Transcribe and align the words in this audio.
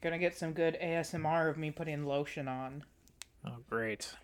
Gonna 0.00 0.18
get 0.18 0.36
some 0.36 0.52
good 0.52 0.76
ASMR 0.82 1.50
of 1.50 1.58
me 1.58 1.70
putting 1.70 2.04
lotion 2.06 2.46
on. 2.48 2.84
Oh, 3.44 3.56
great. 3.68 4.14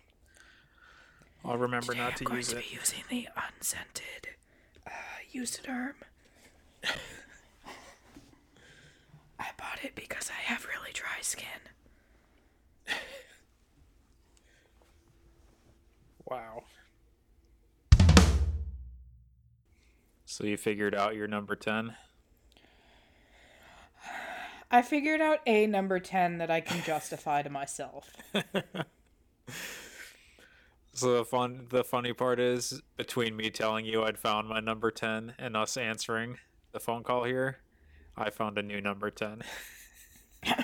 I'll 1.43 1.57
remember 1.57 1.93
Today 1.93 1.99
not 1.99 2.11
I'm 2.13 2.17
to 2.17 2.23
going 2.23 2.37
use 2.37 2.47
to 2.49 2.57
it. 2.57 2.63
be 2.69 2.75
using 2.75 3.03
the 3.09 3.27
unscented 3.35 4.29
uh, 4.87 4.91
Eucerin. 5.33 5.93
I 9.39 9.47
bought 9.57 9.83
it 9.83 9.95
because 9.95 10.29
I 10.31 10.41
have 10.41 10.65
really 10.65 10.91
dry 10.93 11.19
skin. 11.21 11.45
Wow. 16.25 16.63
So 20.25 20.43
you 20.45 20.57
figured 20.57 20.95
out 20.95 21.15
your 21.15 21.27
number 21.27 21.55
10? 21.55 21.95
I 24.75 24.81
figured 24.81 25.21
out 25.21 25.39
a 25.45 25.67
number 25.67 25.99
10 25.99 26.39
that 26.39 26.51
I 26.51 26.59
can 26.59 26.83
justify 26.83 27.41
to 27.41 27.49
myself. 27.49 28.11
So 30.97 31.17
the 31.17 31.25
fun 31.25 31.67
the 31.71 31.83
funny 31.83 32.13
part 32.13 32.39
is 32.39 32.81
between 32.95 33.35
me 33.35 33.49
telling 33.49 33.85
you 33.85 34.05
I'd 34.05 34.17
found 34.17 34.47
my 34.47 34.61
number 34.61 34.91
10 34.91 35.33
and 35.37 35.57
us 35.57 35.75
answering 35.75 36.37
the 36.71 36.79
phone 36.79 37.03
call 37.03 37.25
here, 37.25 37.57
I 38.15 38.29
found 38.29 38.57
a 38.57 38.63
new 38.63 38.79
number 38.79 39.11
10. 39.11 39.41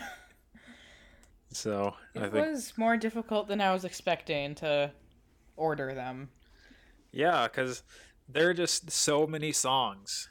so, 1.52 1.96
I 2.16 2.20
think 2.20 2.34
It 2.36 2.50
was 2.52 2.78
more 2.78 2.96
difficult 2.96 3.50
than 3.50 3.60
I 3.60 3.74
was 3.74 3.84
expecting 3.84 4.56
to 4.56 4.92
order 5.58 5.94
them. 5.94 6.30
Yeah, 7.12 7.50
because 7.50 7.84
there 8.30 8.50
are 8.50 8.54
just 8.54 8.90
so 8.90 9.28
many 9.28 9.52
songs, 9.52 10.30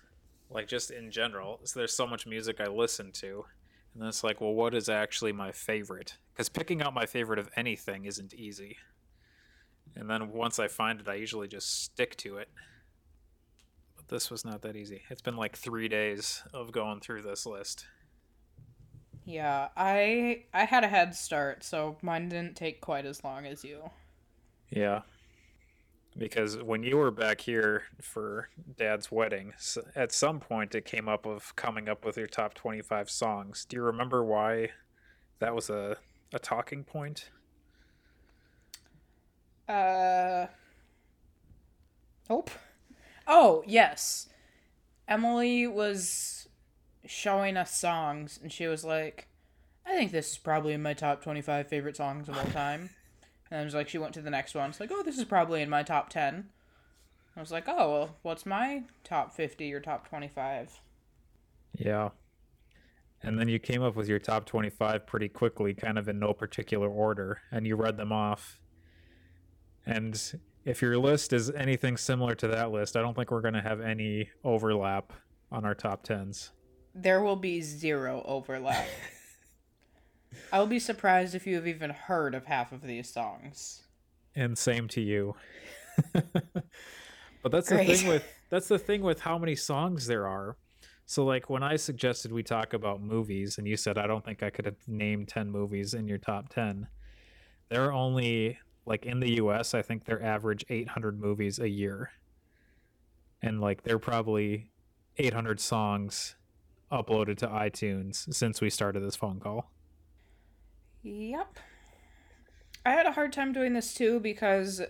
like 0.49 0.67
just 0.67 0.91
in 0.91 1.11
general. 1.11 1.61
So 1.65 1.79
there's 1.79 1.95
so 1.95 2.07
much 2.07 2.27
music 2.27 2.59
I 2.59 2.69
listen 2.69 3.13
to, 3.17 3.45
and 3.93 4.03
then 4.03 4.09
it's 4.09 4.23
like, 4.23 4.41
well, 4.41 4.53
what 4.53 4.75
is 4.75 4.89
actually 4.89 5.33
my 5.33 5.53
favorite? 5.53 6.17
Because 6.33 6.49
picking 6.49 6.83
out 6.83 6.95
my 6.95 7.07
favorite 7.07 7.39
of 7.39 7.49
anything 7.57 8.05
isn't 8.05 8.35
easy. 8.35 8.77
And 9.97 10.09
then 10.09 10.33
once 10.33 10.59
I 10.59 10.69
find 10.69 11.01
it, 11.01 11.09
I 11.09 11.15
usually 11.15 11.49
just 11.49 11.83
stick 11.83 12.17
to 12.19 12.39
it. 12.39 12.49
But 13.97 14.09
this 14.09 14.31
was 14.31 14.45
not 14.45 14.63
that 14.63 14.77
easy. 14.77 15.03
It's 15.11 15.23
been 15.23 15.37
like 15.37 15.57
three 15.57 15.89
days 15.89 16.43
of 16.55 16.71
going 16.71 17.01
through 17.01 17.23
this 17.23 17.47
list. 17.47 17.87
Yeah, 19.25 19.69
I 19.77 20.45
I 20.55 20.65
had 20.65 20.85
a 20.85 20.89
head 20.89 21.15
start, 21.15 21.63
so 21.63 21.97
mine 22.03 22.29
didn't 22.29 22.57
take 22.57 22.81
quite 22.81 23.07
as 23.07 23.23
long 23.23 23.47
as 23.47 23.65
you. 23.65 23.91
Yeah. 24.71 25.03
Because 26.17 26.59
when 26.59 26.83
you 26.83 26.97
were 26.97 27.11
back 27.11 27.41
here 27.41 27.85
for 28.01 28.49
Dad's 28.77 29.11
wedding, 29.13 29.55
at 29.95 30.13
some 30.13 30.41
point 30.41 30.75
it 30.75 30.85
came 30.85 31.09
up 31.09 31.25
of 31.25 31.55
coming 31.57 31.89
up 31.89 32.05
with 32.05 32.17
your 32.17 32.27
top 32.27 32.55
25 32.55 33.09
songs. 33.09 33.65
Do 33.65 33.77
you 33.77 33.83
remember 33.83 34.25
why 34.25 34.71
that 35.39 35.55
was 35.55 35.71
a, 35.71 35.97
a 36.33 36.39
talking 36.39 36.85
point? 36.85 37.31
Uh. 39.69 40.47
Nope. 42.29 42.51
Oh, 43.27 43.63
yes. 43.67 44.29
Emily 45.09 45.67
was 45.67 46.49
showing 47.07 47.57
us 47.57 47.79
songs, 47.79 48.39
and 48.43 48.53
she 48.53 48.67
was 48.67 48.85
like, 48.85 49.29
I 49.87 49.97
think 49.97 50.13
this 50.13 50.33
is 50.33 50.39
probably 50.39 50.77
my 50.77 50.95
top 50.95 51.23
25 51.23 51.69
favorite 51.69 51.97
songs 51.97 52.29
of 52.29 52.37
all 52.39 52.45
time. 52.47 52.91
And 53.51 53.61
I 53.61 53.65
was 53.65 53.75
like, 53.75 53.89
she 53.89 53.99
went 53.99 54.15
to 54.15 54.23
the 54.23 54.31
next 54.31 54.55
one. 54.55 54.71
It's 54.71 54.81
like, 54.81 54.93
oh, 54.93 55.03
this 55.03 55.19
is 55.19 55.25
probably 55.25 55.63
in 55.63 55.71
my 55.71 55.83
top 55.83 56.09
10. 56.09 56.49
I 57.37 57.41
was 57.41 57.51
like, 57.51 57.65
oh, 57.69 57.93
well, 57.93 58.17
what's 58.23 58.47
my 58.47 58.85
top 59.05 59.33
50 59.33 59.73
or 59.73 59.81
top 59.81 60.09
25? 60.09 60.81
Yeah. 61.77 62.11
And 63.23 63.39
then 63.39 63.49
you 63.49 63.59
came 63.59 63.83
up 63.83 63.97
with 63.97 64.09
your 64.09 64.19
top 64.19 64.47
25 64.47 65.07
pretty 65.07 65.29
quickly, 65.29 65.75
kind 65.75 65.99
of 65.99 66.09
in 66.09 66.19
no 66.19 66.33
particular 66.33 66.89
order, 66.89 67.41
and 67.51 67.67
you 67.67 67.77
read 67.77 67.97
them 67.97 68.13
off. 68.13 68.59
And 69.85 70.21
if 70.65 70.81
your 70.81 70.97
list 70.99 71.33
is 71.33 71.51
anything 71.51 71.97
similar 71.97 72.35
to 72.37 72.49
that 72.49 72.71
list, 72.71 72.97
I 72.97 73.03
don't 73.03 73.15
think 73.15 73.31
we're 73.31 73.41
going 73.41 73.55
to 73.55 73.63
have 73.63 73.81
any 73.81 74.31
overlap 74.45 75.13
on 75.53 75.65
our 75.65 75.75
top 75.75 76.07
10s. 76.07 76.51
There 76.95 77.23
will 77.23 77.37
be 77.37 77.61
zero 77.61 78.23
overlap. 78.27 78.87
I 80.53 80.59
will 80.59 80.67
be 80.67 80.79
surprised 80.79 81.35
if 81.35 81.47
you 81.47 81.57
have 81.57 81.67
even 81.67 81.91
heard 81.91 82.35
of 82.35 82.47
half 82.47 82.73
of 82.73 82.83
these 82.83 83.09
songs. 83.13 83.83
and 84.35 84.57
same 84.57 84.87
to 84.89 85.01
you 85.01 85.35
but 87.43 87.51
that's 87.51 87.69
Great. 87.69 87.87
the 87.89 87.95
thing 87.97 88.09
with 88.09 88.25
that's 88.49 88.69
the 88.69 88.79
thing 88.79 89.03
with 89.03 89.21
how 89.21 89.37
many 89.39 89.57
songs 89.57 90.07
there 90.07 90.27
are 90.27 90.57
so 91.05 91.25
like 91.25 91.51
when 91.51 91.63
i 91.63 91.75
suggested 91.77 92.31
we 92.33 92.43
talk 92.43 92.73
about 92.73 93.03
movies 93.03 93.59
and 93.59 93.67
you 93.67 93.77
said 93.77 93.99
i 93.99 94.07
don't 94.07 94.25
think 94.25 94.43
i 94.43 94.49
could 94.49 94.65
have 94.65 94.77
named 94.87 95.27
10 95.29 95.51
movies 95.51 95.95
in 95.95 96.07
your 96.07 96.17
top 96.19 96.49
10 96.49 96.87
there 97.69 97.85
are 97.85 97.93
only 97.93 98.57
like 98.87 99.05
in 99.05 99.19
the 99.21 99.29
us 99.37 99.75
i 99.75 99.83
think 99.83 100.05
they're 100.05 100.23
average 100.23 100.65
800 100.69 101.21
movies 101.21 101.59
a 101.59 101.69
year 101.69 102.13
and 103.43 103.61
like 103.61 103.83
they're 103.83 103.99
probably 103.99 104.71
800 105.19 105.59
songs 105.61 106.37
uploaded 106.93 107.37
to 107.39 107.49
itunes 107.49 108.33
since 108.33 108.61
we 108.61 108.71
started 108.71 109.01
this 109.03 109.17
phone 109.17 109.41
call 109.41 109.71
Yep. 111.03 111.59
I 112.85 112.91
had 112.91 113.07
a 113.07 113.13
hard 113.13 113.33
time 113.33 113.53
doing 113.53 113.73
this 113.75 113.95
too 113.95 114.21
because, 114.21 114.83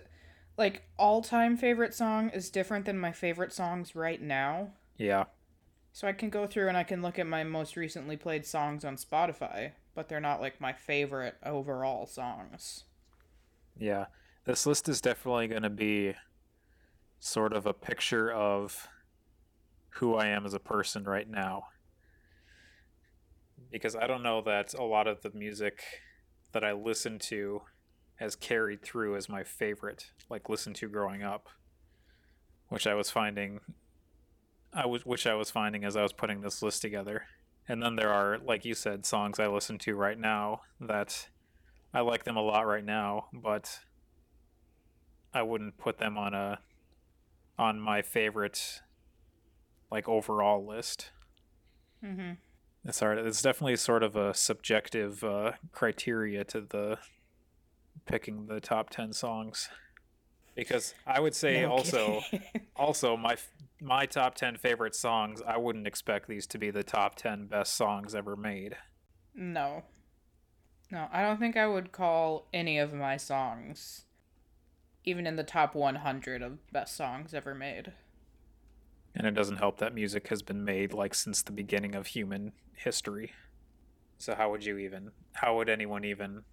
like, 0.57 0.83
all 0.97 1.21
time 1.21 1.57
favorite 1.57 1.93
song 1.93 2.29
is 2.29 2.49
different 2.49 2.85
than 2.85 2.99
my 2.99 3.11
favorite 3.11 3.53
songs 3.53 3.95
right 3.95 4.21
now. 4.21 4.71
yeah 4.97 5.25
So 5.93 6.07
I 6.07 6.13
can 6.13 6.29
go 6.29 6.47
through 6.47 6.67
and 6.67 6.77
I 6.77 6.83
can 6.83 7.01
look 7.01 7.19
at 7.19 7.27
my 7.27 7.43
most 7.43 7.75
recently 7.75 8.17
played 8.17 8.45
songs 8.45 8.85
on 8.85 8.95
Spotify, 8.95 9.71
but 9.93 10.07
they're 10.09 10.19
not 10.19 10.41
like 10.41 10.61
my 10.61 10.73
favorite 10.73 11.35
overall 11.43 12.05
songs. 12.05 12.85
Yeah, 13.77 14.05
this 14.45 14.65
list 14.65 14.87
is 14.87 15.01
definitely 15.01 15.47
going 15.47 15.63
to 15.63 15.69
be 15.69 16.15
sort 17.19 17.53
of 17.53 17.65
a 17.65 17.73
picture 17.73 18.31
of 18.31 18.87
who 19.95 20.15
I 20.15 20.27
am 20.27 20.45
as 20.45 20.53
a 20.53 20.59
person 20.59 21.03
right 21.03 21.29
now. 21.29 21.65
Because 23.71 23.95
I 23.95 24.07
don't 24.07 24.23
know 24.23 24.41
that 24.41 24.73
a 24.73 24.83
lot 24.83 25.07
of 25.07 25.21
the 25.21 25.31
music 25.33 25.81
that 26.51 26.63
I 26.63 26.73
listen 26.73 27.19
to 27.19 27.61
has 28.15 28.35
carried 28.35 28.83
through 28.83 29.15
as 29.15 29.29
my 29.29 29.43
favorite, 29.43 30.11
like 30.29 30.49
listen 30.49 30.73
to 30.75 30.87
growing 30.87 31.23
up, 31.23 31.47
which 32.69 32.85
I 32.85 32.93
was 32.93 33.09
finding 33.09 33.61
I 34.73 34.85
was 34.85 35.05
which 35.05 35.27
I 35.27 35.33
was 35.33 35.51
finding 35.51 35.83
as 35.83 35.95
I 35.97 36.01
was 36.01 36.13
putting 36.13 36.41
this 36.41 36.61
list 36.61 36.81
together. 36.81 37.25
And 37.67 37.81
then 37.81 37.95
there 37.95 38.11
are, 38.11 38.37
like 38.39 38.65
you 38.65 38.73
said, 38.73 39.05
songs 39.05 39.39
I 39.39 39.47
listen 39.47 39.77
to 39.79 39.95
right 39.95 40.17
now 40.17 40.61
that 40.79 41.29
I 41.93 42.01
like 42.01 42.23
them 42.23 42.37
a 42.37 42.41
lot 42.41 42.65
right 42.65 42.83
now, 42.83 43.25
but 43.33 43.79
I 45.33 45.41
wouldn't 45.43 45.77
put 45.77 45.97
them 45.97 46.17
on 46.17 46.33
a 46.33 46.59
on 47.57 47.79
my 47.79 48.01
favorite 48.01 48.81
like 49.91 50.07
overall 50.07 50.65
list. 50.65 51.11
Mm-hmm. 52.03 52.33
It's 52.83 52.99
hard. 52.99 53.19
It's 53.19 53.41
definitely 53.41 53.75
sort 53.75 54.03
of 54.03 54.15
a 54.15 54.33
subjective 54.33 55.23
uh, 55.23 55.53
criteria 55.71 56.43
to 56.45 56.61
the 56.61 56.97
picking 58.05 58.47
the 58.47 58.59
top 58.59 58.89
ten 58.89 59.13
songs, 59.13 59.69
because 60.55 60.95
I 61.05 61.19
would 61.19 61.35
say 61.35 61.63
also 61.63 62.21
also 62.75 63.15
my 63.15 63.37
my 63.79 64.05
top 64.05 64.35
ten 64.35 64.57
favorite 64.57 64.95
songs. 64.95 65.41
I 65.45 65.57
wouldn't 65.57 65.87
expect 65.87 66.27
these 66.27 66.47
to 66.47 66.57
be 66.57 66.71
the 66.71 66.83
top 66.83 67.15
ten 67.15 67.45
best 67.45 67.75
songs 67.75 68.15
ever 68.15 68.35
made. 68.35 68.77
no. 69.35 69.83
No, 70.93 71.07
I 71.09 71.21
don't 71.21 71.39
think 71.39 71.55
I 71.55 71.67
would 71.67 71.93
call 71.93 72.49
any 72.53 72.77
of 72.77 72.93
my 72.93 73.15
songs 73.15 74.03
even 75.03 75.25
in 75.25 75.35
the 75.35 75.43
top 75.43 75.75
100 75.75 76.41
of 76.41 76.71
best 76.71 76.95
songs 76.95 77.33
ever 77.33 77.55
made. 77.55 77.93
And 79.15 79.27
it 79.27 79.31
doesn't 79.31 79.57
help 79.57 79.77
that 79.79 79.93
music 79.93 80.29
has 80.29 80.41
been 80.41 80.63
made 80.63 80.93
like 80.93 81.13
since 81.13 81.41
the 81.41 81.51
beginning 81.51 81.95
of 81.95 82.07
human 82.07 82.53
history. 82.75 83.33
So 84.17 84.35
how 84.35 84.51
would 84.51 84.63
you 84.63 84.77
even 84.77 85.11
how 85.33 85.57
would 85.57 85.69
anyone 85.69 86.05
even 86.05 86.43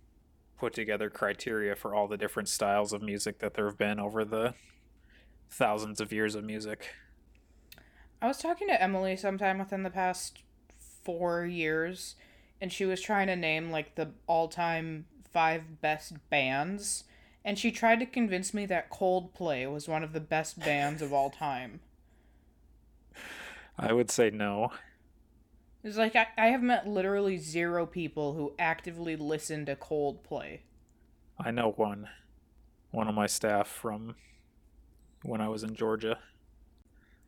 put 0.59 0.73
together 0.73 1.09
criteria 1.09 1.77
for 1.77 1.95
all 1.95 2.09
the 2.09 2.17
different 2.17 2.49
styles 2.49 2.93
of 2.93 3.03
music 3.03 3.39
that 3.39 3.55
there 3.55 3.67
have 3.67 3.79
been 3.79 4.01
over 4.01 4.25
the 4.25 4.55
thousands 5.51 6.01
of 6.01 6.13
years 6.13 6.35
of 6.35 6.45
music? 6.45 6.95
I 8.21 8.27
was 8.27 8.39
talking 8.39 8.69
to 8.69 8.83
Emily 8.83 9.17
sometime 9.17 9.59
within 9.59 9.85
the 9.85 9.91
past 9.91 10.43
four 11.05 11.45
years, 11.45 12.17
and 12.61 12.73
she 12.73 12.85
was 12.85 13.01
trying 13.01 13.29
to 13.29 13.37
name 13.37 13.71
like 13.71 13.95
the 13.95 14.11
all 14.27 14.49
time 14.49 15.07
five 15.33 15.81
best 15.81 16.15
bands, 16.31 17.05
and 17.45 17.59
she 17.59 17.71
tried 17.71 18.01
to 18.01 18.07
convince 18.07 18.53
me 18.53 18.67
that 18.67 18.91
Coldplay 18.91 19.73
was 19.73 19.89
one 19.89 20.03
of 20.03 20.13
the 20.13 20.21
best 20.21 20.59
bands 20.59 21.01
of 21.01 21.13
all 21.13 21.31
time. 21.31 21.81
I 23.79 23.93
would 23.93 24.11
say 24.11 24.31
no. 24.31 24.73
It's 25.85 25.97
like 25.97 26.17
I, 26.17 26.27
I 26.37 26.47
have 26.49 26.63
met 26.63 26.89
literally 26.89 27.39
zero 27.39 27.87
people 27.87 28.35
who 28.35 28.53
actively 28.59 29.15
listen 29.15 29.65
to 29.67 29.77
Coldplay. 29.77 30.61
I 31.39 31.51
know 31.53 31.71
one. 31.77 32.09
One 32.91 33.07
of 33.09 33.15
my 33.15 33.27
staff 33.27 33.69
from 33.69 34.17
when 35.23 35.41
I 35.41 35.49
was 35.49 35.63
in 35.63 35.75
Georgia. 35.75 36.19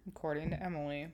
according 0.09 0.51
to 0.51 0.63
Emily. 0.63 1.09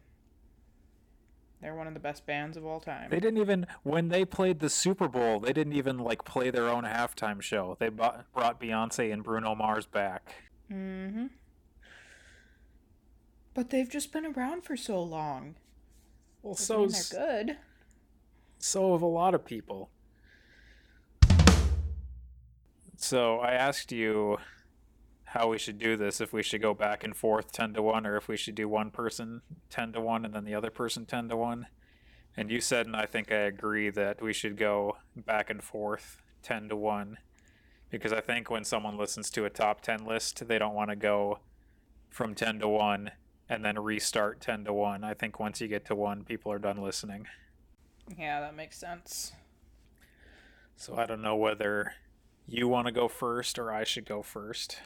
They're 1.60 1.74
one 1.74 1.86
of 1.86 1.94
the 1.94 2.00
best 2.00 2.26
bands 2.26 2.56
of 2.56 2.64
all 2.64 2.80
time. 2.80 3.10
They 3.10 3.18
didn't 3.18 3.38
even 3.38 3.66
when 3.82 4.08
they 4.08 4.24
played 4.24 4.60
the 4.60 4.68
Super 4.70 5.08
Bowl. 5.08 5.40
They 5.40 5.52
didn't 5.52 5.72
even 5.72 5.98
like 5.98 6.24
play 6.24 6.50
their 6.50 6.68
own 6.68 6.84
halftime 6.84 7.40
show. 7.40 7.76
They 7.80 7.88
bought, 7.88 8.30
brought 8.32 8.60
Beyonce 8.60 9.12
and 9.12 9.22
Bruno 9.24 9.54
Mars 9.54 9.86
back. 9.86 10.34
Mm-hmm. 10.70 11.26
But 13.56 13.70
they've 13.70 13.88
just 13.88 14.12
been 14.12 14.26
around 14.26 14.64
for 14.64 14.76
so 14.76 15.02
long. 15.02 15.54
Well, 16.42 16.54
so 16.54 16.86
they're 16.86 17.46
good. 17.46 17.56
so 18.58 18.92
have 18.92 19.00
a 19.00 19.06
lot 19.06 19.34
of 19.34 19.46
people. 19.46 19.88
So 22.98 23.38
I 23.38 23.52
asked 23.52 23.92
you 23.92 24.36
how 25.24 25.48
we 25.48 25.56
should 25.56 25.78
do 25.78 25.96
this, 25.96 26.20
if 26.20 26.34
we 26.34 26.42
should 26.42 26.60
go 26.60 26.74
back 26.74 27.02
and 27.02 27.16
forth 27.16 27.50
10 27.50 27.72
to 27.72 27.82
1, 27.82 28.06
or 28.06 28.18
if 28.18 28.28
we 28.28 28.36
should 28.36 28.54
do 28.54 28.68
one 28.68 28.90
person 28.90 29.40
10 29.70 29.94
to 29.94 30.02
1 30.02 30.26
and 30.26 30.34
then 30.34 30.44
the 30.44 30.54
other 30.54 30.70
person 30.70 31.06
10 31.06 31.30
to 31.30 31.36
1. 31.36 31.66
And 32.36 32.50
you 32.50 32.60
said, 32.60 32.84
and 32.84 32.94
I 32.94 33.06
think 33.06 33.32
I 33.32 33.36
agree, 33.36 33.88
that 33.88 34.20
we 34.20 34.34
should 34.34 34.58
go 34.58 34.98
back 35.16 35.48
and 35.48 35.64
forth 35.64 36.20
10 36.42 36.68
to 36.68 36.76
1. 36.76 37.16
Because 37.88 38.12
I 38.12 38.20
think 38.20 38.50
when 38.50 38.64
someone 38.64 38.98
listens 38.98 39.30
to 39.30 39.46
a 39.46 39.50
top 39.50 39.80
10 39.80 40.04
list, 40.04 40.46
they 40.46 40.58
don't 40.58 40.74
want 40.74 40.90
to 40.90 40.96
go 40.96 41.38
from 42.10 42.34
10 42.34 42.58
to 42.58 42.68
1 42.68 43.12
and 43.48 43.64
then 43.64 43.78
restart 43.78 44.40
10 44.40 44.64
to 44.64 44.72
1. 44.72 45.04
I 45.04 45.14
think 45.14 45.38
once 45.38 45.60
you 45.60 45.68
get 45.68 45.84
to 45.86 45.94
1, 45.94 46.24
people 46.24 46.50
are 46.52 46.58
done 46.58 46.82
listening. 46.82 47.26
Yeah, 48.18 48.40
that 48.40 48.54
makes 48.54 48.78
sense. 48.78 49.32
So 50.76 50.96
I 50.96 51.06
don't 51.06 51.22
know 51.22 51.36
whether 51.36 51.94
you 52.46 52.68
want 52.68 52.86
to 52.86 52.92
go 52.92 53.08
first 53.08 53.58
or 53.58 53.72
I 53.72 53.84
should 53.84 54.06
go 54.06 54.22
first. 54.22 54.78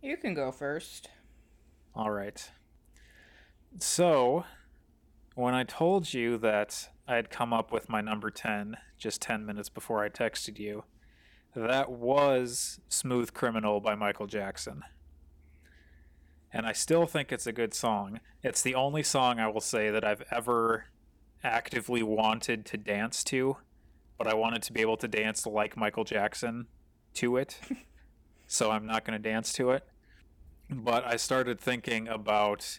You 0.00 0.16
can 0.16 0.34
go 0.34 0.50
first. 0.50 1.08
All 1.94 2.10
right. 2.10 2.50
So, 3.78 4.44
when 5.34 5.54
I 5.54 5.64
told 5.64 6.12
you 6.12 6.36
that 6.38 6.88
I 7.08 7.16
had 7.16 7.30
come 7.30 7.52
up 7.52 7.72
with 7.72 7.88
my 7.88 8.00
number 8.00 8.30
10 8.30 8.76
just 8.98 9.22
10 9.22 9.46
minutes 9.46 9.68
before 9.68 10.04
I 10.04 10.08
texted 10.08 10.58
you, 10.58 10.84
that 11.54 11.90
was 11.90 12.80
Smooth 12.88 13.32
Criminal 13.32 13.80
by 13.80 13.94
Michael 13.94 14.26
Jackson. 14.26 14.82
And 16.52 16.66
I 16.66 16.72
still 16.72 17.06
think 17.06 17.32
it's 17.32 17.46
a 17.46 17.52
good 17.52 17.72
song. 17.72 18.20
It's 18.42 18.62
the 18.62 18.74
only 18.74 19.02
song 19.02 19.38
I 19.38 19.48
will 19.48 19.60
say 19.60 19.90
that 19.90 20.04
I've 20.04 20.22
ever 20.30 20.86
actively 21.42 22.02
wanted 22.02 22.66
to 22.66 22.76
dance 22.76 23.24
to, 23.24 23.56
but 24.18 24.26
I 24.26 24.34
wanted 24.34 24.62
to 24.62 24.72
be 24.72 24.80
able 24.80 24.96
to 24.98 25.08
dance 25.08 25.46
like 25.46 25.76
Michael 25.76 26.04
Jackson 26.04 26.66
to 27.14 27.36
it. 27.36 27.58
so 28.46 28.70
I'm 28.70 28.86
not 28.86 29.04
going 29.04 29.20
to 29.20 29.30
dance 29.30 29.52
to 29.54 29.70
it. 29.70 29.86
But 30.70 31.04
I 31.04 31.16
started 31.16 31.60
thinking 31.60 32.08
about 32.08 32.78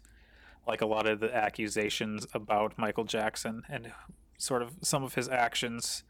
like 0.68 0.82
a 0.82 0.86
lot 0.86 1.08
of 1.08 1.20
the 1.20 1.36
accusations 1.36 2.28
about 2.34 2.78
Michael 2.78 3.04
Jackson 3.04 3.64
and 3.70 3.92
sort 4.38 4.62
of 4.62 4.74
some 4.82 5.04
of 5.04 5.16
his 5.16 5.28
actions 5.28 6.04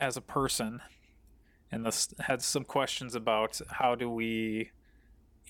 as 0.00 0.16
a 0.16 0.20
person 0.20 0.80
and 1.70 1.84
this 1.84 2.14
had 2.20 2.42
some 2.42 2.64
questions 2.64 3.14
about 3.14 3.60
how 3.68 3.94
do 3.94 4.08
we 4.08 4.70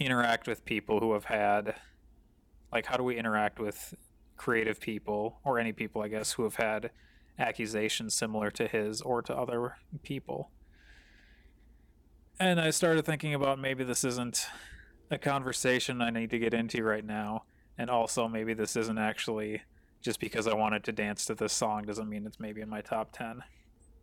interact 0.05 0.47
with 0.47 0.65
people 0.65 1.01
who 1.01 1.13
have 1.15 1.25
had 1.25 1.75
like 2.73 2.87
how 2.87 2.97
do 2.97 3.03
we 3.03 3.17
interact 3.17 3.59
with 3.59 3.95
creative 4.37 4.81
people 4.81 5.39
or 5.45 5.59
any 5.59 5.73
people 5.73 6.03
I 6.03 6.09
guess 6.09 6.33
who 6.33 6.43
have 6.45 6.57
had 6.57 6.91
accusations 7.39 8.15
similar 8.15 8.51
to 8.51 8.67
his 8.67 9.01
or 9.01 9.23
to 9.23 9.37
other 9.37 9.77
people. 10.03 10.51
And 12.39 12.61
I 12.61 12.71
started 12.71 13.05
thinking 13.05 13.35
about 13.35 13.59
maybe 13.59 13.85
this 13.85 14.05
isn't 14.05 14.47
a 15.11 15.19
conversation 15.19 16.03
I 16.03 16.11
need 16.11 16.31
to 16.31 16.39
get 16.39 16.55
into 16.55 16.83
right 16.83 17.05
now. 17.05 17.45
And 17.79 17.91
also, 17.91 18.29
maybe 18.29 18.55
this 18.55 18.77
isn't 18.77 18.99
actually 18.99 19.63
just 20.03 20.21
because 20.21 20.47
I 20.47 20.55
wanted 20.55 20.85
to 20.85 20.93
dance 20.93 21.25
to 21.27 21.35
this 21.35 21.53
song 21.53 21.85
doesn't 21.85 22.09
mean 22.09 22.27
it's 22.27 22.41
maybe 22.41 22.61
in 22.61 22.69
my 22.69 22.81
top 22.81 23.13
10. 23.13 23.43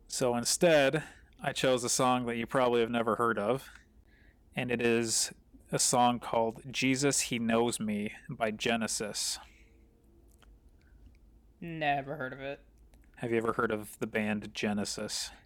So 0.08 0.36
instead, 0.36 1.04
I 1.42 1.54
chose 1.54 1.84
a 1.84 1.90
song 1.90 2.26
that 2.26 2.38
you 2.38 2.46
probably 2.46 2.82
have 2.82 2.90
never 2.90 3.16
heard 3.16 3.40
of. 3.40 3.70
And 4.56 4.72
it 4.72 4.82
is 4.82 5.32
a 5.74 5.80
song 5.80 6.20
called 6.20 6.62
Jesus 6.72 7.22
He 7.22 7.40
Knows 7.40 7.80
Me 7.80 8.14
by 8.30 8.52
Genesis. 8.52 9.40
Never 11.60 12.16
heard 12.16 12.32
of 12.32 12.42
it. 12.42 12.60
Have 13.16 13.32
you 13.32 13.38
ever 13.38 13.54
heard 13.54 13.72
of 13.72 13.98
the 14.00 14.08
band 14.08 14.50
Genesis? 14.54 15.32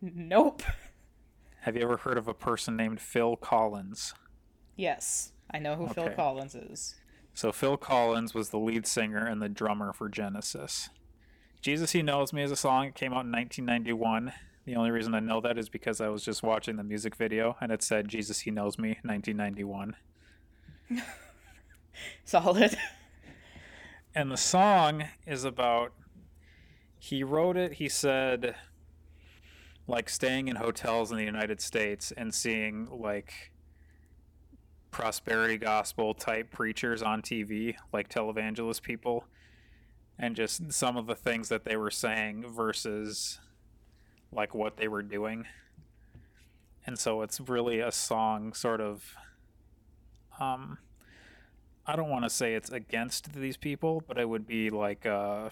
Nope. 0.00 0.62
Have 1.62 1.76
you 1.76 1.82
ever 1.82 1.96
heard 1.96 2.18
of 2.18 2.28
a 2.28 2.34
person 2.34 2.76
named 2.76 3.00
Phil 3.00 3.36
Collins? 3.36 4.12
Yes, 4.76 5.32
I 5.50 5.58
know 5.58 5.76
who 5.76 5.88
Phil 5.88 6.10
Collins 6.10 6.54
is. 6.54 6.94
So 7.32 7.52
Phil 7.52 7.78
Collins 7.78 8.34
was 8.34 8.50
the 8.50 8.58
lead 8.58 8.86
singer 8.86 9.24
and 9.24 9.40
the 9.40 9.48
drummer 9.48 9.94
for 9.94 10.10
Genesis. 10.10 10.90
Jesus 11.62 11.92
He 11.92 12.02
Knows 12.02 12.34
Me 12.34 12.42
is 12.42 12.50
a 12.50 12.56
song. 12.56 12.88
It 12.88 12.94
came 12.94 13.12
out 13.14 13.24
in 13.24 13.32
1991. 13.32 14.32
The 14.64 14.76
only 14.76 14.90
reason 14.90 15.14
I 15.14 15.20
know 15.20 15.40
that 15.42 15.58
is 15.58 15.68
because 15.68 16.00
I 16.00 16.08
was 16.08 16.24
just 16.24 16.42
watching 16.42 16.76
the 16.76 16.84
music 16.84 17.16
video 17.16 17.56
and 17.60 17.70
it 17.70 17.82
said 17.82 18.08
Jesus 18.08 18.40
He 18.40 18.50
Knows 18.50 18.78
Me 18.78 18.98
1991. 19.02 19.96
Solid. 22.24 22.76
And 24.14 24.30
the 24.30 24.36
song 24.36 25.04
is 25.26 25.44
about 25.44 25.92
he 26.98 27.22
wrote 27.22 27.56
it, 27.56 27.74
he 27.74 27.88
said 27.88 28.54
like 29.86 30.08
staying 30.08 30.48
in 30.48 30.56
hotels 30.56 31.10
in 31.10 31.18
the 31.18 31.24
United 31.24 31.60
States 31.60 32.12
and 32.16 32.34
seeing 32.34 32.88
like 32.90 33.52
prosperity 34.90 35.58
gospel 35.58 36.14
type 36.14 36.50
preachers 36.50 37.02
on 37.02 37.20
TV, 37.20 37.74
like 37.92 38.08
televangelist 38.08 38.80
people, 38.80 39.24
and 40.18 40.36
just 40.36 40.72
some 40.72 40.96
of 40.96 41.06
the 41.06 41.14
things 41.14 41.48
that 41.48 41.64
they 41.64 41.76
were 41.76 41.90
saying 41.90 42.46
versus 42.48 43.40
like 44.34 44.54
what 44.54 44.76
they 44.76 44.88
were 44.88 45.02
doing. 45.02 45.46
And 46.86 46.98
so 46.98 47.22
it's 47.22 47.40
really 47.40 47.80
a 47.80 47.92
song 47.92 48.52
sort 48.52 48.80
of 48.80 49.14
um 50.38 50.78
I 51.86 51.96
don't 51.96 52.08
want 52.08 52.24
to 52.24 52.30
say 52.30 52.54
it's 52.54 52.70
against 52.70 53.34
these 53.34 53.56
people, 53.56 54.02
but 54.06 54.18
it 54.18 54.28
would 54.28 54.46
be 54.46 54.70
like 54.70 55.06
uh 55.06 55.50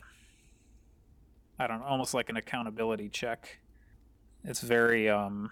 I 1.59 1.67
don't 1.67 1.81
know, 1.81 1.87
almost 1.87 2.15
like 2.15 2.29
an 2.29 2.37
accountability 2.37 3.09
check. 3.09 3.59
It's 4.45 4.61
very 4.61 5.09
um 5.09 5.51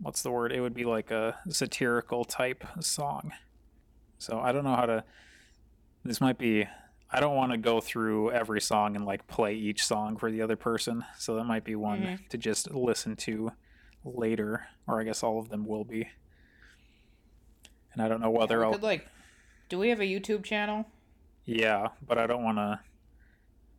what's 0.00 0.22
the 0.22 0.30
word? 0.30 0.52
It 0.52 0.60
would 0.60 0.74
be 0.74 0.84
like 0.84 1.10
a 1.10 1.38
satirical 1.48 2.24
type 2.24 2.64
song. 2.80 3.32
So 4.18 4.40
I 4.40 4.52
don't 4.52 4.64
know 4.64 4.76
how 4.76 4.86
to 4.86 5.04
this 6.04 6.20
might 6.20 6.38
be 6.38 6.66
I 7.10 7.20
don't 7.20 7.36
want 7.36 7.52
to 7.52 7.58
go 7.58 7.80
through 7.80 8.32
every 8.32 8.60
song 8.60 8.96
and 8.96 9.04
like 9.04 9.26
play 9.28 9.54
each 9.54 9.84
song 9.84 10.16
for 10.16 10.30
the 10.30 10.42
other 10.42 10.56
person. 10.56 11.04
So 11.18 11.36
that 11.36 11.44
might 11.44 11.64
be 11.64 11.74
one 11.76 12.00
Mhm. 12.02 12.28
to 12.30 12.38
just 12.38 12.70
listen 12.72 13.14
to 13.16 13.52
later, 14.04 14.68
or 14.86 15.00
I 15.00 15.04
guess 15.04 15.22
all 15.22 15.38
of 15.38 15.48
them 15.48 15.66
will 15.66 15.84
be. 15.84 16.08
And 17.92 18.02
I 18.02 18.08
don't 18.08 18.20
know 18.20 18.30
whether 18.30 18.58
we 18.58 18.64
I'll 18.64 18.72
could 18.72 18.82
like. 18.82 19.06
Do 19.68 19.78
we 19.78 19.88
have 19.88 20.00
a 20.00 20.04
YouTube 20.04 20.44
channel? 20.44 20.86
Yeah, 21.44 21.88
but 22.06 22.18
I 22.18 22.26
don't 22.26 22.42
want 22.44 22.58
to 22.58 22.80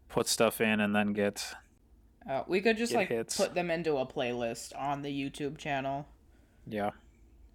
put 0.09 0.27
stuff 0.27 0.59
in 0.61 0.79
and 0.79 0.95
then 0.95 1.13
get. 1.13 1.53
Uh, 2.29 2.43
we 2.47 2.59
could 2.61 2.77
just 2.77 2.93
like 2.93 3.07
hits. 3.09 3.37
put 3.37 3.53
them 3.53 3.69
into 3.71 3.97
a 3.97 4.05
playlist 4.05 4.77
on 4.77 5.01
the 5.01 5.09
YouTube 5.09 5.57
channel. 5.57 6.07
Yeah, 6.65 6.91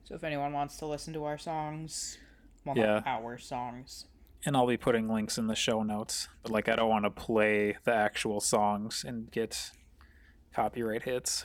So 0.05 0.15
if 0.15 0.25
anyone 0.25 0.53
wants 0.55 0.79
to 0.79 0.87
listen 0.87 1.13
to 1.13 1.25
our 1.25 1.37
songs, 1.37 2.17
well, 2.65 2.77
Yeah. 2.77 3.01
not 3.05 3.07
our 3.07 3.37
songs. 3.37 4.07
And 4.45 4.57
I'll 4.57 4.67
be 4.67 4.77
putting 4.77 5.09
links 5.09 5.39
in 5.39 5.47
the 5.47 5.55
show 5.55 5.83
notes. 5.83 6.29
But 6.43 6.53
like, 6.53 6.69
I 6.69 6.77
don't 6.77 6.89
want 6.91 7.05
to 7.05 7.11
play 7.11 7.77
the 7.85 7.95
actual 7.95 8.41
songs 8.41 9.05
and 9.07 9.31
get 9.31 9.71
copyright 10.55 11.03
hits. 11.05 11.45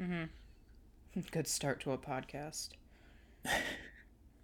Mm-hmm. 0.00 1.20
Good 1.30 1.46
start 1.46 1.80
to 1.82 1.92
a 1.92 1.98
podcast. 1.98 2.70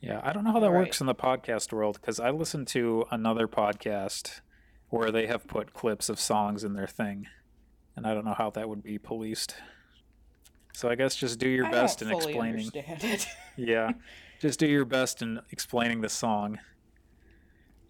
Yeah, 0.03 0.21
I 0.25 0.33
don't 0.33 0.45
know 0.45 0.53
how 0.53 0.61
that 0.61 0.69
All 0.69 0.73
right. 0.73 0.87
works 0.87 1.03
in 1.03 1.07
the 1.07 1.15
podcast 1.15 1.75
world 1.75 1.99
because 2.01 2.19
I 2.19 2.31
listened 2.31 2.69
to 2.69 3.05
another 3.11 3.47
podcast 3.47 4.41
where 4.89 5.11
they 5.11 5.27
have 5.27 5.47
put 5.47 5.75
clips 5.75 6.09
of 6.09 6.19
songs 6.19 6.65
in 6.65 6.73
their 6.73 6.87
thing, 6.87 7.27
and 7.95 8.07
I 8.07 8.15
don't 8.15 8.25
know 8.25 8.33
how 8.33 8.49
that 8.49 8.67
would 8.67 8.83
be 8.83 8.97
policed. 8.97 9.57
So 10.73 10.89
I 10.89 10.95
guess 10.95 11.15
just 11.17 11.39
do 11.39 11.51
your 11.51 11.67
I 11.67 11.71
best 11.71 12.01
in 12.01 12.09
fully 12.09 12.33
explaining. 12.33 12.71
understand 12.75 13.05
it. 13.05 13.27
Yeah, 13.59 13.91
just 14.41 14.59
do 14.59 14.67
your 14.67 14.87
best 14.87 15.21
in 15.21 15.41
explaining 15.51 16.01
the 16.01 16.09
song. 16.09 16.59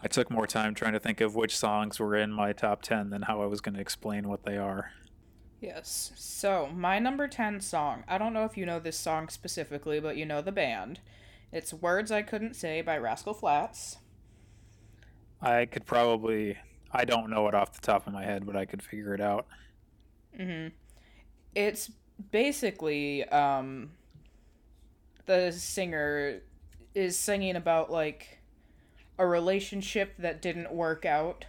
I 0.03 0.09
took 0.09 0.31
more 0.31 0.47
time 0.47 0.75
trying 0.75 0.95
to 0.95 1.01
think 1.01 1.21
of 1.21 1.35
which 1.35 1.57
songs 1.57 2.01
were 2.01 2.17
in 2.17 2.33
my 2.33 2.53
top 2.53 2.83
10 2.83 3.11
than 3.11 3.23
how 3.23 3.43
I 3.43 3.47
was 3.47 3.61
going 3.61 3.75
to 3.75 3.81
explain 3.81 4.29
what 4.29 4.45
they 4.45 4.57
are. 4.57 4.93
yes. 5.61 6.13
So 6.17 6.69
my 6.75 6.99
number 6.99 7.29
ten 7.29 7.61
song. 7.61 8.05
I 8.09 8.19
don't 8.19 8.33
know 8.33 8.45
if 8.45 8.57
you 8.57 8.65
know 8.67 8.79
this 8.81 8.99
song 8.99 9.29
specifically, 9.29 10.01
but 10.01 10.17
you 10.17 10.25
know 10.25 10.41
the 10.43 10.53
band. 10.53 11.01
It's 11.53 11.73
"Words 11.75 12.11
I 12.11 12.23
Couldn't 12.23 12.55
Say" 12.55 12.81
by 12.81 12.97
Rascal 12.97 13.35
Flatts. 13.35 13.99
I 15.43 15.67
could 15.67 15.87
probably, 15.87 16.57
I 16.93 17.05
don't 17.05 17.31
know 17.31 17.49
it 17.49 17.55
off 17.55 17.73
the 17.73 17.81
top 17.81 18.07
of 18.07 18.13
my 18.13 18.25
head, 18.25 18.45
but 18.47 18.57
I 18.57 18.65
could 18.67 18.83
figure 18.83 19.15
it 19.15 19.21
out. 19.21 19.47
Mm-hmm. 20.39 20.69
It's 21.55 21.91
basically 22.31 23.25
um, 23.29 23.91
the 25.27 25.51
singer 25.53 26.41
is 26.95 27.19
singing 27.19 27.57
about 27.57 27.91
like 27.91 28.40
a 29.21 29.27
relationship 29.27 30.15
that 30.19 30.41
didn't 30.41 30.73
work 30.73 31.05
out 31.05 31.45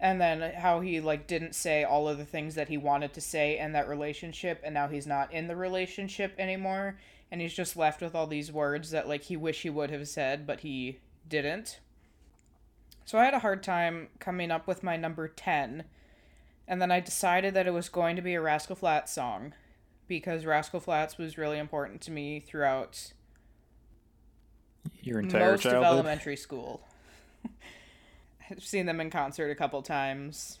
and 0.00 0.20
then 0.20 0.52
how 0.56 0.80
he 0.80 1.00
like 1.00 1.26
didn't 1.26 1.54
say 1.54 1.84
all 1.84 2.08
of 2.08 2.18
the 2.18 2.24
things 2.24 2.56
that 2.56 2.68
he 2.68 2.76
wanted 2.76 3.14
to 3.14 3.20
say 3.20 3.56
in 3.56 3.72
that 3.72 3.88
relationship 3.88 4.60
and 4.64 4.74
now 4.74 4.88
he's 4.88 5.06
not 5.06 5.32
in 5.32 5.46
the 5.46 5.54
relationship 5.54 6.34
anymore 6.38 6.98
and 7.30 7.40
he's 7.40 7.54
just 7.54 7.76
left 7.76 8.02
with 8.02 8.14
all 8.14 8.26
these 8.26 8.50
words 8.50 8.90
that 8.90 9.08
like 9.08 9.22
he 9.22 9.36
wish 9.36 9.62
he 9.62 9.70
would 9.70 9.90
have 9.90 10.08
said 10.08 10.44
but 10.44 10.60
he 10.60 10.98
didn't 11.28 11.78
so 13.04 13.16
i 13.16 13.24
had 13.24 13.32
a 13.32 13.38
hard 13.38 13.62
time 13.62 14.08
coming 14.18 14.50
up 14.50 14.66
with 14.66 14.82
my 14.82 14.96
number 14.96 15.28
10 15.28 15.84
and 16.66 16.82
then 16.82 16.90
i 16.90 16.98
decided 16.98 17.54
that 17.54 17.68
it 17.68 17.72
was 17.72 17.88
going 17.88 18.16
to 18.16 18.22
be 18.22 18.34
a 18.34 18.40
rascal 18.40 18.74
flatts 18.74 19.12
song 19.12 19.54
because 20.08 20.44
rascal 20.44 20.80
flatts 20.80 21.16
was 21.16 21.38
really 21.38 21.58
important 21.58 22.00
to 22.00 22.10
me 22.10 22.40
throughout 22.40 23.12
Your 25.02 25.20
entire 25.20 25.52
most 25.52 25.62
childhood. 25.62 25.82
of 25.82 25.86
elementary 25.86 26.36
school. 26.36 26.82
I've 28.50 28.64
seen 28.64 28.86
them 28.86 29.00
in 29.00 29.10
concert 29.10 29.50
a 29.50 29.54
couple 29.54 29.82
times. 29.82 30.60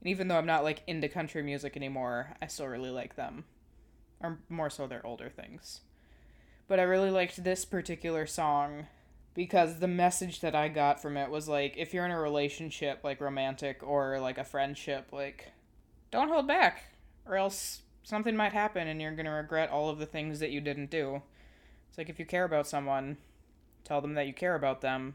And 0.00 0.10
even 0.10 0.28
though 0.28 0.36
I'm 0.36 0.46
not 0.46 0.64
like 0.64 0.82
into 0.86 1.08
country 1.08 1.42
music 1.42 1.76
anymore, 1.76 2.34
I 2.42 2.46
still 2.46 2.66
really 2.66 2.90
like 2.90 3.16
them. 3.16 3.44
Or 4.20 4.38
more 4.48 4.70
so 4.70 4.86
their 4.86 5.06
older 5.06 5.28
things. 5.28 5.80
But 6.68 6.80
I 6.80 6.84
really 6.84 7.10
liked 7.10 7.42
this 7.42 7.64
particular 7.64 8.26
song 8.26 8.86
because 9.34 9.78
the 9.78 9.88
message 9.88 10.40
that 10.40 10.54
I 10.54 10.68
got 10.68 11.00
from 11.00 11.16
it 11.16 11.30
was 11.30 11.48
like 11.48 11.76
if 11.76 11.94
you're 11.94 12.04
in 12.04 12.10
a 12.10 12.20
relationship 12.20 13.00
like 13.02 13.20
romantic 13.20 13.82
or 13.82 14.20
like 14.20 14.36
a 14.36 14.44
friendship 14.44 15.08
like 15.10 15.52
don't 16.10 16.28
hold 16.28 16.46
back 16.46 16.92
or 17.24 17.36
else 17.36 17.82
something 18.02 18.36
might 18.36 18.52
happen 18.52 18.88
and 18.88 19.00
you're 19.00 19.14
going 19.14 19.26
to 19.26 19.32
regret 19.32 19.70
all 19.70 19.88
of 19.88 19.98
the 19.98 20.06
things 20.06 20.40
that 20.40 20.50
you 20.50 20.60
didn't 20.60 20.90
do. 20.90 21.22
It's 21.88 21.98
like 21.98 22.08
if 22.08 22.18
you 22.18 22.26
care 22.26 22.44
about 22.44 22.66
someone, 22.66 23.16
tell 23.84 24.00
them 24.00 24.14
that 24.14 24.26
you 24.26 24.32
care 24.32 24.54
about 24.54 24.80
them. 24.80 25.14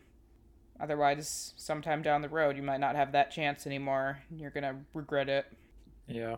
Otherwise, 0.80 1.54
sometime 1.58 2.02
down 2.02 2.22
the 2.22 2.30
road, 2.30 2.56
you 2.56 2.64
might 2.64 2.80
not 2.80 2.96
have 2.96 3.12
that 3.14 3.32
chance 3.32 3.66
anymore. 3.66 4.20
and 4.30 4.40
You're 4.40 4.52
gonna 4.52 4.82
regret 4.94 5.30
it. 5.30 5.46
Yeah. 6.08 6.38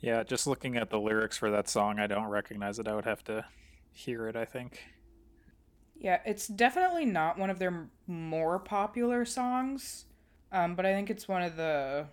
Yeah, 0.00 0.22
just 0.22 0.46
looking 0.46 0.76
at 0.76 0.90
the 0.90 1.00
lyrics 1.00 1.36
for 1.36 1.50
that 1.50 1.68
song, 1.68 1.98
I 1.98 2.06
don't 2.06 2.28
recognize 2.28 2.78
it. 2.78 2.86
I 2.86 2.94
would 2.94 3.06
have 3.06 3.24
to 3.24 3.44
hear 3.92 4.28
it, 4.28 4.36
I 4.36 4.44
think. 4.44 4.82
Yeah, 5.98 6.20
it's 6.26 6.46
definitely 6.46 7.06
not 7.06 7.38
one 7.38 7.50
of 7.50 7.58
their 7.58 7.88
more 8.06 8.58
popular 8.58 9.24
songs, 9.24 10.04
um, 10.52 10.74
but 10.76 10.84
I 10.84 10.92
think 10.92 11.08
it's 11.08 11.26
one 11.26 11.42
of 11.42 11.56
the 11.56 12.06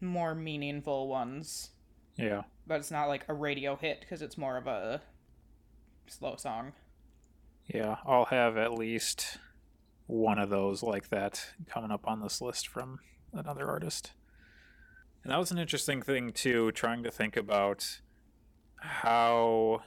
more 0.00 0.34
meaningful 0.34 1.08
ones. 1.08 1.70
Yeah. 2.16 2.42
But 2.66 2.80
it's 2.80 2.90
not 2.90 3.08
like 3.08 3.24
a 3.28 3.34
radio 3.34 3.76
hit 3.76 4.00
because 4.00 4.20
it's 4.20 4.36
more 4.36 4.56
of 4.56 4.66
a 4.66 5.00
slow 6.06 6.36
song. 6.36 6.72
Yeah, 7.66 7.96
I'll 8.04 8.26
have 8.26 8.56
at 8.56 8.74
least 8.74 9.38
one 10.06 10.38
of 10.38 10.50
those 10.50 10.82
like 10.82 11.08
that 11.10 11.52
coming 11.66 11.90
up 11.90 12.06
on 12.06 12.20
this 12.20 12.40
list 12.40 12.68
from 12.68 12.98
another 13.32 13.68
artist. 13.68 14.12
And 15.22 15.32
that 15.32 15.38
was 15.38 15.50
an 15.50 15.58
interesting 15.58 16.02
thing 16.02 16.32
too, 16.32 16.72
trying 16.72 17.02
to 17.04 17.10
think 17.10 17.36
about 17.36 18.00
how 18.76 19.82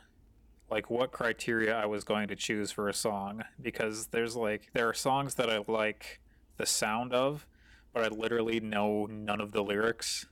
like 0.69 0.89
what 0.89 1.12
criteria 1.12 1.75
I 1.75 1.86
was 1.86 2.03
going 2.03 2.27
to 2.29 2.36
choose 2.36 2.72
for 2.72 2.88
a 2.88 2.93
song 2.93 3.43
because 3.62 4.07
there's 4.07 4.36
like 4.36 4.69
there 4.74 4.88
are 4.88 4.93
songs 4.93 5.36
that 5.36 5.50
I 5.50 5.60
like 5.67 6.22
the 6.57 6.65
sound 6.65 7.13
of, 7.13 7.45
but 7.93 8.03
I 8.03 8.07
literally 8.07 8.60
know 8.60 9.05
none 9.05 9.41
of 9.41 9.51
the 9.51 9.63
lyrics 9.63 10.25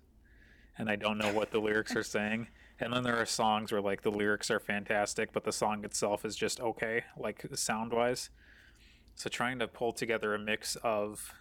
and 0.77 0.89
I 0.89 0.95
don't 0.95 1.17
know 1.17 1.33
what 1.33 1.51
the 1.51 1.59
lyrics 1.59 1.95
are 1.95 2.03
saying. 2.03 2.47
And 2.79 2.91
then 2.91 3.03
there 3.03 3.17
are 3.17 3.25
songs 3.25 3.71
where 3.71 3.81
like 3.81 4.01
the 4.01 4.11
lyrics 4.11 4.49
are 4.49 4.59
fantastic, 4.59 5.31
but 5.31 5.43
the 5.43 5.51
song 5.51 5.85
itself 5.85 6.25
is 6.25 6.35
just 6.35 6.59
okay, 6.59 7.03
like 7.17 7.45
sound 7.53 7.93
wise. 7.93 8.29
So 9.15 9.29
trying 9.29 9.59
to 9.59 9.67
pull 9.67 9.93
together 9.93 10.33
a 10.33 10.39
mix 10.39 10.75
of 10.77 11.33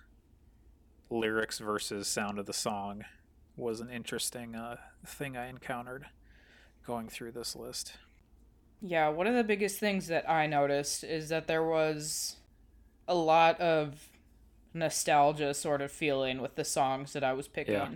lyrics 1.11 1.59
versus 1.59 2.09
sound 2.09 2.39
of 2.39 2.47
the 2.47 2.53
song 2.53 3.05
was 3.57 3.81
an 3.81 3.91
interesting 3.91 4.55
uh, 4.55 4.77
thing 5.05 5.37
I 5.37 5.49
encountered 5.49 6.07
going 6.87 7.09
through 7.09 7.33
this 7.33 7.55
list. 7.55 7.95
Yeah, 8.81 9.09
one 9.09 9.27
of 9.27 9.35
the 9.35 9.45
biggest 9.45 9.79
things 9.79 10.09
that 10.09 10.29
I 10.29 10.47
noticed 10.47 11.05
is 11.05 11.29
that 11.29 11.47
there 11.47 11.63
was 11.63 12.37
a 13.07 13.15
lot 13.15 13.61
of 13.61 14.09
nostalgia 14.75 15.55
sort 15.55 15.81
of 15.81 15.93
feeling 15.93 16.41
with 16.41 16.57
the 16.57 16.65
songs 16.65 17.13
that 17.13 17.23
I 17.23 17.33
was 17.33 17.47
picking. 17.47 17.75
Yeah. 17.75 17.91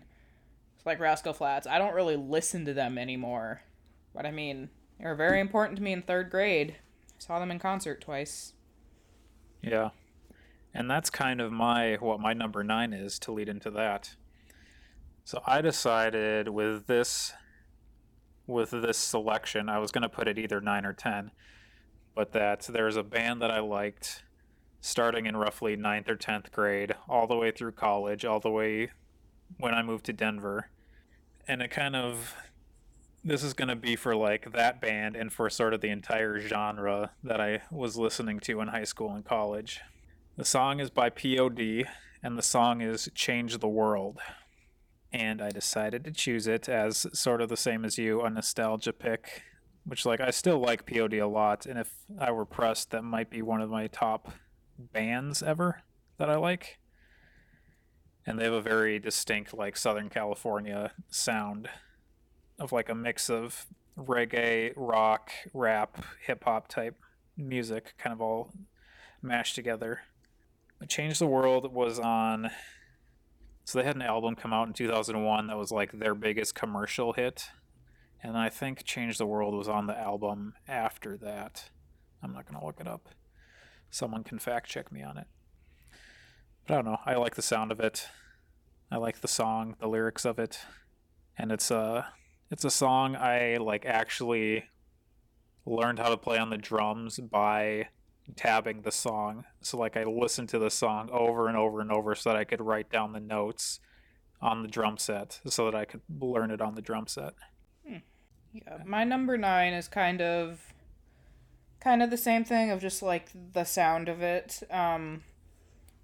It's 0.76 0.86
like 0.86 1.00
Rascal 1.00 1.32
Flatts. 1.32 1.66
I 1.66 1.78
don't 1.78 1.94
really 1.94 2.16
listen 2.16 2.64
to 2.66 2.74
them 2.74 2.98
anymore. 2.98 3.62
But 4.14 4.26
I 4.26 4.30
mean, 4.30 4.68
they 4.98 5.06
were 5.06 5.14
very 5.14 5.40
important 5.40 5.76
to 5.78 5.82
me 5.82 5.92
in 5.92 6.02
third 6.02 6.30
grade. 6.30 6.76
I 6.78 7.12
saw 7.18 7.38
them 7.38 7.50
in 7.50 7.58
concert 7.58 8.00
twice. 8.00 8.52
Yeah. 9.66 9.90
And 10.72 10.90
that's 10.90 11.10
kind 11.10 11.40
of 11.40 11.52
my 11.52 11.96
what 11.96 12.20
my 12.20 12.32
number 12.32 12.62
9 12.62 12.92
is 12.92 13.18
to 13.20 13.32
lead 13.32 13.48
into 13.48 13.70
that. 13.72 14.14
So 15.24 15.42
I 15.46 15.60
decided 15.60 16.48
with 16.48 16.86
this 16.86 17.32
with 18.46 18.70
this 18.70 18.96
selection, 18.96 19.68
I 19.68 19.78
was 19.78 19.90
going 19.90 20.02
to 20.02 20.08
put 20.08 20.28
it 20.28 20.38
either 20.38 20.60
9 20.60 20.86
or 20.86 20.92
10, 20.92 21.32
but 22.14 22.32
that 22.32 22.60
there's 22.70 22.96
a 22.96 23.02
band 23.02 23.42
that 23.42 23.50
I 23.50 23.58
liked 23.58 24.22
starting 24.80 25.26
in 25.26 25.36
roughly 25.36 25.76
9th 25.76 26.08
or 26.08 26.16
10th 26.16 26.52
grade, 26.52 26.94
all 27.08 27.26
the 27.26 27.34
way 27.34 27.50
through 27.50 27.72
college, 27.72 28.24
all 28.24 28.38
the 28.38 28.50
way 28.50 28.90
when 29.58 29.74
I 29.74 29.82
moved 29.82 30.04
to 30.06 30.12
Denver. 30.12 30.70
And 31.48 31.60
it 31.60 31.72
kind 31.72 31.96
of 31.96 32.36
this 33.26 33.42
is 33.42 33.54
going 33.54 33.68
to 33.68 33.74
be 33.74 33.96
for 33.96 34.14
like 34.14 34.52
that 34.52 34.80
band 34.80 35.16
and 35.16 35.32
for 35.32 35.50
sort 35.50 35.74
of 35.74 35.80
the 35.80 35.88
entire 35.88 36.38
genre 36.38 37.10
that 37.24 37.40
I 37.40 37.62
was 37.72 37.96
listening 37.96 38.38
to 38.40 38.60
in 38.60 38.68
high 38.68 38.84
school 38.84 39.12
and 39.12 39.24
college. 39.24 39.80
The 40.36 40.44
song 40.44 40.78
is 40.78 40.90
by 40.90 41.10
POD 41.10 41.88
and 42.22 42.38
the 42.38 42.42
song 42.42 42.80
is 42.82 43.10
Change 43.16 43.58
the 43.58 43.66
World. 43.66 44.20
And 45.12 45.42
I 45.42 45.50
decided 45.50 46.04
to 46.04 46.12
choose 46.12 46.46
it 46.46 46.68
as 46.68 47.04
sort 47.12 47.40
of 47.40 47.48
the 47.48 47.56
same 47.56 47.84
as 47.84 47.98
you, 47.98 48.22
a 48.22 48.30
nostalgia 48.30 48.92
pick, 48.92 49.42
which 49.84 50.06
like 50.06 50.20
I 50.20 50.30
still 50.30 50.60
like 50.60 50.86
POD 50.86 51.14
a 51.14 51.26
lot 51.26 51.66
and 51.66 51.80
if 51.80 51.92
I 52.20 52.30
were 52.30 52.46
pressed 52.46 52.92
that 52.92 53.02
might 53.02 53.28
be 53.28 53.42
one 53.42 53.60
of 53.60 53.70
my 53.70 53.88
top 53.88 54.30
bands 54.78 55.42
ever 55.42 55.82
that 56.18 56.30
I 56.30 56.36
like. 56.36 56.78
And 58.24 58.38
they 58.38 58.44
have 58.44 58.52
a 58.52 58.62
very 58.62 59.00
distinct 59.00 59.52
like 59.52 59.76
Southern 59.76 60.10
California 60.10 60.92
sound 61.10 61.68
of 62.58 62.72
like 62.72 62.88
a 62.88 62.94
mix 62.94 63.28
of 63.28 63.66
reggae, 63.98 64.72
rock, 64.76 65.30
rap, 65.52 66.04
hip 66.26 66.44
hop 66.44 66.68
type 66.68 66.96
music, 67.36 67.94
kind 67.98 68.12
of 68.12 68.20
all 68.20 68.52
mashed 69.22 69.54
together. 69.54 70.00
Change 70.88 71.18
the 71.18 71.26
World 71.26 71.72
was 71.72 71.98
on. 71.98 72.50
So 73.64 73.78
they 73.78 73.84
had 73.84 73.96
an 73.96 74.02
album 74.02 74.36
come 74.36 74.52
out 74.52 74.68
in 74.68 74.74
2001 74.74 75.46
that 75.46 75.56
was 75.56 75.72
like 75.72 75.92
their 75.92 76.14
biggest 76.14 76.54
commercial 76.54 77.14
hit. 77.14 77.48
And 78.22 78.36
I 78.36 78.48
think 78.48 78.84
Change 78.84 79.18
the 79.18 79.26
World 79.26 79.54
was 79.54 79.68
on 79.68 79.86
the 79.86 79.98
album 79.98 80.54
after 80.68 81.16
that. 81.18 81.70
I'm 82.22 82.32
not 82.32 82.46
going 82.46 82.60
to 82.60 82.66
look 82.66 82.80
it 82.80 82.86
up. 82.86 83.08
Someone 83.90 84.24
can 84.24 84.38
fact 84.38 84.68
check 84.68 84.92
me 84.92 85.02
on 85.02 85.16
it. 85.16 85.26
But 86.66 86.74
I 86.74 86.76
don't 86.76 86.84
know. 86.84 86.98
I 87.06 87.14
like 87.14 87.34
the 87.34 87.42
sound 87.42 87.72
of 87.72 87.80
it. 87.80 88.08
I 88.90 88.96
like 88.96 89.20
the 89.20 89.28
song, 89.28 89.76
the 89.80 89.88
lyrics 89.88 90.24
of 90.24 90.38
it. 90.38 90.58
And 91.38 91.50
it's 91.50 91.70
a 91.70 92.12
it's 92.50 92.64
a 92.64 92.70
song 92.70 93.16
I 93.16 93.56
like 93.56 93.84
actually 93.86 94.64
learned 95.64 95.98
how 95.98 96.08
to 96.08 96.16
play 96.16 96.38
on 96.38 96.50
the 96.50 96.58
drums 96.58 97.18
by 97.18 97.88
tabbing 98.36 98.82
the 98.82 98.92
song. 98.92 99.44
So 99.60 99.78
like 99.78 99.96
I 99.96 100.04
listened 100.04 100.48
to 100.50 100.58
the 100.58 100.70
song 100.70 101.10
over 101.12 101.48
and 101.48 101.56
over 101.56 101.80
and 101.80 101.90
over 101.90 102.14
so 102.14 102.30
that 102.30 102.36
I 102.36 102.44
could 102.44 102.60
write 102.60 102.90
down 102.90 103.12
the 103.12 103.20
notes 103.20 103.80
on 104.40 104.62
the 104.62 104.68
drum 104.68 104.98
set 104.98 105.40
so 105.46 105.64
that 105.64 105.74
I 105.74 105.84
could 105.84 106.02
learn 106.20 106.50
it 106.50 106.60
on 106.60 106.74
the 106.74 106.82
drum 106.82 107.06
set. 107.06 107.34
Yeah, 108.52 108.78
my 108.84 109.04
number 109.04 109.36
nine 109.36 109.72
is 109.72 109.88
kind 109.88 110.22
of 110.22 110.72
kind 111.80 112.02
of 112.02 112.10
the 112.10 112.16
same 112.16 112.44
thing 112.44 112.70
of 112.70 112.80
just 112.80 113.02
like 113.02 113.30
the 113.52 113.64
sound 113.64 114.08
of 114.08 114.22
it. 114.22 114.62
Um, 114.70 115.22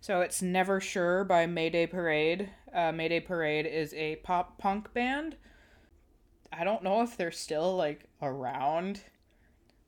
so 0.01 0.21
it's 0.21 0.43
Never 0.43 0.81
Sure 0.81 1.25
by 1.25 1.47
Mayday 1.47 1.87
Parade. 1.87 2.51
Uh, 2.75 2.93
Mayday 2.93 3.21
Parade 3.21 3.67
is 3.67 3.95
a 3.95 4.17
pop 4.17 4.59
punk 4.59 4.93
band. 4.93 5.37
I 6.53 6.65
don't 6.65 6.83
know 6.83 7.03
if 7.03 7.17
they're 7.17 7.31
still 7.31 7.77
like 7.77 8.05
around, 8.21 9.01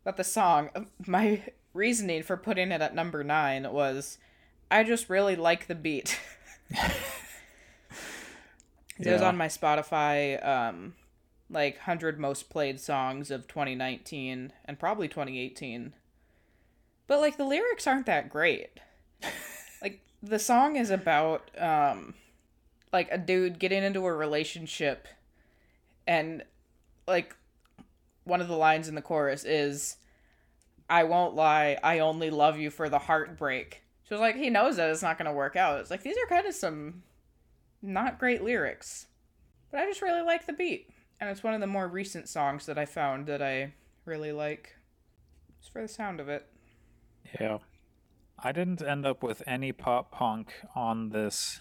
but 0.02 0.16
the 0.16 0.24
song, 0.24 0.70
my 1.06 1.42
reasoning 1.72 2.22
for 2.22 2.36
putting 2.36 2.72
it 2.72 2.80
at 2.80 2.94
number 2.94 3.22
nine 3.22 3.70
was 3.72 4.18
I 4.70 4.84
just 4.84 5.10
really 5.10 5.36
like 5.36 5.66
the 5.66 5.74
beat. 5.74 6.18
It 8.98 9.12
was 9.12 9.22
on 9.22 9.36
my 9.36 9.48
Spotify, 9.48 10.44
um, 10.46 10.94
like 11.50 11.76
100 11.78 12.18
most 12.18 12.48
played 12.48 12.78
songs 12.78 13.30
of 13.30 13.48
2019 13.48 14.52
and 14.64 14.78
probably 14.78 15.08
2018. 15.08 15.94
But, 17.06 17.20
like, 17.20 17.36
the 17.36 17.44
lyrics 17.44 17.86
aren't 17.86 18.06
that 18.06 18.30
great. 18.30 18.80
like, 19.82 20.00
the 20.22 20.38
song 20.38 20.76
is 20.76 20.90
about, 20.90 21.50
um, 21.58 22.14
like, 22.92 23.08
a 23.10 23.18
dude 23.18 23.58
getting 23.58 23.82
into 23.82 24.06
a 24.06 24.14
relationship 24.14 25.08
and, 26.06 26.44
like, 27.06 27.36
one 28.24 28.40
of 28.40 28.48
the 28.48 28.56
lines 28.56 28.88
in 28.88 28.94
the 28.94 29.02
chorus 29.02 29.44
is, 29.44 29.96
I 30.88 31.04
won't 31.04 31.34
lie, 31.34 31.78
I 31.82 31.98
only 32.00 32.30
love 32.30 32.58
you 32.58 32.70
for 32.70 32.88
the 32.88 32.98
heartbreak. 32.98 33.82
She 34.06 34.14
was 34.14 34.20
like, 34.20 34.36
he 34.36 34.50
knows 34.50 34.76
that 34.76 34.90
it's 34.90 35.02
not 35.02 35.18
going 35.18 35.26
to 35.26 35.32
work 35.32 35.56
out. 35.56 35.80
It's 35.80 35.90
like, 35.90 36.02
these 36.02 36.16
are 36.16 36.28
kind 36.28 36.46
of 36.46 36.54
some 36.54 37.02
not 37.82 38.18
great 38.18 38.42
lyrics. 38.42 39.06
But 39.70 39.80
I 39.80 39.86
just 39.86 40.02
really 40.02 40.22
like 40.22 40.46
the 40.46 40.52
beat. 40.52 40.90
And 41.20 41.30
it's 41.30 41.42
one 41.42 41.54
of 41.54 41.60
the 41.60 41.66
more 41.66 41.88
recent 41.88 42.28
songs 42.28 42.66
that 42.66 42.78
I 42.78 42.84
found 42.84 43.26
that 43.26 43.42
I 43.42 43.72
really 44.04 44.32
like. 44.32 44.74
Just 45.60 45.72
for 45.72 45.82
the 45.82 45.88
sound 45.88 46.20
of 46.20 46.28
it. 46.28 46.46
Yeah. 47.40 47.58
I 48.38 48.52
didn't 48.52 48.82
end 48.82 49.06
up 49.06 49.22
with 49.22 49.42
any 49.46 49.72
pop 49.72 50.12
punk 50.12 50.52
on 50.74 51.10
this 51.10 51.60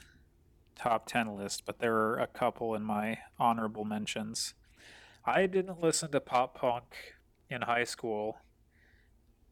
top 0.75 1.05
10 1.05 1.37
list, 1.37 1.63
but 1.65 1.79
there 1.79 1.95
are 1.95 2.17
a 2.17 2.27
couple 2.27 2.75
in 2.75 2.83
my 2.83 3.19
honorable 3.39 3.85
mentions. 3.85 4.53
I 5.25 5.45
didn't 5.47 5.81
listen 5.81 6.11
to 6.11 6.19
pop 6.19 6.55
punk 6.57 6.83
in 7.49 7.61
high 7.61 7.85
school 7.85 8.37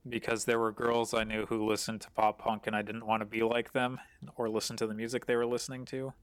because 0.07 0.45
there 0.45 0.59
were 0.59 0.71
girls 0.71 1.13
I 1.13 1.23
knew 1.23 1.45
who 1.45 1.65
listened 1.67 2.01
to 2.01 2.11
pop 2.11 2.39
punk 2.39 2.67
and 2.67 2.75
I 2.75 2.81
didn't 2.81 3.05
want 3.05 3.21
to 3.21 3.25
be 3.25 3.41
like 3.43 3.71
them 3.71 3.99
or 4.35 4.49
listen 4.49 4.75
to 4.77 4.87
the 4.87 4.93
music 4.93 5.25
they 5.25 5.35
were 5.35 5.45
listening 5.45 5.85
to. 5.85 6.13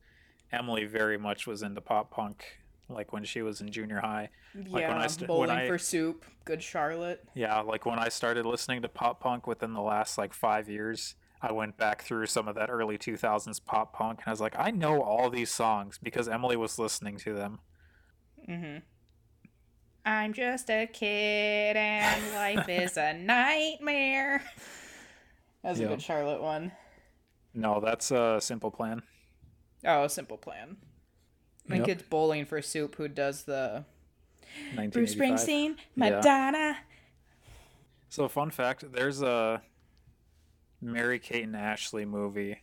Emily 0.53 0.85
very 0.85 1.17
much 1.19 1.47
was 1.47 1.63
into 1.63 1.81
pop 1.81 2.11
punk 2.11 2.45
like 2.91 3.13
when 3.13 3.23
she 3.25 3.43
was 3.43 3.61
in 3.61 3.71
junior 3.71 4.01
high. 4.01 4.31
Like 4.55 4.83
yeah, 4.83 4.89
when 4.89 4.99
I 4.99 5.07
st- 5.07 5.29
Bowling 5.29 5.49
when 5.49 5.59
I- 5.59 5.69
for 5.69 5.79
Soup, 5.79 6.25
Good 6.45 6.63
Charlotte. 6.63 7.23
Yeah, 7.35 7.61
like 7.61 7.87
when 7.87 7.99
I 7.99 8.09
started 8.09 8.47
listening 8.47 8.83
to 8.83 8.89
pop 8.89 9.21
punk 9.21 9.47
within 9.47 9.75
the 9.75 9.83
last 9.83 10.19
like 10.19 10.33
5 10.35 10.69
years, 10.69 11.15
I 11.41 11.53
went 11.53 11.77
back 11.77 12.03
through 12.03 12.27
some 12.27 12.49
of 12.49 12.55
that 12.57 12.71
early 12.71 12.99
2000s 12.99 13.61
pop 13.65 13.93
punk 13.93 14.19
and 14.21 14.29
I 14.29 14.31
was 14.31 14.41
like, 14.41 14.57
I 14.59 14.71
know 14.71 15.03
all 15.03 15.31
these 15.31 15.51
songs 15.51 15.99
because 16.03 16.29
Emily 16.29 16.57
was 16.57 16.79
listening 16.79 17.17
to 17.19 17.35
them. 17.35 17.61
Mm-hmm. 18.49 18.79
I'm 20.09 20.33
just 20.33 20.71
a 20.71 20.87
kid 20.87 21.77
and 21.77 22.35
life 22.35 22.67
is 22.71 22.97
a 22.97 23.13
nightmare. 23.13 24.43
That's 25.63 25.79
Yeah. 25.79 25.87
a 25.87 25.89
good 25.91 26.03
Charlotte 26.03 26.41
one. 26.41 26.73
No, 27.53 27.79
that's 27.81 28.11
a 28.11 28.39
simple 28.41 28.71
plan. 28.71 29.03
Oh, 29.85 30.05
a 30.05 30.09
Simple 30.09 30.39
Plan. 30.39 30.77
My 31.69 31.77
Yep. 31.77 31.87
kid's 31.87 32.03
bowling 32.05 32.47
for 32.47 32.61
soup 32.63 32.97
who 32.97 33.07
does 33.07 33.45
the 33.45 33.85
Bruce 34.91 35.15
1985. 35.15 35.17
Springsteen, 35.17 35.77
Yeah. 35.77 35.85
Madonna. 35.95 36.79
So, 38.09 38.27
fun 38.29 38.51
fact 38.51 38.91
there's 38.93 39.21
a 39.23 39.63
Mary 40.81 41.19
Kate 41.19 41.45
and 41.45 41.55
Ashley 41.55 42.05
movie 42.07 42.63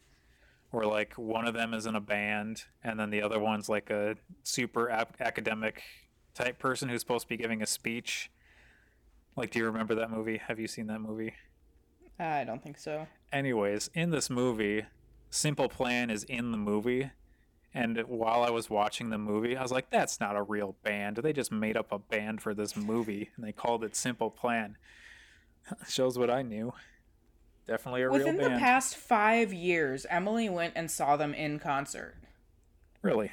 where, 0.71 0.85
like, 0.85 1.13
one 1.13 1.47
of 1.47 1.53
them 1.53 1.73
is 1.73 1.85
in 1.85 1.95
a 1.95 2.01
band, 2.01 2.63
and 2.83 2.99
then 2.99 3.11
the 3.11 3.21
other 3.21 3.39
one's 3.39 3.69
like 3.69 3.89
a 3.91 4.17
super 4.43 4.89
ap- 4.89 5.21
academic 5.21 5.83
type 6.35 6.59
person 6.59 6.89
who's 6.89 6.99
supposed 7.01 7.23
to 7.23 7.29
be 7.29 7.37
giving 7.37 7.61
a 7.63 7.65
speech. 7.65 8.29
Like, 9.35 9.51
do 9.51 9.59
you 9.59 9.65
remember 9.65 9.95
that 9.95 10.11
movie? 10.11 10.37
Have 10.47 10.59
you 10.59 10.67
seen 10.67 10.87
that 10.87 10.99
movie? 10.99 11.33
I 12.19 12.43
don't 12.43 12.61
think 12.63 12.77
so. 12.77 13.07
Anyways, 13.33 13.89
in 13.93 14.11
this 14.11 14.29
movie, 14.29 14.85
Simple 15.29 15.67
Plan 15.67 16.09
is 16.09 16.23
in 16.23 16.51
the 16.51 16.57
movie. 16.57 17.11
And 17.73 17.97
while 18.07 18.41
I 18.43 18.51
was 18.51 18.69
watching 18.69 19.09
the 19.09 19.17
movie, 19.17 19.57
I 19.57 19.61
was 19.61 19.71
like, 19.71 19.89
that's 19.89 20.21
not 20.21 20.37
a 20.37 20.41
real 20.41 20.77
band. 20.83 21.17
They 21.17 21.33
just 21.33 21.51
made 21.51 21.75
up 21.75 21.91
a 21.91 21.99
band 21.99 22.41
for 22.41 22.53
this 22.53 22.77
movie 22.77 23.31
and 23.35 23.45
they 23.45 23.51
called 23.51 23.83
it 23.83 23.95
Simple 23.97 24.29
Plan. 24.29 24.77
Shows 25.89 26.17
what 26.17 26.29
I 26.29 26.41
knew. 26.41 26.71
Definitely 27.67 28.03
a 28.03 28.09
Within 28.11 28.19
real 28.19 28.25
band. 28.27 28.37
Within 28.37 28.53
the 28.53 28.59
past 28.59 28.95
five 28.95 29.51
years, 29.51 30.05
Emily 30.09 30.47
went 30.47 30.73
and 30.77 30.89
saw 30.89 31.17
them 31.17 31.33
in 31.33 31.59
concert. 31.59 32.15
really. 33.01 33.31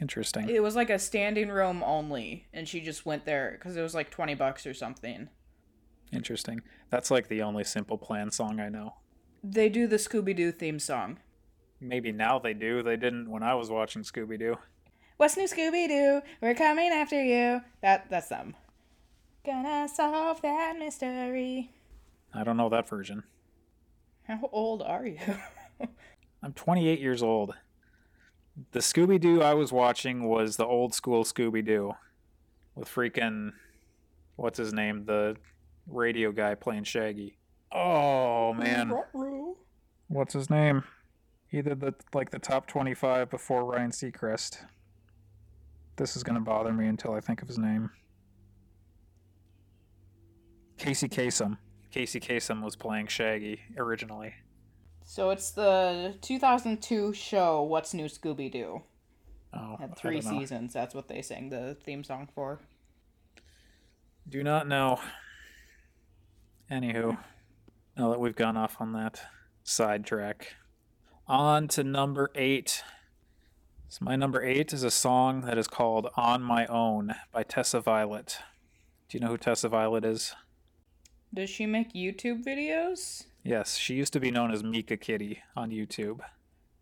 Interesting. 0.00 0.48
It 0.48 0.62
was 0.62 0.76
like 0.76 0.90
a 0.90 0.98
standing 0.98 1.50
room 1.50 1.82
only, 1.84 2.46
and 2.52 2.66
she 2.66 2.80
just 2.80 3.04
went 3.04 3.26
there 3.26 3.52
because 3.58 3.76
it 3.76 3.82
was 3.82 3.94
like 3.94 4.10
20 4.10 4.34
bucks 4.34 4.66
or 4.66 4.72
something. 4.72 5.28
Interesting. 6.12 6.62
That's 6.88 7.10
like 7.10 7.28
the 7.28 7.42
only 7.42 7.64
Simple 7.64 7.98
Plan 7.98 8.30
song 8.30 8.60
I 8.60 8.68
know. 8.68 8.94
They 9.44 9.68
do 9.68 9.86
the 9.86 9.96
Scooby 9.96 10.34
Doo 10.34 10.52
theme 10.52 10.78
song. 10.78 11.18
Maybe 11.80 12.12
now 12.12 12.38
they 12.38 12.54
do. 12.54 12.82
They 12.82 12.96
didn't 12.96 13.30
when 13.30 13.42
I 13.42 13.54
was 13.54 13.70
watching 13.70 14.02
Scooby 14.02 14.38
Doo. 14.38 14.56
What's 15.16 15.36
new, 15.36 15.44
Scooby 15.44 15.86
Doo? 15.88 16.22
We're 16.40 16.54
coming 16.54 16.90
after 16.90 17.22
you. 17.22 17.60
That 17.82 18.08
that's 18.10 18.28
them. 18.28 18.54
Gonna 19.44 19.88
solve 19.88 20.42
that 20.42 20.76
mystery. 20.78 21.72
I 22.34 22.44
don't 22.44 22.56
know 22.56 22.68
that 22.70 22.88
version. 22.88 23.24
How 24.24 24.48
old 24.52 24.82
are 24.82 25.06
you? 25.06 25.18
I'm 26.42 26.52
28 26.52 27.00
years 27.00 27.22
old. 27.22 27.54
The 28.72 28.80
Scooby 28.80 29.20
Doo 29.20 29.42
I 29.42 29.54
was 29.54 29.72
watching 29.72 30.28
was 30.28 30.56
the 30.56 30.66
old 30.66 30.94
school 30.94 31.24
Scooby 31.24 31.64
Doo 31.64 31.94
with 32.74 32.88
freaking 32.88 33.52
what's 34.36 34.58
his 34.58 34.72
name, 34.72 35.04
the 35.04 35.36
radio 35.86 36.32
guy 36.32 36.54
playing 36.54 36.84
Shaggy. 36.84 37.38
Oh 37.72 38.52
man, 38.52 38.92
what's 40.08 40.34
his 40.34 40.50
name? 40.50 40.84
He 41.46 41.62
did 41.62 41.80
the 41.80 41.94
like 42.12 42.30
the 42.30 42.38
top 42.38 42.66
25 42.66 43.30
before 43.30 43.64
Ryan 43.64 43.90
Seacrest. 43.90 44.64
This 45.96 46.16
is 46.16 46.22
gonna 46.22 46.40
bother 46.40 46.72
me 46.72 46.86
until 46.86 47.12
I 47.12 47.20
think 47.20 47.42
of 47.42 47.48
his 47.48 47.58
name. 47.58 47.90
Casey 50.78 51.08
Kasem. 51.08 51.58
Casey 51.90 52.20
Kasem 52.20 52.62
was 52.62 52.76
playing 52.76 53.08
Shaggy 53.08 53.60
originally. 53.76 54.34
So 55.10 55.30
it's 55.30 55.50
the 55.50 56.14
2002 56.20 57.14
show 57.14 57.64
What's 57.64 57.94
New 57.94 58.04
Scooby 58.04 58.48
Doo. 58.48 58.82
Oh, 59.52 59.76
Had 59.76 59.90
I 59.90 59.94
three 59.94 60.20
seasons. 60.20 60.72
That's 60.72 60.94
what 60.94 61.08
they 61.08 61.20
sang 61.20 61.48
the 61.48 61.76
theme 61.82 62.04
song 62.04 62.28
for. 62.32 62.60
Do 64.28 64.44
not 64.44 64.68
know. 64.68 65.00
Anywho, 66.70 67.18
now 67.96 68.10
that 68.10 68.20
we've 68.20 68.36
gone 68.36 68.56
off 68.56 68.76
on 68.78 68.92
that 68.92 69.20
sidetrack, 69.64 70.54
on 71.26 71.66
to 71.66 71.82
number 71.82 72.30
eight. 72.36 72.84
So 73.88 74.04
my 74.04 74.14
number 74.14 74.40
eight 74.44 74.72
is 74.72 74.84
a 74.84 74.92
song 74.92 75.40
that 75.40 75.58
is 75.58 75.66
called 75.66 76.06
"On 76.16 76.40
My 76.40 76.66
Own" 76.66 77.16
by 77.32 77.42
Tessa 77.42 77.80
Violet. 77.80 78.38
Do 79.08 79.18
you 79.18 79.24
know 79.24 79.30
who 79.30 79.38
Tessa 79.38 79.68
Violet 79.68 80.04
is? 80.04 80.36
Does 81.34 81.50
she 81.50 81.66
make 81.66 81.94
YouTube 81.94 82.44
videos? 82.44 83.24
Yes, 83.42 83.76
she 83.76 83.94
used 83.94 84.12
to 84.12 84.20
be 84.20 84.30
known 84.30 84.50
as 84.52 84.62
Meekakitty 84.62 85.38
on 85.56 85.70
YouTube, 85.70 86.20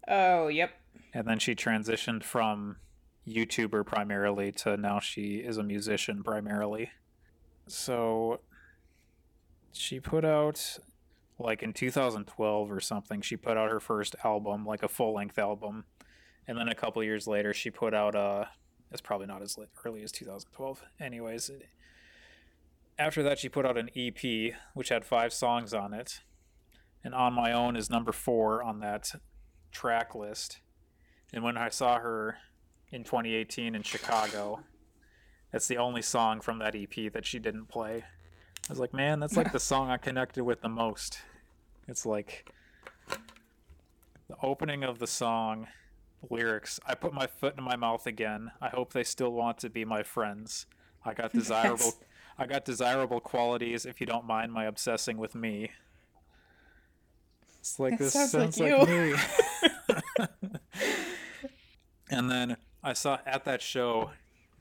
Oh, 0.08 0.48
yep. 0.48 0.70
and 1.14 1.26
then 1.26 1.38
she 1.38 1.54
transitioned 1.54 2.24
from 2.24 2.76
YouTuber 3.28 3.84
primarily 3.86 4.50
to 4.52 4.76
now 4.76 4.98
she 5.00 5.36
is 5.36 5.56
a 5.58 5.62
musician 5.62 6.22
primarily. 6.22 6.90
So 7.66 8.40
she 9.72 10.00
put 10.00 10.24
out 10.24 10.78
like 11.38 11.62
in 11.62 11.72
2012 11.72 12.72
or 12.72 12.80
something 12.80 13.20
she 13.20 13.36
put 13.36 13.56
out 13.56 13.70
her 13.70 13.78
first 13.78 14.16
album 14.24 14.64
like 14.66 14.82
a 14.82 14.88
full-length 14.88 15.38
album 15.38 15.84
and 16.48 16.58
then 16.58 16.66
a 16.68 16.74
couple 16.74 17.04
years 17.04 17.28
later 17.28 17.52
she 17.54 17.70
put 17.70 17.94
out 17.94 18.14
a 18.16 18.48
it's 18.90 19.00
probably 19.02 19.26
not 19.26 19.40
as 19.42 19.56
early 19.84 20.02
as 20.02 20.10
2012 20.10 20.82
anyways 20.98 21.50
after 22.98 23.22
that 23.22 23.38
she 23.38 23.48
put 23.48 23.64
out 23.64 23.76
an 23.78 23.88
ep 23.94 24.52
which 24.74 24.88
had 24.88 25.04
five 25.04 25.32
songs 25.32 25.72
on 25.72 25.92
it 25.94 26.22
and 27.04 27.14
on 27.14 27.32
my 27.32 27.52
own 27.52 27.76
is 27.76 27.90
number 27.90 28.12
four 28.12 28.62
on 28.62 28.80
that 28.80 29.12
track 29.70 30.14
list 30.14 30.60
and 31.32 31.44
when 31.44 31.56
i 31.56 31.68
saw 31.68 31.98
her 31.98 32.38
in 32.90 33.04
2018 33.04 33.74
in 33.74 33.82
chicago 33.82 34.60
that's 35.52 35.68
the 35.68 35.76
only 35.76 36.02
song 36.02 36.40
from 36.40 36.58
that 36.58 36.74
ep 36.74 37.12
that 37.12 37.26
she 37.26 37.38
didn't 37.38 37.66
play 37.66 38.04
I 38.68 38.72
was 38.72 38.78
like, 38.78 38.92
man, 38.92 39.18
that's 39.18 39.36
like 39.36 39.52
the 39.52 39.60
song 39.60 39.90
I 39.90 39.96
connected 39.96 40.44
with 40.44 40.60
the 40.60 40.68
most. 40.68 41.20
It's 41.86 42.04
like 42.04 42.52
the 43.08 44.36
opening 44.42 44.84
of 44.84 44.98
the 44.98 45.06
song 45.06 45.68
lyrics. 46.28 46.78
I 46.86 46.94
put 46.94 47.14
my 47.14 47.26
foot 47.26 47.54
in 47.56 47.64
my 47.64 47.76
mouth 47.76 48.06
again. 48.06 48.50
I 48.60 48.68
hope 48.68 48.92
they 48.92 49.04
still 49.04 49.32
want 49.32 49.56
to 49.58 49.70
be 49.70 49.86
my 49.86 50.02
friends. 50.02 50.66
I 51.02 51.14
got 51.14 51.32
desirable 51.32 51.84
Yes. 51.84 51.96
I 52.40 52.46
got 52.46 52.64
desirable 52.64 53.18
qualities 53.18 53.84
if 53.84 54.00
you 54.00 54.06
don't 54.06 54.24
mind 54.24 54.52
my 54.52 54.66
obsessing 54.66 55.16
with 55.16 55.34
me. 55.34 55.72
It's 57.70 57.78
like 57.78 57.98
this 57.98 58.12
sounds 58.12 58.34
like 58.34 58.54
sounds 58.54 58.60
like, 58.60 58.88
you. 58.88 59.14
me. 59.14 59.18
and 62.10 62.30
then 62.30 62.56
I 62.82 62.92
saw 62.92 63.18
at 63.26 63.44
that 63.44 63.62
show 63.62 64.10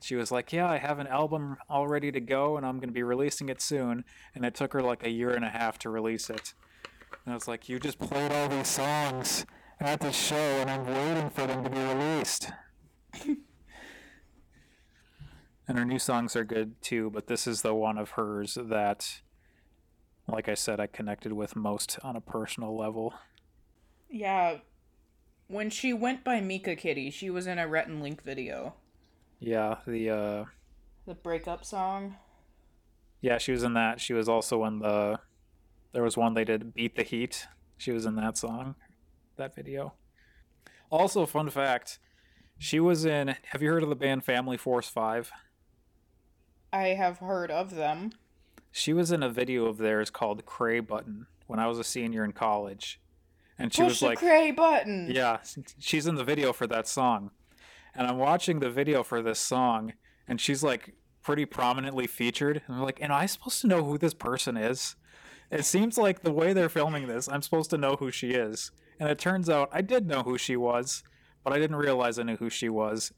she 0.00 0.14
was 0.14 0.30
like, 0.30 0.52
"Yeah, 0.52 0.68
I 0.68 0.78
have 0.78 0.98
an 0.98 1.06
album 1.06 1.56
all 1.68 1.88
ready 1.88 2.12
to 2.12 2.20
go, 2.20 2.56
and 2.56 2.64
I'm 2.64 2.76
going 2.76 2.88
to 2.88 2.94
be 2.94 3.02
releasing 3.02 3.48
it 3.48 3.60
soon." 3.60 4.04
And 4.34 4.44
it 4.44 4.54
took 4.54 4.72
her 4.72 4.82
like 4.82 5.04
a 5.04 5.10
year 5.10 5.30
and 5.30 5.44
a 5.44 5.48
half 5.48 5.78
to 5.80 5.90
release 5.90 6.30
it. 6.30 6.54
And 7.24 7.32
I 7.32 7.34
was 7.34 7.48
like, 7.48 7.68
"You 7.68 7.78
just 7.78 7.98
played 7.98 8.30
all 8.32 8.48
these 8.48 8.68
songs 8.68 9.44
at 9.80 10.00
the 10.00 10.12
show, 10.12 10.36
and 10.36 10.70
I'm 10.70 10.86
waiting 10.86 11.30
for 11.30 11.46
them 11.46 11.64
to 11.64 11.70
be 11.70 11.80
released." 11.80 12.50
and 15.66 15.78
her 15.78 15.84
new 15.84 15.98
songs 15.98 16.36
are 16.36 16.44
good 16.44 16.80
too, 16.80 17.10
but 17.10 17.26
this 17.26 17.46
is 17.46 17.62
the 17.62 17.74
one 17.74 17.98
of 17.98 18.10
hers 18.10 18.56
that, 18.60 19.22
like 20.28 20.48
I 20.48 20.54
said, 20.54 20.80
I 20.80 20.86
connected 20.86 21.32
with 21.32 21.56
most 21.56 21.98
on 22.02 22.16
a 22.16 22.20
personal 22.20 22.76
level. 22.76 23.14
Yeah. 24.10 24.58
When 25.48 25.70
she 25.70 25.92
went 25.92 26.24
by 26.24 26.40
Meekakitty, 26.40 27.12
she 27.12 27.30
was 27.30 27.46
in 27.46 27.58
a 27.58 27.66
Rhett 27.66 27.88
and 27.88 28.02
Link 28.02 28.22
video. 28.22 28.74
Yeah, 29.40 29.76
the 29.86 30.10
uh, 30.10 30.44
The 31.06 31.14
breakup 31.14 31.64
song. 31.64 32.16
yeah, 33.20 33.38
she 33.38 33.52
was 33.52 33.62
in 33.62 33.74
that. 33.74 34.00
She 34.00 34.12
was 34.12 34.28
also 34.28 34.64
in 34.64 34.80
the. 34.80 35.20
There 35.92 36.02
was 36.02 36.16
one 36.16 36.34
they 36.34 36.44
did, 36.44 36.74
"Beat 36.74 36.96
the 36.96 37.02
Heat." 37.02 37.46
She 37.78 37.92
was 37.92 38.04
in 38.04 38.16
that 38.16 38.36
song, 38.36 38.74
that 39.36 39.54
video. 39.54 39.94
Also, 40.90 41.24
fun 41.26 41.48
fact 41.48 41.98
she 42.58 42.80
was 42.80 43.04
in. 43.04 43.36
Have 43.52 43.62
you 43.62 43.70
heard 43.70 43.84
of 43.84 43.88
the 43.88 43.94
band 43.94 44.24
Family 44.24 44.56
Force 44.56 44.88
5? 44.88 45.30
I 46.72 46.88
have 46.88 47.18
heard 47.18 47.50
of 47.52 47.74
them. 47.76 48.10
She 48.70 48.92
was 48.92 49.10
in 49.10 49.22
a 49.22 49.30
video 49.30 49.66
of 49.66 49.78
theirs 49.78 50.10
called 50.10 50.46
Cray 50.46 50.80
Button 50.80 51.26
when 51.46 51.58
I 51.58 51.66
was 51.66 51.78
a 51.78 51.84
senior 51.84 52.24
in 52.24 52.32
college. 52.32 53.00
And 53.58 53.72
she 53.72 53.82
Push 53.82 53.88
was 53.90 54.00
the 54.00 54.06
like, 54.06 54.18
cray 54.18 54.52
button. 54.52 55.10
Yeah, 55.10 55.38
she's 55.78 56.06
in 56.06 56.14
the 56.14 56.24
video 56.24 56.52
for 56.52 56.66
that 56.68 56.86
song. 56.86 57.32
And 57.94 58.06
I'm 58.06 58.18
watching 58.18 58.60
the 58.60 58.70
video 58.70 59.02
for 59.02 59.20
this 59.20 59.40
song, 59.40 59.94
and 60.28 60.40
she's 60.40 60.62
like 60.62 60.94
pretty 61.22 61.44
prominently 61.44 62.06
featured. 62.06 62.62
And 62.66 62.76
I'm 62.76 62.82
like, 62.82 63.02
Am 63.02 63.10
I 63.10 63.26
supposed 63.26 63.60
to 63.62 63.66
know 63.66 63.82
who 63.82 63.98
this 63.98 64.14
person 64.14 64.56
is? 64.56 64.94
It 65.50 65.64
seems 65.64 65.98
like 65.98 66.22
the 66.22 66.32
way 66.32 66.52
they're 66.52 66.68
filming 66.68 67.08
this, 67.08 67.28
I'm 67.28 67.42
supposed 67.42 67.70
to 67.70 67.78
know 67.78 67.96
who 67.96 68.10
she 68.10 68.30
is. 68.30 68.70
And 69.00 69.08
it 69.08 69.18
turns 69.18 69.48
out 69.48 69.70
I 69.72 69.80
did 69.80 70.06
know 70.06 70.22
who 70.22 70.38
she 70.38 70.56
was, 70.56 71.02
but 71.42 71.52
I 71.52 71.58
didn't 71.58 71.76
realize 71.76 72.18
I 72.18 72.24
knew 72.24 72.36
who 72.36 72.50
she 72.50 72.68
was 72.68 73.12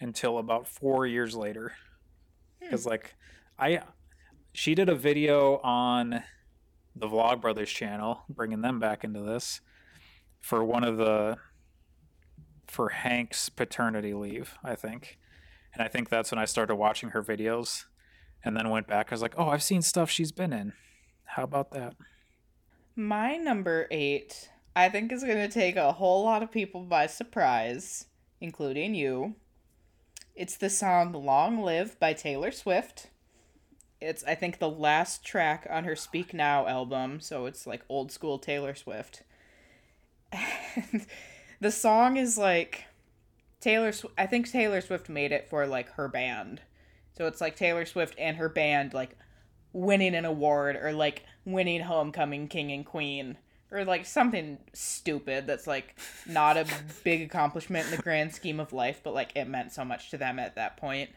until 0.00 0.38
about 0.38 0.68
four 0.68 1.06
years 1.06 1.34
later. 1.34 1.72
Hmm. 2.60 2.66
Because, 2.66 2.86
like, 2.86 3.14
I. 3.58 3.80
She 4.56 4.74
did 4.74 4.88
a 4.88 4.94
video 4.94 5.58
on 5.58 6.22
the 6.94 7.06
Vlogbrothers 7.06 7.66
channel, 7.66 8.22
bringing 8.26 8.62
them 8.62 8.80
back 8.80 9.04
into 9.04 9.20
this 9.20 9.60
for 10.40 10.64
one 10.64 10.82
of 10.82 10.96
the 10.96 11.36
for 12.66 12.88
Hank's 12.88 13.50
paternity 13.50 14.14
leave, 14.14 14.56
I 14.64 14.74
think. 14.74 15.18
And 15.74 15.82
I 15.82 15.88
think 15.88 16.08
that's 16.08 16.32
when 16.32 16.38
I 16.38 16.46
started 16.46 16.76
watching 16.76 17.10
her 17.10 17.22
videos 17.22 17.84
and 18.42 18.56
then 18.56 18.70
went 18.70 18.86
back. 18.86 19.08
I 19.10 19.14
was 19.14 19.20
like, 19.20 19.34
oh, 19.36 19.50
I've 19.50 19.62
seen 19.62 19.82
stuff 19.82 20.08
she's 20.08 20.32
been 20.32 20.54
in. 20.54 20.72
How 21.24 21.42
about 21.42 21.72
that? 21.72 21.94
My 22.96 23.36
number 23.36 23.86
eight, 23.90 24.48
I 24.74 24.88
think, 24.88 25.12
is 25.12 25.22
going 25.22 25.36
to 25.36 25.48
take 25.48 25.76
a 25.76 25.92
whole 25.92 26.24
lot 26.24 26.42
of 26.42 26.50
people 26.50 26.80
by 26.84 27.08
surprise, 27.08 28.06
including 28.40 28.94
you. 28.94 29.34
It's 30.34 30.56
the 30.56 30.70
song 30.70 31.12
Long 31.12 31.62
Live 31.62 32.00
by 32.00 32.14
Taylor 32.14 32.50
Swift. 32.50 33.10
It's, 34.00 34.22
I 34.24 34.34
think, 34.34 34.58
the 34.58 34.68
last 34.68 35.24
track 35.24 35.66
on 35.70 35.84
her 35.84 35.96
Speak 35.96 36.34
Now 36.34 36.66
album, 36.66 37.20
so 37.20 37.46
it's 37.46 37.66
like 37.66 37.82
old 37.88 38.12
school 38.12 38.38
Taylor 38.38 38.74
Swift. 38.74 39.22
And 40.32 41.06
the 41.60 41.70
song 41.70 42.18
is 42.18 42.36
like 42.36 42.84
Taylor 43.60 43.92
Sw- 43.92 44.06
I 44.18 44.26
think 44.26 44.50
Taylor 44.50 44.80
Swift 44.80 45.08
made 45.08 45.32
it 45.32 45.48
for 45.48 45.66
like 45.66 45.88
her 45.92 46.08
band. 46.08 46.60
So 47.16 47.26
it's 47.26 47.40
like 47.40 47.56
Taylor 47.56 47.86
Swift 47.86 48.14
and 48.18 48.36
her 48.36 48.48
band 48.48 48.92
like 48.92 49.16
winning 49.72 50.14
an 50.14 50.24
award 50.24 50.76
or 50.76 50.92
like 50.92 51.24
winning 51.44 51.80
homecoming 51.80 52.48
king 52.48 52.70
and 52.72 52.84
queen 52.84 53.38
or 53.70 53.84
like 53.84 54.06
something 54.06 54.58
stupid 54.72 55.46
that's 55.46 55.66
like 55.66 55.98
not 56.26 56.56
a 56.56 56.66
big 57.04 57.22
accomplishment 57.22 57.86
in 57.86 57.90
the 57.96 58.02
grand 58.02 58.32
scheme 58.34 58.60
of 58.60 58.72
life 58.72 59.00
but 59.02 59.12
like 59.12 59.32
it 59.34 59.48
meant 59.48 59.72
so 59.72 59.84
much 59.84 60.10
to 60.10 60.18
them 60.18 60.38
at 60.38 60.54
that 60.56 60.76
point. 60.76 61.10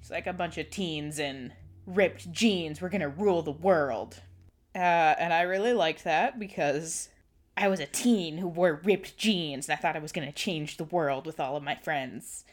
It's 0.00 0.10
like 0.10 0.26
a 0.26 0.32
bunch 0.32 0.58
of 0.58 0.70
teens 0.70 1.18
in 1.18 1.52
ripped 1.94 2.32
jeans, 2.32 2.80
we're 2.80 2.88
to 3.00 3.08
rule 3.08 3.42
the 3.42 3.50
world. 3.50 4.20
Uh, 4.74 4.78
and 5.18 5.32
I 5.32 5.42
really 5.42 5.72
liked 5.72 6.04
that 6.04 6.38
because 6.38 7.08
I 7.56 7.68
was 7.68 7.80
a 7.80 7.86
teen 7.86 8.38
who 8.38 8.48
wore 8.48 8.80
ripped 8.84 9.16
jeans 9.18 9.68
and 9.68 9.76
I 9.76 9.80
thought 9.80 9.96
I 9.96 10.00
was 10.00 10.12
to 10.26 10.32
change 10.32 10.76
the 10.76 10.84
world 10.84 11.26
with 11.26 11.40
all 11.40 11.56
of 11.56 11.62
my 11.62 11.74
friends. 11.74 12.44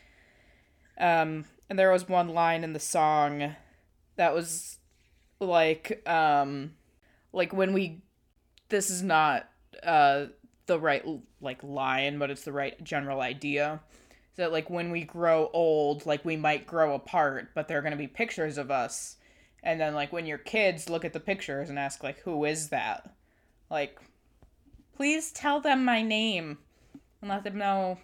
Um, 0.98 1.46
and 1.70 1.78
there 1.78 1.92
was 1.92 2.10
one 2.10 2.30
line 2.30 2.64
in 2.64 2.74
the 2.74 2.80
song 2.80 3.56
that 4.16 4.34
was 4.34 4.80
like, 5.40 6.02
um, 6.10 6.74
like 7.32 7.54
when 7.54 7.74
we, 7.74 8.02
this 8.70 8.90
is 8.90 9.04
not, 9.04 9.48
uh, 9.84 10.26
the 10.66 10.80
right, 10.80 11.06
like, 11.40 11.64
line, 11.64 12.18
but 12.20 12.30
it's 12.30 12.44
the 12.44 12.52
right 12.52 12.84
general 12.84 13.22
idea. 13.22 13.80
That, 14.36 14.52
like, 14.52 14.70
when 14.70 14.92
we 14.92 15.04
grow 15.04 15.50
old, 15.54 16.06
like, 16.06 16.26
we 16.26 16.36
might 16.36 16.68
grow 16.68 16.94
apart, 16.94 17.52
but 17.56 17.68
there 17.68 17.78
are 17.78 17.82
going 17.82 17.92
to 17.92 17.98
be 17.98 18.08
pictures 18.08 18.58
of 18.58 18.70
us. 18.70 19.17
And 19.68 19.80
then, 19.80 19.94
like, 19.94 20.12
when 20.12 20.26
your 20.26 20.38
kids 20.40 20.90
look 20.90 21.06
at 21.06 21.14
the 21.14 21.20
pictures 21.20 21.70
and 21.70 21.78
ask, 21.78 22.02
like, 22.02 22.22
who 22.22 22.46
is 22.46 22.70
that? 22.70 23.14
Like, 23.70 24.00
Please 24.98 25.32
tell 25.32 25.62
them 25.62 25.86
my 25.86 26.02
name 26.02 26.58
and 27.22 27.30
let 27.30 27.44
them 27.44 27.60
know 27.60 28.00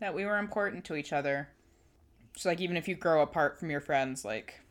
that 0.00 0.14
we 0.14 0.24
were 0.24 0.38
important 0.38 0.82
to 0.86 0.96
each 0.96 1.12
other. 1.12 1.50
Just 2.32 2.46
like 2.46 2.62
even 2.62 2.78
if 2.78 2.88
you 2.88 2.94
grow 2.94 3.20
apart 3.20 3.60
from 3.60 3.70
your 3.70 3.82
friends, 3.82 4.24
like 4.24 4.62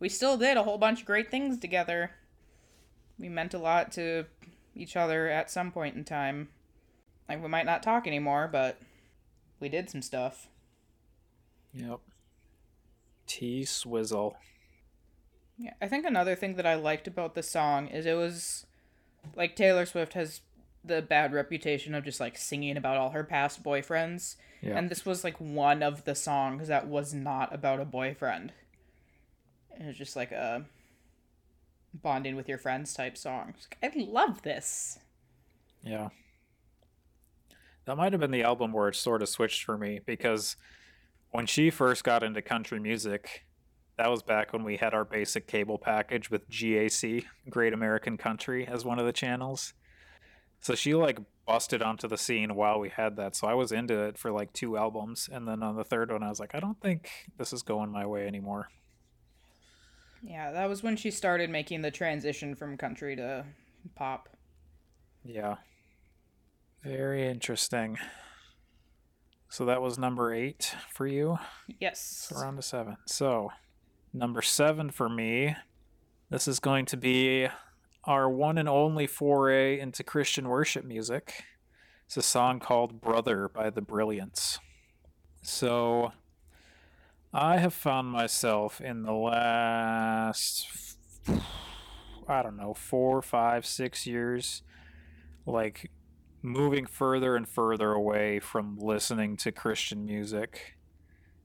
we 0.00 0.08
still 0.08 0.38
did 0.38 0.56
a 0.56 0.62
whole 0.62 0.78
bunch 0.78 1.00
of 1.00 1.06
great 1.06 1.30
things 1.30 1.58
together. 1.58 2.12
We 3.18 3.28
meant 3.28 3.52
a 3.52 3.58
lot 3.58 3.92
to 3.92 4.24
each 4.74 4.96
other 4.96 5.28
at 5.28 5.50
some 5.50 5.70
point 5.70 5.96
in 5.96 6.04
time. 6.04 6.48
Like 7.28 7.42
we 7.42 7.48
might 7.48 7.66
not 7.66 7.82
talk 7.82 8.06
anymore, 8.06 8.48
but 8.50 8.80
we 9.60 9.68
did 9.68 9.90
some 9.90 10.00
stuff. 10.00 10.48
Yep. 11.74 12.00
T 13.26 13.66
Swizzle. 13.66 14.36
Yeah, 15.56 15.74
I 15.80 15.86
think 15.88 16.04
another 16.04 16.34
thing 16.34 16.56
that 16.56 16.66
I 16.66 16.74
liked 16.74 17.06
about 17.06 17.34
the 17.34 17.42
song 17.42 17.88
is 17.88 18.06
it 18.06 18.16
was 18.16 18.66
like 19.36 19.56
Taylor 19.56 19.86
Swift 19.86 20.14
has 20.14 20.40
the 20.84 21.00
bad 21.00 21.32
reputation 21.32 21.94
of 21.94 22.04
just 22.04 22.20
like 22.20 22.36
singing 22.36 22.76
about 22.76 22.96
all 22.96 23.10
her 23.10 23.24
past 23.24 23.62
boyfriends. 23.62 24.36
Yeah. 24.60 24.76
And 24.76 24.90
this 24.90 25.06
was 25.06 25.24
like 25.24 25.40
one 25.40 25.82
of 25.82 26.04
the 26.04 26.14
songs 26.14 26.68
that 26.68 26.86
was 26.86 27.14
not 27.14 27.54
about 27.54 27.80
a 27.80 27.84
boyfriend. 27.84 28.52
It 29.78 29.86
was 29.86 29.96
just 29.96 30.16
like 30.16 30.32
a 30.32 30.64
bonding 31.94 32.36
with 32.36 32.48
your 32.48 32.58
friends 32.58 32.92
type 32.92 33.16
song. 33.16 33.54
I 33.82 33.92
love 33.94 34.42
this. 34.42 34.98
Yeah. 35.82 36.08
That 37.84 37.96
might 37.96 38.12
have 38.12 38.20
been 38.20 38.30
the 38.30 38.42
album 38.42 38.72
where 38.72 38.88
it 38.88 38.96
sort 38.96 39.22
of 39.22 39.28
switched 39.28 39.64
for 39.64 39.76
me 39.76 40.00
because 40.04 40.56
when 41.30 41.46
she 41.46 41.70
first 41.70 42.04
got 42.04 42.22
into 42.22 42.40
country 42.40 42.80
music, 42.80 43.44
that 43.96 44.10
was 44.10 44.22
back 44.22 44.52
when 44.52 44.64
we 44.64 44.76
had 44.76 44.94
our 44.94 45.04
basic 45.04 45.46
cable 45.46 45.78
package 45.78 46.30
with 46.30 46.48
GAC, 46.48 47.24
Great 47.48 47.72
American 47.72 48.16
Country, 48.16 48.66
as 48.66 48.84
one 48.84 48.98
of 48.98 49.06
the 49.06 49.12
channels. 49.12 49.74
So 50.60 50.74
she 50.74 50.94
like 50.94 51.18
busted 51.46 51.82
onto 51.82 52.08
the 52.08 52.16
scene 52.16 52.54
while 52.54 52.80
we 52.80 52.88
had 52.88 53.16
that. 53.16 53.36
So 53.36 53.46
I 53.46 53.54
was 53.54 53.70
into 53.70 54.02
it 54.04 54.18
for 54.18 54.32
like 54.32 54.52
two 54.52 54.76
albums. 54.76 55.28
And 55.30 55.46
then 55.46 55.62
on 55.62 55.76
the 55.76 55.84
third 55.84 56.10
one, 56.10 56.22
I 56.22 56.28
was 56.28 56.40
like, 56.40 56.54
I 56.54 56.60
don't 56.60 56.80
think 56.80 57.10
this 57.38 57.52
is 57.52 57.62
going 57.62 57.92
my 57.92 58.06
way 58.06 58.26
anymore. 58.26 58.68
Yeah, 60.22 60.52
that 60.52 60.68
was 60.68 60.82
when 60.82 60.96
she 60.96 61.10
started 61.10 61.50
making 61.50 61.82
the 61.82 61.90
transition 61.90 62.54
from 62.54 62.78
country 62.78 63.14
to 63.16 63.44
pop. 63.94 64.30
Yeah. 65.22 65.56
Very 66.82 67.28
interesting. 67.28 67.98
So 69.50 69.66
that 69.66 69.82
was 69.82 69.98
number 69.98 70.32
eight 70.32 70.74
for 70.92 71.06
you? 71.06 71.38
Yes. 71.78 72.26
So 72.28 72.40
around 72.40 72.56
to 72.56 72.62
seven. 72.62 72.96
So 73.06 73.50
number 74.14 74.40
seven 74.40 74.90
for 74.90 75.08
me, 75.08 75.56
this 76.30 76.46
is 76.46 76.60
going 76.60 76.86
to 76.86 76.96
be 76.96 77.48
our 78.04 78.30
one 78.30 78.56
and 78.56 78.68
only 78.68 79.06
foray 79.06 79.78
into 79.78 80.04
Christian 80.04 80.48
worship 80.48 80.84
music. 80.84 81.42
It's 82.06 82.16
a 82.16 82.22
song 82.22 82.60
called 82.60 83.00
Brother 83.00 83.48
by 83.48 83.70
the 83.70 83.82
Brilliance. 83.82 84.60
So 85.42 86.12
I 87.32 87.58
have 87.58 87.74
found 87.74 88.08
myself 88.08 88.80
in 88.80 89.02
the 89.02 89.12
last, 89.12 90.68
I 92.28 92.42
don't 92.42 92.56
know, 92.56 92.72
four, 92.72 93.20
five, 93.20 93.66
six 93.66 94.06
years, 94.06 94.62
like 95.44 95.90
moving 96.40 96.86
further 96.86 97.34
and 97.34 97.48
further 97.48 97.92
away 97.92 98.38
from 98.38 98.78
listening 98.78 99.36
to 99.38 99.50
Christian 99.50 100.04
music 100.04 100.73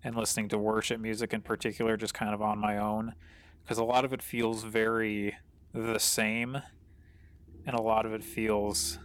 and 0.04 0.16
listening 0.16 0.50
to 0.50 0.58
worship 0.58 1.00
music 1.00 1.34
in 1.34 1.42
particular, 1.42 1.98
just 1.98 2.14
kind 2.14 2.34
of 2.34 2.42
on 2.42 2.58
my 2.58 2.78
own. 2.78 3.16
Because 3.64 3.78
a 3.78 3.84
lot 3.84 4.06
of 4.06 4.14
it 4.14 4.22
feels 4.22 4.64
very 4.64 5.36
the 5.74 6.00
same, 6.00 6.62
and 7.66 7.76
a 7.76 7.82
lot 7.82 8.06
of 8.06 8.14
it 8.14 8.24
feels 8.24 9.00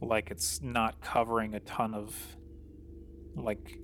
like 0.00 0.30
it's 0.30 0.60
not 0.62 1.00
covering 1.00 1.54
a 1.54 1.60
ton 1.60 1.94
of 1.94 2.36
like 3.34 3.78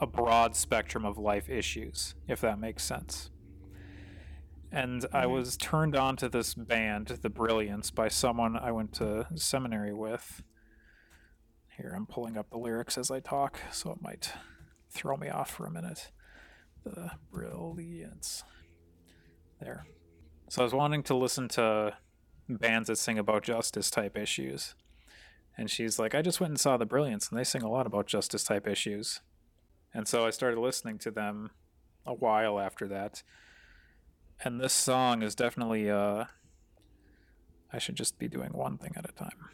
a 0.00 0.06
broad 0.06 0.56
spectrum 0.56 1.04
of 1.04 1.18
life 1.18 1.48
issues, 1.48 2.14
if 2.28 2.40
that 2.40 2.58
makes 2.58 2.84
sense. 2.84 3.30
And 4.70 5.02
mm-hmm. 5.02 5.16
I 5.16 5.26
was 5.26 5.56
turned 5.56 5.94
on 5.96 6.16
to 6.16 6.28
this 6.28 6.54
band, 6.54 7.08
The 7.22 7.30
Brilliance, 7.30 7.90
by 7.90 8.08
someone 8.08 8.56
I 8.56 8.72
went 8.72 8.92
to 8.94 9.26
seminary 9.34 9.92
with. 9.92 10.42
Here, 11.76 11.92
I'm 11.96 12.06
pulling 12.06 12.36
up 12.36 12.50
the 12.50 12.58
lyrics 12.58 12.98
as 12.98 13.10
I 13.10 13.20
talk, 13.20 13.58
so 13.70 13.92
it 13.92 14.02
might 14.02 14.32
throw 14.92 15.16
me 15.16 15.28
off 15.28 15.50
for 15.50 15.66
a 15.66 15.70
minute. 15.70 16.10
The 16.84 17.12
Brilliance. 17.32 18.44
There. 19.60 19.86
So 20.48 20.62
I 20.62 20.64
was 20.64 20.74
wanting 20.74 21.02
to 21.04 21.14
listen 21.14 21.48
to 21.50 21.96
bands 22.48 22.88
that 22.88 22.98
sing 22.98 23.18
about 23.18 23.42
justice 23.42 23.90
type 23.90 24.18
issues. 24.18 24.74
And 25.56 25.70
she's 25.70 25.98
like, 25.98 26.14
I 26.14 26.22
just 26.22 26.40
went 26.40 26.50
and 26.50 26.60
saw 26.60 26.76
The 26.76 26.86
Brilliance, 26.86 27.28
and 27.28 27.38
they 27.38 27.44
sing 27.44 27.62
a 27.62 27.70
lot 27.70 27.86
about 27.86 28.06
justice 28.06 28.44
type 28.44 28.66
issues. 28.66 29.20
And 29.94 30.08
so 30.08 30.26
I 30.26 30.30
started 30.30 30.58
listening 30.58 30.98
to 31.00 31.10
them 31.10 31.50
a 32.06 32.14
while 32.14 32.58
after 32.58 32.88
that. 32.88 33.22
And 34.44 34.60
this 34.60 34.72
song 34.72 35.22
is 35.22 35.34
definitely, 35.34 35.90
uh, 35.90 36.24
I 37.72 37.78
should 37.78 37.96
just 37.96 38.18
be 38.18 38.28
doing 38.28 38.52
one 38.52 38.78
thing 38.78 38.92
at 38.96 39.08
a 39.08 39.12
time. 39.12 39.48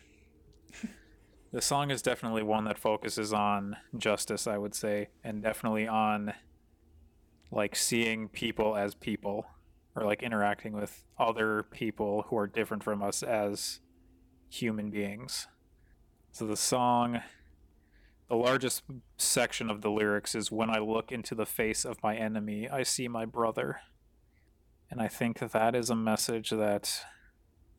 The 1.52 1.62
song 1.62 1.90
is 1.90 2.02
definitely 2.02 2.42
one 2.42 2.64
that 2.64 2.78
focuses 2.78 3.32
on 3.32 3.76
justice, 3.96 4.46
I 4.46 4.58
would 4.58 4.74
say, 4.74 5.08
and 5.24 5.42
definitely 5.42 5.87
on 5.87 6.34
like 7.50 7.74
seeing 7.74 8.28
people 8.28 8.76
as 8.76 8.94
people 8.94 9.46
or 9.96 10.04
like 10.04 10.22
interacting 10.22 10.72
with 10.72 11.04
other 11.18 11.62
people 11.62 12.26
who 12.28 12.37
are 12.37 12.46
different 12.46 12.84
from 12.84 13.02
us 13.02 13.22
as 13.22 13.80
human 14.48 14.90
beings. 14.90 15.48
So 16.32 16.46
the 16.46 16.56
song 16.56 17.20
the 18.28 18.37
largest 18.37 18.82
section 19.16 19.70
of 19.70 19.80
the 19.80 19.90
lyrics 19.90 20.34
is 20.34 20.52
when 20.52 20.68
I 20.68 20.78
look 20.78 21.11
into 21.11 21.34
the 21.34 21.46
face 21.46 21.84
of 21.84 22.02
my 22.02 22.14
enemy, 22.14 22.68
I 22.68 22.82
see 22.82 23.08
my 23.08 23.24
brother. 23.24 23.80
And 24.90 25.00
I 25.00 25.08
think 25.08 25.38
that 25.38 25.74
is 25.74 25.88
a 25.88 25.96
message 25.96 26.50
that 26.50 27.04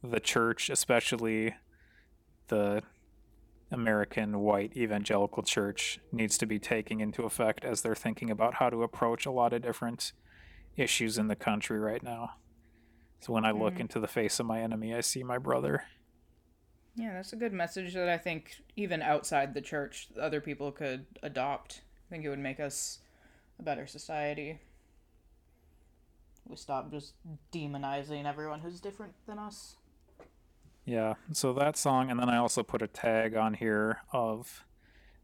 the 0.03 0.19
church, 0.19 0.69
especially 0.69 1.55
the 2.47 2.81
American 3.71 4.39
white 4.39 4.75
evangelical 4.75 5.43
church, 5.43 5.99
needs 6.11 6.37
to 6.37 6.45
be 6.45 6.59
taking 6.59 7.01
into 7.01 7.23
effect 7.23 7.63
as 7.63 7.81
they're 7.81 7.95
thinking 7.95 8.29
about 8.29 8.55
how 8.55 8.69
to 8.69 8.83
approach 8.83 9.25
a 9.25 9.31
lot 9.31 9.53
of 9.53 9.61
different 9.61 10.11
issues 10.75 11.17
in 11.17 11.27
the 11.27 11.35
country 11.35 11.79
right 11.79 12.01
now. 12.01 12.31
So 13.19 13.33
when 13.33 13.45
I 13.45 13.51
look 13.51 13.75
mm. 13.75 13.81
into 13.81 13.99
the 13.99 14.07
face 14.07 14.39
of 14.39 14.45
my 14.45 14.61
enemy, 14.61 14.95
I 14.95 15.01
see 15.01 15.23
my 15.23 15.37
brother. 15.37 15.83
Yeah, 16.95 17.13
that's 17.13 17.33
a 17.33 17.37
good 17.37 17.53
message 17.53 17.93
that 17.93 18.09
I 18.09 18.17
think 18.17 18.55
even 18.75 19.01
outside 19.01 19.53
the 19.53 19.61
church, 19.61 20.07
other 20.19 20.41
people 20.41 20.71
could 20.71 21.05
adopt. 21.21 21.81
I 22.07 22.09
think 22.09 22.25
it 22.25 22.29
would 22.29 22.39
make 22.39 22.59
us 22.59 22.99
a 23.59 23.63
better 23.63 23.85
society. 23.87 24.59
We 26.47 26.55
stop 26.55 26.91
just 26.91 27.13
demonizing 27.53 28.25
everyone 28.25 28.61
who's 28.61 28.81
different 28.81 29.13
than 29.27 29.37
us. 29.37 29.75
Yeah, 30.89 31.13
so 31.33 31.53
that 31.53 31.77
song, 31.77 32.09
and 32.09 32.19
then 32.19 32.29
I 32.29 32.37
also 32.37 32.63
put 32.63 32.81
a 32.81 32.87
tag 32.87 33.35
on 33.35 33.53
here 33.53 33.99
of 34.11 34.65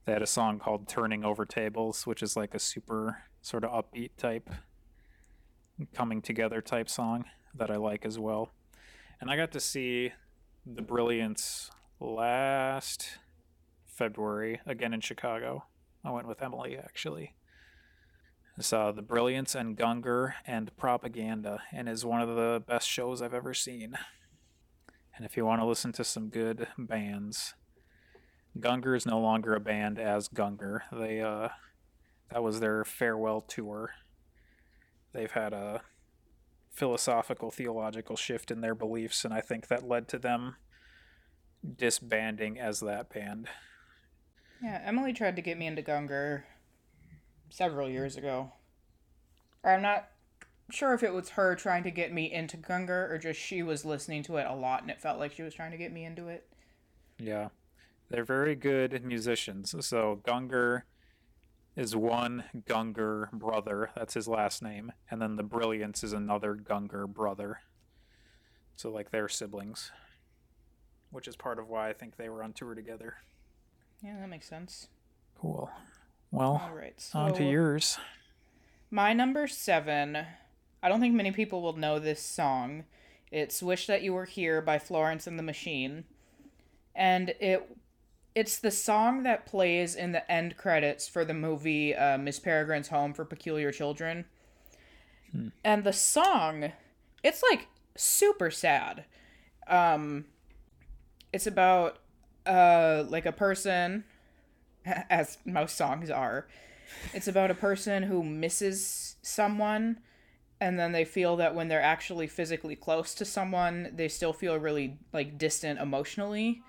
they 0.06 0.14
had 0.14 0.22
a 0.22 0.28
song 0.28 0.60
called 0.60 0.88
Turning 0.88 1.26
Over 1.26 1.44
Tables, 1.44 2.06
which 2.06 2.22
is 2.22 2.38
like 2.38 2.54
a 2.54 2.60
super 2.60 3.24
sort 3.42 3.64
of 3.64 3.72
upbeat 3.72 4.12
type, 4.16 4.48
coming 5.96 6.22
together 6.22 6.62
type 6.62 6.88
song 6.88 7.26
that 7.56 7.72
I 7.72 7.78
like 7.78 8.06
as 8.06 8.20
well. 8.20 8.52
And 9.20 9.32
I 9.32 9.38
got 9.38 9.52
to 9.54 9.60
see 9.60 10.12
the 10.68 10.84
Brilliance 10.84 11.72
last 12.00 13.18
February, 13.88 14.62
again 14.68 14.94
in 14.94 15.02
Chicago. 15.02 15.66
I 16.04 16.12
went 16.12 16.28
with 16.28 16.44
Emily, 16.44 16.78
actually. 16.78 17.34
I 18.56 18.62
saw 18.62 18.92
The 18.92 19.02
Brilliance 19.02 19.56
and 19.56 19.76
Gungor 19.76 20.34
and 20.46 20.78
Propaganda, 20.78 21.64
and 21.74 21.90
is 21.90 22.06
one 22.06 22.22
of 22.22 22.36
the 22.36 22.62
best 22.68 22.88
shows 22.88 23.20
I've 23.20 23.34
ever 23.34 23.56
seen. 23.56 23.98
And 25.16 25.26
if 25.26 25.38
you 25.38 25.46
want 25.46 25.62
to 25.62 25.66
listen 25.66 25.92
to 25.94 26.04
some 26.04 26.30
good 26.30 26.68
bands, 26.78 27.54
Gungor 28.60 28.96
is 28.96 29.06
no 29.06 29.20
longer 29.20 29.56
a 29.56 29.60
band 29.60 30.00
as 30.00 30.28
Gungor. 30.28 30.82
They 30.92 31.22
uh, 31.22 31.50
that 32.32 32.44
was 32.44 32.60
their 32.60 32.84
farewell 32.84 33.42
tour. 33.42 33.92
They've 35.14 35.32
had 35.32 35.54
a 35.54 35.82
philosophical 36.76 37.52
theological 37.52 38.18
shift 38.18 38.52
in 38.52 38.60
their 38.60 38.76
beliefs 38.76 39.24
and 39.24 39.34
i 39.34 39.40
think 39.40 39.68
that 39.68 39.88
led 39.88 40.10
to 40.10 40.20
them 40.20 40.58
disbanding 41.78 42.60
as 42.60 42.82
that 42.82 43.10
band 43.10 43.48
yeah 44.62 44.82
emily 44.84 45.14
tried 45.14 45.38
to 45.38 45.42
get 45.42 45.58
me 45.58 45.66
into 45.66 45.82
gungor 45.82 46.44
several 47.50 47.90
years 47.90 48.18
ago 48.18 48.52
i'm 49.64 49.82
not 49.82 50.10
sure 50.72 50.94
if 50.94 51.04
it 51.04 51.14
was 51.14 51.30
her 51.30 51.56
trying 51.56 51.84
to 51.84 51.92
get 51.92 52.12
me 52.12 52.32
into 52.32 52.58
gungor 52.58 53.10
or 53.10 53.18
just 53.18 53.40
she 53.40 53.62
was 53.62 53.86
listening 53.86 54.24
to 54.24 54.38
it 54.38 54.48
a 54.48 54.54
lot 54.54 54.82
and 54.82 54.90
it 54.90 55.02
felt 55.02 55.20
like 55.20 55.32
she 55.32 55.44
was 55.44 55.54
trying 55.54 55.72
to 55.72 55.78
get 55.78 55.92
me 55.92 56.06
into 56.06 56.28
it 56.28 56.48
yeah 57.20 57.50
they're 58.10 58.26
very 58.26 58.56
good 58.56 59.04
musicians 59.04 59.76
so 59.86 60.20
gungor 60.24 60.84
is 61.76 61.96
one 61.96 62.46
Gungor 62.68 63.32
brother. 63.32 63.92
That's 63.96 64.14
his 64.14 64.28
last 64.28 64.62
name. 64.62 64.92
And 65.12 65.22
then 65.22 65.36
the 65.36 65.44
Brilliance 65.44 66.04
is 66.04 66.14
another 66.14 66.56
Gungor 66.56 67.08
brother. 67.08 67.60
So, 68.76 68.90
like, 68.90 69.12
they're 69.12 69.30
siblings. 69.30 69.92
Which 71.12 71.28
is 71.28 71.36
part 71.36 71.60
of 71.60 71.70
why 71.70 71.90
I 71.90 71.94
think 71.94 72.18
they 72.18 72.30
were 72.30 72.44
on 72.44 72.54
tour 72.54 72.76
together. 72.76 73.16
Yeah, 74.04 74.18
that 74.20 74.30
makes 74.30 74.48
sense. 74.48 74.88
Cool. 75.40 75.70
Well, 76.32 76.62
All 76.64 76.76
right, 76.76 77.00
so 77.00 77.20
on 77.20 77.34
to 77.36 77.44
yours. 77.44 77.98
My 78.92 79.14
number 79.14 79.48
seven. 79.48 80.26
I 80.86 80.88
don't 80.88 81.00
think 81.00 81.16
many 81.16 81.32
people 81.32 81.64
will 81.64 81.76
know 81.76 81.98
this 81.98 82.22
song. 82.22 82.84
It's 83.32 83.64
Wish 83.64 83.88
That 83.88 84.04
You 84.04 84.14
Were 84.14 84.26
Here 84.26 84.62
by 84.62 84.78
Florence 84.78 85.26
and 85.26 85.40
the 85.40 85.42
Machine. 85.42 86.04
And 86.94 87.30
it 87.40 87.76
it's 88.36 88.60
the 88.60 88.70
song 88.70 89.24
that 89.24 89.48
plays 89.48 89.96
in 89.96 90.12
the 90.12 90.32
end 90.32 90.58
credits 90.58 91.08
for 91.08 91.26
the 91.26 91.34
movie 91.34 91.96
uh, 91.96 92.20
Miss 92.20 92.40
Peregrine's 92.40 92.90
Home 92.90 93.16
for 93.16 93.26
Peculiar 93.26 93.72
Children. 93.72 94.26
Hmm. 95.32 95.48
And 95.64 95.84
the 95.84 95.92
song, 95.92 96.72
it's 97.24 97.42
like 97.50 97.68
super 97.98 98.52
sad. 98.52 99.06
Um, 99.66 100.26
it's 101.34 101.48
about 101.48 101.98
uh, 102.46 103.06
like 103.10 103.26
a 103.26 103.32
person, 103.32 104.04
as 104.86 105.40
most 105.46 105.78
songs 105.78 106.12
are. 106.12 106.46
It's 107.12 107.28
about 107.28 107.50
a 107.50 107.56
person 107.56 108.04
who 108.04 108.22
misses 108.22 109.16
someone, 109.24 109.98
and 110.62 110.80
then 110.80 110.92
they 110.92 111.06
feel 111.06 111.36
that 111.38 111.56
when 111.56 111.68
they're 111.68 111.82
actually 111.82 112.28
physically 112.28 112.76
close 112.76 113.14
to 113.16 113.26
someone, 113.26 113.92
they 113.96 114.08
still 114.08 114.34
feel 114.34 114.58
really 114.58 114.98
like 115.14 115.38
distant 115.38 115.80
emotionally 115.80 116.64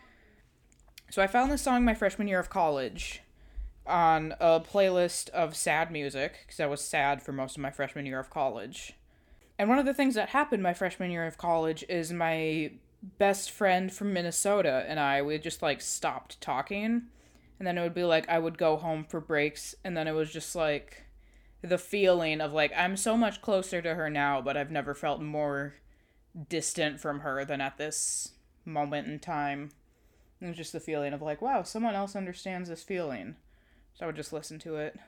so 1.11 1.23
I 1.23 1.27
found 1.27 1.51
this 1.51 1.63
song 1.63 1.85
my 1.85 1.95
freshman 1.95 2.29
year 2.29 2.41
of 2.41 2.51
college 2.51 3.23
on 3.87 4.35
a 4.41 4.61
playlist 4.61 5.29
of 5.31 5.55
sad 5.55 5.93
music 5.93 6.41
because 6.45 6.59
I 6.59 6.67
was 6.67 6.81
sad 6.81 7.23
for 7.23 7.33
most 7.33 7.57
of 7.57 7.63
my 7.63 7.71
freshman 7.71 8.07
year 8.07 8.19
of 8.19 8.31
college. 8.31 8.95
And 9.59 9.69
one 9.69 9.79
of 9.79 9.87
the 9.87 9.95
things 9.95 10.17
that 10.17 10.31
happened 10.31 10.63
my 10.63 10.75
freshman 10.75 11.11
year 11.11 11.27
of 11.27 11.39
college 11.39 11.85
is 11.89 12.13
my 12.13 12.73
best 13.19 13.53
friend 13.53 13.93
from 13.93 14.13
Minnesota 14.13 14.85
and 14.89 14.99
I 14.99 15.23
we 15.23 15.39
just 15.39 15.63
like 15.63 15.81
stopped 15.81 16.41
talking. 16.41 17.03
And 17.59 17.67
then 17.67 17.79
it 17.79 17.83
would 17.83 17.95
be 17.95 18.05
like 18.05 18.29
I 18.29 18.41
would 18.41 18.59
go 18.59 18.77
home 18.77 19.05
for 19.05 19.21
breaks 19.21 19.75
and 19.85 19.97
then 19.97 20.09
it 20.09 20.13
was 20.13 20.33
just 20.33 20.57
like 20.57 21.06
the 21.63 21.79
feeling 21.79 22.41
of 22.41 22.53
like 22.53 22.73
I'm 22.77 22.97
so 22.97 23.17
much 23.17 23.43
closer 23.43 23.83
to 23.83 23.95
her 23.95 24.11
now, 24.11 24.41
but 24.41 24.57
I've 24.57 24.71
never 24.71 24.95
felt 24.95 25.21
more 25.21 25.75
distant 26.49 27.01
from 27.01 27.21
her 27.21 27.45
than 27.45 27.61
at 27.61 27.79
this 27.79 28.33
moment 28.65 29.09
in 29.09 29.19
time. 29.19 29.71
It 30.41 30.47
was 30.47 30.57
just 30.57 30.73
the 30.73 30.81
feeling 30.81 31.13
of 31.13 31.23
like, 31.23 31.41
wow, 31.41 31.63
someone 31.63 31.95
else 31.95 32.15
understands 32.15 32.69
this 32.69 32.83
feeling. 32.83 33.37
So 33.95 34.05
I 34.05 34.07
would 34.07 34.17
just 34.17 34.33
listen 34.33 34.59
to 34.61 34.77
it. 34.77 34.99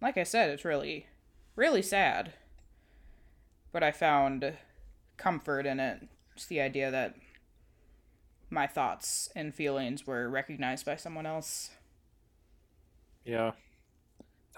Like 0.00 0.16
I 0.16 0.22
said, 0.22 0.50
it's 0.50 0.64
really, 0.64 1.06
really 1.54 1.82
sad. 1.82 2.32
But 3.72 3.82
I 3.82 3.92
found 3.92 4.54
comfort 5.18 5.66
in 5.66 5.80
it. 5.80 6.08
Just 6.34 6.48
the 6.48 6.60
idea 6.60 6.90
that 6.90 7.14
my 8.48 8.66
thoughts 8.66 9.28
and 9.36 9.54
feelings 9.54 10.06
were 10.06 10.28
recognized 10.28 10.86
by 10.86 10.96
someone 10.96 11.26
else. 11.26 11.70
Yeah. 13.24 13.52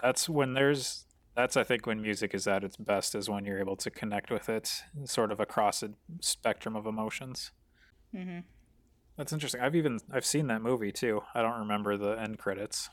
That's 0.01 0.29
when 0.29 0.53
there's 0.53 1.05
that's 1.35 1.55
I 1.55 1.63
think 1.63 1.85
when 1.85 2.01
music 2.01 2.33
is 2.33 2.47
at 2.47 2.63
its 2.63 2.75
best 2.77 3.15
is 3.15 3.29
when 3.29 3.45
you're 3.45 3.59
able 3.59 3.75
to 3.77 3.89
connect 3.89 4.31
with 4.31 4.49
it 4.49 4.83
sort 5.05 5.31
of 5.31 5.39
across 5.39 5.83
a 5.83 5.91
spectrum 6.21 6.75
of 6.75 6.85
emotions. 6.85 7.51
Mhm. 8.13 8.43
That's 9.15 9.33
interesting. 9.33 9.61
I've 9.61 9.75
even 9.75 9.99
I've 10.11 10.25
seen 10.25 10.47
that 10.47 10.61
movie 10.61 10.91
too. 10.91 11.21
I 11.33 11.41
don't 11.41 11.59
remember 11.59 11.97
the 11.97 12.11
end 12.19 12.39
credits. 12.39 12.89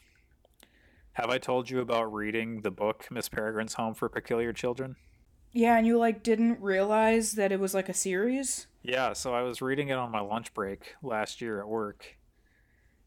Have 1.13 1.31
I 1.31 1.39
told 1.39 1.71
you 1.71 1.81
about 1.81 2.13
reading 2.13 2.61
the 2.61 2.71
book 2.71 3.07
Miss 3.11 3.29
Peregrine's 3.29 3.75
Home 3.75 3.95
for 3.95 4.09
Peculiar 4.09 4.53
Children? 4.53 4.97
Yeah, 5.53 5.79
and 5.79 5.87
you 5.87 5.97
like 5.97 6.23
didn't 6.23 6.61
realize 6.61 7.33
that 7.33 7.53
it 7.53 7.59
was 7.59 7.73
like 7.73 7.89
a 7.89 7.95
series? 7.95 8.67
Yeah, 8.83 9.15
so 9.15 9.33
I 9.35 9.43
was 9.43 9.63
reading 9.63 9.89
it 9.89 9.95
on 9.95 10.11
my 10.11 10.21
lunch 10.21 10.53
break 10.53 10.95
last 11.03 11.41
year 11.41 11.59
at 11.61 11.69
work. 11.69 12.17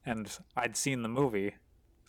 And 0.05 0.35
I'd 0.57 0.75
seen 0.75 1.03
the 1.03 1.09
movie. 1.09 1.53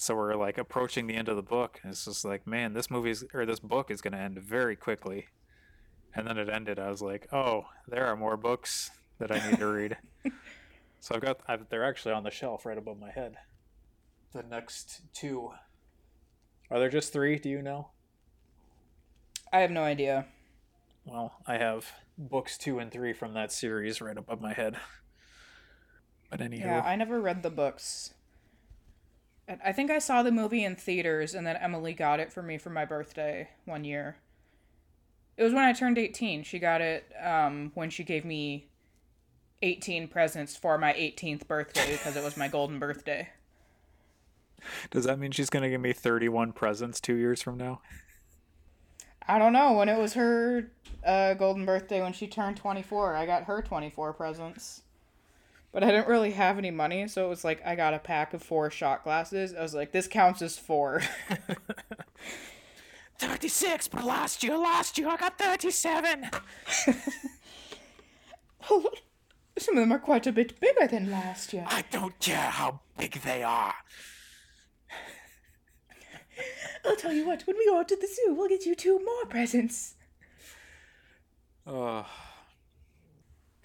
So 0.01 0.17
we're 0.17 0.35
like 0.35 0.57
approaching 0.57 1.07
the 1.07 1.15
end 1.15 1.29
of 1.29 1.37
the 1.37 1.43
book. 1.43 1.79
And 1.83 1.93
it's 1.93 2.07
just 2.07 2.25
like, 2.25 2.47
man, 2.47 2.73
this 2.73 2.91
movie's 2.91 3.23
or 3.35 3.45
this 3.45 3.61
book 3.61 3.91
is 3.91 4.01
gonna 4.01 4.17
end 4.17 4.39
very 4.39 4.75
quickly. 4.75 5.27
And 6.15 6.27
then 6.27 6.39
it 6.39 6.49
ended. 6.49 6.79
I 6.79 6.89
was 6.89 7.03
like, 7.03 7.29
oh, 7.35 7.67
there 7.87 8.07
are 8.07 8.17
more 8.17 8.39
books 8.39 8.91
that 9.19 9.31
I 9.31 9.51
need 9.51 9.59
to 9.59 9.67
read. 9.67 9.99
So 11.03 11.15
I've 11.15 11.23
got 11.23 11.41
I've, 11.49 11.67
they're 11.71 11.89
actually 11.89 12.13
on 12.13 12.25
the 12.25 12.31
shelf 12.31 12.67
right 12.67 12.77
above 12.77 13.01
my 13.01 13.11
head. 13.11 13.37
The 14.35 14.43
next 14.43 15.01
two. 15.15 15.51
Are 16.71 16.79
there 16.79 16.91
just 16.91 17.11
three? 17.11 17.39
Do 17.39 17.49
you 17.49 17.63
know? 17.63 17.89
I 19.51 19.61
have 19.61 19.71
no 19.71 19.83
idea. 19.83 20.27
Well, 21.07 21.33
I 21.47 21.57
have 21.57 21.91
books 22.19 22.59
two 22.59 22.81
and 22.81 22.93
three 22.93 23.15
from 23.15 23.33
that 23.33 23.51
series 23.51 24.03
right 24.03 24.19
above 24.19 24.43
my 24.43 24.53
head. 24.53 24.77
But 26.31 26.43
anyhow. 26.43 26.67
Yeah, 26.67 26.83
I 26.83 26.97
never 26.97 27.19
read 27.19 27.43
the 27.43 27.49
books. 27.49 28.13
I 29.65 29.73
think 29.73 29.91
I 29.91 29.99
saw 29.99 30.23
the 30.23 30.31
movie 30.31 30.65
in 30.65 30.77
theaters, 30.77 31.35
and 31.35 31.47
then 31.47 31.57
Emily 31.57 31.93
got 31.93 32.21
it 32.21 32.33
for 32.33 32.43
me 32.43 32.59
for 32.59 32.71
my 32.71 32.85
birthday 32.85 33.49
one 33.65 33.85
year. 33.85 34.17
It 35.37 35.43
was 35.43 35.53
when 35.53 35.65
I 35.65 35.73
turned 35.73 35.99
18. 35.99 36.45
She 36.45 36.59
got 36.59 36.81
it 36.81 37.11
um, 37.23 37.73
when 37.75 37.91
she 37.91 38.05
gave 38.05 38.25
me 38.25 38.69
18 39.63 40.09
presents 40.09 40.57
for 40.57 40.79
my 40.79 40.93
18th 40.93 41.47
birthday 41.47 41.93
because 41.93 42.17
it 42.17 42.23
was 42.23 42.37
my 42.37 42.49
golden 42.49 42.79
birthday. 42.79 43.29
Does 44.91 45.05
that 45.05 45.19
mean 45.19 45.31
she's 45.31 45.51
going 45.51 45.63
to 45.63 45.71
give 45.71 45.81
me 45.81 45.93
31 45.93 46.53
presents 46.53 47.01
two 47.01 47.15
years 47.15 47.43
from 47.43 47.57
now? 47.57 47.81
I 49.27 49.39
don't 49.39 49.53
know. 49.53 49.73
When 49.73 49.89
it 49.89 49.99
was 49.99 50.15
her 50.15 50.71
uh, 51.05 51.35
golden 51.35 51.65
birthday 51.65 52.03
when 52.03 52.13
she 52.13 52.27
turned 52.27 52.57
24, 52.57 53.17
I 53.17 53.27
got 53.27 53.45
her 53.45 53.63
24 53.63 54.13
presents. 54.13 54.83
But 55.73 55.85
I 55.85 55.93
didn't 55.93 56.09
really 56.09 56.33
have 56.33 56.59
any 56.59 56.73
money, 56.73 57.07
so 57.07 57.25
it 57.27 57.29
was 57.29 57.45
like 57.45 57.65
I 57.65 57.77
got 57.77 57.95
a 57.95 57.99
pack 58.01 58.35
of 58.35 58.43
four 58.43 58.71
shot 58.71 59.05
glasses. 59.05 59.55
I 59.55 59.63
was 59.63 59.75
like, 59.75 59.93
this 59.93 60.09
counts 60.09 60.43
as 60.43 60.59
four. 60.59 61.03
36, 63.19 63.89
but 63.89 64.03
last 64.05 64.43
year, 64.43 64.57
last 64.57 64.97
year 64.99 65.09
I 65.09 65.17
got 65.17 65.39
37. 65.39 66.31
Some 69.59 69.77
of 69.77 69.83
them 69.83 69.93
are 69.93 69.99
quite 69.99 70.27
a 70.27 70.33
bit 70.33 70.59
bigger 70.59 70.87
than 70.87 71.11
last 71.11 71.53
year. 71.53 71.67
I 71.69 71.85
don't 71.91 72.19
care 72.19 72.39
how 72.39 72.81
big 72.97 73.21
they 73.23 73.43
are. 73.43 73.75
I'll 76.85 76.97
tell 76.97 77.13
you 77.13 77.27
what, 77.27 77.43
when 77.47 77.59
we 77.59 77.67
go 77.67 77.83
to 77.83 77.97
the 77.97 78.07
zoo, 78.07 78.35
we'll 78.35 78.49
get 78.49 78.65
you 78.65 78.75
two 78.75 78.99
more 79.05 79.27
presents. 79.27 79.97
Oh, 81.67 82.07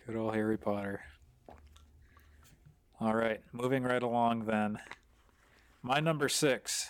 good 0.05 0.17
old 0.17 0.35
Harry 0.35 0.57
Potter. 0.57 1.01
All 3.01 3.13
right, 3.13 3.41
moving 3.51 3.83
right 3.83 4.01
along 4.01 4.45
then. 4.45 4.79
My 5.81 5.99
number 5.99 6.29
six. 6.29 6.89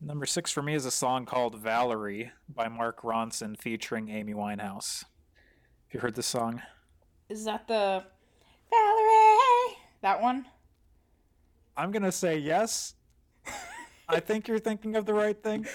Number 0.00 0.24
six 0.24 0.50
for 0.50 0.62
me 0.62 0.74
is 0.74 0.86
a 0.86 0.90
song 0.90 1.26
called 1.26 1.58
Valerie 1.58 2.32
by 2.48 2.68
Mark 2.68 3.02
Ronson 3.02 3.58
featuring 3.58 4.08
Amy 4.08 4.32
Winehouse. 4.32 5.04
Have 5.04 5.94
you 5.94 6.00
heard 6.00 6.14
this 6.14 6.26
song? 6.26 6.62
Is 7.28 7.44
that 7.44 7.68
the 7.68 8.02
Valerie? 8.70 9.76
That 10.00 10.22
one? 10.22 10.46
I'm 11.76 11.90
going 11.92 12.02
to 12.02 12.12
say 12.12 12.38
yes. 12.38 12.94
I 14.08 14.20
think 14.20 14.48
you're 14.48 14.58
thinking 14.58 14.96
of 14.96 15.04
the 15.04 15.14
right 15.14 15.40
thing. 15.42 15.66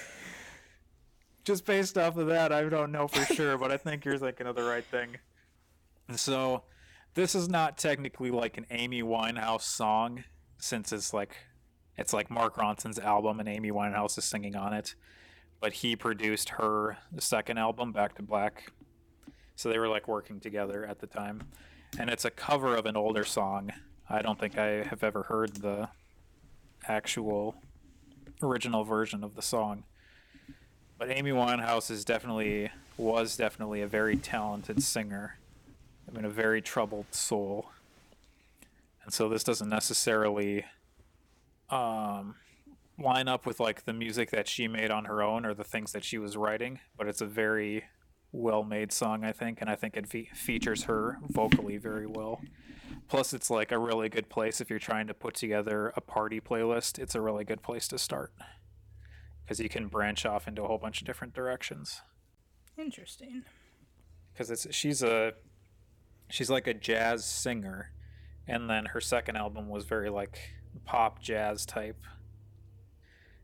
Just 1.44 1.66
based 1.66 1.98
off 1.98 2.18
of 2.18 2.28
that, 2.28 2.52
I 2.52 2.64
don't 2.64 2.92
know 2.92 3.08
for 3.08 3.32
sure, 3.34 3.58
but 3.58 3.72
I 3.72 3.78
think 3.78 4.06
you're 4.06 4.18
thinking 4.18 4.48
of 4.48 4.56
the 4.56 4.64
right 4.64 4.86
thing. 4.86 5.18
And 6.08 6.20
so, 6.20 6.64
this 7.14 7.36
is 7.36 7.50
not 7.50 7.78
technically 7.78 8.32
like 8.32 8.58
an 8.58 8.66
Amy 8.72 9.04
Winehouse 9.04 9.64
song, 9.64 10.24
since 10.58 10.92
it's 10.92 11.14
like 11.14 11.36
it's 11.98 12.14
like 12.14 12.32
Mark 12.32 12.56
Ronson's 12.56 13.00
album 13.00 13.40
and 13.40 13.50
Amy 13.50 13.72
Winehouse 13.72 14.18
is 14.18 14.26
singing 14.26 14.56
on 14.56 14.74
it. 14.74 14.96
But 15.60 15.74
he 15.74 15.96
produced 15.96 16.50
her 16.50 16.98
second 17.20 17.58
album, 17.60 17.92
Back 17.92 18.16
to 18.16 18.24
Black. 18.24 18.72
So 19.56 19.70
they 19.70 19.78
were 19.78 19.88
like 19.88 20.08
working 20.08 20.40
together 20.40 20.86
at 20.86 21.00
the 21.00 21.08
time. 21.08 21.44
And 22.00 22.10
it's 22.10 22.26
a 22.26 22.32
cover 22.32 22.76
of 22.76 22.86
an 22.86 22.96
older 22.96 23.24
song. 23.24 23.72
I 24.10 24.22
don't 24.22 24.40
think 24.40 24.58
I 24.58 24.84
have 24.84 25.04
ever 25.04 25.24
heard 25.24 25.58
the 25.58 25.90
actual 26.88 27.56
original 28.42 28.84
version 28.84 29.24
of 29.24 29.36
the 29.36 29.42
song. 29.42 29.84
But 30.98 31.12
Amy 31.12 31.32
Winehouse 31.32 31.92
is 31.92 32.06
definitely 32.06 32.72
was 32.98 33.36
definitely 33.36 33.82
a 33.82 33.88
very 33.88 34.16
talented 34.16 34.82
singer. 34.82 35.38
I 36.12 36.16
mean 36.16 36.26
a 36.26 36.30
very 36.30 36.62
troubled 36.62 37.08
soul. 37.12 37.70
And 39.04 39.14
so 39.14 39.30
this 39.30 39.44
doesn't 39.44 39.70
necessarily 39.70 40.66
um, 41.70 42.36
line 43.00 43.28
up 43.28 43.46
with 43.46 43.60
like 43.60 43.86
the 43.86 43.94
music 43.94 44.32
that 44.32 44.48
she 44.48 44.68
made 44.68 44.92
on 44.92 45.06
her 45.06 45.24
own 45.24 45.46
or 45.46 45.54
the 45.54 45.64
things 45.64 45.92
that 45.94 46.04
she 46.04 46.18
was 46.18 46.38
writing, 46.38 46.80
but 46.98 47.08
it's 47.08 47.22
a 47.22 47.26
very 47.26 47.86
well 48.32 48.64
made 48.64 48.92
song, 48.92 49.24
I 49.24 49.32
think, 49.32 49.60
and 49.62 49.70
I 49.70 49.76
think 49.76 49.98
it 49.98 50.08
fe- 50.08 50.30
features 50.34 50.84
her 50.84 51.18
vocally 51.28 51.78
very 51.78 52.06
well. 52.06 52.42
Plus, 53.08 53.34
it's 53.34 53.50
like 53.50 53.72
a 53.72 53.80
really 53.80 54.10
good 54.10 54.30
place 54.30 54.62
if 54.62 54.70
you're 54.70 54.80
trying 54.80 55.08
to 55.08 55.14
put 55.14 55.34
together 55.34 55.92
a 55.96 56.02
party 56.02 56.40
playlist. 56.40 57.00
It's 57.00 57.16
a 57.16 57.22
really 57.22 57.44
good 57.44 57.62
place 57.62 57.88
to 57.90 57.98
start 57.98 58.32
because 59.44 59.60
you 59.60 59.70
can 59.70 59.88
branch 59.88 60.26
off 60.26 60.48
into 60.48 60.64
a 60.64 60.68
whole 60.68 60.78
bunch 60.78 61.02
of 61.02 61.08
different 61.08 61.34
directions. 61.34 62.02
Interesting. 62.78 63.44
Because 64.32 64.50
it's 64.50 64.74
she's 64.74 65.04
a 65.04 65.34
she's 66.32 66.50
like 66.50 66.68
a 66.68 66.74
jazz 66.74 67.26
singer, 67.26 67.92
and 68.48 68.70
then 68.70 68.86
her 68.88 69.02
second 69.02 69.36
album 69.36 69.70
was 69.70 69.86
very 69.86 70.10
like 70.10 70.40
pop 70.86 71.22
jazz 71.22 71.66
type. 71.66 72.02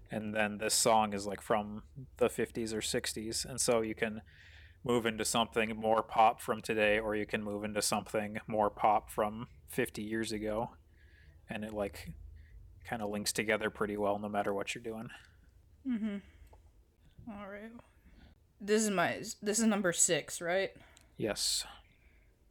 And 0.10 0.34
then 0.34 0.58
this 0.58 0.74
song 0.74 1.14
is 1.14 1.28
like 1.28 1.42
from 1.42 1.84
the 2.18 2.30
50s 2.30 2.74
or 2.74 2.80
60s. 2.80 3.44
And 3.44 3.60
so 3.60 3.82
you 3.82 3.94
can 3.94 4.22
move 4.84 5.06
into 5.06 5.26
something 5.26 5.76
more 5.76 6.02
pop 6.02 6.42
from 6.42 6.62
today, 6.62 6.98
or 6.98 7.16
you 7.16 7.26
can 7.26 7.44
move 7.44 7.66
into 7.66 7.82
something 7.82 8.40
more 8.48 8.70
pop 8.70 9.12
from 9.12 9.48
50 9.68 10.02
years 10.02 10.32
ago. 10.32 10.72
And 11.50 11.66
it 11.66 11.74
like 11.74 12.14
kind 12.90 13.02
of 13.02 13.10
links 13.10 13.34
together 13.34 13.70
pretty 13.70 13.98
well 13.98 14.18
no 14.18 14.30
matter 14.30 14.54
what 14.54 14.74
you're 14.74 14.84
doing. 14.84 15.10
Mm-hmm. 15.88 16.18
All 17.30 17.48
right. 17.50 17.72
This 18.62 18.84
is 18.84 18.90
my 18.90 19.22
this 19.42 19.60
is 19.60 19.66
number 19.66 19.92
six, 19.92 20.42
right? 20.42 20.72
Yes. 21.18 21.66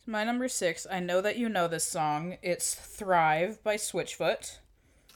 My 0.09 0.23
number 0.23 0.47
six. 0.47 0.87
I 0.89 1.01
know 1.01 1.21
that 1.21 1.37
you 1.37 1.49
know 1.49 1.67
this 1.67 1.83
song. 1.83 2.39
It's 2.41 2.75
"Thrive" 2.75 3.63
by 3.65 3.75
Switchfoot. 3.75 4.59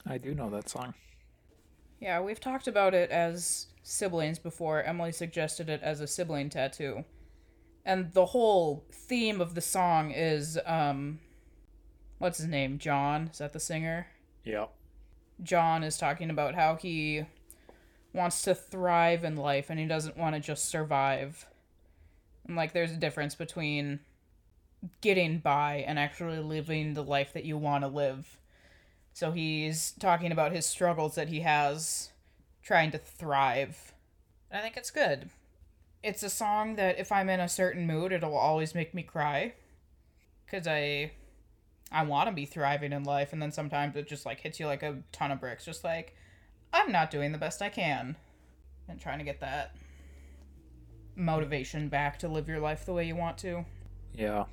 I 0.04 0.18
do 0.18 0.34
know 0.34 0.50
that 0.50 0.68
song. 0.68 0.94
Yeah, 2.00 2.20
we've 2.20 2.40
talked 2.40 2.66
about 2.66 2.92
it 2.92 3.10
as 3.10 3.68
siblings 3.84 4.40
before. 4.40 4.82
Emily 4.82 5.12
suggested 5.12 5.68
it 5.68 5.80
as 5.82 6.00
a 6.00 6.08
sibling 6.08 6.50
tattoo. 6.50 7.04
And 7.84 8.12
the 8.12 8.26
whole 8.26 8.84
theme 8.90 9.40
of 9.40 9.54
the 9.54 9.60
song 9.60 10.10
is 10.10 10.58
um 10.66 11.20
what's 12.18 12.38
his 12.38 12.48
name? 12.48 12.78
John, 12.78 13.28
is 13.32 13.38
that 13.38 13.52
the 13.52 13.60
singer? 13.60 14.08
Yep. 14.44 14.72
John 15.42 15.84
is 15.84 15.98
talking 15.98 16.30
about 16.30 16.56
how 16.56 16.74
he 16.74 17.26
wants 18.12 18.42
to 18.42 18.56
thrive 18.56 19.22
in 19.22 19.36
life 19.36 19.70
and 19.70 19.78
he 19.78 19.86
doesn't 19.86 20.16
want 20.16 20.34
to 20.34 20.40
just 20.40 20.64
survive. 20.64 21.46
And 22.48 22.56
like 22.56 22.72
there's 22.72 22.90
a 22.90 22.96
difference 22.96 23.36
between 23.36 24.00
getting 25.00 25.38
by 25.38 25.84
and 25.86 25.98
actually 25.98 26.38
living 26.38 26.94
the 26.94 27.02
life 27.02 27.32
that 27.32 27.44
you 27.44 27.56
want 27.56 27.84
to 27.84 27.88
live. 27.88 28.38
So 29.12 29.32
he's 29.32 29.92
talking 29.92 30.32
about 30.32 30.52
his 30.52 30.66
struggles 30.66 31.14
that 31.14 31.28
he 31.28 31.40
has 31.40 32.10
trying 32.62 32.90
to 32.92 32.98
thrive. 32.98 33.92
I 34.52 34.60
think 34.60 34.76
it's 34.76 34.90
good. 34.90 35.30
It's 36.02 36.22
a 36.22 36.30
song 36.30 36.76
that 36.76 36.98
if 36.98 37.12
I'm 37.12 37.28
in 37.28 37.40
a 37.40 37.48
certain 37.48 37.86
mood, 37.86 38.12
it'll 38.12 38.36
always 38.36 38.74
make 38.74 38.94
me 38.94 39.02
cry 39.02 39.54
cuz 40.48 40.66
I 40.66 41.12
I 41.92 42.04
want 42.04 42.28
to 42.28 42.34
be 42.34 42.46
thriving 42.46 42.92
in 42.92 43.04
life 43.04 43.32
and 43.32 43.42
then 43.42 43.52
sometimes 43.52 43.96
it 43.96 44.08
just 44.08 44.26
like 44.26 44.40
hits 44.40 44.58
you 44.58 44.66
like 44.66 44.82
a 44.82 45.02
ton 45.12 45.30
of 45.30 45.40
bricks 45.40 45.64
just 45.64 45.84
like 45.84 46.16
I'm 46.72 46.90
not 46.90 47.10
doing 47.10 47.32
the 47.32 47.38
best 47.38 47.62
I 47.62 47.68
can 47.68 48.16
and 48.88 49.00
trying 49.00 49.18
to 49.18 49.24
get 49.24 49.40
that 49.40 49.76
motivation 51.16 51.88
back 51.88 52.18
to 52.20 52.28
live 52.28 52.48
your 52.48 52.60
life 52.60 52.86
the 52.86 52.92
way 52.92 53.06
you 53.06 53.16
want 53.16 53.38
to. 53.38 53.64
Yeah. 54.14 54.44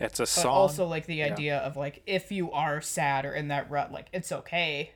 It's 0.00 0.20
a 0.20 0.26
song. 0.26 0.52
also 0.52 0.86
like 0.86 1.06
the 1.06 1.16
yeah. 1.16 1.26
idea 1.26 1.58
of 1.58 1.76
like 1.76 2.02
if 2.06 2.30
you 2.30 2.50
are 2.52 2.80
sad 2.80 3.24
or 3.24 3.32
in 3.32 3.48
that 3.48 3.70
rut, 3.70 3.90
like 3.92 4.06
it's 4.12 4.30
okay. 4.32 4.92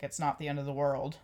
It's 0.00 0.18
not 0.18 0.38
the 0.38 0.48
end 0.48 0.58
of 0.58 0.64
the 0.66 0.72
world. 0.72 1.18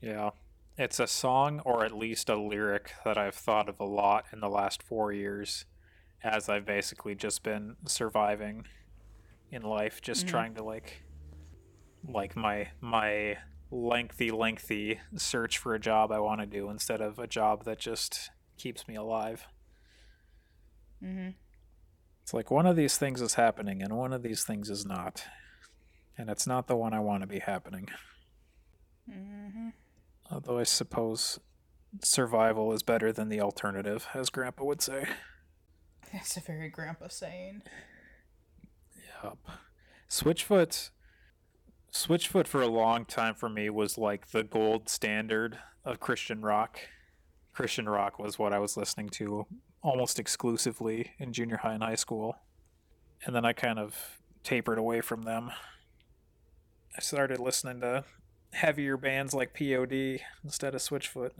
Yeah. 0.00 0.30
It's 0.78 0.98
a 0.98 1.06
song 1.06 1.60
or 1.64 1.84
at 1.84 1.92
least 1.92 2.28
a 2.28 2.36
lyric 2.36 2.92
that 3.04 3.18
I've 3.18 3.34
thought 3.34 3.68
of 3.68 3.78
a 3.78 3.84
lot 3.84 4.24
in 4.32 4.40
the 4.40 4.48
last 4.48 4.82
four 4.82 5.12
years 5.12 5.66
as 6.24 6.48
I've 6.48 6.64
basically 6.64 7.14
just 7.14 7.42
been 7.42 7.76
surviving 7.86 8.66
in 9.50 9.62
life, 9.62 10.00
just 10.00 10.26
Mhm. 10.26 10.30
trying 10.30 10.54
to 10.54 10.62
like 10.62 11.02
like 12.08 12.34
my 12.34 12.68
my 12.80 13.38
lengthy, 13.70 14.30
lengthy 14.30 15.00
search 15.16 15.56
for 15.58 15.74
a 15.74 15.78
job 15.80 16.10
I 16.12 16.18
want 16.18 16.40
to 16.40 16.46
do 16.46 16.68
instead 16.68 17.00
of 17.00 17.18
a 17.18 17.26
job 17.26 17.64
that 17.64 17.78
just 17.78 18.30
keeps 18.58 18.86
me 18.88 18.94
alive. 18.96 19.46
Mm-hmm. 21.02 21.30
It's 22.22 22.34
like 22.34 22.50
one 22.50 22.66
of 22.66 22.76
these 22.76 22.96
things 22.96 23.20
is 23.20 23.34
happening 23.34 23.82
and 23.82 23.96
one 23.96 24.12
of 24.12 24.22
these 24.22 24.44
things 24.44 24.70
is 24.70 24.86
not. 24.86 25.24
And 26.16 26.30
it's 26.30 26.46
not 26.46 26.68
the 26.68 26.76
one 26.76 26.94
I 26.94 27.00
want 27.00 27.22
to 27.22 27.26
be 27.26 27.40
happening. 27.40 27.88
Mm-hmm. 29.10 29.68
Although 30.30 30.58
I 30.58 30.64
suppose 30.64 31.40
survival 32.02 32.72
is 32.72 32.82
better 32.82 33.12
than 33.12 33.28
the 33.28 33.40
alternative, 33.40 34.08
as 34.14 34.30
Grandpa 34.30 34.64
would 34.64 34.82
say. 34.82 35.06
That's 36.12 36.36
a 36.36 36.40
very 36.40 36.68
grandpa 36.68 37.08
saying. 37.08 37.62
Yup. 39.22 39.38
Switchfoot 40.08 40.90
Switchfoot 41.92 42.46
for 42.46 42.62
a 42.62 42.68
long 42.68 43.04
time 43.04 43.34
for 43.34 43.50
me 43.50 43.68
was 43.68 43.98
like 43.98 44.30
the 44.30 44.42
gold 44.42 44.88
standard 44.88 45.58
of 45.84 46.00
Christian 46.00 46.40
rock. 46.40 46.80
Christian 47.52 47.86
rock 47.86 48.18
was 48.18 48.38
what 48.38 48.54
I 48.54 48.58
was 48.58 48.78
listening 48.78 49.10
to 49.10 49.46
almost 49.82 50.18
exclusively 50.18 51.12
in 51.18 51.32
junior 51.32 51.58
high 51.58 51.74
and 51.74 51.82
high 51.82 51.94
school. 51.96 52.36
And 53.24 53.34
then 53.34 53.44
I 53.44 53.52
kind 53.52 53.78
of 53.78 54.20
tapered 54.42 54.78
away 54.78 55.00
from 55.00 55.22
them. 55.22 55.50
I 56.96 57.00
started 57.00 57.38
listening 57.38 57.80
to 57.80 58.04
heavier 58.52 58.96
bands 58.96 59.34
like 59.34 59.54
POD 59.54 60.20
instead 60.44 60.74
of 60.74 60.80
Switchfoot. 60.80 61.30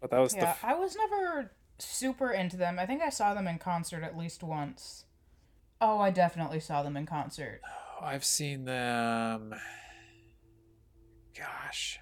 But 0.00 0.10
that 0.10 0.18
was 0.18 0.34
Yeah, 0.34 0.50
f- 0.50 0.64
I 0.64 0.74
was 0.74 0.96
never 0.96 1.52
super 1.78 2.30
into 2.30 2.56
them. 2.56 2.78
I 2.78 2.86
think 2.86 3.02
I 3.02 3.08
saw 3.08 3.34
them 3.34 3.46
in 3.48 3.58
concert 3.58 4.02
at 4.02 4.16
least 4.16 4.42
once. 4.42 5.04
Oh, 5.80 5.98
I 5.98 6.10
definitely 6.10 6.60
saw 6.60 6.82
them 6.82 6.96
in 6.96 7.06
concert. 7.06 7.60
I've 8.00 8.24
seen 8.24 8.64
them. 8.64 9.54
Gosh. 11.36 11.98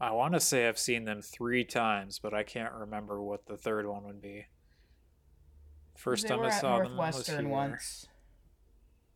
I 0.00 0.12
want 0.12 0.34
to 0.34 0.40
say 0.40 0.68
I've 0.68 0.78
seen 0.78 1.04
them 1.04 1.22
three 1.22 1.64
times, 1.64 2.20
but 2.20 2.32
I 2.32 2.44
can't 2.44 2.72
remember 2.72 3.20
what 3.22 3.46
the 3.46 3.56
third 3.56 3.86
one 3.86 4.04
would 4.04 4.22
be. 4.22 4.46
First 5.96 6.24
They 6.24 6.28
time 6.28 6.40
I 6.40 6.50
saw 6.50 6.78
them 6.78 6.96
was 6.96 7.26
here. 7.26 7.48
once, 7.48 8.06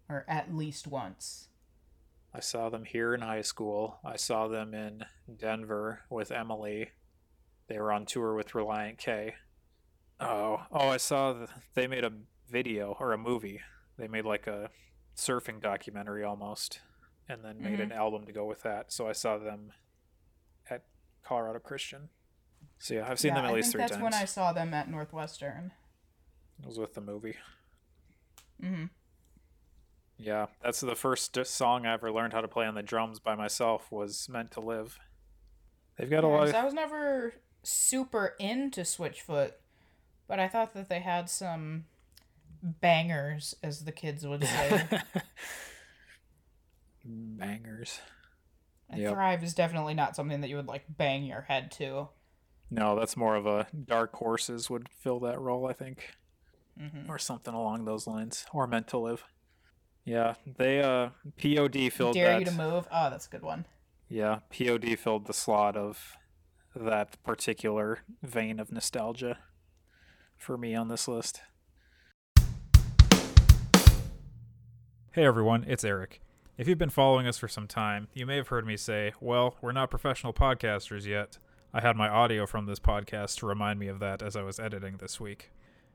or 0.08 0.24
at 0.26 0.52
least 0.52 0.88
once. 0.88 1.48
I 2.34 2.40
saw 2.40 2.68
them 2.68 2.84
here 2.84 3.14
in 3.14 3.20
high 3.20 3.42
school. 3.42 3.98
I 4.04 4.16
saw 4.16 4.48
them 4.48 4.74
in 4.74 5.04
Denver 5.38 6.00
with 6.10 6.32
Emily. 6.32 6.90
They 7.68 7.78
were 7.78 7.92
on 7.92 8.04
tour 8.04 8.34
with 8.34 8.50
Relient 8.50 8.98
K. 8.98 9.34
Oh, 10.18 10.62
oh! 10.72 10.88
I 10.88 10.96
saw 10.96 11.32
th- 11.32 11.50
they 11.74 11.86
made 11.86 12.04
a 12.04 12.12
video 12.50 12.96
or 12.98 13.12
a 13.12 13.18
movie. 13.18 13.60
They 13.96 14.08
made 14.08 14.24
like 14.24 14.48
a 14.48 14.70
surfing 15.16 15.60
documentary 15.60 16.24
almost, 16.24 16.80
and 17.28 17.44
then 17.44 17.62
made 17.62 17.78
an 17.78 17.90
mm-hmm. 17.90 17.98
album 17.98 18.26
to 18.26 18.32
go 18.32 18.46
with 18.46 18.62
that. 18.62 18.92
So 18.92 19.08
I 19.08 19.12
saw 19.12 19.38
them 19.38 19.72
Colorado 21.24 21.58
Christian. 21.58 22.08
So 22.78 22.94
yeah, 22.94 23.06
I've 23.08 23.18
seen 23.20 23.30
Yeah, 23.30 23.36
them 23.36 23.44
at 23.46 23.50
I 23.50 23.54
least 23.54 23.66
think 23.66 23.72
three 23.72 23.80
that's 23.82 23.92
times. 23.92 24.02
That's 24.02 24.14
when 24.14 24.22
I 24.22 24.26
saw 24.26 24.52
them 24.52 24.74
at 24.74 24.90
Northwestern. 24.90 25.72
It 26.60 26.66
was 26.66 26.78
with 26.78 26.94
the 26.94 27.00
movie. 27.00 27.36
hmm 28.60 28.84
Yeah, 30.18 30.46
that's 30.62 30.80
the 30.80 30.94
first 30.94 31.36
song 31.46 31.86
I 31.86 31.94
ever 31.94 32.12
learned 32.12 32.32
how 32.32 32.40
to 32.40 32.48
play 32.48 32.66
on 32.66 32.74
the 32.74 32.82
drums 32.82 33.18
by 33.18 33.34
myself. 33.34 33.90
Was 33.90 34.28
meant 34.28 34.50
to 34.52 34.60
live. 34.60 34.98
They've 35.96 36.10
got 36.10 36.24
a 36.24 36.28
lot. 36.28 36.48
Of, 36.48 36.54
I 36.54 36.64
was 36.64 36.74
never 36.74 37.34
super 37.62 38.34
into 38.38 38.82
Switchfoot, 38.82 39.52
but 40.28 40.38
I 40.40 40.48
thought 40.48 40.74
that 40.74 40.88
they 40.88 41.00
had 41.00 41.28
some 41.28 41.84
bangers, 42.62 43.54
as 43.62 43.84
the 43.84 43.92
kids 43.92 44.26
would 44.26 44.44
say. 44.44 44.88
bangers. 47.04 48.00
And 48.92 49.00
Yep. 49.00 49.14
Thrive 49.14 49.42
is 49.42 49.54
definitely 49.54 49.94
not 49.94 50.14
something 50.14 50.42
that 50.42 50.48
you 50.48 50.56
would 50.56 50.66
like 50.68 50.84
bang 50.88 51.24
your 51.24 51.40
head 51.42 51.70
to. 51.72 52.10
No, 52.70 52.94
that's 52.94 53.16
more 53.16 53.36
of 53.36 53.46
a 53.46 53.66
Dark 53.86 54.14
Horses 54.14 54.68
would 54.70 54.88
fill 54.88 55.18
that 55.20 55.40
role, 55.40 55.66
I 55.66 55.72
think, 55.72 56.10
hmm 56.78 57.08
or 57.10 57.18
something 57.18 57.52
along 57.54 57.84
those 57.84 58.06
lines, 58.06 58.46
or 58.52 58.66
Meant 58.66 58.88
to 58.88 58.98
Live. 58.98 59.24
Yeah, 60.04 60.34
they 60.46 60.80
uh 60.82 61.10
POD 61.38 61.90
filled 61.90 62.14
Dare 62.14 62.32
that. 62.32 62.38
you 62.40 62.44
to 62.46 62.50
move? 62.52 62.86
Oh, 62.92 63.08
that's 63.10 63.26
a 63.26 63.30
good 63.30 63.42
one. 63.42 63.66
Yeah, 64.08 64.40
POD 64.50 64.98
filled 64.98 65.26
the 65.26 65.32
slot 65.32 65.76
of 65.76 66.16
that 66.74 67.22
particular 67.22 67.98
vein 68.22 68.58
of 68.58 68.72
nostalgia 68.72 69.38
for 70.38 70.56
me 70.58 70.74
on 70.74 70.88
this 70.88 71.06
list. 71.06 71.40
Hey 75.12 75.24
everyone, 75.26 75.64
it's 75.68 75.84
Eric. 75.84 76.21
If 76.62 76.68
you've 76.68 76.78
been 76.78 76.90
following 76.90 77.26
us 77.26 77.38
for 77.38 77.48
some 77.48 77.66
time, 77.66 78.06
you 78.14 78.24
may 78.24 78.36
have 78.36 78.46
heard 78.46 78.64
me 78.64 78.76
say, 78.76 79.14
well, 79.20 79.56
we're 79.60 79.72
not 79.72 79.90
professional 79.90 80.32
podcasters 80.32 81.04
yet. 81.04 81.38
I 81.74 81.80
had 81.80 81.96
my 81.96 82.08
audio 82.08 82.46
from 82.46 82.66
this 82.66 82.78
podcast 82.78 83.38
to 83.38 83.46
remind 83.46 83.80
me 83.80 83.88
of 83.88 83.98
that 83.98 84.22
as 84.22 84.36
I 84.36 84.42
was 84.42 84.60
editing 84.60 84.98
this 84.98 85.18
week. 85.18 85.50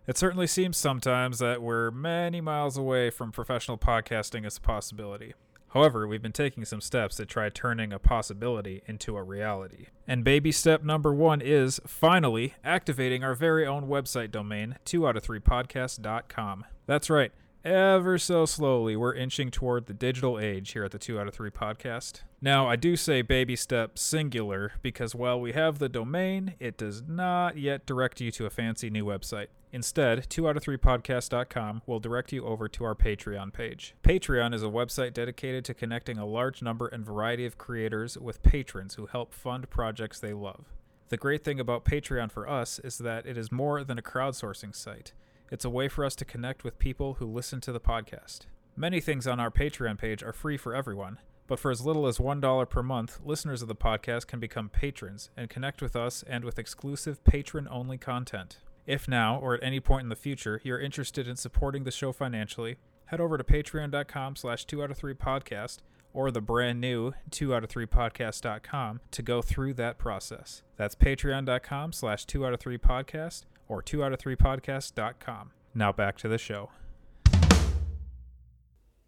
It 0.07 0.17
certainly 0.17 0.45
seems 0.45 0.75
sometimes 0.75 1.39
that 1.39 1.61
we're 1.61 1.89
many 1.89 2.41
miles 2.41 2.75
away 2.77 3.11
from 3.11 3.31
professional 3.31 3.77
podcasting 3.77 4.45
as 4.45 4.57
a 4.57 4.59
possibility. 4.59 5.35
However, 5.69 6.05
we've 6.05 6.21
been 6.21 6.33
taking 6.33 6.65
some 6.65 6.81
steps 6.81 7.15
to 7.15 7.25
try 7.25 7.47
turning 7.47 7.93
a 7.93 7.97
possibility 7.97 8.83
into 8.87 9.15
a 9.15 9.23
reality. 9.23 9.85
And 10.05 10.25
baby 10.25 10.51
step 10.51 10.83
number 10.83 11.13
one 11.13 11.39
is 11.39 11.79
finally 11.87 12.55
activating 12.65 13.23
our 13.23 13.35
very 13.35 13.65
own 13.65 13.87
website 13.87 14.31
domain, 14.31 14.75
2 14.83 15.07
out 15.07 15.15
of 15.15 15.23
3 15.23 15.39
podcast.com. 15.39 16.65
That's 16.87 17.09
right. 17.09 17.31
Ever 17.67 18.17
so 18.17 18.45
slowly, 18.45 18.95
we're 18.95 19.13
inching 19.13 19.51
toward 19.51 19.87
the 19.87 19.93
digital 19.93 20.39
age 20.39 20.71
here 20.71 20.85
at 20.85 20.91
the 20.91 20.97
2 20.97 21.19
out 21.19 21.27
of 21.27 21.33
3 21.33 21.49
podcast. 21.49 22.21
Now, 22.39 22.65
I 22.65 22.77
do 22.77 22.95
say 22.95 23.21
baby 23.21 23.57
step 23.57 23.99
singular 23.99 24.71
because 24.81 25.13
while 25.13 25.41
we 25.41 25.51
have 25.51 25.77
the 25.77 25.89
domain, 25.89 26.53
it 26.61 26.77
does 26.77 27.03
not 27.05 27.57
yet 27.57 27.85
direct 27.85 28.21
you 28.21 28.31
to 28.31 28.45
a 28.45 28.49
fancy 28.49 28.89
new 28.89 29.03
website. 29.03 29.47
Instead, 29.73 30.29
2 30.29 30.47
out 30.47 30.55
of 30.55 30.63
3 30.63 30.77
podcast.com 30.77 31.81
will 31.85 31.99
direct 31.99 32.31
you 32.31 32.45
over 32.45 32.69
to 32.69 32.85
our 32.85 32.95
Patreon 32.95 33.51
page. 33.51 33.95
Patreon 34.01 34.53
is 34.53 34.63
a 34.63 34.67
website 34.67 35.11
dedicated 35.11 35.65
to 35.65 35.73
connecting 35.73 36.17
a 36.17 36.25
large 36.25 36.61
number 36.61 36.87
and 36.87 37.05
variety 37.05 37.45
of 37.45 37.57
creators 37.57 38.17
with 38.17 38.43
patrons 38.43 38.95
who 38.95 39.07
help 39.07 39.33
fund 39.33 39.69
projects 39.69 40.21
they 40.21 40.31
love. 40.31 40.67
The 41.09 41.17
great 41.17 41.43
thing 41.43 41.59
about 41.59 41.83
Patreon 41.83 42.31
for 42.31 42.49
us 42.49 42.79
is 42.79 42.97
that 42.99 43.25
it 43.25 43.37
is 43.37 43.51
more 43.51 43.83
than 43.83 43.99
a 43.99 44.01
crowdsourcing 44.01 44.73
site. 44.73 45.11
It's 45.49 45.63
a 45.63 45.69
way 45.69 45.87
for 45.87 46.03
us 46.03 46.15
to 46.17 46.25
connect 46.25 46.65
with 46.65 46.77
people 46.77 47.15
who 47.15 47.25
listen 47.25 47.61
to 47.61 47.71
the 47.71 47.79
podcast. 47.79 48.41
Many 48.75 48.99
things 48.99 49.25
on 49.25 49.39
our 49.39 49.49
Patreon 49.49 49.97
page 49.97 50.21
are 50.21 50.33
free 50.33 50.57
for 50.57 50.75
everyone, 50.75 51.19
but 51.47 51.57
for 51.57 51.71
as 51.71 51.85
little 51.85 52.05
as 52.05 52.17
$1 52.17 52.69
per 52.69 52.83
month, 52.83 53.19
listeners 53.23 53.61
of 53.61 53.69
the 53.69 53.75
podcast 53.75 54.27
can 54.27 54.41
become 54.41 54.67
patrons 54.67 55.29
and 55.37 55.49
connect 55.49 55.81
with 55.81 55.95
us 55.95 56.21
and 56.27 56.43
with 56.43 56.59
exclusive 56.59 57.23
patron 57.23 57.65
only 57.71 57.97
content. 57.97 58.57
If 58.85 59.07
now 59.07 59.39
or 59.39 59.53
at 59.55 59.63
any 59.63 59.79
point 59.79 60.03
in 60.03 60.09
the 60.09 60.17
future 60.17 60.59
you're 60.65 60.79
interested 60.81 61.29
in 61.29 61.37
supporting 61.37 61.85
the 61.85 61.91
show 61.91 62.11
financially, 62.11 62.75
head 63.05 63.21
over 63.21 63.37
to 63.37 63.43
patreon.com 63.43 64.35
slash 64.35 64.65
2 64.65 64.83
out 64.83 64.91
of 64.91 64.97
3 64.97 65.13
podcast 65.13 65.77
or 66.13 66.29
the 66.29 66.41
brand 66.41 66.81
new 66.81 67.13
2 67.31 67.55
out 67.55 67.63
of 67.63 67.69
3 67.69 67.85
podcast.com 67.85 68.99
to 69.11 69.21
go 69.21 69.41
through 69.41 69.73
that 69.75 69.97
process. 69.97 70.61
That's 70.75 70.95
patreon.com 70.95 71.93
slash 71.93 72.25
2 72.25 72.45
out 72.45 72.53
of 72.53 72.59
3 72.59 72.77
podcast 72.77 73.45
or 73.67 73.81
2 73.81 74.03
out 74.03 74.13
of 74.13 74.19
3 74.19 74.35
podcast.com. 74.35 75.51
Now 75.73 75.91
back 75.91 76.17
to 76.17 76.27
the 76.27 76.37
show. 76.37 76.69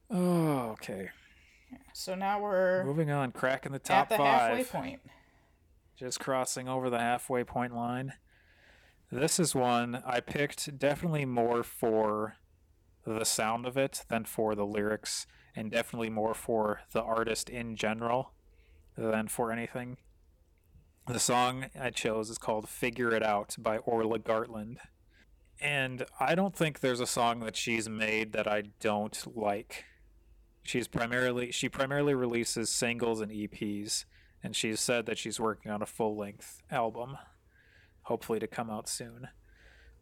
Oh, 0.10 0.70
okay. 0.72 1.10
So 1.94 2.16
now 2.16 2.42
we're 2.42 2.84
Moving 2.84 3.12
on, 3.12 3.32
cracking 3.32 3.72
the 3.72 3.80
top 3.80 4.06
at 4.06 4.10
the 4.10 4.18
five. 4.18 4.58
halfway 4.58 4.64
point. 4.64 5.02
just 5.96 6.20
crossing 6.20 6.68
over 6.68 6.90
the 6.90 7.00
halfway 7.00 7.44
point 7.44 7.76
line. 7.76 8.14
This 9.12 9.40
is 9.40 9.54
one 9.56 10.02
I 10.06 10.20
picked 10.20 10.78
definitely 10.78 11.26
more 11.26 11.64
for 11.64 12.36
the 13.06 13.24
sound 13.24 13.66
of 13.66 13.78
it 13.78 14.04
than 14.10 14.26
for 14.26 14.56
the 14.56 14.66
lyrics, 14.66 15.26
and 15.56 15.72
definitely 15.72 16.10
more 16.10 16.34
for 16.34 16.82
the 16.92 17.02
artist 17.02 17.50
in 17.50 17.76
general 17.76 18.32
than 18.98 19.28
for 19.28 19.52
anything. 19.52 19.98
The 21.10 21.20
song 21.20 21.66
I 21.78 21.90
chose 21.90 22.30
is 22.30 22.38
called 22.38 22.70
Figure 22.70 23.12
It 23.12 23.24
Out 23.24 23.56
by 23.58 23.80
Orla 23.80 24.20
Gartland. 24.20 24.78
And 25.60 26.06
I 26.20 26.36
don't 26.36 26.56
think 26.56 26.82
there's 26.82 27.00
a 27.00 27.08
song 27.08 27.40
that 27.40 27.56
she's 27.56 27.90
made 27.90 28.32
that 28.34 28.48
I 28.48 28.66
don't 28.80 29.20
like. 29.36 29.86
She's 30.62 30.88
primarily 30.88 31.52
she 31.52 31.68
primarily 31.68 32.14
releases 32.14 32.70
singles 32.70 33.22
and 33.22 33.32
EPs 33.32 34.06
and 34.44 34.56
she's 34.56 34.80
said 34.80 35.08
that 35.08 35.18
she's 35.18 35.40
working 35.40 35.72
on 35.72 35.82
a 35.82 35.88
full 35.88 36.16
length 36.16 36.62
album, 36.70 37.18
hopefully 38.04 38.38
to 38.38 38.48
come 38.48 38.70
out 38.70 38.88
soon. 38.88 39.30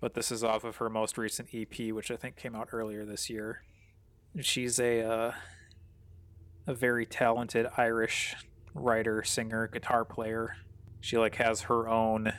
But 0.02 0.14
this 0.14 0.30
is 0.30 0.44
off 0.44 0.66
of 0.66 0.76
her 0.76 0.90
most 0.90 1.18
recent 1.18 1.48
EP, 1.54 1.94
which 1.94 2.12
I 2.12 2.18
think 2.18 2.36
came 2.36 2.54
out 2.54 2.68
earlier 2.74 3.06
this 3.06 3.30
year. 3.30 3.64
She's 4.42 4.78
a 4.78 5.10
uh, 5.10 5.32
a 6.68 6.74
very 6.74 7.06
talented 7.06 7.66
Irish 7.78 8.36
writer, 8.74 9.24
singer, 9.24 9.68
guitar 9.68 10.04
player. 10.04 10.58
She 11.08 11.18
like 11.18 11.36
has 11.36 11.62
her 11.62 11.88
own 11.88 12.34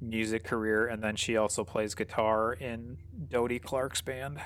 music 0.00 0.44
career, 0.44 0.86
and 0.86 1.02
then 1.02 1.16
she 1.16 1.36
also 1.36 1.64
plays 1.64 1.96
guitar 1.96 2.52
in 2.52 2.98
Dodie 3.28 3.58
Clark's 3.58 4.02
band, 4.02 4.40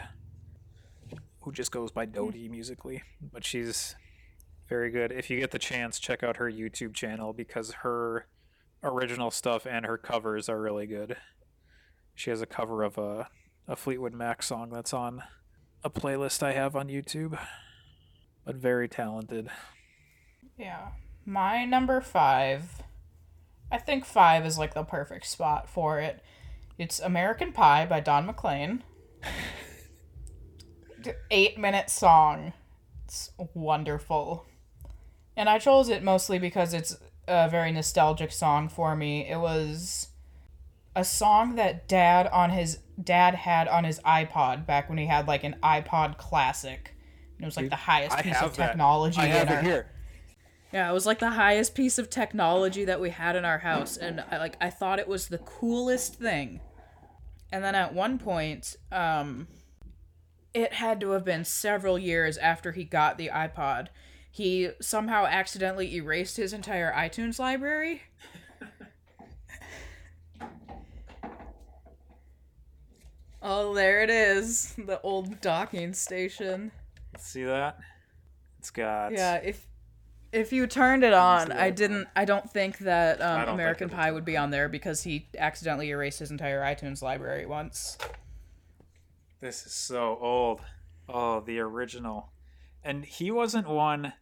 who 1.42 1.52
just 1.52 1.70
goes 1.70 1.90
by 1.90 2.06
hmm. 2.06 2.12
Dodie 2.12 2.48
musically. 2.48 3.02
But 3.20 3.44
she's 3.44 3.94
very 4.70 4.90
good. 4.90 5.12
If 5.12 5.28
you 5.28 5.38
get 5.38 5.50
the 5.50 5.58
chance, 5.58 6.00
check 6.00 6.22
out 6.22 6.38
her 6.38 6.50
YouTube 6.50 6.94
channel 6.94 7.34
because 7.34 7.72
her 7.82 8.26
original 8.82 9.30
stuff 9.30 9.66
and 9.66 9.84
her 9.84 9.98
covers 9.98 10.48
are 10.48 10.58
really 10.58 10.86
good. 10.86 11.18
She 12.14 12.30
has 12.30 12.40
a 12.40 12.46
cover 12.46 12.82
of 12.82 12.96
a, 12.96 13.28
a 13.68 13.76
Fleetwood 13.76 14.14
Mac 14.14 14.42
song 14.42 14.70
that's 14.70 14.94
on 14.94 15.22
a 15.84 15.90
playlist 15.90 16.42
I 16.42 16.52
have 16.52 16.74
on 16.74 16.88
YouTube. 16.88 17.38
But 18.46 18.56
very 18.56 18.88
talented. 18.88 19.50
Yeah. 20.56 20.92
My 21.26 21.66
number 21.66 22.00
five. 22.00 22.82
I 23.70 23.78
think 23.78 24.04
five 24.04 24.46
is 24.46 24.58
like 24.58 24.74
the 24.74 24.82
perfect 24.82 25.26
spot 25.26 25.68
for 25.68 26.00
it. 26.00 26.22
It's 26.78 27.00
American 27.00 27.52
Pie 27.52 27.86
by 27.86 28.00
Don 28.00 28.26
McLean. 28.26 28.82
Eight 31.30 31.58
minute 31.58 31.90
song. 31.90 32.52
It's 33.04 33.30
wonderful. 33.54 34.46
And 35.36 35.48
I 35.48 35.58
chose 35.58 35.88
it 35.88 36.02
mostly 36.02 36.38
because 36.38 36.74
it's 36.74 36.96
a 37.26 37.48
very 37.48 37.72
nostalgic 37.72 38.32
song 38.32 38.68
for 38.68 38.96
me. 38.96 39.28
It 39.28 39.38
was 39.38 40.08
a 40.96 41.04
song 41.04 41.56
that 41.56 41.88
dad 41.88 42.26
on 42.28 42.50
his 42.50 42.78
dad 43.02 43.34
had 43.34 43.68
on 43.68 43.84
his 43.84 44.00
iPod 44.00 44.66
back 44.66 44.88
when 44.88 44.98
he 44.98 45.06
had 45.06 45.28
like 45.28 45.44
an 45.44 45.56
iPod 45.62 46.16
classic. 46.16 46.94
And 47.36 47.44
it 47.44 47.46
was 47.46 47.56
like 47.56 47.70
the 47.70 47.76
highest 47.76 48.16
I 48.16 48.22
piece 48.22 48.42
of 48.42 48.56
that. 48.56 48.68
technology 48.68 49.20
I 49.20 49.26
in 49.26 49.30
have 49.30 49.50
our 49.50 49.58
it 49.58 49.64
here. 49.64 49.90
Yeah, 50.72 50.90
it 50.90 50.92
was 50.92 51.06
like 51.06 51.18
the 51.18 51.30
highest 51.30 51.74
piece 51.74 51.98
of 51.98 52.10
technology 52.10 52.84
that 52.84 53.00
we 53.00 53.10
had 53.10 53.36
in 53.36 53.44
our 53.44 53.58
house, 53.58 53.96
and 53.96 54.22
I 54.30 54.36
like 54.38 54.56
I 54.60 54.68
thought 54.70 54.98
it 54.98 55.08
was 55.08 55.28
the 55.28 55.38
coolest 55.38 56.16
thing. 56.16 56.60
And 57.50 57.64
then 57.64 57.74
at 57.74 57.94
one 57.94 58.18
point, 58.18 58.76
um, 58.92 59.48
it 60.52 60.74
had 60.74 61.00
to 61.00 61.12
have 61.12 61.24
been 61.24 61.46
several 61.46 61.98
years 61.98 62.36
after 62.36 62.72
he 62.72 62.84
got 62.84 63.16
the 63.16 63.30
iPod. 63.32 63.86
He 64.30 64.70
somehow 64.80 65.24
accidentally 65.24 65.96
erased 65.96 66.36
his 66.36 66.52
entire 66.52 66.92
iTunes 66.92 67.38
library. 67.38 68.02
oh, 73.42 73.74
there 73.74 74.02
it 74.02 74.10
is. 74.10 74.74
The 74.76 75.00
old 75.00 75.40
docking 75.40 75.94
station. 75.94 76.72
See 77.16 77.44
that? 77.44 77.78
It's 78.58 78.70
got 78.70 79.12
Yeah, 79.12 79.36
if 79.36 79.66
if 80.32 80.52
you 80.52 80.66
turned 80.66 81.04
it 81.04 81.12
on, 81.12 81.52
I 81.52 81.70
didn't 81.70 82.08
I 82.14 82.24
don't 82.24 82.48
think 82.50 82.78
that 82.78 83.20
um, 83.20 83.46
don't 83.46 83.54
American 83.54 83.88
would 83.88 83.96
Pie 83.96 84.12
would 84.12 84.24
be 84.24 84.36
on 84.36 84.50
there 84.50 84.68
because 84.68 85.02
he 85.02 85.28
accidentally 85.38 85.90
erased 85.90 86.18
his 86.18 86.30
entire 86.30 86.62
iTunes 86.62 87.02
library 87.02 87.46
once. 87.46 87.98
This 89.40 89.66
is 89.66 89.72
so 89.72 90.18
old. 90.20 90.60
Oh, 91.08 91.40
the 91.40 91.60
original. 91.60 92.32
And 92.84 93.04
he 93.04 93.30
wasn't 93.30 93.68
one 93.68 94.12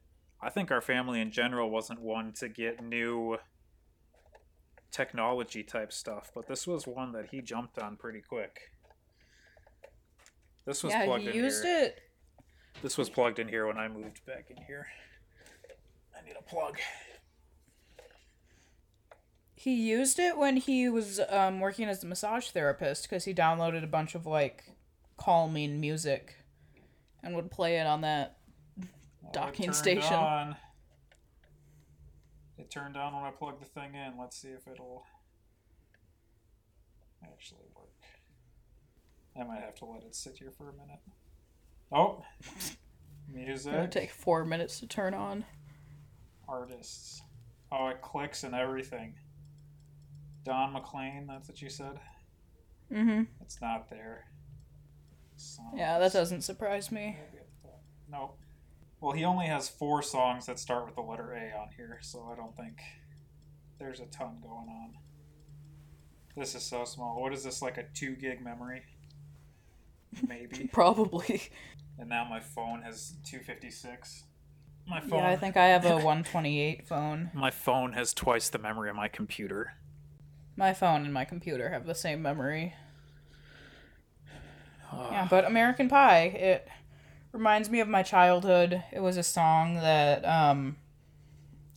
I 0.41 0.51
think 0.51 0.71
our 0.71 0.81
family 0.81 1.21
in 1.21 1.31
general 1.31 1.71
wasn't 1.71 2.01
one 2.01 2.33
to 2.35 2.49
get 2.49 2.83
new 2.83 3.39
technology 4.91 5.63
type 5.63 5.93
stuff, 5.93 6.31
but 6.35 6.47
this 6.47 6.67
was 6.67 6.87
one 6.87 7.13
that 7.13 7.31
he 7.31 7.41
jumped 7.41 7.79
on 7.79 7.97
pretty 7.97 8.21
quick. 8.21 8.71
This 10.67 10.83
was 10.83 10.93
yeah, 10.93 11.05
plugged 11.05 11.23
he 11.23 11.31
in 11.31 11.35
used 11.35 11.65
here. 11.65 11.85
it 11.85 12.01
This 12.83 12.99
was 12.99 13.09
plugged 13.09 13.39
in 13.39 13.49
here 13.49 13.67
when 13.67 13.79
I 13.79 13.89
moved 13.89 14.25
back 14.27 14.47
in 14.51 14.63
here. 14.67 14.87
Need 16.27 16.35
a 16.39 16.43
plug. 16.43 16.79
He 19.55 19.75
used 19.75 20.19
it 20.19 20.37
when 20.37 20.57
he 20.57 20.89
was 20.89 21.21
um, 21.29 21.61
working 21.61 21.89
as 21.89 22.03
a 22.05 22.07
massage 22.07 22.51
therapist 22.51 23.05
because 23.05 23.25
he 23.25 23.33
downloaded 23.33 23.83
a 23.83 23.89
bunch 23.89 24.15
of 24.15 24.27
like 24.27 24.65
calming 25.17 25.81
music 25.81 26.37
and 27.23 27.35
would 27.35 27.51
play 27.51 27.77
it 27.79 27.87
on 27.87 28.03
that. 28.03 28.37
It 28.81 28.87
Docking 29.33 29.67
turned 29.67 29.77
station. 29.77 30.15
on. 30.15 30.57
It 32.59 32.71
turned 32.71 32.97
on 32.97 33.15
when 33.15 33.25
I 33.25 33.31
plugged 33.31 33.61
the 33.61 33.67
thing 33.67 33.95
in. 33.95 34.19
Let's 34.19 34.37
see 34.37 34.49
if 34.49 34.67
it'll 34.67 35.05
actually 37.23 37.67
work. 37.75 37.87
I 39.39 39.45
might 39.45 39.61
have 39.61 39.75
to 39.77 39.85
let 39.85 40.03
it 40.03 40.15
sit 40.15 40.39
here 40.39 40.53
for 40.57 40.71
a 40.71 40.73
minute. 40.73 41.01
Oh, 41.93 42.25
music. 43.33 43.73
It 43.73 43.77
music, 43.77 43.91
take 43.91 44.11
four 44.11 44.45
minutes 44.45 44.81
to 44.81 44.87
turn 44.87 45.15
on. 45.15 45.45
Artists. 46.49 47.23
Oh, 47.73 47.89
it 47.89 48.03
clicks 48.03 48.45
and 48.45 48.55
everything. 48.55 49.15
Don 50.45 50.73
McLean, 50.73 51.27
that's 51.27 51.49
what 51.49 51.61
you 51.61 51.69
said. 51.69 51.99
Mm-hmm. 52.93 53.23
It's 53.41 53.61
not 53.61 53.91
there. 53.91 54.27
Songs. 55.37 55.75
Yeah, 55.77 55.99
that 55.99 56.13
doesn't 56.13 56.43
surprise 56.43 56.93
me. 56.93 57.17
Maybe 57.19 57.41
at 57.41 57.49
the 57.63 57.69
top. 57.69 57.83
Nope. 58.11 58.39
Well, 59.01 59.13
he 59.13 59.25
only 59.25 59.47
has 59.47 59.69
four 59.69 60.03
songs 60.03 60.47
that 60.47 60.59
start 60.59 60.87
with 60.87 60.95
the 60.95 61.03
letter 61.03 61.33
A 61.33 61.59
on 61.59 61.69
here, 61.77 61.99
so 62.01 62.29
I 62.33 62.37
don't 62.37 62.57
think 62.57 62.79
there's 63.79 64.01
a 64.01 64.07
ton 64.07 64.39
going 64.41 64.69
on. 64.69 64.95
This 66.37 66.55
is 66.55 66.63
so 66.63 66.85
small. 66.85 67.21
What 67.21 67.33
is 67.33 67.45
this, 67.45 67.61
like 67.61 67.79
a 67.79 67.85
2 67.95 68.17
gig 68.17 68.43
memory? 68.43 68.83
Maybe. 70.27 70.69
Probably. 70.73 71.43
and 71.99 72.09
now 72.09 72.27
my 72.29 72.41
phone 72.41 72.83
has 72.83 73.15
256. 73.25 74.25
My 74.89 75.01
phone. 75.01 75.19
Yeah, 75.19 75.29
I 75.29 75.37
think 75.37 75.57
I 75.57 75.67
have 75.67 75.85
a 75.85 75.95
128 75.97 76.87
phone. 76.87 77.31
My 77.35 77.51
phone 77.51 77.93
has 77.95 78.15
twice 78.15 78.49
the 78.49 78.59
memory 78.59 78.89
of 78.89 78.97
my 78.97 79.09
computer. 79.09 79.75
My 80.57 80.73
phone 80.73 81.05
and 81.05 81.13
my 81.13 81.25
computer 81.25 81.71
have 81.71 81.87
the 81.87 81.95
same 81.95 82.23
memory. 82.23 82.75
Ugh. 84.93 85.09
Yeah, 85.11 85.27
but 85.29 85.45
American 85.45 85.89
Pie, 85.89 86.25
it 86.27 86.69
reminds 87.33 87.69
me 87.69 87.81
of 87.81 87.89
my 87.89 88.03
childhood. 88.03 88.83
It 88.93 89.01
was 89.01 89.17
a 89.17 89.23
song 89.23 89.75
that 89.75 90.25
um 90.25 90.77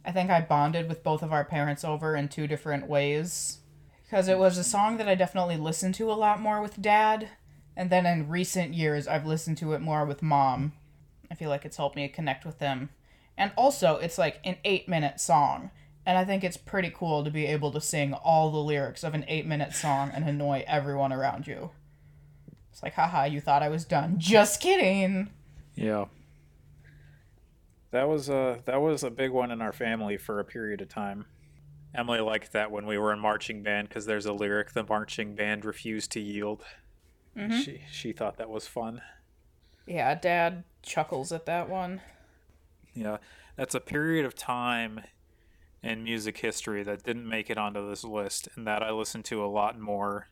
I 0.05 0.11
think 0.11 0.29
I 0.29 0.41
bonded 0.41 0.87
with 0.87 1.03
both 1.03 1.21
of 1.21 1.33
our 1.33 1.43
parents 1.43 1.83
over 1.83 2.15
in 2.15 2.29
two 2.29 2.47
different 2.47 2.87
ways. 2.87 3.57
Because 4.05 4.27
it 4.27 4.39
was 4.39 4.57
a 4.57 4.63
song 4.63 4.97
that 4.97 5.07
I 5.09 5.13
definitely 5.15 5.57
listened 5.57 5.93
to 5.95 6.11
a 6.11 6.13
lot 6.13 6.41
more 6.41 6.61
with 6.61 6.81
dad. 6.81 7.29
And 7.75 7.89
then 7.89 8.05
in 8.05 8.29
recent 8.29 8.73
years, 8.73 9.07
I've 9.07 9.25
listened 9.25 9.57
to 9.59 9.73
it 9.73 9.81
more 9.81 10.05
with 10.05 10.23
mom. 10.23 10.73
I 11.29 11.35
feel 11.35 11.49
like 11.49 11.63
it's 11.63 11.77
helped 11.77 11.95
me 11.95 12.07
connect 12.07 12.45
with 12.45 12.57
them. 12.59 12.89
And 13.39 13.51
also, 13.55 13.95
it's 13.95 14.17
like 14.17 14.39
an 14.43 14.57
eight 14.65 14.87
minute 14.89 15.19
song. 15.19 15.71
And 16.05 16.17
I 16.17 16.25
think 16.25 16.43
it's 16.43 16.57
pretty 16.57 16.91
cool 16.93 17.23
to 17.23 17.31
be 17.31 17.45
able 17.45 17.71
to 17.71 17.79
sing 17.81 18.13
all 18.13 18.51
the 18.51 18.57
lyrics 18.57 19.03
of 19.03 19.13
an 19.13 19.23
eight 19.27 19.45
minute 19.45 19.73
song 19.73 20.11
and 20.13 20.27
annoy 20.27 20.63
everyone 20.67 21.13
around 21.13 21.47
you. 21.47 21.71
It's 22.71 22.83
like, 22.83 22.93
haha, 22.95 23.23
you 23.25 23.39
thought 23.39 23.63
I 23.63 23.69
was 23.69 23.85
done. 23.85 24.19
Just 24.19 24.59
kidding. 24.61 25.29
Yeah. 25.75 26.05
That 27.91 28.07
was 28.07 28.29
a 28.29 28.59
that 28.65 28.81
was 28.81 29.03
a 29.03 29.09
big 29.09 29.31
one 29.31 29.51
in 29.51 29.61
our 29.61 29.73
family 29.73 30.17
for 30.17 30.39
a 30.39 30.45
period 30.45 30.81
of 30.81 30.89
time. 30.89 31.25
Emily 31.95 32.19
liked 32.19 32.51
that 32.51 32.69
when 32.71 32.85
we 32.85 32.97
were 32.97 33.11
in 33.13 33.19
marching 33.19 33.63
band 33.63 33.89
because 33.89 34.05
there's 34.05 34.25
a 34.27 34.33
lyric 34.33 34.73
the 34.73 34.83
marching 34.83 35.33
band 35.33 35.65
refused 35.65 36.11
to 36.11 36.19
yield. 36.19 36.63
Mhm. 37.35 37.63
She 37.63 37.81
she 37.89 38.11
thought 38.11 38.37
that 38.37 38.49
was 38.49 38.67
fun. 38.67 39.01
Yeah, 39.87 40.13
dad 40.13 40.65
chuckles 40.83 41.31
at 41.31 41.45
that 41.47 41.67
one. 41.67 42.01
Yeah, 42.93 43.17
that's 43.55 43.75
a 43.75 43.79
period 43.79 44.25
of 44.25 44.35
time 44.35 45.01
in 45.81 46.03
music 46.03 46.37
history 46.37 46.83
that 46.83 47.03
didn't 47.03 47.27
make 47.27 47.49
it 47.49 47.57
onto 47.57 47.87
this 47.89 48.03
list 48.03 48.49
and 48.55 48.67
that 48.67 48.83
I 48.83 48.91
listened 48.91 49.25
to 49.25 49.43
a 49.43 49.47
lot 49.47 49.79
more 49.79 50.27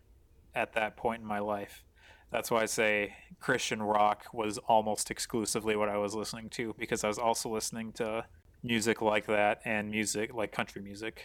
at 0.53 0.73
that 0.73 0.97
point 0.97 1.21
in 1.21 1.27
my 1.27 1.39
life. 1.39 1.83
That's 2.31 2.51
why 2.51 2.63
I 2.63 2.65
say 2.65 3.15
Christian 3.39 3.81
rock 3.81 4.25
was 4.33 4.57
almost 4.57 5.09
exclusively 5.09 5.77
what 5.77 5.87
I 5.87 5.97
was 5.97 6.13
listening 6.13 6.49
to 6.51 6.75
because 6.77 7.03
I 7.03 7.07
was 7.07 7.17
also 7.19 7.49
listening 7.49 7.93
to 7.93 8.25
music 8.63 9.01
like 9.01 9.27
that 9.27 9.61
and 9.63 9.89
music 9.89 10.33
like 10.33 10.51
country 10.51 10.81
music. 10.81 11.23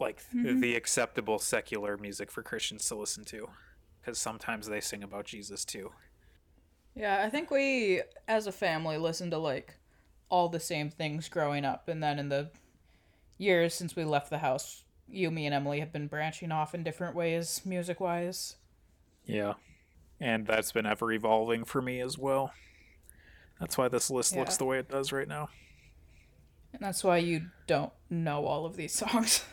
Like 0.00 0.22
Mhm. 0.34 0.60
the 0.60 0.74
acceptable 0.74 1.38
secular 1.38 1.96
music 1.98 2.30
for 2.30 2.42
Christians 2.42 2.88
to 2.88 2.96
listen 2.96 3.24
to 3.26 3.50
because 4.00 4.18
sometimes 4.18 4.66
they 4.66 4.80
sing 4.80 5.02
about 5.02 5.26
Jesus 5.26 5.64
too. 5.64 5.92
Yeah, 6.94 7.22
I 7.22 7.30
think 7.30 7.50
we, 7.50 8.02
as 8.26 8.46
a 8.46 8.52
family, 8.52 8.96
listened 8.96 9.30
to 9.32 9.38
like 9.38 9.76
all 10.30 10.48
the 10.48 10.60
same 10.60 10.90
things 10.90 11.28
growing 11.28 11.64
up, 11.64 11.88
and 11.88 12.02
then 12.02 12.18
in 12.18 12.28
the 12.30 12.50
years 13.36 13.74
since 13.74 13.94
we 13.94 14.04
left 14.04 14.30
the 14.30 14.38
house, 14.38 14.84
you, 15.08 15.30
me, 15.30 15.46
and 15.46 15.54
Emily 15.54 15.80
have 15.80 15.92
been 15.92 16.06
branching 16.06 16.52
off 16.52 16.74
in 16.74 16.84
different 16.84 17.16
ways, 17.16 17.62
music 17.64 18.00
wise. 18.00 18.56
Yeah. 19.24 19.54
And 20.20 20.46
that's 20.46 20.72
been 20.72 20.86
ever 20.86 21.10
evolving 21.12 21.64
for 21.64 21.82
me 21.82 22.00
as 22.00 22.16
well. 22.16 22.52
That's 23.58 23.76
why 23.76 23.88
this 23.88 24.10
list 24.10 24.36
looks 24.36 24.56
the 24.56 24.64
way 24.64 24.78
it 24.78 24.88
does 24.88 25.12
right 25.12 25.28
now. 25.28 25.48
And 26.72 26.82
that's 26.82 27.02
why 27.02 27.18
you 27.18 27.46
don't 27.66 27.92
know 28.08 28.46
all 28.46 28.64
of 28.64 28.76
these 28.76 28.92
songs. 28.94 29.44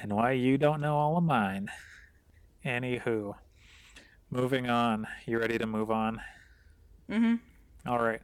And 0.00 0.12
why 0.12 0.32
you 0.32 0.58
don't 0.58 0.80
know 0.80 0.96
all 0.96 1.16
of 1.16 1.24
mine. 1.24 1.70
Anywho. 2.64 3.34
Moving 4.30 4.68
on. 4.68 5.06
You 5.26 5.38
ready 5.38 5.58
to 5.58 5.66
move 5.66 5.90
on? 5.90 6.20
mm-hmm. 7.10 7.34
All 7.86 8.02
right. 8.02 8.22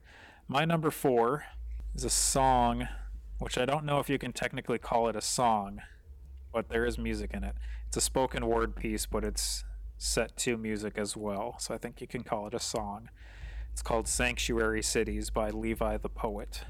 My 0.50 0.64
number 0.64 0.90
four 0.90 1.44
is 1.94 2.02
a 2.02 2.10
song, 2.10 2.88
which 3.38 3.56
I 3.56 3.64
don't 3.64 3.84
know 3.84 4.00
if 4.00 4.10
you 4.10 4.18
can 4.18 4.32
technically 4.32 4.78
call 4.78 5.06
it 5.06 5.14
a 5.14 5.20
song, 5.20 5.80
but 6.52 6.70
there 6.70 6.84
is 6.84 6.98
music 6.98 7.30
in 7.32 7.44
it. 7.44 7.54
It's 7.86 7.96
a 7.96 8.00
spoken 8.00 8.44
word 8.44 8.74
piece, 8.74 9.06
but 9.06 9.22
it's 9.22 9.62
set 9.96 10.36
to 10.38 10.56
music 10.56 10.94
as 10.98 11.16
well, 11.16 11.54
so 11.60 11.72
I 11.72 11.78
think 11.78 12.00
you 12.00 12.08
can 12.08 12.24
call 12.24 12.48
it 12.48 12.54
a 12.54 12.58
song. 12.58 13.10
It's 13.70 13.80
called 13.80 14.08
Sanctuary 14.08 14.82
Cities 14.82 15.30
by 15.30 15.50
Levi 15.50 15.98
the 15.98 16.08
Poet. 16.08 16.64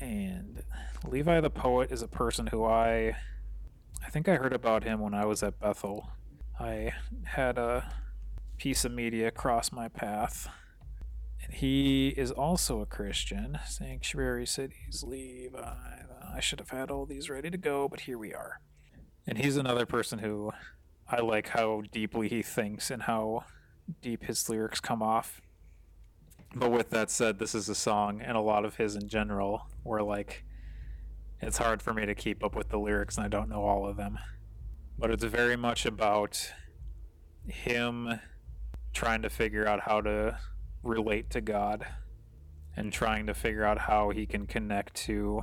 And 0.00 0.62
Levi 1.06 1.42
the 1.42 1.50
Poet 1.50 1.92
is 1.92 2.00
a 2.00 2.08
person 2.08 2.46
who 2.46 2.64
I 2.64 3.16
I 4.02 4.08
think 4.08 4.30
I 4.30 4.36
heard 4.36 4.54
about 4.54 4.84
him 4.84 4.98
when 5.00 5.12
I 5.12 5.26
was 5.26 5.42
at 5.42 5.60
Bethel. 5.60 6.08
I 6.58 6.94
had 7.24 7.58
a 7.58 7.92
piece 8.56 8.86
of 8.86 8.92
media 8.92 9.30
cross 9.30 9.72
my 9.72 9.88
path 9.88 10.48
he 11.52 12.08
is 12.08 12.30
also 12.30 12.80
a 12.80 12.86
Christian. 12.86 13.58
Sanctuary 13.66 14.46
Cities, 14.46 15.04
Levi. 15.06 15.58
I 16.34 16.40
should 16.40 16.60
have 16.60 16.70
had 16.70 16.90
all 16.90 17.04
these 17.04 17.28
ready 17.28 17.50
to 17.50 17.58
go, 17.58 17.88
but 17.88 18.00
here 18.00 18.18
we 18.18 18.32
are. 18.32 18.60
And 19.26 19.38
he's 19.38 19.56
another 19.56 19.84
person 19.86 20.20
who 20.20 20.52
I 21.08 21.20
like 21.20 21.48
how 21.48 21.82
deeply 21.92 22.28
he 22.28 22.42
thinks 22.42 22.90
and 22.90 23.02
how 23.02 23.44
deep 24.00 24.24
his 24.24 24.48
lyrics 24.48 24.80
come 24.80 25.02
off. 25.02 25.42
But 26.54 26.70
with 26.70 26.90
that 26.90 27.10
said, 27.10 27.38
this 27.38 27.54
is 27.54 27.68
a 27.68 27.74
song, 27.74 28.20
and 28.20 28.36
a 28.36 28.40
lot 28.40 28.64
of 28.64 28.76
his 28.76 28.96
in 28.96 29.08
general, 29.08 29.68
where 29.82 30.02
like 30.02 30.44
it's 31.40 31.58
hard 31.58 31.82
for 31.82 31.92
me 31.92 32.06
to 32.06 32.14
keep 32.14 32.42
up 32.42 32.54
with 32.54 32.70
the 32.70 32.78
lyrics 32.78 33.16
and 33.16 33.26
I 33.26 33.28
don't 33.28 33.48
know 33.48 33.62
all 33.62 33.86
of 33.86 33.96
them. 33.96 34.18
But 34.98 35.10
it's 35.10 35.24
very 35.24 35.56
much 35.56 35.84
about 35.84 36.52
him 37.46 38.20
trying 38.92 39.22
to 39.22 39.30
figure 39.30 39.66
out 39.66 39.80
how 39.80 40.00
to 40.02 40.38
relate 40.82 41.30
to 41.30 41.40
God 41.40 41.86
and 42.76 42.92
trying 42.92 43.26
to 43.26 43.34
figure 43.34 43.64
out 43.64 43.78
how 43.78 44.10
he 44.10 44.26
can 44.26 44.46
connect 44.46 44.94
to 44.94 45.42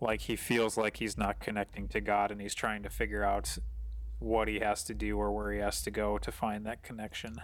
like 0.00 0.22
he 0.22 0.36
feels 0.36 0.76
like 0.76 0.96
he's 0.96 1.16
not 1.16 1.40
connecting 1.40 1.88
to 1.88 2.00
God 2.00 2.30
and 2.30 2.40
he's 2.40 2.54
trying 2.54 2.82
to 2.82 2.90
figure 2.90 3.22
out 3.22 3.56
what 4.18 4.48
he 4.48 4.60
has 4.60 4.82
to 4.84 4.94
do 4.94 5.16
or 5.18 5.32
where 5.32 5.52
he 5.52 5.60
has 5.60 5.82
to 5.82 5.90
go 5.90 6.18
to 6.18 6.32
find 6.32 6.66
that 6.66 6.82
connection. 6.82 7.36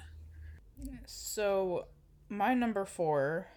So, 1.07 1.87
my 2.29 2.55
number 2.55 2.85
four 2.85 3.49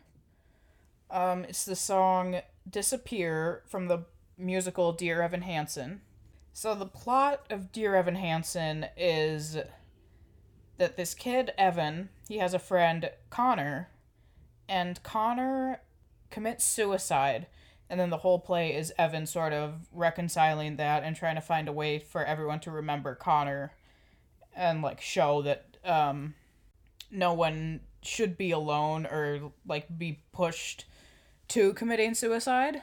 um, 1.10 1.46
is 1.46 1.66
the 1.66 1.76
song 1.76 2.42
Disappear 2.70 3.64
from 3.68 3.88
the 3.88 4.06
musical 4.38 4.94
Dear 4.94 5.22
Evan 5.22 5.42
Hansen. 5.42 6.02
So, 6.54 6.76
the 6.76 6.86
plot 6.86 7.46
of 7.50 7.72
Dear 7.72 7.96
Evan 7.96 8.16
Hansen 8.16 8.88
is 8.96 9.58
that 10.82 10.98
this 10.98 11.14
kid, 11.14 11.54
Evan, 11.60 12.10
he 12.28 12.40
has 12.40 12.56
a 12.56 12.60
friend, 12.60 13.12
Connor, 13.30 13.90
and 14.68 15.02
Connor 15.04 15.80
commits 16.32 16.66
suicide. 16.66 17.46
And 17.88 18.00
then 18.00 18.10
the 18.10 18.18
whole 18.18 18.40
play 18.40 18.74
is 18.74 18.92
Evan 18.98 19.28
sort 19.28 19.54
of 19.54 19.88
reconciling 19.92 20.78
that 20.78 21.04
and 21.04 21.16
trying 21.16 21.36
to 21.36 21.42
find 21.42 21.68
a 21.68 21.72
way 21.72 22.00
for 22.00 22.26
everyone 22.26 22.62
to 22.62 22.72
remember 22.72 23.14
Connor 23.14 23.74
and 24.56 24.82
like 24.82 25.00
show 25.02 25.44
that 25.44 25.78
um, 25.86 26.34
no 27.12 27.32
one 27.32 27.82
should 28.02 28.36
be 28.36 28.50
alone 28.50 29.06
or 29.06 29.52
like 29.68 30.00
be 30.00 30.24
pushed 30.32 30.86
to 31.50 31.74
committing 31.74 32.16
suicide. 32.16 32.82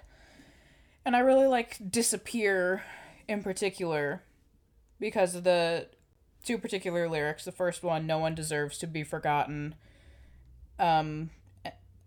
And 1.04 1.16
I 1.16 1.18
really 1.18 1.48
like 1.48 1.90
Disappear 1.90 2.84
in 3.26 3.42
particular 3.42 4.22
because 5.00 5.34
of 5.34 5.42
the 5.42 5.88
two 6.44 6.58
particular 6.58 7.08
lyrics. 7.08 7.44
The 7.44 7.52
first 7.52 7.82
one, 7.82 8.06
no 8.06 8.18
one 8.18 8.34
deserves 8.34 8.78
to 8.78 8.86
be 8.86 9.04
forgotten. 9.04 9.74
Um 10.78 11.30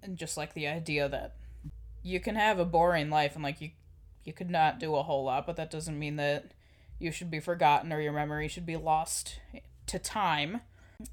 and 0.03 0.17
just 0.17 0.37
like 0.37 0.53
the 0.53 0.67
idea 0.67 1.07
that 1.07 1.35
you 2.03 2.19
can 2.19 2.35
have 2.35 2.57
a 2.57 2.65
boring 2.65 3.09
life 3.09 3.35
and 3.35 3.43
like 3.43 3.61
you 3.61 3.71
you 4.23 4.33
could 4.33 4.49
not 4.49 4.79
do 4.79 4.95
a 4.95 5.03
whole 5.03 5.23
lot, 5.23 5.47
but 5.47 5.55
that 5.55 5.71
doesn't 5.71 5.97
mean 5.97 6.15
that 6.17 6.51
you 6.99 7.11
should 7.11 7.31
be 7.31 7.39
forgotten 7.39 7.91
or 7.91 7.99
your 7.99 8.13
memory 8.13 8.47
should 8.47 8.65
be 8.65 8.77
lost 8.77 9.39
to 9.87 9.97
time. 9.97 10.61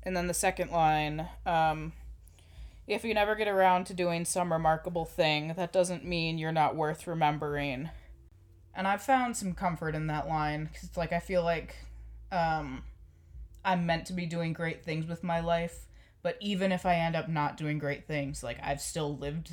And 0.03 0.15
then 0.15 0.27
the 0.27 0.35
second 0.35 0.71
line, 0.71 1.27
um, 1.47 1.95
if 2.87 3.05
you 3.05 3.15
never 3.15 3.35
get 3.35 3.49
around 3.49 3.87
to 3.87 3.95
doing 3.95 4.27
some 4.27 4.53
remarkable 4.53 5.07
thing, 5.07 5.55
that 5.57 5.73
doesn't 5.73 6.05
mean 6.05 6.37
you're 6.37 6.53
not 6.53 6.77
worth 6.77 7.07
remembering. 7.07 7.89
And 8.75 8.87
I've 8.87 9.03
found 9.03 9.37
some 9.37 9.55
comfort 9.55 9.95
in 9.95 10.07
that 10.09 10.29
line 10.29 10.67
because 10.67 10.85
it's 10.85 10.97
like 10.97 11.13
I 11.13 11.21
feel 11.21 11.43
like 11.43 11.77
um, 12.31 12.83
I'm 13.65 13.87
meant 13.87 14.07
to 14.07 14.13
be 14.13 14.27
doing 14.27 14.53
great 14.53 14.85
things 14.85 15.07
with 15.07 15.23
my 15.23 15.41
life, 15.41 15.87
but 16.23 16.37
even 16.41 16.73
if 16.73 16.87
I 16.87 16.97
end 16.97 17.17
up 17.17 17.29
not 17.29 17.57
doing 17.57 17.79
great 17.79 18.07
things, 18.07 18.43
like 18.43 18.59
I've 18.63 18.81
still 18.81 19.17
lived 19.17 19.53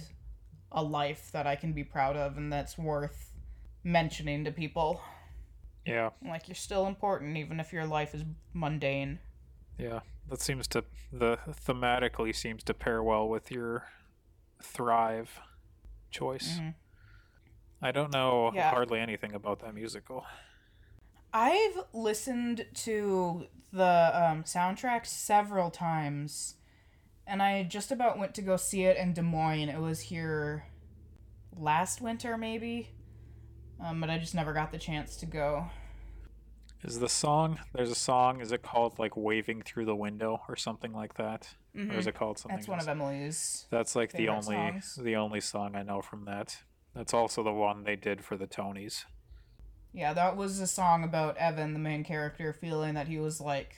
a 0.72 0.84
life 0.84 1.30
that 1.32 1.48
I 1.48 1.56
can 1.56 1.74
be 1.74 1.84
proud 1.84 2.16
of 2.18 2.38
and 2.38 2.52
that's 2.52 2.78
worth 2.78 3.32
mentioning 3.84 4.44
to 4.46 4.52
people. 4.52 5.02
Yeah. 5.86 6.10
Like 6.28 6.48
you're 6.48 6.56
still 6.56 6.88
important 6.88 7.38
even 7.38 7.60
if 7.60 7.72
your 7.72 7.86
life 7.86 8.14
is 8.16 8.24
mundane. 8.54 9.20
Yeah. 9.78 10.00
That 10.30 10.42
seems 10.42 10.68
to 10.70 10.84
the 11.14 11.38
thematically 11.66 12.36
seems 12.36 12.64
to 12.64 12.74
pair 12.74 13.04
well 13.04 13.28
with 13.30 13.52
your 13.52 13.88
thrive 14.62 15.40
choice. 16.10 16.58
Mm-hmm. 16.58 16.70
I 17.82 17.92
don't 17.92 18.12
know 18.12 18.52
Yeah. 18.54 18.72
hardly 18.72 19.00
anything 19.00 19.34
about 19.34 19.60
that 19.60 19.76
musical. 19.76 20.26
I've 21.36 21.84
listened 21.92 22.66
to 22.76 23.48
the 23.74 23.84
um, 23.84 24.44
soundtrack 24.44 25.06
several 25.06 25.70
times, 25.70 26.56
and 27.28 27.44
I 27.44 27.64
just 27.64 27.92
about 27.92 28.18
went 28.18 28.34
to 28.36 28.42
go 28.42 28.56
see 28.56 28.86
it 28.86 28.96
in 28.96 29.12
Des 29.12 29.22
Moines. 29.22 29.68
It 29.68 29.82
was 29.82 30.00
here 30.00 30.64
last 31.58 32.00
winter, 32.00 32.38
maybe, 32.38 32.90
um, 33.84 34.00
but 34.00 34.10
I 34.10 34.18
just 34.18 34.34
never 34.34 34.54
got 34.54 34.72
the 34.72 34.78
chance 34.78 35.18
to 35.18 35.26
go. 35.26 35.66
Is 36.86 37.00
the 37.00 37.10
song 37.10 37.60
there's 37.74 37.92
a 37.92 37.96
song, 37.96 38.40
is 38.40 38.54
it 38.54 38.62
called 38.62 38.98
like 38.98 39.18
Waving 39.18 39.64
Through 39.64 39.86
the 39.86 39.96
Window 39.96 40.40
or 40.48 40.56
something 40.56 40.94
like 40.94 41.16
that? 41.16 41.54
Or 41.76 41.98
is 41.98 42.08
it 42.08 42.16
called 42.16 42.40
something 42.40 42.60
Mm-hmm. 42.60 42.62
That's 42.62 42.68
one 42.70 42.80
else? 42.80 42.88
of 42.88 42.92
Emily's. 42.92 43.66
That's 43.70 43.94
like 43.94 44.14
the 44.14 44.30
only 44.30 44.56
songs. 44.56 44.98
the 45.02 45.18
only 45.18 45.42
song 45.42 45.76
I 45.76 45.84
know 45.84 46.02
from 46.02 46.24
that. 46.26 46.60
That's 46.96 47.14
also 47.14 47.44
the 47.44 47.52
one 47.52 47.84
they 47.84 47.98
did 47.98 48.24
for 48.24 48.38
the 48.38 48.48
Tonys. 48.48 49.04
Yeah, 49.96 50.12
that 50.12 50.36
was 50.36 50.60
a 50.60 50.68
song 50.68 51.06
about 51.06 51.38
Evan, 51.38 51.72
the 51.72 51.80
main 51.80 52.04
character, 52.04 52.52
feeling 52.52 52.96
that 52.96 53.08
he 53.08 53.18
was 53.18 53.40
like 53.40 53.78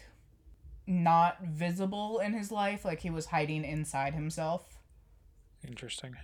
not 0.87 1.43
visible 1.43 2.17
in 2.17 2.33
his 2.33 2.51
life, 2.51 2.83
like 2.83 3.01
he 3.01 3.11
was 3.11 3.27
hiding 3.27 3.63
inside 3.63 4.15
himself. 4.15 4.79
Interesting. 5.65 6.15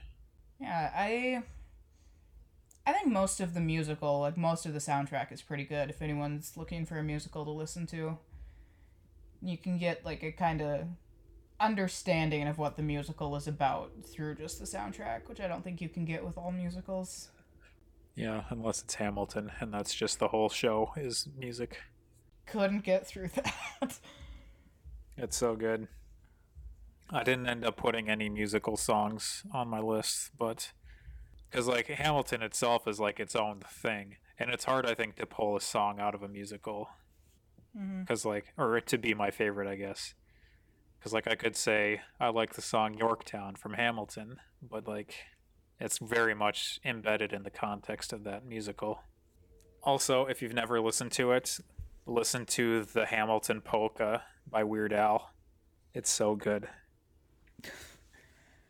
Yeah, 0.59 0.89
I 0.95 1.43
I 2.87 2.93
think 2.93 3.13
most 3.13 3.39
of 3.39 3.53
the 3.53 3.61
musical, 3.61 4.21
like 4.21 4.35
most 4.35 4.65
of 4.65 4.73
the 4.73 4.79
soundtrack 4.79 5.31
is 5.31 5.43
pretty 5.43 5.63
good 5.63 5.91
if 5.91 6.01
anyone's 6.01 6.57
looking 6.57 6.87
for 6.87 6.97
a 6.97 7.03
musical 7.03 7.45
to 7.45 7.51
listen 7.51 7.85
to. 7.87 8.17
You 9.43 9.59
can 9.59 9.77
get 9.77 10.03
like 10.03 10.23
a 10.23 10.31
kind 10.31 10.63
of 10.63 10.87
understanding 11.59 12.47
of 12.47 12.57
what 12.57 12.77
the 12.77 12.83
musical 12.83 13.35
is 13.35 13.47
about 13.47 13.91
through 14.11 14.35
just 14.37 14.57
the 14.57 14.65
soundtrack, 14.65 15.29
which 15.29 15.39
I 15.39 15.47
don't 15.47 15.63
think 15.63 15.81
you 15.81 15.89
can 15.89 16.03
get 16.03 16.25
with 16.25 16.35
all 16.35 16.51
musicals. 16.51 17.29
Yeah, 18.15 18.43
unless 18.49 18.83
it's 18.83 18.95
Hamilton 18.95 19.51
and 19.59 19.73
that's 19.73 19.93
just 19.93 20.19
the 20.19 20.27
whole 20.27 20.49
show 20.49 20.91
is 20.95 21.27
music. 21.37 21.79
Couldn't 22.45 22.83
get 22.83 23.07
through 23.07 23.29
that. 23.35 23.99
It's 25.17 25.37
so 25.37 25.55
good. 25.55 25.87
I 27.09 27.23
didn't 27.23 27.47
end 27.47 27.65
up 27.65 27.77
putting 27.77 28.09
any 28.09 28.29
musical 28.29 28.77
songs 28.77 29.43
on 29.51 29.67
my 29.67 29.79
list, 29.79 30.31
but 30.37 30.71
because 31.49 31.67
like 31.67 31.87
Hamilton 31.87 32.41
itself 32.41 32.87
is 32.87 32.99
like 32.99 33.19
its 33.19 33.35
own 33.35 33.59
thing, 33.59 34.17
and 34.39 34.49
it's 34.49 34.65
hard 34.65 34.85
I 34.85 34.95
think 34.95 35.15
to 35.17 35.25
pull 35.25 35.55
a 35.55 35.61
song 35.61 35.99
out 35.99 36.15
of 36.15 36.23
a 36.23 36.27
musical 36.27 36.89
mm-hmm. 37.77 38.01
because 38.01 38.25
like 38.25 38.53
or 38.57 38.79
to 38.79 38.97
be 38.97 39.13
my 39.13 39.29
favorite, 39.29 39.67
I 39.67 39.75
guess. 39.75 40.15
Because 40.97 41.13
like 41.13 41.27
I 41.27 41.35
could 41.35 41.55
say 41.55 42.01
I 42.19 42.29
like 42.29 42.53
the 42.53 42.61
song 42.61 42.95
Yorktown 42.95 43.55
from 43.55 43.73
Hamilton, 43.73 44.37
but 44.67 44.87
like 44.87 45.15
it's 45.83 45.97
very 45.97 46.33
much 46.33 46.79
embedded 46.85 47.33
in 47.33 47.43
the 47.43 47.49
context 47.49 48.13
of 48.13 48.23
that 48.23 48.45
musical. 48.45 49.01
Also, 49.83 50.25
if 50.25 50.41
you've 50.41 50.53
never 50.53 50.79
listened 50.79 51.11
to 51.11 51.33
it, 51.33 51.59
listen 52.05 52.45
to 52.45 52.85
the 52.85 53.05
Hamilton 53.05 53.59
polka 53.59 54.23
by 54.49 54.63
Weird 54.63 54.93
Al. 54.93 55.31
It's 55.93 56.09
so 56.09 56.35
good. 56.35 56.69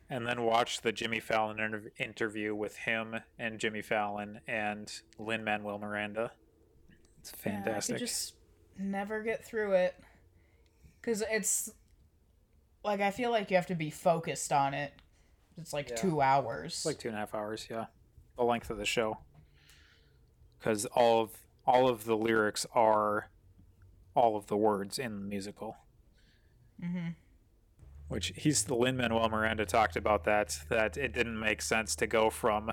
And 0.10 0.26
then 0.28 0.42
watch 0.42 0.82
the 0.82 0.92
Jimmy 0.92 1.20
Fallon 1.20 1.60
inter- 1.60 1.92
interview 2.00 2.56
with 2.56 2.78
him 2.78 3.16
and 3.38 3.60
Jimmy 3.60 3.84
Fallon 3.84 4.42
and 4.48 4.92
Lin 5.20 5.44
Manuel 5.44 5.78
Miranda. 5.78 6.32
It's 7.20 7.30
fantastic. 7.30 7.94
Yeah, 7.94 7.96
I 7.98 8.00
just 8.00 8.34
never 8.80 9.22
get 9.22 9.46
through 9.46 9.74
it 9.74 9.96
because 11.00 11.24
it's 11.30 11.70
like 12.84 13.02
I 13.02 13.12
feel 13.12 13.30
like 13.30 13.52
you 13.52 13.56
have 13.58 13.68
to 13.68 13.76
be 13.76 13.92
focused 13.92 14.52
on 14.52 14.74
it. 14.74 14.94
It's 15.58 15.74
like 15.74 15.90
Yeah. 15.90 15.96
two 15.96 16.22
hours. 16.22 16.74
It's 16.74 16.86
like 16.86 17.00
two 17.00 17.08
and 17.10 17.18
a 17.18 17.20
half 17.20 17.34
hours, 17.36 17.68
yeah. 17.70 17.86
The 18.38 18.44
length 18.44 18.70
of 18.70 18.78
the 18.78 18.86
show. 18.86 19.20
Because 20.60 20.86
all 20.88 21.22
of 21.22 21.32
all 21.66 21.88
of 21.88 22.04
the 22.06 22.18
lyrics 22.18 22.66
are 22.74 23.30
all 24.16 24.36
of 24.36 24.48
the 24.48 24.58
words 24.58 25.00
in 25.00 25.20
the 25.22 25.26
musical. 25.26 25.78
hmm 26.82 27.10
Which 28.10 28.34
he's 28.36 28.64
the 28.66 28.76
Lin 28.76 28.98
Manuel 28.98 29.30
Miranda 29.30 29.66
talked 29.66 29.96
about 29.96 30.24
that 30.26 30.60
that 30.70 30.98
it 30.98 31.14
didn't 31.14 31.40
make 31.40 31.62
sense 31.62 31.96
to 31.98 32.08
go 32.08 32.30
from 32.30 32.72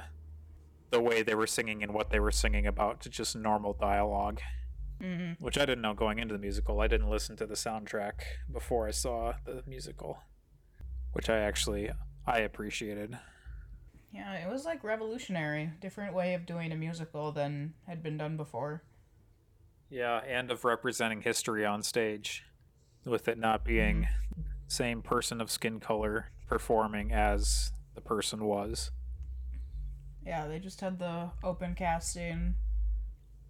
the 0.90 1.00
way 1.00 1.22
they 1.22 1.34
were 1.36 1.46
singing 1.46 1.82
and 1.84 1.94
what 1.94 2.10
they 2.10 2.18
were 2.18 2.32
singing 2.32 2.66
about 2.66 3.00
to 3.02 3.08
just 3.08 3.36
normal 3.36 3.72
dialogue. 3.74 4.40
hmm 5.00 5.32
Which 5.38 5.56
I 5.56 5.64
didn't 5.66 5.82
know 5.82 5.94
going 5.94 6.18
into 6.18 6.34
the 6.34 6.40
musical. 6.40 6.80
I 6.80 6.88
didn't 6.88 7.08
listen 7.10 7.36
to 7.36 7.46
the 7.46 7.54
soundtrack 7.54 8.22
before 8.52 8.88
I 8.88 8.90
saw 8.90 9.34
the 9.44 9.62
musical. 9.66 10.18
Which 11.12 11.28
I 11.30 11.38
actually 11.38 11.90
I 12.26 12.40
appreciated. 12.40 13.18
Yeah, 14.12 14.34
it 14.34 14.50
was 14.50 14.64
like 14.64 14.82
revolutionary, 14.82 15.70
different 15.80 16.14
way 16.14 16.34
of 16.34 16.46
doing 16.46 16.72
a 16.72 16.76
musical 16.76 17.30
than 17.30 17.74
had 17.86 18.02
been 18.02 18.16
done 18.16 18.36
before. 18.36 18.82
Yeah, 19.88 20.20
and 20.26 20.50
of 20.50 20.64
representing 20.64 21.22
history 21.22 21.64
on 21.64 21.82
stage, 21.82 22.44
with 23.04 23.28
it 23.28 23.38
not 23.38 23.64
being 23.64 24.02
mm-hmm. 24.02 24.42
same 24.68 25.02
person 25.02 25.40
of 25.40 25.50
skin 25.50 25.80
color 25.80 26.30
performing 26.48 27.12
as 27.12 27.72
the 27.94 28.00
person 28.00 28.44
was. 28.44 28.90
Yeah, 30.24 30.46
they 30.46 30.58
just 30.58 30.80
had 30.80 30.98
the 30.98 31.30
open 31.42 31.74
casting. 31.74 32.56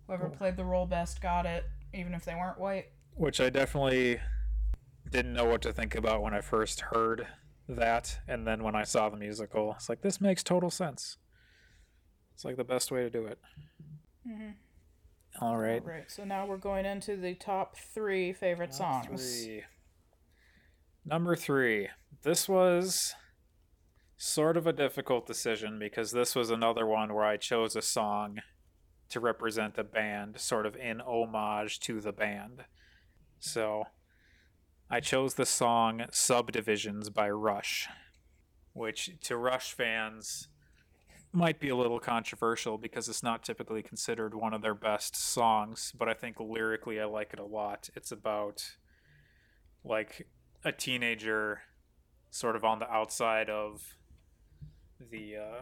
Whoever 0.06 0.28
Cool. 0.28 0.36
played 0.36 0.56
the 0.56 0.64
role 0.64 0.86
best 0.86 1.20
got 1.20 1.46
it, 1.46 1.64
even 1.92 2.14
if 2.14 2.24
they 2.24 2.34
weren't 2.34 2.58
white. 2.58 2.86
Which 3.14 3.40
I 3.40 3.50
definitely 3.50 4.20
didn't 5.10 5.32
know 5.32 5.44
what 5.44 5.62
to 5.62 5.72
think 5.72 5.94
about 5.94 6.22
when 6.22 6.34
I 6.34 6.40
first 6.40 6.80
heard 6.80 7.26
that, 7.76 8.18
and 8.28 8.46
then 8.46 8.62
when 8.62 8.74
I 8.74 8.84
saw 8.84 9.08
the 9.08 9.16
musical, 9.16 9.72
it's 9.76 9.88
like 9.88 10.02
this 10.02 10.20
makes 10.20 10.42
total 10.42 10.70
sense. 10.70 11.16
It's 12.34 12.44
like 12.44 12.56
the 12.56 12.64
best 12.64 12.90
way 12.90 13.02
to 13.02 13.10
do 13.10 13.26
it. 13.26 13.38
Mhm. 14.26 14.54
All 15.40 15.56
right. 15.56 15.84
Right. 15.84 16.10
So 16.10 16.24
now 16.24 16.46
we're 16.46 16.56
going 16.56 16.84
into 16.86 17.16
the 17.16 17.34
top 17.34 17.76
three 17.76 18.32
favorite 18.32 18.72
Top 18.72 19.04
songs. 19.06 19.44
three. 19.44 19.64
Number 21.04 21.36
three. 21.36 21.88
This 22.22 22.48
was 22.48 23.14
sort 24.16 24.56
of 24.56 24.66
a 24.66 24.72
difficult 24.72 25.26
decision 25.26 25.78
because 25.78 26.12
this 26.12 26.34
was 26.34 26.50
another 26.50 26.86
one 26.86 27.14
where 27.14 27.24
I 27.24 27.36
chose 27.36 27.74
a 27.74 27.82
song 27.82 28.40
to 29.08 29.20
represent 29.20 29.78
a 29.78 29.84
band, 29.84 30.38
sort 30.38 30.66
of 30.66 30.76
in 30.76 31.00
homage 31.00 31.80
to 31.80 32.00
the 32.00 32.12
band. 32.12 32.64
So 33.38 33.84
I 34.92 34.98
chose 34.98 35.34
the 35.34 35.46
song 35.46 36.06
Subdivisions 36.10 37.10
by 37.10 37.30
Rush, 37.30 37.88
which 38.72 39.10
to 39.22 39.36
Rush 39.36 39.72
fans 39.72 40.48
might 41.32 41.60
be 41.60 41.68
a 41.68 41.76
little 41.76 42.00
controversial 42.00 42.76
because 42.76 43.08
it's 43.08 43.22
not 43.22 43.44
typically 43.44 43.84
considered 43.84 44.34
one 44.34 44.52
of 44.52 44.62
their 44.62 44.74
best 44.74 45.14
songs, 45.14 45.92
but 45.96 46.08
I 46.08 46.14
think 46.14 46.40
lyrically 46.40 47.00
I 47.00 47.04
like 47.04 47.32
it 47.32 47.38
a 47.38 47.44
lot. 47.44 47.88
It's 47.94 48.10
about 48.10 48.68
like 49.84 50.26
a 50.64 50.72
teenager 50.72 51.60
sort 52.32 52.56
of 52.56 52.64
on 52.64 52.80
the 52.80 52.90
outside 52.90 53.48
of 53.48 53.96
the 55.12 55.36
uh 55.36 55.60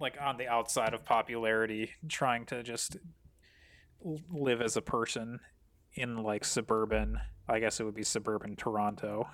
like 0.00 0.16
on 0.18 0.38
the 0.38 0.48
outside 0.48 0.94
of 0.94 1.04
popularity 1.04 1.90
trying 2.08 2.46
to 2.46 2.62
just 2.62 2.96
live 4.02 4.62
as 4.62 4.76
a 4.76 4.82
person 4.82 5.40
in 5.94 6.16
like 6.16 6.44
suburban 6.44 7.20
I 7.50 7.58
guess 7.58 7.80
it 7.80 7.84
would 7.84 7.96
be 7.96 8.04
suburban 8.04 8.54
Toronto, 8.54 9.28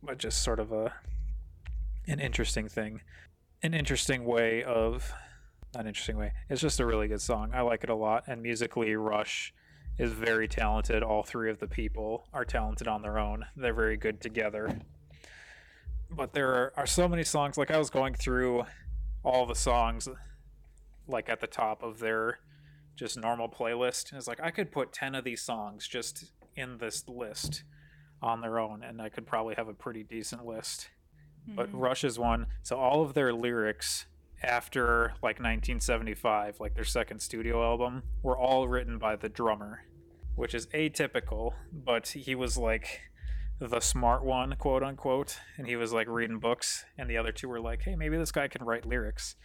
but 0.00 0.18
just 0.18 0.42
sort 0.42 0.60
of 0.60 0.70
a 0.70 0.92
an 2.06 2.20
interesting 2.20 2.68
thing, 2.68 3.00
an 3.62 3.74
interesting 3.74 4.24
way 4.24 4.62
of 4.62 5.12
not 5.74 5.86
interesting 5.86 6.16
way. 6.16 6.32
It's 6.48 6.60
just 6.60 6.78
a 6.78 6.86
really 6.86 7.08
good 7.08 7.20
song. 7.20 7.50
I 7.52 7.62
like 7.62 7.82
it 7.82 7.90
a 7.90 7.94
lot, 7.94 8.24
and 8.28 8.42
musically, 8.42 8.94
Rush 8.94 9.52
is 9.98 10.12
very 10.12 10.46
talented. 10.46 11.02
All 11.02 11.22
three 11.22 11.50
of 11.50 11.58
the 11.58 11.66
people 11.66 12.28
are 12.32 12.44
talented 12.44 12.86
on 12.86 13.02
their 13.02 13.18
own. 13.18 13.46
They're 13.56 13.74
very 13.74 13.96
good 13.96 14.20
together. 14.20 14.78
But 16.10 16.34
there 16.34 16.48
are, 16.48 16.72
are 16.76 16.86
so 16.86 17.08
many 17.08 17.24
songs. 17.24 17.58
Like 17.58 17.70
I 17.70 17.78
was 17.78 17.90
going 17.90 18.14
through 18.14 18.64
all 19.24 19.46
the 19.46 19.54
songs, 19.54 20.08
like 21.08 21.28
at 21.28 21.40
the 21.40 21.46
top 21.46 21.82
of 21.82 21.98
their 21.98 22.38
just 22.94 23.18
normal 23.18 23.48
playlist. 23.48 24.10
And 24.10 24.18
it's 24.18 24.28
like 24.28 24.40
I 24.40 24.50
could 24.50 24.70
put 24.70 24.92
ten 24.92 25.14
of 25.14 25.24
these 25.24 25.42
songs 25.42 25.88
just 25.88 26.30
in 26.56 26.78
this 26.78 27.08
list 27.08 27.64
on 28.20 28.40
their 28.40 28.58
own, 28.58 28.82
and 28.82 29.02
I 29.02 29.08
could 29.08 29.26
probably 29.26 29.54
have 29.56 29.68
a 29.68 29.74
pretty 29.74 30.04
decent 30.04 30.44
list. 30.44 30.88
Mm-hmm. 31.44 31.56
But 31.56 31.74
Rush 31.74 32.04
is 32.04 32.18
one. 32.18 32.46
So 32.62 32.76
all 32.76 33.02
of 33.02 33.14
their 33.14 33.32
lyrics 33.32 34.06
after 34.42 35.14
like 35.22 35.38
1975, 35.38 36.60
like 36.60 36.74
their 36.74 36.84
second 36.84 37.20
studio 37.20 37.64
album, 37.64 38.02
were 38.22 38.38
all 38.38 38.68
written 38.68 38.98
by 38.98 39.16
the 39.16 39.28
drummer, 39.28 39.84
which 40.36 40.54
is 40.54 40.66
atypical, 40.68 41.54
but 41.72 42.08
he 42.08 42.34
was 42.34 42.56
like 42.56 43.00
the 43.58 43.80
smart 43.80 44.24
one, 44.24 44.54
quote 44.56 44.82
unquote, 44.82 45.38
and 45.56 45.66
he 45.66 45.76
was 45.76 45.92
like 45.92 46.08
reading 46.08 46.38
books, 46.38 46.84
and 46.98 47.08
the 47.08 47.16
other 47.16 47.32
two 47.32 47.48
were 47.48 47.60
like, 47.60 47.82
hey, 47.82 47.94
maybe 47.94 48.16
this 48.16 48.32
guy 48.32 48.48
can 48.48 48.64
write 48.64 48.86
lyrics. 48.86 49.36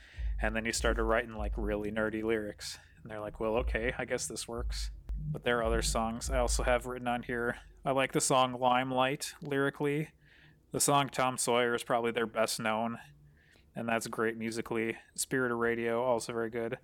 And 0.42 0.56
then 0.56 0.66
he 0.66 0.72
started 0.72 1.04
writing 1.04 1.36
like 1.36 1.54
really 1.56 1.92
nerdy 1.92 2.24
lyrics. 2.24 2.78
And 3.02 3.12
they're 3.12 3.20
like, 3.20 3.40
well, 3.40 3.56
okay, 3.58 3.94
I 3.98 4.06
guess 4.06 4.28
this 4.28 4.48
works 4.48 4.92
but 5.32 5.44
there 5.44 5.60
are 5.60 5.64
other 5.64 5.82
songs 5.82 6.30
I 6.30 6.40
also 6.40 6.64
have 6.64 6.86
written 6.86 7.08
on 7.08 7.24
here. 7.24 7.58
I 7.86 7.92
like 7.92 8.12
the 8.12 8.22
song 8.22 8.60
Limelight 8.60 9.34
lyrically. 9.42 10.10
The 10.72 10.80
song 10.80 11.10
Tom 11.10 11.38
Sawyer 11.38 11.74
is 11.74 11.84
probably 11.84 12.12
their 12.12 12.26
best 12.26 12.60
known, 12.60 12.98
and 13.76 13.88
that's 13.88 14.08
great 14.08 14.38
musically. 14.38 14.98
Spirit 15.16 15.52
of 15.52 15.58
Radio, 15.58 16.04
also 16.04 16.34
very 16.34 16.50
good. 16.50 16.78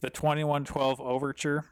The 0.00 0.10
2112 0.10 1.00
Overture. 1.00 1.66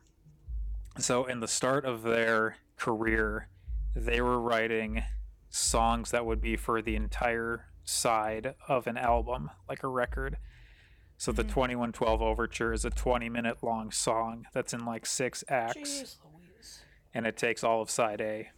So, 0.98 1.24
in 1.24 1.40
the 1.40 1.48
start 1.48 1.84
of 1.84 2.02
their 2.02 2.56
career, 2.76 3.48
they 3.94 4.20
were 4.20 4.40
writing 4.40 5.02
songs 5.48 6.10
that 6.12 6.24
would 6.24 6.40
be 6.40 6.56
for 6.56 6.80
the 6.80 6.96
entire 6.96 7.66
side 7.84 8.54
of 8.68 8.86
an 8.86 8.96
album, 8.96 9.50
like 9.68 9.82
a 9.82 9.88
record. 9.88 10.36
So 11.20 11.32
the 11.32 11.42
mm-hmm. 11.42 11.50
2112 11.50 12.22
Overture 12.22 12.72
is 12.72 12.86
a 12.86 12.90
20 12.90 13.28
minute 13.28 13.58
long 13.60 13.90
song 13.90 14.46
that's 14.54 14.72
in 14.72 14.86
like 14.86 15.04
six 15.04 15.44
acts. 15.50 16.16
And 17.12 17.26
it 17.26 17.36
takes 17.36 17.62
all 17.62 17.82
of 17.82 17.90
side 17.90 18.22
A. 18.22 18.48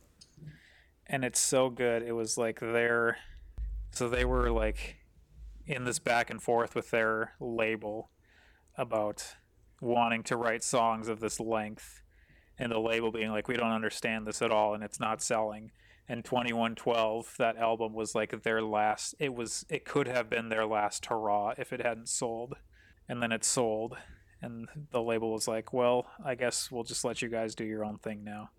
And 1.09 1.25
it's 1.25 1.41
so 1.41 1.71
good. 1.71 2.05
It 2.05 2.13
was 2.13 2.39
like 2.39 2.61
their. 2.61 3.17
So 3.91 4.09
they 4.09 4.25
were 4.25 4.49
like 4.53 4.99
in 5.67 5.83
this 5.83 5.99
back 5.99 6.31
and 6.31 6.41
forth 6.41 6.77
with 6.77 6.93
their 6.93 7.33
label 7.41 8.11
about 8.79 9.35
wanting 9.81 10.23
to 10.23 10.37
write 10.37 10.63
songs 10.63 11.09
of 11.09 11.19
this 11.19 11.41
length. 11.41 12.01
And 12.61 12.71
the 12.71 12.79
label 12.79 13.11
being 13.11 13.33
like, 13.33 13.49
we 13.49 13.57
don't 13.57 13.73
understand 13.73 14.25
this 14.25 14.41
at 14.41 14.53
all 14.53 14.73
and 14.73 14.85
it's 14.85 15.01
not 15.01 15.21
selling 15.21 15.73
and 16.13 16.27
2112 16.27 17.37
that 17.39 17.57
album 17.57 17.95
was 17.95 18.15
like 18.15 18.43
their 18.43 18.61
last 18.61 19.15
it 19.19 19.33
was 19.35 19.65
it 19.71 19.87
could 19.87 20.07
have 20.07 20.29
been 20.29 20.51
their 20.51 20.67
last 20.67 21.07
hurrah 21.07 21.55
if 21.57 21.73
it 21.73 21.81
hadn't 21.81 22.09
sold. 22.09 22.55
And 23.09 23.23
then 23.23 23.33
it 23.33 23.45
sold 23.45 23.97
and 24.43 24.69
the 24.91 25.01
label 25.01 25.33
was 25.33 25.49
like 25.49 25.73
well 25.73 26.07
i 26.23 26.35
guess 26.35 26.71
we'll 26.71 26.83
just 26.83 27.05
let 27.05 27.23
you 27.23 27.29
guys 27.29 27.55
do 27.55 27.65
your 27.65 27.83
own 27.83 27.97
thing 27.97 28.23
now. 28.25 28.51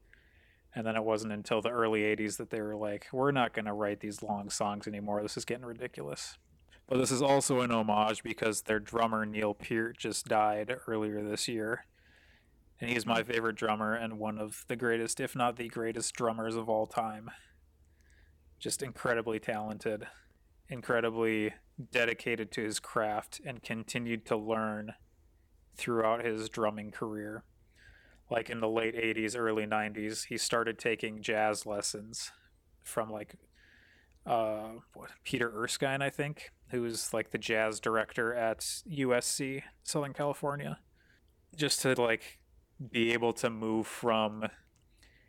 And 0.73 0.87
then 0.87 0.95
it 0.95 1.03
wasn't 1.03 1.33
until 1.33 1.61
the 1.61 1.69
early 1.69 2.01
80s 2.01 2.37
that 2.37 2.49
they 2.49 2.59
were 2.59 2.75
like 2.75 3.05
we're 3.13 3.31
not 3.31 3.53
going 3.53 3.65
to 3.65 3.73
write 3.73 3.99
these 3.99 4.23
long 4.23 4.49
songs 4.49 4.87
anymore. 4.87 5.21
This 5.21 5.37
is 5.37 5.45
getting 5.45 5.65
ridiculous. 5.65 6.39
But 6.87 6.97
this 6.97 7.11
is 7.11 7.21
also 7.21 7.61
an 7.61 7.71
homage 7.71 8.23
because 8.23 8.63
their 8.63 8.79
drummer 8.79 9.27
neil 9.27 9.53
peart 9.53 9.99
just 9.99 10.27
died 10.27 10.75
earlier 10.87 11.23
this 11.23 11.47
year 11.47 11.85
and 12.83 12.91
he's 12.91 13.05
my 13.05 13.23
favorite 13.23 13.55
drummer 13.55 13.93
and 13.93 14.19
one 14.19 14.37
of 14.37 14.65
the 14.67 14.75
greatest, 14.75 15.21
if 15.21 15.37
not 15.37 15.55
the 15.55 15.69
greatest, 15.69 16.13
drummers 16.13 16.57
of 16.57 16.67
all 16.67 16.85
time. 16.85 17.31
Just 18.59 18.83
incredibly 18.83 19.39
talented, 19.39 20.05
incredibly 20.67 21.53
dedicated 21.91 22.51
to 22.51 22.61
his 22.61 22.81
craft, 22.81 23.39
and 23.45 23.63
continued 23.63 24.25
to 24.25 24.35
learn 24.35 24.95
throughout 25.77 26.25
his 26.25 26.49
drumming 26.49 26.91
career. 26.91 27.45
Like 28.29 28.49
in 28.49 28.59
the 28.59 28.67
late 28.67 28.97
80s, 28.97 29.33
early 29.37 29.65
90s, 29.65 30.25
he 30.25 30.37
started 30.37 30.77
taking 30.77 31.21
jazz 31.21 31.65
lessons 31.65 32.33
from 32.83 33.09
like 33.09 33.35
uh, 34.25 34.71
Peter 35.23 35.49
Erskine, 35.55 36.01
I 36.01 36.09
think, 36.09 36.51
who 36.71 36.81
was 36.81 37.13
like 37.13 37.31
the 37.31 37.37
jazz 37.37 37.79
director 37.79 38.33
at 38.33 38.59
USC, 38.59 39.63
Southern 39.83 40.11
California, 40.11 40.79
just 41.55 41.81
to 41.83 41.93
like 41.93 42.39
be 42.91 43.13
able 43.13 43.33
to 43.33 43.49
move 43.49 43.87
from 43.87 44.45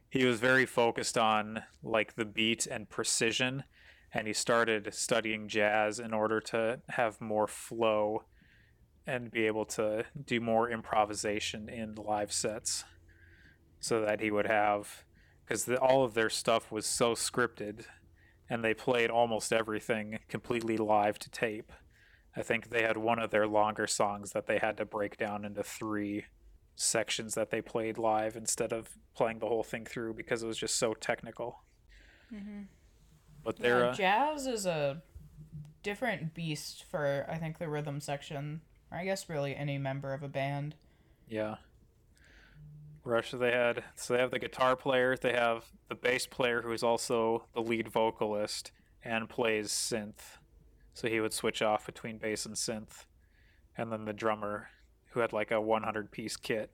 he 0.09 0.24
was 0.24 0.38
very 0.38 0.64
focused 0.64 1.18
on 1.18 1.62
like 1.82 2.14
the 2.14 2.24
beat 2.24 2.66
and 2.66 2.88
precision 2.88 3.64
and 4.12 4.26
he 4.26 4.32
started 4.32 4.94
studying 4.94 5.48
jazz 5.48 5.98
in 5.98 6.14
order 6.14 6.40
to 6.40 6.80
have 6.90 7.20
more 7.20 7.48
flow 7.48 8.22
and 9.07 9.30
be 9.30 9.46
able 9.46 9.64
to 9.64 10.05
do 10.24 10.40
more 10.40 10.70
improvisation 10.70 11.68
in 11.68 11.94
live 11.96 12.32
sets 12.32 12.84
so 13.80 14.00
that 14.00 14.20
he 14.20 14.30
would 14.30 14.46
have 14.46 15.05
because 15.44 15.68
all 15.68 16.05
of 16.05 16.14
their 16.14 16.30
stuff 16.30 16.72
was 16.72 16.86
so 16.86 17.12
scripted 17.12 17.84
and 18.48 18.64
they 18.64 18.74
played 18.74 19.11
almost 19.11 19.52
everything 19.52 20.18
completely 20.28 20.76
live 20.76 21.18
to 21.18 21.30
tape. 21.30 21.72
I 22.36 22.42
think 22.42 22.70
they 22.70 22.82
had 22.82 22.96
one 22.96 23.18
of 23.18 23.30
their 23.30 23.46
longer 23.46 23.86
songs 23.86 24.32
that 24.32 24.46
they 24.46 24.59
had 24.59 24.76
to 24.78 24.84
break 24.84 25.16
down 25.16 25.44
into 25.44 25.62
three 25.62 26.24
sections 26.76 27.34
that 27.34 27.50
they 27.50 27.62
played 27.62 27.98
live 27.98 28.36
instead 28.36 28.72
of 28.72 28.90
playing 29.14 29.38
the 29.38 29.46
whole 29.46 29.62
thing 29.62 29.84
through 29.84 30.14
because 30.14 30.42
it 30.42 30.46
was 30.46 30.58
just 30.58 30.76
so 30.76 30.94
technical. 30.94 31.62
Mm-hmm. 32.32 32.62
But 33.42 33.58
they're 33.58 33.80
yeah, 33.80 33.90
uh, 33.90 33.94
jazz 33.94 34.46
is 34.46 34.66
a 34.66 35.02
different 35.82 36.34
beast 36.34 36.84
for 36.90 37.26
I 37.28 37.36
think 37.36 37.58
the 37.58 37.68
rhythm 37.68 38.00
section, 38.00 38.62
or 38.90 38.98
I 38.98 39.04
guess 39.04 39.28
really 39.28 39.54
any 39.54 39.78
member 39.78 40.12
of 40.12 40.22
a 40.22 40.28
band. 40.28 40.74
Yeah. 41.28 41.56
Rush 43.04 43.32
they 43.32 43.52
had 43.52 43.84
so 43.94 44.14
they 44.14 44.20
have 44.20 44.30
the 44.30 44.38
guitar 44.38 44.76
player, 44.76 45.16
they 45.16 45.34
have 45.34 45.66
the 45.88 45.94
bass 45.94 46.26
player 46.26 46.62
who 46.62 46.72
is 46.72 46.82
also 46.82 47.44
the 47.52 47.60
lead 47.60 47.88
vocalist 47.88 48.72
and 49.04 49.28
plays 49.28 49.68
synth. 49.68 50.38
So 50.94 51.08
he 51.08 51.20
would 51.20 51.34
switch 51.34 51.60
off 51.60 51.86
between 51.86 52.18
bass 52.18 52.46
and 52.46 52.54
synth. 52.54 53.04
And 53.76 53.92
then 53.92 54.06
the 54.06 54.12
drummer 54.12 54.68
who 55.14 55.20
had 55.20 55.32
like 55.32 55.50
a 55.50 55.60
100 55.60 56.10
piece 56.10 56.36
kit 56.36 56.70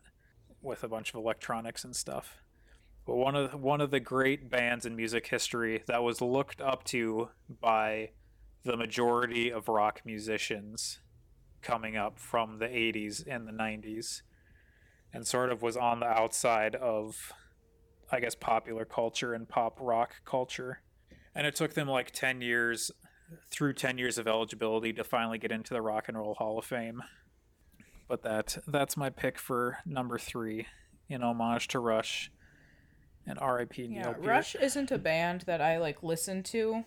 with 0.62 0.82
a 0.82 0.88
bunch 0.88 1.10
of 1.10 1.16
electronics 1.16 1.84
and 1.84 1.94
stuff. 1.94 2.42
But 3.06 3.16
one 3.16 3.34
of 3.34 3.50
the, 3.50 3.56
one 3.56 3.80
of 3.80 3.90
the 3.90 4.00
great 4.00 4.50
bands 4.50 4.84
in 4.84 4.96
music 4.96 5.26
history 5.26 5.82
that 5.86 6.02
was 6.02 6.20
looked 6.20 6.60
up 6.60 6.84
to 6.84 7.30
by 7.60 8.10
the 8.64 8.76
majority 8.76 9.50
of 9.50 9.68
rock 9.68 10.02
musicians 10.04 11.00
coming 11.62 11.96
up 11.96 12.18
from 12.18 12.58
the 12.58 12.66
80s 12.66 13.24
and 13.26 13.46
the 13.46 13.52
90s 13.52 14.22
and 15.12 15.26
sort 15.26 15.50
of 15.50 15.62
was 15.62 15.76
on 15.76 16.00
the 16.00 16.06
outside 16.06 16.74
of 16.74 17.32
I 18.12 18.20
guess 18.20 18.34
popular 18.34 18.84
culture 18.84 19.34
and 19.34 19.48
pop 19.48 19.78
rock 19.80 20.16
culture. 20.24 20.82
And 21.34 21.46
it 21.46 21.54
took 21.54 21.74
them 21.74 21.88
like 21.88 22.10
10 22.10 22.40
years 22.40 22.90
through 23.50 23.74
10 23.74 23.98
years 23.98 24.18
of 24.18 24.26
eligibility 24.26 24.92
to 24.94 25.04
finally 25.04 25.38
get 25.38 25.52
into 25.52 25.72
the 25.72 25.80
Rock 25.80 26.08
and 26.08 26.18
Roll 26.18 26.34
Hall 26.34 26.58
of 26.58 26.64
Fame 26.64 27.02
but 28.10 28.22
that 28.22 28.58
that's 28.66 28.96
my 28.96 29.08
pick 29.08 29.38
for 29.38 29.78
number 29.86 30.18
three 30.18 30.66
in 31.08 31.22
homage 31.22 31.68
to 31.68 31.78
Rush 31.78 32.30
and 33.24 33.38
R.I.P. 33.38 33.84
Yeah, 33.84 33.88
Neil 33.88 34.12
Peart. 34.14 34.26
Rush 34.26 34.54
isn't 34.56 34.90
a 34.90 34.98
band 34.98 35.42
that 35.42 35.60
I 35.60 35.78
like 35.78 36.02
listen 36.02 36.42
to. 36.42 36.84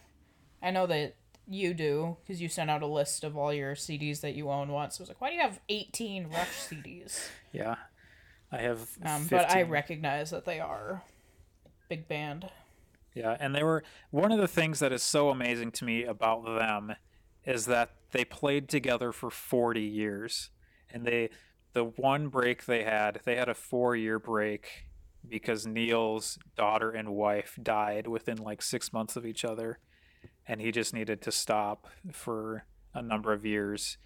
I 0.61 0.71
know 0.71 0.85
that 0.87 1.15
you 1.47 1.73
do 1.73 2.17
because 2.21 2.41
you 2.41 2.49
sent 2.49 2.69
out 2.69 2.83
a 2.83 2.87
list 2.87 3.23
of 3.23 3.37
all 3.37 3.53
your 3.53 3.73
CDs 3.73 4.19
that 4.19 4.35
you 4.35 4.49
own 4.49 4.69
once. 4.69 4.99
I 4.99 5.03
was 5.03 5.09
like, 5.09 5.21
why 5.21 5.29
do 5.29 5.35
you 5.35 5.41
have 5.41 5.61
eighteen 5.69 6.27
Rush 6.27 6.67
CDs? 6.67 7.29
Yeah, 7.53 7.75
I 8.51 8.57
have. 8.57 8.89
Um, 9.05 9.25
but 9.29 9.49
I 9.49 9.61
recognize 9.61 10.29
that 10.31 10.43
they 10.43 10.59
are 10.59 11.03
big 11.87 12.09
band. 12.09 12.49
Yeah, 13.15 13.37
and 13.39 13.55
they 13.55 13.63
were 13.63 13.83
one 14.11 14.33
of 14.33 14.39
the 14.39 14.47
things 14.47 14.79
that 14.79 14.91
is 14.91 15.03
so 15.03 15.29
amazing 15.29 15.71
to 15.73 15.85
me 15.85 16.03
about 16.03 16.43
them 16.43 16.95
is 17.45 17.65
that 17.67 17.91
they 18.11 18.25
played 18.25 18.67
together 18.67 19.13
for 19.13 19.29
40 19.29 19.81
years. 19.81 20.49
And 20.93 21.05
they 21.05 21.29
the 21.73 21.83
one 21.83 22.27
break 22.27 22.65
they 22.65 22.83
had, 22.83 23.21
they 23.25 23.35
had 23.35 23.49
a 23.49 23.55
4-year 23.55 24.19
break 24.19 24.85
because 25.27 25.65
Neil's 25.65 26.37
daughter 26.55 26.91
and 26.91 27.09
wife 27.09 27.57
died 27.61 28.07
within 28.07 28.37
like 28.37 28.61
6 28.61 28.93
months 28.93 29.15
of 29.15 29.25
each 29.25 29.43
other 29.43 29.79
and 30.47 30.61
he 30.61 30.71
just 30.71 30.93
needed 30.93 31.21
to 31.21 31.31
stop 31.31 31.87
for 32.11 32.65
a 32.93 33.01
number 33.01 33.33
of 33.33 33.45
years. 33.45 33.97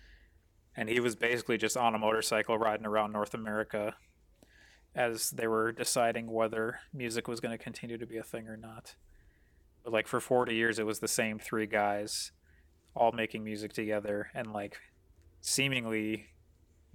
And 0.75 0.87
he 0.87 0.99
was 0.99 1.15
basically 1.15 1.57
just 1.57 1.75
on 1.75 1.95
a 1.95 1.99
motorcycle 1.99 2.57
riding 2.57 2.85
around 2.85 3.11
North 3.11 3.33
America 3.33 3.95
as 4.95 5.31
they 5.31 5.47
were 5.47 5.71
deciding 5.71 6.31
whether 6.31 6.79
music 6.93 7.27
was 7.27 7.39
going 7.39 7.55
to 7.55 7.63
continue 7.63 7.97
to 7.97 8.05
be 8.05 8.17
a 8.17 8.23
thing 8.23 8.47
or 8.47 8.57
not. 8.57 8.95
But 9.83 9.93
like 9.93 10.07
for 10.07 10.19
40 10.19 10.55
years, 10.55 10.79
it 10.79 10.85
was 10.85 10.99
the 10.99 11.07
same 11.07 11.39
three 11.39 11.65
guys 11.65 12.31
all 12.95 13.11
making 13.11 13.43
music 13.43 13.73
together 13.73 14.29
and 14.33 14.53
like 14.53 14.77
seemingly 15.41 16.27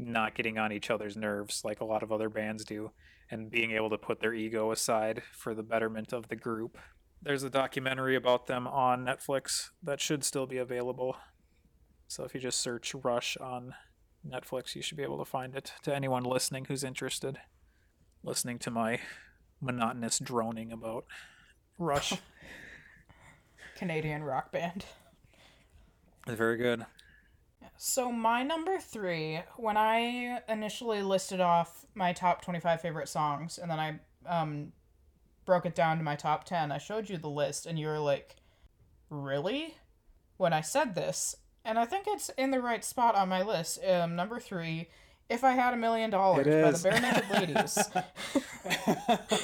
not 0.07 0.35
getting 0.35 0.59
on 0.59 0.73
each 0.73 0.91
other's 0.91 1.17
nerves 1.17 1.63
like 1.65 1.81
a 1.81 1.85
lot 1.85 2.03
of 2.03 2.13
other 2.13 2.29
bands 2.29 2.65
do 2.65 2.91
and 3.31 3.51
being 3.51 3.73
able 3.73 3.91
to 3.91 3.99
put 3.99 4.21
their 4.21 4.35
ego 4.35 4.73
aside 4.73 5.23
for 5.33 5.55
the 5.55 5.63
betterment 5.63 6.13
of 6.13 6.29
the 6.29 6.37
group. 6.37 6.77
There's 7.23 7.43
a 7.43 7.51
documentary 7.51 8.17
about 8.17 8.47
them 8.47 8.67
on 8.67 9.05
Netflix 9.05 9.71
that 9.83 10.01
should 10.01 10.25
still 10.25 10.47
be 10.47 10.59
available. 10.59 11.17
So 12.09 12.25
if 12.25 12.35
you 12.35 12.41
just 12.41 12.61
search 12.61 12.95
Rush 12.95 13.37
on 13.39 13.75
Netflix, 14.29 14.75
you 14.75 14.83
should 14.83 14.97
be 14.97 15.03
able 15.03 15.19
to 15.19 15.25
find 15.25 15.55
it 15.55 15.73
to 15.83 15.95
anyone 15.95 16.25
listening 16.25 16.67
who's 16.67 16.85
interested 16.85 17.39
listening 18.25 18.59
to 18.61 18.71
my 18.71 19.01
monotonous 19.61 20.19
droning 20.19 20.73
about 20.73 21.05
Rush. 21.79 22.15
Canadian 23.77 24.23
rock 24.23 24.53
band. 24.53 24.85
Very 26.27 26.57
good. 26.57 26.87
So 27.77 28.13
my 28.13 28.43
number 28.43 28.79
three, 28.79 29.41
when 29.57 29.77
I 29.77 30.41
initially 30.49 31.03
listed 31.03 31.41
off 31.41 31.85
my 31.95 32.13
top 32.13 32.43
twenty-five 32.43 32.81
favorite 32.81 33.09
songs, 33.09 33.59
and 33.59 33.71
then 33.71 33.79
I 33.81 34.01
um, 34.27 34.73
broke 35.45 35.67
it 35.67 35.75
down 35.75 35.99
to 35.99 36.05
my 36.05 36.17
top 36.17 36.45
ten, 36.45 36.73
I 36.73 36.79
showed 36.79 37.09
you 37.09 37.19
the 37.19 37.31
list, 37.31 37.67
and 37.67 37.79
you 37.79 37.87
were 37.87 37.99
like, 37.99 38.37
"Really?" 39.11 39.77
When 40.37 40.53
I 40.53 40.61
said 40.61 40.95
this, 40.95 41.37
and 41.65 41.79
I 41.79 41.85
think 41.85 42.07
it's 42.09 42.29
in 42.31 42.51
the 42.51 42.61
right 42.61 42.85
spot 42.85 43.15
on 43.15 43.29
my 43.29 43.43
list. 43.43 43.79
Um, 43.85 44.17
number 44.17 44.41
three, 44.41 44.89
"If 45.29 45.45
I 45.45 45.53
Had 45.53 45.75
a 45.75 45.77
Million 45.77 46.11
Dollars" 46.11 46.47
by 46.47 46.71
the 46.71 46.89
Barenaked 46.89 47.31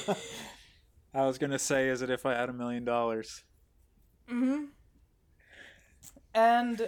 Ladies. 0.05 0.15
I 1.13 1.25
was 1.25 1.37
gonna 1.37 1.59
say, 1.59 1.89
is 1.89 2.01
it 2.01 2.09
if 2.09 2.25
I 2.25 2.35
had 2.35 2.49
a 2.49 2.53
million 2.53 2.85
dollars? 2.85 3.43
Mm-hmm. 4.29 4.65
And 6.33 6.87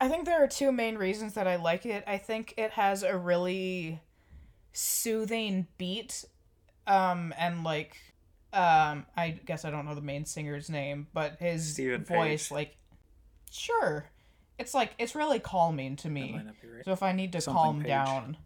I 0.00 0.08
think 0.08 0.24
there 0.26 0.42
are 0.42 0.48
two 0.48 0.72
main 0.72 0.96
reasons 0.96 1.34
that 1.34 1.46
I 1.46 1.56
like 1.56 1.86
it. 1.86 2.04
I 2.06 2.18
think 2.18 2.54
it 2.56 2.72
has 2.72 3.02
a 3.02 3.16
really 3.16 4.00
soothing 4.72 5.66
beat, 5.78 6.24
um, 6.86 7.32
and 7.38 7.64
like, 7.64 7.96
um, 8.52 9.06
I 9.16 9.38
guess 9.44 9.64
I 9.64 9.70
don't 9.70 9.86
know 9.86 9.94
the 9.94 10.00
main 10.00 10.24
singer's 10.24 10.68
name, 10.68 11.06
but 11.14 11.36
his 11.38 11.72
Steven 11.72 12.04
voice, 12.04 12.48
Page. 12.48 12.52
like, 12.52 12.76
sure, 13.50 14.06
it's 14.58 14.74
like 14.74 14.94
it's 14.98 15.14
really 15.14 15.38
calming 15.38 15.96
to 15.96 16.10
me. 16.10 16.32
might 16.32 16.46
not 16.46 16.60
be 16.60 16.68
right. 16.68 16.84
So 16.84 16.92
if 16.92 17.02
I 17.02 17.12
need 17.12 17.32
to 17.32 17.40
Something 17.40 17.62
calm 17.62 17.78
Page. 17.80 17.88
down, 17.88 18.36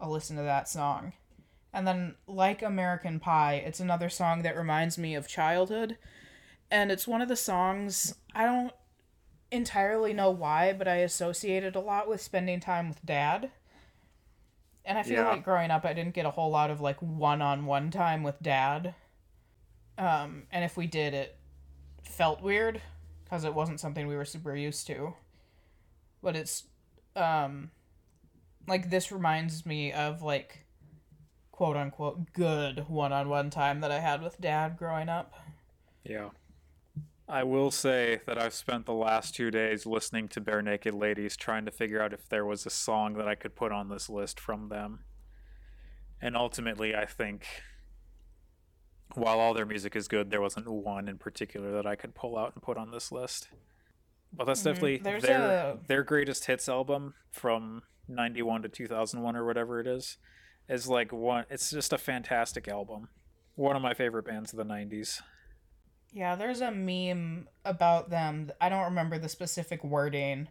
I'll 0.00 0.10
listen 0.10 0.36
to 0.36 0.42
that 0.42 0.68
song. 0.68 1.12
And 1.72 1.86
then, 1.86 2.14
like 2.28 2.62
American 2.62 3.18
Pie, 3.18 3.54
it's 3.66 3.80
another 3.80 4.08
song 4.08 4.42
that 4.42 4.56
reminds 4.56 4.96
me 4.96 5.14
of 5.16 5.26
childhood. 5.26 5.96
And 6.70 6.90
it's 6.92 7.06
one 7.08 7.20
of 7.20 7.28
the 7.28 7.36
songs, 7.36 8.14
I 8.34 8.44
don't 8.44 8.72
entirely 9.54 10.12
know 10.12 10.30
why, 10.30 10.72
but 10.72 10.88
I 10.88 10.96
associated 10.96 11.76
a 11.76 11.80
lot 11.80 12.08
with 12.08 12.20
spending 12.20 12.60
time 12.60 12.88
with 12.88 13.04
dad. 13.04 13.50
And 14.84 14.98
I 14.98 15.02
feel 15.02 15.22
Yeah. 15.22 15.30
like 15.30 15.44
growing 15.44 15.70
up, 15.70 15.84
I 15.84 15.94
didn't 15.94 16.14
get 16.14 16.26
a 16.26 16.30
whole 16.30 16.50
lot 16.50 16.70
of 16.70 16.80
like 16.80 17.00
one 17.00 17.40
on 17.40 17.64
one 17.66 17.90
time 17.90 18.22
with 18.22 18.42
dad. 18.42 18.94
Um, 19.96 20.46
and 20.50 20.64
if 20.64 20.76
we 20.76 20.86
did, 20.86 21.14
it 21.14 21.38
felt 22.02 22.42
weird 22.42 22.82
because 23.24 23.44
it 23.44 23.54
wasn't 23.54 23.80
something 23.80 24.06
we 24.06 24.16
were 24.16 24.24
super 24.24 24.54
used 24.54 24.86
to. 24.88 25.14
But 26.22 26.36
it's, 26.36 26.64
um, 27.16 27.70
like 28.66 28.90
this 28.90 29.10
reminds 29.12 29.64
me 29.64 29.92
of 29.92 30.22
like 30.22 30.66
quote 31.52 31.76
unquote 31.76 32.32
good 32.32 32.88
one 32.88 33.12
on 33.12 33.28
one 33.28 33.48
time 33.50 33.80
that 33.80 33.90
I 33.92 34.00
had 34.00 34.22
with 34.22 34.40
dad 34.40 34.76
growing 34.76 35.08
up. 35.08 35.32
Yeah. 36.02 36.30
I 37.28 37.42
will 37.42 37.70
say 37.70 38.20
that 38.26 38.38
I've 38.38 38.52
spent 38.52 38.84
the 38.84 38.92
last 38.92 39.34
two 39.34 39.50
days 39.50 39.86
listening 39.86 40.28
to 40.28 40.40
Barenaked 40.40 40.92
Ladies 40.98 41.36
trying 41.36 41.64
to 41.64 41.70
figure 41.70 42.02
out 42.02 42.12
if 42.12 42.28
there 42.28 42.44
was 42.44 42.66
a 42.66 42.70
song 42.70 43.14
that 43.14 43.26
I 43.26 43.34
could 43.34 43.56
put 43.56 43.72
on 43.72 43.88
this 43.88 44.10
list 44.10 44.38
from 44.38 44.68
them. 44.68 45.04
And 46.20 46.36
ultimately, 46.36 46.94
I 46.94 47.06
think 47.06 47.46
while 49.14 49.40
all 49.40 49.54
their 49.54 49.64
music 49.64 49.96
is 49.96 50.06
good, 50.06 50.30
there 50.30 50.40
wasn't 50.42 50.68
one 50.68 51.08
in 51.08 51.16
particular 51.16 51.72
that 51.72 51.86
I 51.86 51.96
could 51.96 52.14
pull 52.14 52.36
out 52.36 52.52
and 52.54 52.62
put 52.62 52.76
on 52.76 52.90
this 52.90 53.10
list. 53.10 53.48
But 54.32 54.44
that's 54.44 54.60
Mhm. 54.60 54.64
definitely 54.64 54.96
There's 54.98 55.22
their 55.22 55.40
a- 55.70 55.78
their 55.86 56.02
greatest 56.02 56.44
hits 56.46 56.68
album 56.68 57.14
from 57.30 57.84
91 58.06 58.62
to 58.62 58.68
2001 58.68 59.34
or 59.36 59.46
whatever 59.46 59.80
it 59.80 59.86
is 59.86 60.18
is 60.68 60.88
like 60.88 61.12
one 61.12 61.46
it's 61.48 61.70
just 61.70 61.92
a 61.92 61.98
fantastic 61.98 62.68
album. 62.68 63.08
One 63.54 63.76
of 63.76 63.82
my 63.82 63.94
favorite 63.94 64.24
bands 64.24 64.52
of 64.52 64.56
the 64.58 64.64
90s. 64.64 65.22
Yeah, 66.14 66.36
there's 66.36 66.60
a 66.60 66.70
meme 66.70 67.48
about 67.64 68.08
them. 68.08 68.52
I 68.60 68.68
don't 68.68 68.84
remember 68.84 69.18
the 69.18 69.28
specific 69.28 69.82
wording, 69.82 70.46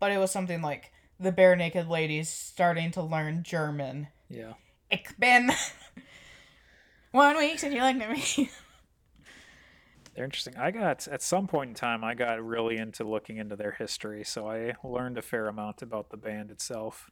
but 0.00 0.10
it 0.10 0.16
was 0.16 0.30
something 0.30 0.62
like 0.62 0.90
the 1.20 1.30
barenaked 1.30 1.86
ladies 1.86 2.30
starting 2.30 2.90
to 2.92 3.02
learn 3.02 3.42
German. 3.42 4.08
Yeah. 4.30 4.54
Ich 4.90 5.08
bin 5.18 5.50
one 7.12 7.36
week 7.36 7.58
since 7.58 7.74
you 7.74 7.82
looked 7.82 8.00
at 8.00 8.10
me. 8.10 8.50
They're 10.14 10.24
interesting. 10.24 10.56
I 10.56 10.70
got 10.70 11.06
at 11.08 11.22
some 11.22 11.46
point 11.46 11.68
in 11.68 11.74
time 11.74 12.04
I 12.04 12.14
got 12.14 12.42
really 12.42 12.78
into 12.78 13.04
looking 13.04 13.36
into 13.36 13.54
their 13.54 13.72
history, 13.72 14.24
so 14.24 14.50
I 14.50 14.74
learned 14.82 15.18
a 15.18 15.22
fair 15.22 15.46
amount 15.46 15.82
about 15.82 16.08
the 16.08 16.16
band 16.16 16.50
itself. 16.50 17.10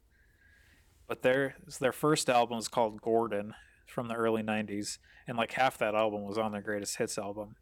But 1.06 1.20
their 1.20 1.56
their 1.80 1.92
first 1.92 2.30
album 2.30 2.58
is 2.58 2.68
called 2.68 3.02
Gordon 3.02 3.54
from 3.86 4.08
the 4.08 4.14
early 4.14 4.42
90s, 4.42 4.98
and 5.26 5.36
like 5.36 5.52
half 5.52 5.76
that 5.78 5.94
album 5.94 6.22
was 6.22 6.38
on 6.38 6.52
their 6.52 6.62
greatest 6.62 6.96
hits 6.96 7.18
album. 7.18 7.56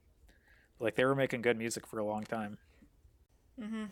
Like 0.80 0.96
they 0.96 1.04
were 1.04 1.14
making 1.14 1.42
good 1.42 1.58
music 1.58 1.86
for 1.86 1.98
a 1.98 2.04
long 2.04 2.24
time. 2.24 2.58
mm-hmm. 3.60 3.84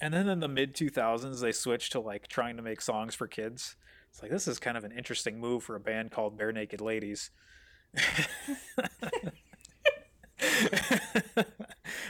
And 0.00 0.12
then 0.12 0.28
in 0.28 0.40
the 0.40 0.48
mid 0.48 0.74
2000s 0.74 1.40
they 1.40 1.52
switched 1.52 1.92
to 1.92 2.00
like 2.00 2.28
trying 2.28 2.56
to 2.56 2.62
make 2.62 2.80
songs 2.80 3.14
for 3.14 3.26
kids. 3.26 3.76
It's 4.10 4.22
like 4.22 4.30
this 4.30 4.46
is 4.46 4.58
kind 4.58 4.76
of 4.76 4.84
an 4.84 4.92
interesting 4.92 5.40
move 5.40 5.62
for 5.64 5.76
a 5.76 5.80
band 5.80 6.10
called 6.10 6.38
Barenaked 6.38 6.80
Ladies. 6.80 7.30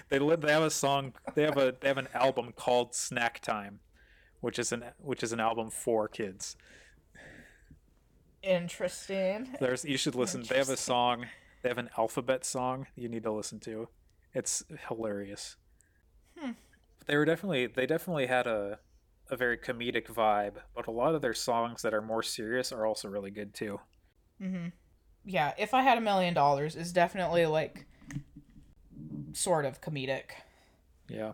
they 0.09 0.19
they 0.19 0.53
have 0.53 0.63
a 0.63 0.71
song 0.71 1.13
they 1.35 1.43
have 1.43 1.57
a 1.57 1.75
they 1.81 1.89
have 1.89 1.99
an 1.99 2.09
album 2.15 2.53
called 2.57 2.95
Snack 2.95 3.41
Time, 3.41 3.81
which 4.41 4.59
is 4.59 4.73
an 4.73 4.85
which 4.99 5.23
is 5.23 5.33
an 5.33 5.41
album 5.41 5.71
for 5.71 6.09
kids. 6.09 6.57
Interesting. 8.43 9.57
There's 9.61 9.85
you 9.85 9.97
should 9.97 10.15
listen. 10.15 10.43
They 10.43 10.59
have 10.59 10.69
a 10.69 10.77
song. 10.77 11.27
They 11.63 11.69
have 11.71 11.79
an 11.79 11.91
alphabet 11.97 12.45
song 12.45 12.87
you 12.95 13.09
need 13.09 13.23
to 13.23 13.33
listen 13.33 13.61
to. 13.61 13.89
It's 14.35 14.65
hilarious. 14.89 15.57
Hmm. 16.39 16.53
They 17.07 17.17
were 17.17 17.25
definitely 17.25 17.67
they 17.67 17.87
definitely 17.87 18.27
had 18.27 18.47
a 18.47 18.81
a 19.31 19.37
very 19.37 19.57
comedic 19.57 20.07
vibe, 20.09 20.57
but 20.75 20.87
a 20.87 20.91
lot 20.91 21.15
of 21.15 21.23
their 21.23 21.35
songs 21.35 21.83
that 21.83 21.95
are 21.95 22.03
more 22.03 22.23
serious 22.23 22.73
are 22.73 22.85
also 22.85 23.09
really 23.09 23.31
good 23.31 23.55
too. 23.55 23.81
Mm-hmm. 24.43 24.69
Yeah, 25.25 25.55
if 25.59 25.73
I 25.73 25.83
had 25.83 25.97
a 25.97 26.03
million 26.03 26.35
dollars 26.35 26.77
is 26.77 26.93
definitely 26.93 27.47
like 27.47 27.87
sort 29.33 29.65
of 29.65 29.81
comedic. 29.81 30.31
Yeah. 31.09 31.33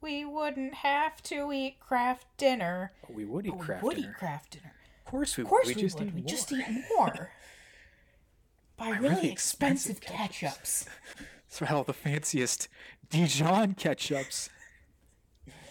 We 0.00 0.24
wouldn't 0.24 0.74
have 0.74 1.22
to 1.24 1.52
eat 1.52 1.80
Kraft 1.80 2.26
Dinner. 2.36 2.92
We 3.08 3.24
would 3.24 3.46
eat 3.46 3.54
but 3.56 3.66
we 3.68 3.74
would 3.88 3.96
dinner. 3.96 4.10
eat 4.10 4.16
Kraft 4.18 4.50
Dinner. 4.52 4.72
Of 5.04 5.10
course 5.10 5.36
we 5.36 5.42
Of 5.42 5.48
course 5.48 5.66
would. 5.68 5.76
we, 5.76 5.82
We 5.82 5.86
just 5.88 5.98
would. 5.98 6.08
eat 6.08 6.14
we 6.14 6.20
more. 6.20 6.28
just 6.28 6.52
eat 6.52 6.66
more. 6.96 7.30
Buy 8.76 8.90
Buy 8.90 8.98
really, 8.98 9.14
really 9.14 9.30
expensive, 9.32 9.96
expensive 9.96 10.00
ketchups. 10.30 10.86
It's 11.58 11.70
all 11.70 11.84
the 11.84 11.94
fanciest 11.94 12.68
Dijon 13.08 13.76
ketchups. 13.76 14.50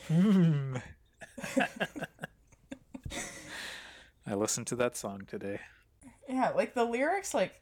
Hmm. 0.07 0.77
I 4.25 4.33
listened 4.33 4.65
to 4.67 4.75
that 4.77 4.97
song 4.97 5.25
today. 5.27 5.59
Yeah, 6.27 6.49
like 6.55 6.73
the 6.73 6.85
lyrics, 6.85 7.35
like 7.35 7.61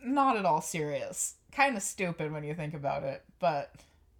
not 0.00 0.36
at 0.36 0.44
all 0.44 0.60
serious. 0.60 1.34
Kind 1.50 1.76
of 1.76 1.82
stupid 1.82 2.30
when 2.30 2.44
you 2.44 2.54
think 2.54 2.72
about 2.72 3.02
it, 3.02 3.24
but 3.40 3.74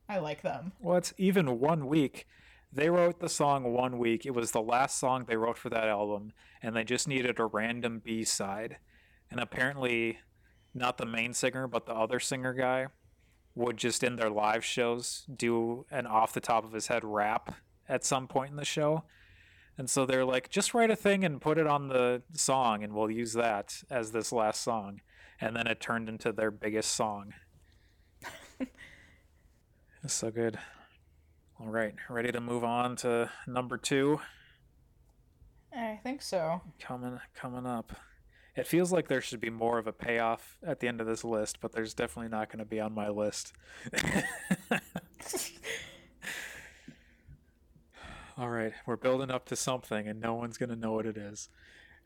I 0.08 0.18
like 0.18 0.42
them. 0.42 0.72
What? 0.80 1.12
Even 1.16 1.60
one 1.60 1.86
week. 1.86 2.26
They 2.72 2.90
wrote 2.90 3.20
the 3.20 3.28
song 3.28 3.72
one 3.72 3.98
week. 3.98 4.26
It 4.26 4.34
was 4.34 4.50
the 4.50 4.60
last 4.60 4.98
song 4.98 5.24
they 5.24 5.36
wrote 5.36 5.56
for 5.56 5.70
that 5.70 5.86
album, 5.86 6.32
and 6.60 6.74
they 6.74 6.82
just 6.82 7.06
needed 7.06 7.38
a 7.38 7.46
random 7.46 8.02
B 8.04 8.24
side. 8.24 8.78
And 9.30 9.38
apparently, 9.38 10.18
not 10.74 10.98
the 10.98 11.06
main 11.06 11.32
singer, 11.32 11.68
but 11.68 11.86
the 11.86 11.94
other 11.94 12.18
singer 12.18 12.52
guy, 12.52 12.88
would 13.56 13.78
just 13.78 14.04
in 14.04 14.16
their 14.16 14.30
live 14.30 14.64
shows 14.64 15.24
do 15.34 15.86
an 15.90 16.06
off 16.06 16.32
the 16.34 16.40
top 16.40 16.64
of 16.64 16.72
his 16.72 16.86
head 16.86 17.02
rap 17.02 17.56
at 17.88 18.04
some 18.04 18.28
point 18.28 18.50
in 18.50 18.56
the 18.56 18.64
show. 18.64 19.02
And 19.78 19.90
so 19.90 20.06
they're 20.06 20.24
like, 20.24 20.50
just 20.50 20.74
write 20.74 20.90
a 20.90 20.96
thing 20.96 21.24
and 21.24 21.40
put 21.40 21.58
it 21.58 21.66
on 21.66 21.88
the 21.88 22.22
song, 22.32 22.84
and 22.84 22.92
we'll 22.92 23.10
use 23.10 23.32
that 23.32 23.82
as 23.90 24.12
this 24.12 24.32
last 24.32 24.62
song. 24.62 25.00
And 25.40 25.56
then 25.56 25.66
it 25.66 25.80
turned 25.80 26.08
into 26.08 26.32
their 26.32 26.50
biggest 26.50 26.92
song. 26.92 27.34
it's 30.02 30.14
so 30.14 30.30
good. 30.30 30.58
All 31.58 31.68
right, 31.68 31.94
ready 32.08 32.32
to 32.32 32.40
move 32.40 32.64
on 32.64 32.96
to 32.96 33.30
number 33.46 33.76
two? 33.76 34.20
I 35.74 35.98
think 36.02 36.22
so. 36.22 36.62
Coming, 36.78 37.20
coming 37.34 37.66
up. 37.66 37.92
It 38.56 38.66
feels 38.66 38.90
like 38.90 39.08
there 39.08 39.20
should 39.20 39.40
be 39.40 39.50
more 39.50 39.78
of 39.78 39.86
a 39.86 39.92
payoff 39.92 40.56
at 40.62 40.80
the 40.80 40.88
end 40.88 41.02
of 41.02 41.06
this 41.06 41.24
list, 41.24 41.60
but 41.60 41.72
there's 41.72 41.92
definitely 41.92 42.30
not 42.30 42.48
going 42.48 42.58
to 42.60 42.64
be 42.64 42.80
on 42.80 42.94
my 42.94 43.08
list. 43.08 43.52
All 48.38 48.48
right, 48.48 48.72
we're 48.86 48.96
building 48.96 49.30
up 49.30 49.46
to 49.46 49.56
something, 49.56 50.08
and 50.08 50.20
no 50.20 50.34
one's 50.34 50.58
going 50.58 50.70
to 50.70 50.76
know 50.76 50.92
what 50.92 51.06
it 51.06 51.16
is. 51.16 51.48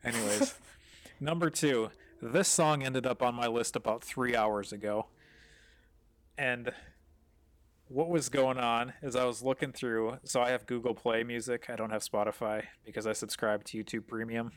Anyways, 0.03 0.53
number 1.19 1.49
two. 1.49 1.89
This 2.21 2.47
song 2.47 2.83
ended 2.83 3.07
up 3.07 3.23
on 3.23 3.33
my 3.33 3.47
list 3.47 3.75
about 3.75 4.03
three 4.03 4.35
hours 4.35 4.71
ago. 4.71 5.07
And 6.37 6.71
what 7.87 8.09
was 8.09 8.29
going 8.29 8.59
on 8.59 8.93
is 9.01 9.15
I 9.15 9.25
was 9.25 9.41
looking 9.41 9.71
through. 9.71 10.19
So 10.23 10.39
I 10.39 10.51
have 10.51 10.67
Google 10.67 10.93
Play 10.93 11.23
Music. 11.23 11.69
I 11.69 11.75
don't 11.75 11.89
have 11.89 12.03
Spotify 12.03 12.65
because 12.85 13.07
I 13.07 13.13
subscribe 13.13 13.63
to 13.65 13.83
YouTube 13.83 14.07
Premium. 14.07 14.51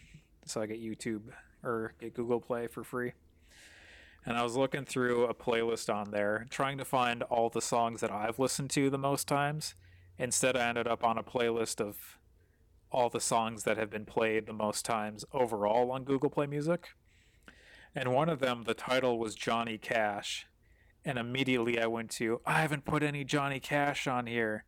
So 0.44 0.60
I 0.60 0.66
get 0.66 0.82
YouTube 0.82 1.22
or 1.64 1.94
get 2.00 2.14
Google 2.14 2.40
Play 2.40 2.66
for 2.66 2.84
free. 2.84 3.12
And 4.26 4.36
I 4.36 4.42
was 4.42 4.56
looking 4.56 4.84
through 4.84 5.24
a 5.24 5.34
playlist 5.34 5.92
on 5.92 6.10
there, 6.10 6.46
trying 6.48 6.78
to 6.78 6.84
find 6.84 7.22
all 7.24 7.50
the 7.50 7.60
songs 7.60 8.00
that 8.00 8.10
I've 8.10 8.38
listened 8.38 8.70
to 8.70 8.88
the 8.88 8.98
most 8.98 9.28
times. 9.28 9.74
Instead, 10.18 10.56
I 10.56 10.68
ended 10.68 10.86
up 10.86 11.04
on 11.04 11.18
a 11.18 11.22
playlist 11.22 11.80
of 11.80 12.18
all 12.90 13.10
the 13.10 13.20
songs 13.20 13.64
that 13.64 13.76
have 13.76 13.90
been 13.90 14.06
played 14.06 14.46
the 14.46 14.52
most 14.52 14.84
times 14.84 15.24
overall 15.32 15.90
on 15.90 16.04
Google 16.04 16.30
Play 16.30 16.46
Music. 16.46 16.90
And 17.94 18.12
one 18.12 18.28
of 18.28 18.40
them, 18.40 18.62
the 18.62 18.74
title 18.74 19.18
was 19.18 19.34
Johnny 19.34 19.78
Cash. 19.78 20.46
And 21.04 21.18
immediately 21.18 21.78
I 21.78 21.86
went 21.86 22.10
to, 22.12 22.40
I 22.46 22.62
haven't 22.62 22.86
put 22.86 23.02
any 23.02 23.24
Johnny 23.24 23.60
Cash 23.60 24.06
on 24.06 24.26
here. 24.26 24.64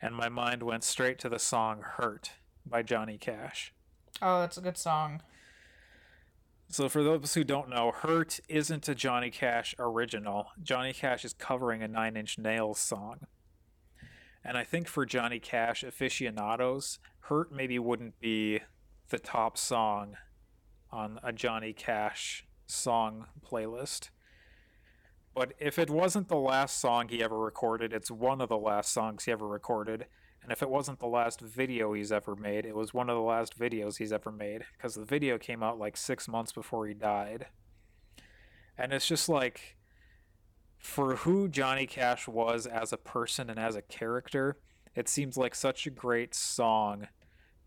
And 0.00 0.14
my 0.14 0.28
mind 0.28 0.62
went 0.62 0.84
straight 0.84 1.18
to 1.20 1.28
the 1.28 1.38
song 1.38 1.82
Hurt 1.82 2.32
by 2.64 2.82
Johnny 2.82 3.18
Cash. 3.18 3.72
Oh, 4.22 4.40
that's 4.40 4.58
a 4.58 4.62
good 4.62 4.78
song. 4.78 5.22
So, 6.68 6.88
for 6.88 7.02
those 7.02 7.34
who 7.34 7.44
don't 7.44 7.68
know, 7.68 7.92
Hurt 7.92 8.40
isn't 8.48 8.88
a 8.88 8.94
Johnny 8.94 9.30
Cash 9.30 9.74
original. 9.78 10.48
Johnny 10.62 10.92
Cash 10.92 11.24
is 11.24 11.32
covering 11.32 11.82
a 11.82 11.88
Nine 11.88 12.16
Inch 12.16 12.38
Nails 12.38 12.80
song. 12.80 13.20
And 14.44 14.58
I 14.58 14.64
think 14.64 14.88
for 14.88 15.06
Johnny 15.06 15.38
Cash 15.38 15.84
aficionados, 15.84 16.98
Hurt 17.20 17.52
maybe 17.52 17.78
wouldn't 17.78 18.18
be 18.20 18.60
the 19.08 19.18
top 19.18 19.56
song 19.56 20.16
on 20.90 21.20
a 21.22 21.32
Johnny 21.32 21.72
Cash 21.72 22.44
song 22.66 23.26
playlist. 23.44 24.10
But 25.34 25.52
if 25.58 25.78
it 25.78 25.90
wasn't 25.90 26.28
the 26.28 26.36
last 26.36 26.80
song 26.80 27.08
he 27.08 27.22
ever 27.22 27.38
recorded, 27.38 27.92
it's 27.92 28.10
one 28.10 28.40
of 28.40 28.48
the 28.48 28.56
last 28.56 28.92
songs 28.92 29.24
he 29.24 29.32
ever 29.32 29.46
recorded. 29.46 30.06
And 30.42 30.52
if 30.52 30.62
it 30.62 30.70
wasn't 30.70 31.00
the 31.00 31.06
last 31.06 31.40
video 31.40 31.92
he's 31.92 32.12
ever 32.12 32.36
made, 32.36 32.66
it 32.66 32.76
was 32.76 32.94
one 32.94 33.10
of 33.10 33.16
the 33.16 33.22
last 33.22 33.58
videos 33.58 33.98
he's 33.98 34.12
ever 34.12 34.30
made 34.30 34.64
because 34.76 34.94
the 34.94 35.04
video 35.04 35.38
came 35.38 35.62
out 35.62 35.78
like 35.78 35.96
six 35.96 36.28
months 36.28 36.52
before 36.52 36.86
he 36.86 36.94
died. 36.94 37.46
And 38.78 38.92
it's 38.92 39.08
just 39.08 39.28
like, 39.28 39.76
for 40.78 41.16
who 41.16 41.48
Johnny 41.48 41.86
Cash 41.86 42.28
was 42.28 42.66
as 42.66 42.92
a 42.92 42.96
person 42.96 43.50
and 43.50 43.58
as 43.58 43.74
a 43.74 43.82
character, 43.82 44.58
it 44.94 45.08
seems 45.08 45.36
like 45.36 45.54
such 45.54 45.86
a 45.86 45.90
great 45.90 46.34
song 46.34 47.08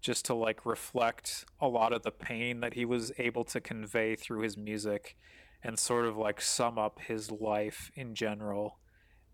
just 0.02 0.26
to 0.26 0.34
like 0.34 0.66
reflect 0.66 1.46
a 1.60 1.68
lot 1.68 1.92
of 1.92 2.04
the 2.04 2.12
pain 2.12 2.62
that 2.62 2.74
he 2.74 2.86
was 2.86 3.12
able 3.18 3.44
to 3.44 3.60
convey 3.60 4.16
through 4.16 4.42
his 4.42 4.58
music 4.58 5.18
and 5.64 5.78
sort 5.78 6.06
of 6.06 6.18
like 6.18 6.40
sum 6.40 6.78
up 6.78 7.00
his 7.02 7.32
life 7.32 7.92
in 7.96 8.16
general 8.16 8.80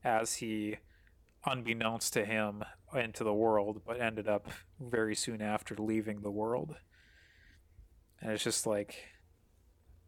as 0.04 0.36
he 0.36 0.78
unbeknownst 1.46 2.14
to 2.14 2.26
him 2.26 2.64
into 2.94 3.24
the 3.24 3.34
world 3.34 3.82
but 3.86 4.00
ended 4.00 4.28
up 4.28 4.48
very 4.80 5.16
soon 5.16 5.42
after 5.42 5.76
leaving 5.76 6.22
the 6.22 6.32
world. 6.32 6.76
And 8.22 8.32
it's 8.32 8.44
just 8.44 8.66
like 8.66 8.96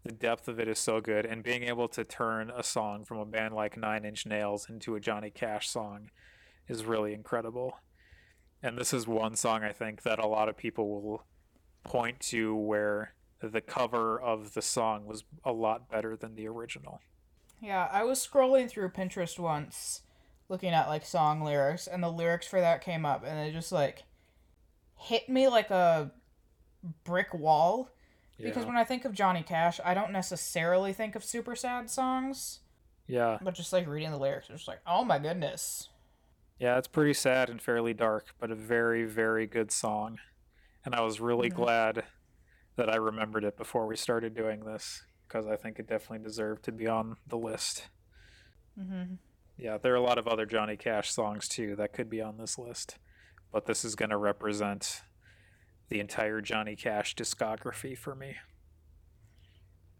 the 0.03 0.11
depth 0.11 0.47
of 0.47 0.59
it 0.59 0.67
is 0.67 0.79
so 0.79 1.01
good. 1.01 1.25
And 1.25 1.43
being 1.43 1.63
able 1.63 1.87
to 1.89 2.03
turn 2.03 2.51
a 2.55 2.63
song 2.63 3.03
from 3.03 3.17
a 3.17 3.25
band 3.25 3.53
like 3.53 3.77
nine 3.77 4.05
inch 4.05 4.25
nails 4.25 4.67
into 4.69 4.95
a 4.95 4.99
johnny 4.99 5.29
cash 5.29 5.69
song 5.69 6.09
is 6.67 6.85
really 6.85 7.13
incredible. 7.13 7.73
And 8.63 8.77
this 8.77 8.93
is 8.93 9.07
one 9.07 9.35
song 9.35 9.63
I 9.63 9.71
think 9.71 10.03
that 10.03 10.19
a 10.19 10.27
lot 10.27 10.49
of 10.49 10.57
people 10.57 11.01
will 11.01 11.25
point 11.83 12.19
to 12.19 12.55
where 12.55 13.13
the 13.41 13.61
cover 13.61 14.19
of 14.19 14.53
the 14.53 14.61
song 14.61 15.05
was 15.05 15.23
a 15.43 15.51
lot 15.51 15.89
better 15.89 16.15
than 16.17 16.35
the 16.35 16.47
original. 16.47 16.99
Yeah, 17.61 17.87
I 17.91 18.03
was 18.03 18.25
scrolling 18.25 18.69
through 18.69 18.89
Pinterest 18.89 19.37
once 19.37 20.01
looking 20.49 20.69
at 20.73 20.87
like 20.87 21.05
song 21.05 21.41
lyrics 21.41 21.87
and 21.87 22.01
the 22.03 22.09
lyrics 22.09 22.47
for 22.47 22.59
that 22.61 22.81
came 22.81 23.05
up 23.05 23.23
and 23.25 23.37
it 23.39 23.51
just 23.51 23.71
like 23.71 24.03
hit 24.95 25.27
me 25.27 25.47
like 25.47 25.69
a 25.69 26.11
brick 27.03 27.33
wall 27.33 27.89
because 28.39 28.65
when 28.65 28.77
I 28.77 28.83
think 28.83 29.03
of 29.03 29.13
Johnny 29.13 29.41
Cash, 29.41 29.79
I 29.83 29.95
don't 29.95 30.11
necessarily 30.11 30.93
think 30.93 31.15
of 31.15 31.23
super 31.23 31.55
sad 31.55 31.89
songs, 31.89 32.59
Yeah. 33.07 33.39
but 33.41 33.55
just 33.55 33.73
like 33.73 33.87
reading 33.87 34.11
the 34.11 34.17
lyrics, 34.19 34.45
it's 34.49 34.59
just 34.59 34.67
like, 34.67 34.81
"Oh 34.85 35.03
my 35.03 35.17
goodness." 35.17 35.89
Yeah, 36.59 36.77
it's 36.77 36.87
pretty 36.87 37.13
sad 37.15 37.49
and 37.49 37.59
fairly 37.59 37.95
dark, 37.95 38.35
but 38.39 38.51
a 38.51 38.55
very, 38.55 39.05
very 39.05 39.47
good 39.47 39.71
song. 39.71 40.19
And 40.85 40.93
I 40.93 41.01
was 41.01 41.19
really 41.19 41.49
Mhm. 41.49 41.55
glad 41.55 42.05
that 42.75 42.89
I 42.91 42.95
remembered 42.97 43.43
it 43.43 43.57
before 43.57 43.87
we 43.87 43.95
started 43.95 44.35
doing 44.35 44.65
this 44.65 45.03
because 45.27 45.47
I 45.47 45.55
think 45.55 45.79
it 45.79 45.87
definitely 45.87 46.23
deserved 46.23 46.63
to 46.65 46.71
be 46.71 46.85
on 46.87 47.17
the 47.25 47.37
list. 47.39 47.89
Mhm. 48.79 49.17
Yeah, 49.57 49.77
there 49.77 49.93
are 49.93 49.97
a 49.97 50.01
lot 50.01 50.17
of 50.17 50.27
other 50.27 50.45
Johnny 50.45 50.77
Cash 50.77 51.11
songs 51.11 51.47
too 51.47 51.75
that 51.77 51.93
could 51.93 52.09
be 52.09 52.21
on 52.21 52.37
this 52.37 52.57
list, 52.57 52.97
but 53.51 53.65
this 53.65 53.83
is 53.83 53.95
going 53.95 54.11
to 54.11 54.17
represent 54.17 55.01
the 55.89 55.99
entire 55.99 56.41
Johnny 56.41 56.75
Cash 56.75 57.15
discography 57.15 57.97
for 57.97 58.13
me. 58.13 58.35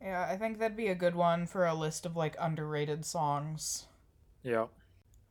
Yeah, 0.01 0.28
I 0.30 0.38
think 0.38 0.60
that'd 0.60 0.78
be 0.78 0.88
a 0.88 0.95
good 0.95 1.16
one 1.16 1.47
for 1.47 1.66
a 1.66 1.74
list 1.74 2.05
of 2.05 2.16
like 2.16 2.36
underrated 2.39 3.03
songs. 3.03 3.88
Yeah. 4.43 4.68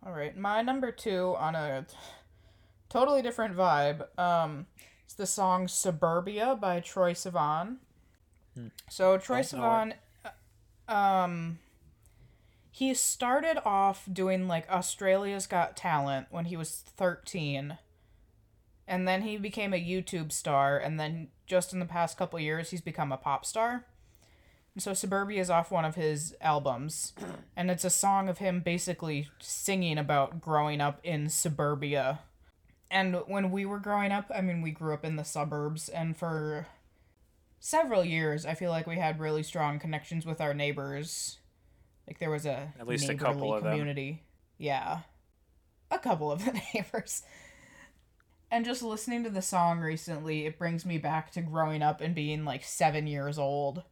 All 0.05 0.13
right, 0.13 0.37
my 0.37 0.63
number 0.63 0.91
two 0.91 1.37
on 1.39 1.55
a 1.55 1.87
totally 2.89 3.23
different 3.23 3.57
vibe. 3.57 4.07
Um, 4.19 4.67
it's 5.05 5.15
the 5.15 5.27
song 5.27 5.69
"Suburbia" 5.69 6.57
by 6.61 6.81
Troye 6.81 7.13
Sivan. 7.13 7.77
Hmm. 8.55 8.69
So 8.91 9.17
Troye 9.19 9.41
Sivan, 9.41 9.95
uh, 10.89 10.93
um, 10.93 11.59
he 12.77 12.93
started 12.93 13.59
off 13.67 14.07
doing 14.13 14.47
like 14.47 14.69
Australia's 14.69 15.47
Got 15.47 15.79
Talent 15.79 16.27
when 16.29 16.45
he 16.45 16.59
was 16.59 16.71
thirteen, 16.71 17.79
and 18.87 19.09
then 19.09 19.23
he 19.23 19.39
became 19.39 19.73
a 19.73 19.83
YouTube 19.83 20.31
star, 20.31 20.77
and 20.77 21.01
then 21.01 21.29
just 21.47 21.73
in 21.73 21.79
the 21.79 21.87
past 21.87 22.19
couple 22.19 22.39
years, 22.39 22.69
he's 22.69 22.83
become 22.83 23.13
a 23.13 23.17
pop 23.17 23.47
star. 23.47 23.87
And 24.75 24.83
so 24.83 24.93
Suburbia 24.93 25.41
is 25.41 25.49
off 25.49 25.71
one 25.71 25.87
of 25.87 25.95
his 25.95 26.35
albums, 26.43 27.15
and 27.57 27.71
it's 27.71 27.87
a 27.87 27.89
song 27.89 28.29
of 28.29 28.39
him 28.39 28.61
basically 28.61 29.31
singing 29.39 29.97
about 29.97 30.43
growing 30.43 30.83
up 30.83 31.01
in 31.03 31.31
suburbia. 31.31 32.19
And 32.91 33.23
when 33.27 33.51
we 33.51 33.65
were 33.65 33.79
growing 33.79 34.13
up, 34.13 34.31
I 34.35 34.43
mean, 34.43 34.61
we 34.61 34.71
grew 34.71 34.93
up 34.93 35.03
in 35.03 35.17
the 35.17 35.25
suburbs, 35.25 35.89
and 35.89 36.15
for 36.15 36.67
several 37.59 38.05
years, 38.05 38.45
I 38.45 38.53
feel 38.53 38.71
like 38.71 38.87
we 38.87 38.99
had 38.99 39.19
really 39.19 39.43
strong 39.43 39.79
connections 39.79 40.27
with 40.27 40.43
our 40.43 40.53
neighbors. 40.53 41.39
Like 42.07 42.19
there 42.19 42.31
was 42.31 42.47
a 42.47 42.73
At 42.79 42.87
least 42.87 43.09
a 43.09 43.15
couple 43.15 43.53
of 43.55 43.63
them. 43.63 43.73
community. 43.73 44.23
Yeah, 44.59 45.01
a 45.91 45.99
couple 45.99 46.31
of 46.33 46.45
the 46.45 46.61
neighbors. 46.75 47.23
And 48.51 48.65
just 48.65 48.83
listening 48.83 49.25
to 49.25 49.31
the 49.31 49.43
song 49.43 49.81
recently, 49.81 50.47
it 50.47 50.57
brings 50.59 50.87
me 50.87 50.99
back 50.99 51.33
to 51.33 51.43
growing 51.43 51.83
up 51.83 52.01
and 52.01 52.15
being 52.15 52.45
like 52.45 52.63
seven 52.63 53.07
years 53.09 53.39
old 53.39 53.83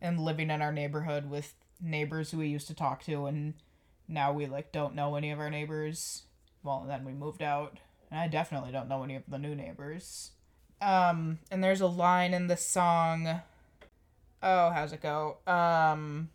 and 0.00 0.18
living 0.18 0.50
in 0.50 0.62
our 0.62 0.72
neighborhood 0.72 1.28
with 1.30 1.54
neighbors 1.80 2.30
who 2.30 2.38
we 2.38 2.48
used 2.48 2.66
to 2.68 2.74
talk 2.74 3.02
to 3.04 3.26
and 3.26 3.54
now 4.08 4.32
we 4.32 4.46
like 4.46 4.72
don't 4.72 4.94
know 4.94 5.16
any 5.16 5.30
of 5.30 5.38
our 5.40 5.50
neighbors 5.50 6.22
well 6.62 6.84
then 6.86 7.04
we 7.04 7.12
moved 7.12 7.42
out 7.42 7.78
and 8.10 8.18
i 8.20 8.28
definitely 8.28 8.70
don't 8.70 8.88
know 8.88 9.02
any 9.02 9.16
of 9.16 9.22
the 9.28 9.38
new 9.38 9.54
neighbors 9.54 10.30
um 10.80 11.38
and 11.50 11.62
there's 11.64 11.80
a 11.80 11.86
line 11.86 12.32
in 12.32 12.46
the 12.46 12.56
song 12.56 13.40
oh 14.42 14.70
how's 14.70 14.92
it 14.92 15.02
go 15.02 15.36
um 15.46 16.28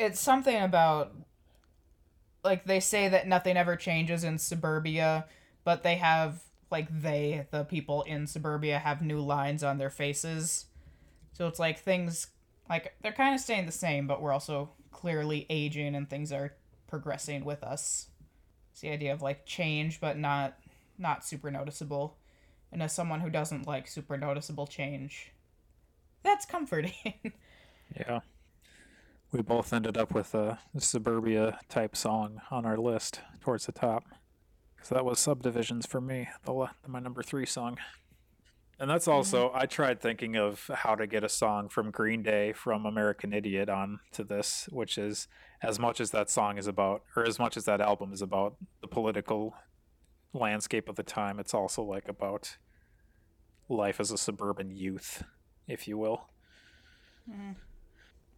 it's 0.00 0.20
something 0.20 0.62
about 0.62 1.12
like 2.42 2.64
they 2.64 2.80
say 2.80 3.08
that 3.08 3.26
nothing 3.28 3.56
ever 3.56 3.76
changes 3.76 4.24
in 4.24 4.38
suburbia 4.38 5.26
but 5.64 5.82
they 5.82 5.96
have 5.96 6.42
like 6.70 6.88
they 7.02 7.46
the 7.50 7.64
people 7.64 8.02
in 8.02 8.26
suburbia 8.26 8.78
have 8.78 9.02
new 9.02 9.20
lines 9.20 9.62
on 9.62 9.78
their 9.78 9.90
faces 9.90 10.66
so 11.32 11.46
it's 11.48 11.58
like 11.60 11.78
things 11.80 12.28
Like 12.70 12.94
they're 13.02 13.12
kind 13.12 13.34
of 13.34 13.40
staying 13.42 13.66
the 13.66 13.72
same, 13.72 14.06
but 14.08 14.22
we're 14.22 14.32
also 14.32 14.70
clearly 14.92 15.46
aging 15.50 15.94
and 15.96 16.08
things 16.10 16.32
are 16.32 16.54
progressing 16.88 17.44
with 17.44 17.62
us. 17.64 18.08
It's 18.72 18.82
the 18.82 18.90
idea 18.90 19.12
of 19.12 19.22
like 19.22 19.46
change, 19.46 20.00
but 20.00 20.18
not 20.18 20.58
not 20.98 21.24
super 21.24 21.50
noticeable. 21.50 22.18
And 22.72 22.82
as 22.82 22.92
someone 22.94 23.20
who 23.20 23.30
doesn't 23.30 23.66
like 23.66 23.88
super 23.88 24.16
noticeable 24.18 24.66
change, 24.68 25.32
that's 26.24 26.46
comforting. 26.46 26.92
Yeah. 27.96 28.20
We 29.32 29.42
both 29.42 29.72
ended 29.72 29.96
up 29.96 30.12
with 30.12 30.34
a 30.34 30.58
suburbia 30.78 31.60
type 31.68 31.94
song 31.94 32.40
on 32.50 32.66
our 32.66 32.76
list 32.76 33.20
towards 33.40 33.66
the 33.66 33.72
top. 33.72 34.04
So 34.82 34.94
that 34.94 35.04
was 35.04 35.20
subdivisions 35.20 35.86
for 35.86 36.00
me, 36.00 36.28
the 36.44 36.68
my 36.86 37.00
number 37.00 37.22
three 37.22 37.46
song. 37.46 37.78
And 38.80 38.90
that's 38.90 39.04
mm-hmm. 39.04 39.16
also 39.16 39.52
I 39.54 39.66
tried 39.66 40.00
thinking 40.00 40.36
of 40.36 40.68
how 40.74 40.94
to 40.94 41.06
get 41.06 41.22
a 41.22 41.28
song 41.28 41.68
from 41.68 41.90
Green 41.90 42.22
Day 42.22 42.52
from 42.52 42.86
American 42.86 43.32
Idiot 43.32 43.68
on 43.68 44.00
to 44.12 44.24
this, 44.24 44.68
which 44.72 44.98
is 44.98 45.28
as 45.62 45.78
much 45.78 46.00
as 46.00 46.10
that 46.10 46.30
song 46.30 46.58
is 46.58 46.66
about, 46.66 47.02
or 47.14 47.24
as 47.24 47.38
much 47.38 47.56
as 47.56 47.66
that 47.66 47.80
album 47.80 48.12
is 48.12 48.22
about 48.22 48.56
the 48.80 48.88
political 48.88 49.54
landscape 50.32 50.88
of 50.88 50.96
the 50.96 51.02
time, 51.02 51.38
it's 51.38 51.54
also 51.54 51.82
like 51.82 52.08
about 52.08 52.56
life 53.68 54.00
as 54.00 54.10
a 54.10 54.18
suburban 54.18 54.70
youth, 54.70 55.22
if 55.68 55.86
you 55.86 55.98
will. 55.98 56.28
Mm. 57.30 57.56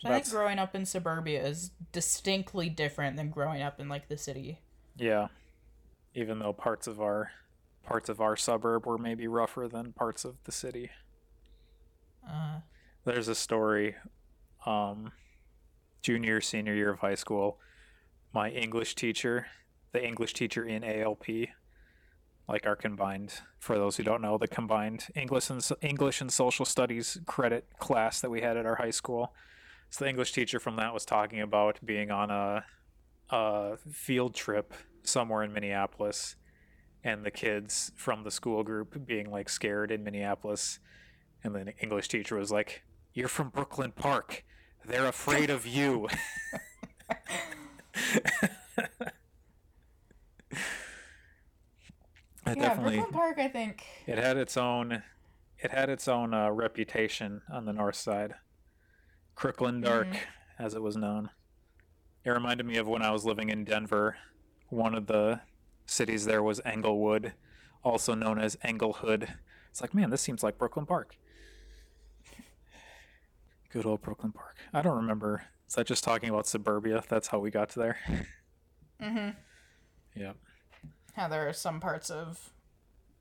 I 0.05 0.21
think 0.21 0.31
growing 0.31 0.59
up 0.59 0.75
in 0.75 0.85
suburbia 0.85 1.45
is 1.45 1.71
distinctly 1.93 2.69
different 2.69 3.17
than 3.17 3.31
growing 3.31 3.63
up 3.63 3.79
in 3.81 3.89
like 3.89 4.09
the 4.09 4.17
city. 4.17 4.61
Yeah. 4.97 5.29
Even 6.15 6.39
though 6.39 6.53
parts 6.53 6.87
of 6.87 7.01
our 7.01 7.31
parts 7.85 8.09
of 8.09 8.21
our 8.21 8.37
suburb 8.37 8.87
were 8.87 8.99
maybe 8.99 9.27
rougher 9.27 9.69
than 9.69 9.93
parts 9.93 10.25
of 10.25 10.37
the 10.45 10.53
city. 10.53 10.91
Uh, 12.29 12.61
There's 13.05 13.29
a 13.29 13.35
story 13.35 13.97
um 14.65 15.13
junior 16.03 16.41
senior 16.41 16.75
year 16.75 16.91
of 16.91 17.01
high 17.01 17.15
school. 17.15 17.59
My 18.33 18.51
English 18.51 18.95
teacher, 18.95 19.47
the 19.93 20.05
English 20.05 20.35
teacher 20.35 20.65
in 20.65 20.83
ALP, 20.83 21.27
like 22.49 22.67
our 22.67 22.77
combined 22.77 23.35
for 23.59 23.77
those 23.77 23.97
who 23.97 24.03
don't 24.03 24.23
know, 24.23 24.37
the 24.37 24.49
combined 24.49 25.07
English 25.15 25.49
and 25.51 25.67
English 25.81 26.21
and 26.21 26.33
social 26.33 26.65
studies 26.65 27.19
credit 27.27 27.67
class 27.79 28.21
that 28.21 28.31
we 28.31 28.41
had 28.41 28.57
at 28.57 28.67
our 28.67 28.77
high 28.77 28.91
school. 28.91 29.33
So 29.93 30.07
the 30.07 30.09
English 30.09 30.33
teacher 30.33 30.59
from 30.59 30.77
that 30.77 30.95
was 30.95 31.05
talking 31.05 31.43
about 31.43 31.79
being 31.85 32.11
on 32.11 32.31
a 32.31 32.65
a 33.29 33.77
field 33.91 34.35
trip 34.35 34.73
somewhere 35.05 35.43
in 35.43 35.53
Minneapolis 35.53 36.37
and 37.05 37.25
the 37.25 37.31
kids 37.31 37.93
from 37.95 38.25
the 38.25 38.31
school 38.31 38.63
group 38.63 39.07
being 39.07 39.31
like 39.31 39.51
scared 39.51 39.91
in 39.91 40.03
Minneapolis 40.03 40.79
and 41.45 41.55
then 41.55 41.67
the 41.67 41.77
English 41.79 42.09
teacher 42.09 42.37
was 42.37 42.51
like, 42.51 42.85
"You're 43.13 43.29
from 43.29 43.51
Brooklyn 43.51 43.93
Park. 43.93 44.45
They're 44.87 45.07
afraid 45.09 45.51
of 45.51 45.67
you." 45.67 46.09
Yeah, 52.45 52.55
definitely 52.55 52.97
Brooklyn 52.97 53.15
Park. 53.15 53.39
I 53.39 53.49
think. 53.49 53.85
it 54.07 54.19
had 54.19 54.37
its 54.37 54.57
own 54.57 55.03
it 55.59 55.71
had 55.71 55.89
its 55.89 56.09
own 56.09 56.35
uh, 56.35 56.51
reputation 56.51 57.43
on 57.51 57.67
the 57.67 57.73
north 57.73 57.95
side. 57.97 58.35
Crooklyn 59.35 59.81
Dark, 59.81 60.09
Mhm. 60.09 60.21
as 60.59 60.75
it 60.75 60.83
was 60.83 60.97
known. 60.97 61.31
It 62.25 62.31
reminded 62.31 62.67
me 62.67 62.77
of 62.77 62.87
when 62.87 63.03
I 63.03 63.11
was 63.11 63.25
living 63.25 63.49
in 63.49 63.65
Denver. 63.65 64.17
One 64.69 64.95
of 64.95 65.07
the 65.07 65.41
cities 65.87 66.25
there 66.25 66.43
was 66.43 66.61
Englewood, 66.65 67.35
also 67.83 68.15
known 68.15 68.39
as 68.39 68.57
Englehood. 68.65 69.37
It's 69.71 69.81
like, 69.81 69.95
man, 69.95 70.11
this 70.11 70.21
seems 70.23 70.43
like 70.43 70.59
Brooklyn 70.59 70.87
Park. 70.87 71.17
Good 73.71 73.87
old 73.87 74.03
Brooklyn 74.03 74.33
Park. 74.33 74.59
I 74.73 74.83
don't 74.83 74.97
remember. 74.97 75.47
Is 75.67 75.75
that 75.75 75.87
just 75.87 76.05
talking 76.05 76.29
about 76.29 76.47
suburbia? 76.47 77.03
That's 77.09 77.29
how 77.29 77.39
we 77.39 77.51
got 77.51 77.71
to 77.71 77.79
there. 77.79 77.99
Mm-hmm. 79.01 79.31
Yep. 80.15 80.37
How 81.15 81.29
there 81.29 81.49
are 81.49 81.53
some 81.55 81.81
parts 81.81 82.11
of 82.11 82.53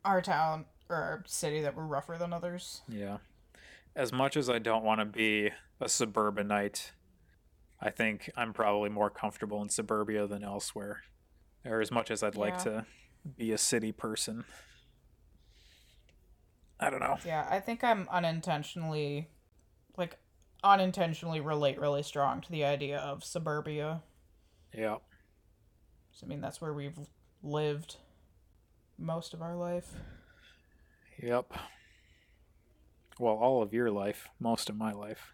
our 0.03 0.21
town 0.21 0.65
or 0.89 0.95
our 0.97 1.23
city 1.25 1.61
that 1.61 1.73
were 1.75 1.87
rougher 1.87 2.17
than 2.17 2.33
others. 2.33 2.81
Yeah. 2.87 3.17
As 3.95 4.13
much 4.13 4.37
as 4.37 4.49
I 4.49 4.59
don't 4.59 4.83
want 4.83 4.99
to 5.01 5.05
be 5.05 5.51
a 5.79 5.89
suburbanite, 5.89 6.93
I 7.79 7.89
think 7.89 8.31
I'm 8.37 8.53
probably 8.53 8.89
more 8.89 9.09
comfortable 9.09 9.61
in 9.61 9.69
suburbia 9.69 10.27
than 10.27 10.43
elsewhere. 10.43 11.03
Or 11.65 11.81
as 11.81 11.91
much 11.91 12.09
as 12.09 12.23
I'd 12.23 12.35
like 12.35 12.57
to 12.63 12.85
be 13.37 13.51
a 13.51 13.57
city 13.57 13.91
person. 13.91 14.45
I 16.79 16.89
don't 16.89 16.99
know. 17.01 17.17
Yeah, 17.25 17.45
I 17.49 17.59
think 17.59 17.83
I'm 17.83 18.07
unintentionally, 18.09 19.29
like, 19.97 20.17
unintentionally 20.63 21.39
relate 21.39 21.79
really 21.79 22.01
strong 22.01 22.41
to 22.41 22.51
the 22.51 22.63
idea 22.63 22.97
of 22.97 23.23
suburbia. 23.23 24.01
Yeah. 24.73 24.97
'Cause, 26.11 26.23
I 26.23 26.25
mean, 26.25 26.41
that's 26.41 26.61
where 26.61 26.73
we've 26.73 26.97
lived 27.43 27.97
most 28.97 29.33
of 29.33 29.41
our 29.41 29.55
life. 29.55 29.93
Yep. 31.21 31.53
Well, 33.21 33.35
all 33.35 33.61
of 33.61 33.71
your 33.71 33.91
life, 33.91 34.29
most 34.39 34.67
of 34.67 34.75
my 34.75 34.93
life. 34.93 35.31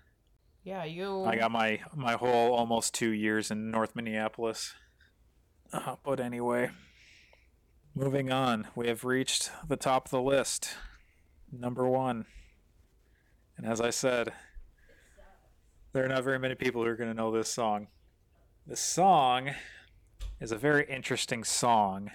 Yeah, 0.65 0.83
you. 0.83 1.23
I 1.23 1.37
got 1.37 1.51
my 1.51 1.79
my 1.95 2.15
whole 2.15 2.53
almost 2.53 2.93
two 2.93 3.11
years 3.11 3.49
in 3.49 3.71
North 3.71 3.95
Minneapolis. 3.95 4.73
Uh, 5.71 5.95
but 6.03 6.19
anyway, 6.19 6.71
moving 7.95 8.29
on, 8.29 8.67
we 8.75 8.89
have 8.89 9.05
reached 9.05 9.51
the 9.65 9.77
top 9.77 10.07
of 10.07 10.11
the 10.11 10.21
list, 10.21 10.75
number 11.49 11.87
one. 11.87 12.25
And 13.55 13.65
as 13.65 13.79
I 13.79 13.91
said, 13.91 14.33
there 15.93 16.03
are 16.03 16.09
not 16.09 16.25
very 16.25 16.39
many 16.39 16.55
people 16.55 16.83
who 16.83 16.89
are 16.89 16.97
going 16.97 17.09
to 17.09 17.15
know 17.15 17.31
this 17.31 17.49
song. 17.49 17.87
The 18.65 18.75
song 18.75 19.51
is 20.41 20.51
a 20.51 20.57
very 20.57 20.85
interesting 20.89 21.45
song. 21.45 22.11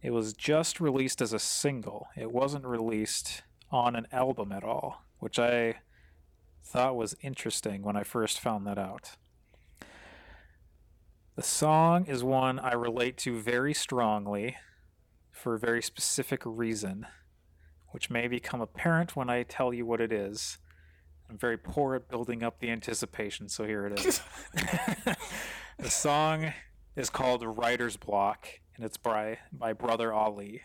It 0.00 0.12
was 0.12 0.32
just 0.32 0.80
released 0.80 1.20
as 1.20 1.32
a 1.32 1.40
single. 1.40 2.06
It 2.16 2.30
wasn't 2.30 2.64
released 2.64 3.42
on 3.70 3.96
an 3.96 4.06
album 4.12 4.52
at 4.52 4.64
all, 4.64 5.04
which 5.18 5.38
I 5.38 5.76
thought 6.62 6.96
was 6.96 7.16
interesting 7.22 7.82
when 7.82 7.96
I 7.96 8.02
first 8.02 8.40
found 8.40 8.66
that 8.66 8.78
out. 8.78 9.16
The 11.36 11.42
song 11.42 12.06
is 12.06 12.22
one 12.22 12.58
I 12.58 12.74
relate 12.74 13.16
to 13.18 13.40
very 13.40 13.72
strongly 13.72 14.56
for 15.30 15.54
a 15.54 15.58
very 15.58 15.80
specific 15.80 16.42
reason, 16.44 17.06
which 17.88 18.10
may 18.10 18.28
become 18.28 18.60
apparent 18.60 19.16
when 19.16 19.30
I 19.30 19.44
tell 19.44 19.72
you 19.72 19.86
what 19.86 20.00
it 20.00 20.12
is. 20.12 20.58
I'm 21.30 21.38
very 21.38 21.56
poor 21.56 21.94
at 21.94 22.08
building 22.08 22.42
up 22.42 22.58
the 22.58 22.70
anticipation, 22.70 23.48
so 23.48 23.64
here 23.64 23.86
it 23.86 24.00
is. 24.00 24.20
the 25.78 25.88
song 25.88 26.52
is 26.96 27.08
called 27.08 27.44
Writer's 27.44 27.96
Block, 27.96 28.48
and 28.74 28.84
it's 28.84 28.96
by, 28.96 29.38
by 29.52 29.72
Brother 29.72 30.12
Ali. 30.12 30.62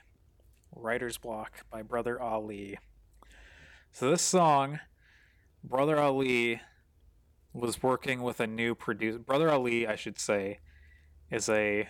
Writer's 0.75 1.17
Block 1.17 1.63
by 1.71 1.83
Brother 1.83 2.19
Ali. 2.19 2.79
So 3.95 4.11
this 4.11 4.21
song 4.21 4.81
Brother 5.63 5.97
Ali 5.97 6.59
was 7.53 7.81
working 7.81 8.23
with 8.23 8.41
a 8.41 8.45
new 8.45 8.75
producer. 8.75 9.19
Brother 9.19 9.49
Ali, 9.49 9.87
I 9.87 9.95
should 9.95 10.19
say, 10.19 10.59
is 11.31 11.47
a 11.47 11.87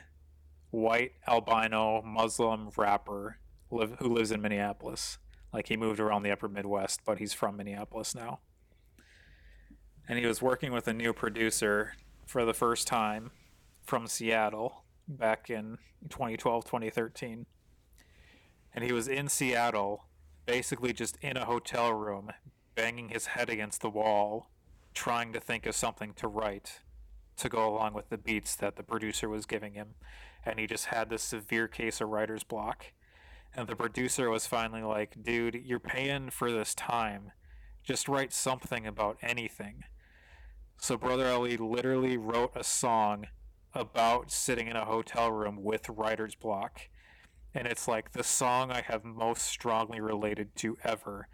white 0.69 1.13
albino 1.27 2.03
Muslim 2.03 2.69
rapper 2.77 3.39
live, 3.71 3.95
who 3.97 4.13
lives 4.13 4.29
in 4.29 4.39
Minneapolis. 4.39 5.17
Like 5.51 5.67
he 5.67 5.77
moved 5.77 5.99
around 5.99 6.21
the 6.21 6.29
upper 6.29 6.47
Midwest, 6.47 7.01
but 7.07 7.17
he's 7.17 7.33
from 7.33 7.57
Minneapolis 7.57 8.13
now. 8.13 8.37
And 10.07 10.19
he 10.19 10.27
was 10.27 10.43
working 10.43 10.71
with 10.71 10.87
a 10.87 10.93
new 10.93 11.11
producer 11.11 11.93
for 12.27 12.45
the 12.45 12.53
first 12.53 12.85
time 12.85 13.31
from 13.81 14.05
Seattle 14.05 14.83
back 15.07 15.49
in 15.49 15.79
2012, 16.09 16.65
2013. 16.65 17.47
And 18.75 18.83
he 18.83 18.91
was 18.91 19.07
in 19.07 19.27
Seattle, 19.27 20.05
basically 20.45 20.93
just 20.93 21.17
in 21.21 21.37
a 21.37 21.45
hotel 21.45 21.93
room, 21.93 22.31
banging 22.75 23.09
his 23.09 23.27
head 23.27 23.49
against 23.49 23.81
the 23.81 23.89
wall, 23.89 24.49
trying 24.93 25.33
to 25.33 25.39
think 25.39 25.65
of 25.65 25.75
something 25.75 26.13
to 26.13 26.27
write 26.27 26.81
to 27.37 27.49
go 27.49 27.67
along 27.67 27.93
with 27.93 28.09
the 28.09 28.17
beats 28.17 28.55
that 28.55 28.75
the 28.75 28.83
producer 28.83 29.27
was 29.27 29.45
giving 29.45 29.73
him. 29.73 29.95
And 30.45 30.59
he 30.59 30.67
just 30.67 30.85
had 30.85 31.09
this 31.09 31.23
severe 31.23 31.67
case 31.67 31.99
of 31.99 32.09
writer's 32.09 32.43
block. 32.43 32.93
And 33.53 33.67
the 33.67 33.75
producer 33.75 34.29
was 34.29 34.47
finally 34.47 34.83
like, 34.83 35.23
dude, 35.23 35.61
you're 35.65 35.79
paying 35.79 36.29
for 36.29 36.51
this 36.51 36.75
time. 36.75 37.31
Just 37.83 38.07
write 38.07 38.33
something 38.33 38.85
about 38.85 39.17
anything. 39.21 39.83
So 40.77 40.97
Brother 40.97 41.27
Ali 41.27 41.57
literally 41.57 42.17
wrote 42.17 42.51
a 42.55 42.63
song 42.63 43.27
about 43.73 44.31
sitting 44.31 44.67
in 44.67 44.75
a 44.75 44.85
hotel 44.85 45.31
room 45.31 45.63
with 45.63 45.89
writer's 45.89 46.35
block. 46.35 46.89
And 47.55 47.67
it's 47.67 47.87
like 47.87 48.11
the 48.11 48.23
song 48.23 48.69
I 48.69 48.81
have 48.81 49.05
most 49.05 49.45
strongly 49.45 50.01
related 50.01 50.53
to 50.57 50.77
ever 50.83 51.29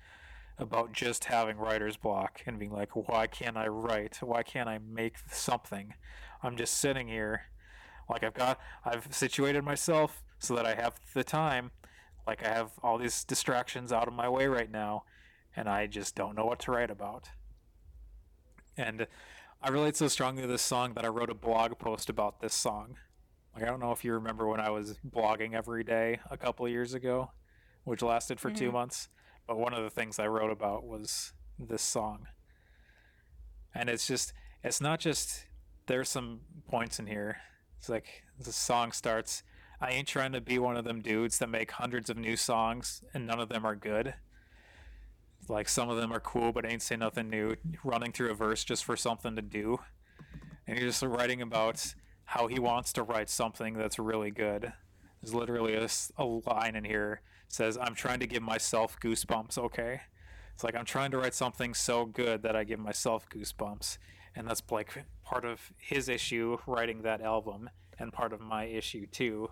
about 0.60 0.94
just 0.94 1.26
having 1.26 1.58
writer's 1.58 1.98
block 1.98 2.42
and 2.46 2.60
being 2.60 2.72
like, 2.72 2.96
why 2.96 3.26
can't 3.26 3.58
I 3.58 3.68
write? 3.68 4.20
Why 4.22 4.44
can't 4.44 4.70
I 4.70 4.78
make 4.78 5.16
something? 5.32 5.96
I'm 6.44 6.56
just 6.56 6.76
sitting 6.76 7.08
here. 7.08 7.48
Like 8.08 8.24
I've 8.24 8.36
got, 8.36 8.60
I've 8.86 9.08
situated 9.10 9.64
myself 9.64 10.24
so 10.38 10.56
that 10.56 10.66
I 10.68 10.76
have 10.76 11.00
the 11.16 11.24
time. 11.24 11.72
Like 12.28 12.46
I 12.46 12.50
have 12.50 12.74
all 12.84 13.00
these 13.00 13.24
distractions 13.24 13.92
out 13.92 14.08
of 14.08 14.14
my 14.14 14.30
way 14.30 14.46
right 14.46 14.70
now, 14.70 15.06
and 15.56 15.68
I 15.68 15.88
just 15.88 16.14
don't 16.16 16.36
know 16.36 16.46
what 16.46 16.60
to 16.60 16.72
write 16.72 16.92
about. 16.92 17.30
And 18.78 19.08
I 19.60 19.70
relate 19.70 19.96
so 19.98 20.08
strongly 20.08 20.44
to 20.44 20.48
this 20.48 20.62
song 20.62 20.94
that 20.94 21.06
I 21.06 21.08
wrote 21.08 21.32
a 21.32 21.36
blog 21.36 21.80
post 21.80 22.12
about 22.12 22.42
this 22.42 22.54
song. 22.54 22.98
Like 23.54 23.64
I 23.64 23.68
don't 23.68 23.80
know 23.80 23.92
if 23.92 24.04
you 24.04 24.14
remember 24.14 24.48
when 24.48 24.60
I 24.60 24.70
was 24.70 24.98
blogging 25.08 25.54
every 25.54 25.84
day 25.84 26.20
a 26.30 26.38
couple 26.38 26.66
of 26.66 26.72
years 26.72 26.94
ago, 26.94 27.32
which 27.84 28.02
lasted 28.02 28.40
for 28.40 28.50
mm-hmm. 28.50 28.58
two 28.58 28.72
months. 28.72 29.10
But 29.48 29.58
one 29.58 29.74
of 29.74 29.84
the 29.84 29.90
things 29.90 30.20
I 30.20 30.28
wrote 30.28 30.52
about 30.52 30.86
was 30.86 31.34
this 31.60 31.82
song. 31.82 32.28
And 33.74 33.90
it's 33.90 34.08
just 34.08 34.34
it's 34.64 34.82
not 34.82 35.00
just 35.00 35.46
there's 35.88 36.10
some 36.10 36.42
points 36.68 37.00
in 37.00 37.08
here. 37.08 37.38
It's 37.78 37.90
like 37.90 38.24
the 38.40 38.54
song 38.54 38.92
starts 38.92 39.44
I 39.82 39.90
ain't 39.90 40.08
trying 40.08 40.34
to 40.34 40.42
be 40.42 40.60
one 40.60 40.78
of 40.78 40.86
them 40.86 41.02
dudes 41.02 41.40
that 41.40 41.50
make 41.50 41.72
hundreds 41.72 42.12
of 42.12 42.18
new 42.18 42.38
songs 42.38 43.02
and 43.16 43.26
none 43.26 43.40
of 43.40 43.50
them 43.50 43.66
are 43.66 43.76
good. 43.76 44.14
Like 45.50 45.68
some 45.68 45.90
of 45.90 45.98
them 45.98 46.14
are 46.14 46.20
cool, 46.20 46.52
but 46.52 46.66
ain't 46.66 46.84
say 46.84 46.96
nothing 46.96 47.32
new. 47.32 47.56
Running 47.84 48.12
through 48.12 48.30
a 48.30 48.36
verse 48.36 48.64
just 48.64 48.86
for 48.86 48.96
something 48.96 49.36
to 49.36 49.42
do, 49.42 49.80
and 50.68 50.78
you're 50.78 50.88
just 50.88 51.02
writing 51.02 51.42
about 51.42 51.96
how 52.26 52.48
he 52.48 52.60
wants 52.60 52.94
to 52.94 53.04
write 53.04 53.30
something 53.30 53.74
that's 53.74 54.00
really 54.00 54.32
good. 54.32 54.74
There's 55.22 55.34
literally 55.34 55.76
a, 55.76 55.88
a 56.18 56.26
line 56.26 56.76
in 56.76 56.84
here 56.84 57.22
says, 57.48 57.78
"I'm 57.80 57.96
trying 57.96 58.20
to 58.22 58.28
give 58.28 58.42
myself 58.42 58.98
goosebumps." 59.00 59.58
Okay, 59.58 60.02
it's 60.54 60.64
like 60.64 60.76
I'm 60.76 60.86
trying 60.86 61.12
to 61.12 61.18
write 61.18 61.34
something 61.34 61.74
so 61.74 62.06
good 62.06 62.44
that 62.44 62.56
I 62.56 62.64
give 62.64 62.80
myself 62.80 63.28
goosebumps, 63.30 63.98
and 64.36 64.48
that's 64.48 64.64
like 64.72 65.06
part 65.24 65.46
of 65.46 65.74
his 65.78 66.10
issue 66.10 66.58
writing 66.66 67.02
that 67.02 67.22
album, 67.22 67.70
and 68.00 68.14
part 68.14 68.34
of 68.34 68.40
my 68.40 68.66
issue 68.66 69.06
too 69.06 69.50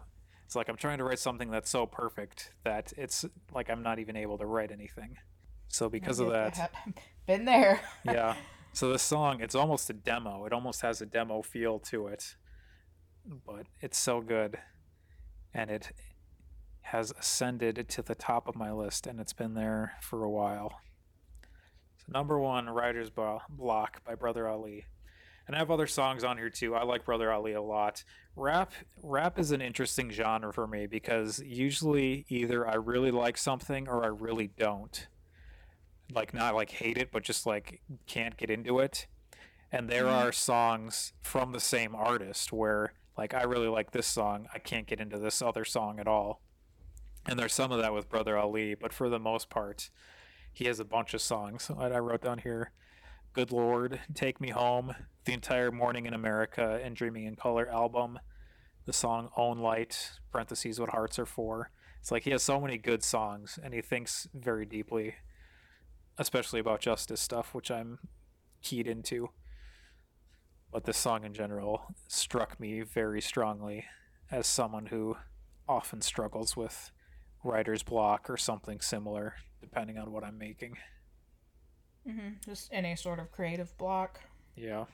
it's 0.49 0.55
like 0.55 0.67
I'm 0.67 0.77
trying 0.77 0.97
to 0.97 1.03
write 1.03 1.19
something 1.19 1.51
that's 1.51 1.69
so 1.69 1.85
perfect 1.85 2.53
that 2.63 2.91
it's 2.97 3.23
like 3.53 3.69
I'm 3.69 3.83
not 3.83 3.99
even 3.99 4.15
able 4.15 4.39
to 4.39 4.47
write 4.47 4.71
anything. 4.71 5.15
So 5.67 5.89
because 5.89 6.19
of 6.19 6.31
that, 6.31 6.71
been 7.27 7.45
there. 7.45 7.81
yeah. 8.03 8.33
So 8.73 8.91
this 8.91 9.03
song, 9.03 9.41
it's 9.41 9.53
almost 9.53 9.91
a 9.91 9.93
demo. 9.93 10.45
It 10.45 10.51
almost 10.51 10.81
has 10.81 11.01
a 11.01 11.05
demo 11.05 11.43
feel 11.43 11.77
to 11.91 12.07
it, 12.07 12.35
but 13.25 13.67
it's 13.81 13.97
so 13.97 14.21
good, 14.21 14.59
and 15.53 15.69
it 15.69 15.91
has 16.81 17.13
ascended 17.19 17.87
to 17.89 18.01
the 18.01 18.15
top 18.15 18.47
of 18.47 18.55
my 18.55 18.71
list, 18.71 19.05
and 19.07 19.19
it's 19.19 19.33
been 19.33 19.53
there 19.53 19.93
for 20.01 20.23
a 20.23 20.29
while. 20.29 20.81
So 21.97 22.11
number 22.11 22.39
one, 22.39 22.69
Writer's 22.69 23.09
Block 23.09 24.03
by 24.03 24.15
Brother 24.15 24.47
Ali 24.47 24.85
and 25.49 25.55
I 25.55 25.59
have 25.59 25.71
other 25.71 25.87
songs 25.87 26.23
on 26.23 26.37
here 26.37 26.51
too. 26.51 26.75
I 26.75 26.83
like 26.83 27.05
Brother 27.05 27.31
Ali 27.31 27.53
a 27.53 27.61
lot. 27.61 28.03
Rap 28.35 28.71
rap 29.01 29.39
is 29.39 29.49
an 29.49 29.61
interesting 29.61 30.11
genre 30.11 30.53
for 30.53 30.67
me 30.67 30.85
because 30.85 31.39
usually 31.39 32.27
either 32.29 32.67
I 32.67 32.75
really 32.75 33.09
like 33.09 33.35
something 33.35 33.87
or 33.87 34.03
I 34.03 34.09
really 34.09 34.51
don't. 34.59 35.07
Like 36.13 36.35
not 36.35 36.53
like 36.53 36.69
hate 36.69 36.99
it, 36.99 37.11
but 37.11 37.23
just 37.23 37.47
like 37.47 37.81
can't 38.05 38.37
get 38.37 38.51
into 38.51 38.77
it. 38.77 39.07
And 39.71 39.89
there 39.89 40.03
mm-hmm. 40.03 40.27
are 40.27 40.31
songs 40.31 41.13
from 41.23 41.51
the 41.51 41.59
same 41.59 41.95
artist 41.95 42.53
where 42.53 42.93
like 43.19 43.33
I 43.33 43.43
really 43.43 43.67
like 43.67 43.91
this 43.91 44.07
song, 44.07 44.47
I 44.53 44.59
can't 44.59 44.87
get 44.87 45.01
into 45.01 45.19
this 45.19 45.41
other 45.41 45.65
song 45.65 45.99
at 45.99 46.07
all. 46.07 46.41
And 47.27 47.37
there's 47.37 47.51
some 47.51 47.69
of 47.69 47.81
that 47.81 47.93
with 47.93 48.07
Brother 48.07 48.37
Ali, 48.37 48.75
but 48.75 48.93
for 48.93 49.09
the 49.09 49.19
most 49.19 49.49
part, 49.49 49.89
he 50.53 50.65
has 50.65 50.79
a 50.79 50.85
bunch 50.85 51.13
of 51.13 51.19
songs. 51.19 51.69
I 51.77 51.99
wrote 51.99 52.21
down 52.21 52.37
here 52.37 52.71
Good 53.33 53.51
Lord, 53.51 53.99
Take 54.13 54.39
Me 54.39 54.51
Home, 54.51 54.95
the 55.25 55.33
entire 55.33 55.69
Morning 55.69 56.05
in 56.05 56.13
America 56.13 56.79
and 56.81 56.95
Dreaming 56.95 57.25
in 57.25 57.35
Color 57.35 57.67
album, 57.67 58.19
the 58.85 58.93
song 58.93 59.31
Own 59.35 59.59
Light, 59.59 60.11
parentheses, 60.31 60.79
What 60.79 60.91
Hearts 60.91 61.19
Are 61.19 61.25
For. 61.25 61.71
It's 61.99 62.13
like 62.13 62.23
he 62.23 62.31
has 62.31 62.41
so 62.41 62.61
many 62.61 62.77
good 62.77 63.03
songs 63.03 63.59
and 63.61 63.73
he 63.73 63.81
thinks 63.81 64.29
very 64.33 64.65
deeply, 64.65 65.15
especially 66.17 66.61
about 66.61 66.79
justice 66.79 67.19
stuff, 67.19 67.53
which 67.53 67.69
I'm 67.69 67.99
keyed 68.61 68.87
into. 68.87 69.31
But 70.71 70.83
this 70.83 70.97
song 70.97 71.23
in 71.23 71.33
general 71.33 71.95
struck 72.07 72.59
me 72.59 72.81
very 72.81 73.21
strongly 73.21 73.85
as 74.31 74.45
someone 74.45 74.87
who 74.87 75.17
often 75.67 76.01
struggles 76.01 76.55
with 76.55 76.91
writer's 77.43 77.83
block 77.83 78.29
or 78.29 78.37
something 78.37 78.79
similar, 78.79 79.35
depending 79.61 79.97
on 79.97 80.11
what 80.11 80.23
I'm 80.23 80.37
making. 80.37 80.77
Mm-hmm. 82.07 82.29
Just 82.45 82.69
any 82.71 82.95
sort 82.95 83.19
of 83.19 83.31
creative 83.31 83.75
block. 83.77 84.19
Yeah. 84.55 84.85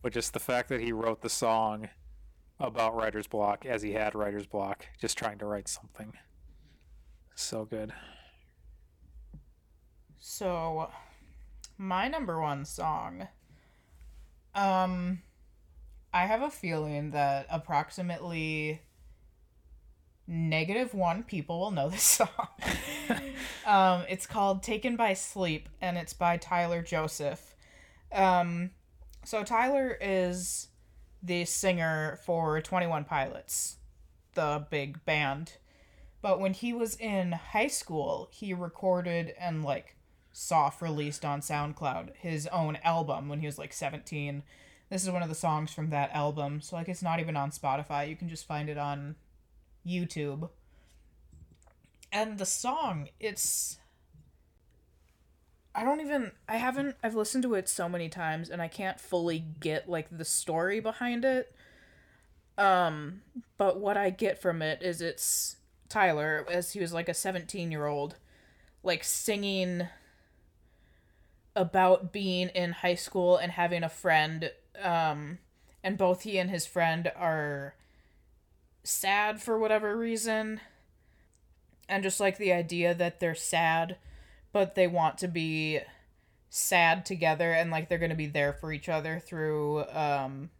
But 0.00 0.12
just 0.12 0.32
the 0.32 0.40
fact 0.40 0.68
that 0.70 0.80
he 0.80 0.92
wrote 0.92 1.20
the 1.20 1.28
song 1.28 1.88
about 2.58 2.94
writer's 2.94 3.26
block 3.26 3.66
as 3.66 3.82
he 3.82 3.92
had 3.92 4.14
writer's 4.14 4.46
block, 4.46 4.86
just 5.00 5.18
trying 5.18 5.38
to 5.38 5.46
write 5.46 5.68
something. 5.68 6.12
So 7.34 7.64
good. 7.64 7.92
So, 10.18 10.90
my 11.78 12.08
number 12.08 12.40
one 12.40 12.64
song. 12.64 13.28
Um, 14.54 15.22
I 16.12 16.26
have 16.26 16.42
a 16.42 16.50
feeling 16.50 17.12
that 17.12 17.46
approximately 17.50 18.82
negative 20.26 20.94
one 20.94 21.22
people 21.22 21.60
will 21.60 21.70
know 21.70 21.88
this 21.88 22.02
song. 22.02 22.28
um, 23.66 24.04
it's 24.08 24.26
called 24.26 24.62
Taken 24.62 24.96
by 24.96 25.14
Sleep, 25.14 25.68
and 25.80 25.96
it's 25.96 26.12
by 26.12 26.36
Tyler 26.36 26.82
Joseph. 26.82 27.54
Um, 28.12 28.70
so 29.24 29.42
Tyler 29.42 29.96
is 30.00 30.68
the 31.22 31.44
singer 31.44 32.18
for 32.24 32.60
21 32.60 33.04
Pilots, 33.04 33.76
the 34.34 34.66
big 34.70 35.04
band. 35.04 35.52
But 36.20 36.40
when 36.40 36.52
he 36.52 36.72
was 36.72 36.96
in 36.96 37.32
high 37.32 37.68
school, 37.68 38.28
he 38.32 38.54
recorded 38.54 39.34
and 39.38 39.64
like 39.64 39.96
soft 40.32 40.80
released 40.80 41.24
on 41.24 41.40
SoundCloud 41.40 42.16
his 42.16 42.46
own 42.48 42.78
album 42.82 43.28
when 43.28 43.40
he 43.40 43.46
was 43.46 43.58
like 43.58 43.72
17. 43.72 44.42
This 44.88 45.04
is 45.04 45.10
one 45.10 45.22
of 45.22 45.28
the 45.28 45.34
songs 45.34 45.72
from 45.72 45.90
that 45.90 46.12
album. 46.12 46.60
So 46.60 46.76
like 46.76 46.88
it's 46.88 47.02
not 47.02 47.20
even 47.20 47.36
on 47.36 47.50
Spotify. 47.50 48.08
You 48.08 48.16
can 48.16 48.28
just 48.28 48.46
find 48.46 48.68
it 48.68 48.78
on 48.78 49.16
YouTube. 49.86 50.48
And 52.10 52.38
the 52.38 52.46
song, 52.46 53.08
it's 53.18 53.78
I 55.74 55.84
don't 55.84 56.00
even 56.00 56.32
I 56.48 56.56
haven't 56.56 56.96
I've 57.02 57.14
listened 57.14 57.42
to 57.44 57.54
it 57.54 57.68
so 57.68 57.88
many 57.88 58.08
times 58.08 58.50
and 58.50 58.60
I 58.60 58.68
can't 58.68 59.00
fully 59.00 59.44
get 59.60 59.88
like 59.88 60.08
the 60.10 60.24
story 60.24 60.80
behind 60.80 61.24
it. 61.24 61.54
Um 62.58 63.22
but 63.56 63.80
what 63.80 63.96
I 63.96 64.10
get 64.10 64.40
from 64.40 64.60
it 64.60 64.82
is 64.82 65.00
it's 65.00 65.56
Tyler 65.88 66.46
as 66.50 66.72
he 66.72 66.80
was 66.80 66.92
like 66.92 67.08
a 67.08 67.12
17-year-old 67.12 68.16
like 68.82 69.04
singing 69.04 69.88
about 71.54 72.12
being 72.12 72.48
in 72.48 72.72
high 72.72 72.94
school 72.94 73.36
and 73.36 73.52
having 73.52 73.82
a 73.82 73.88
friend 73.88 74.50
um 74.82 75.38
and 75.84 75.98
both 75.98 76.22
he 76.22 76.38
and 76.38 76.48
his 76.50 76.66
friend 76.66 77.10
are 77.16 77.74
sad 78.84 79.40
for 79.40 79.58
whatever 79.58 79.96
reason 79.96 80.60
and 81.88 82.02
just 82.02 82.20
like 82.20 82.38
the 82.38 82.52
idea 82.52 82.94
that 82.94 83.20
they're 83.20 83.34
sad 83.34 83.96
but 84.52 84.74
they 84.74 84.86
want 84.86 85.18
to 85.18 85.28
be 85.28 85.80
sad 86.54 87.06
together 87.06 87.52
and 87.52 87.70
like 87.70 87.88
they're 87.88 87.98
going 87.98 88.10
to 88.10 88.16
be 88.16 88.26
there 88.26 88.52
for 88.52 88.72
each 88.72 88.88
other 88.88 89.18
through 89.18 89.84
um 89.90 90.50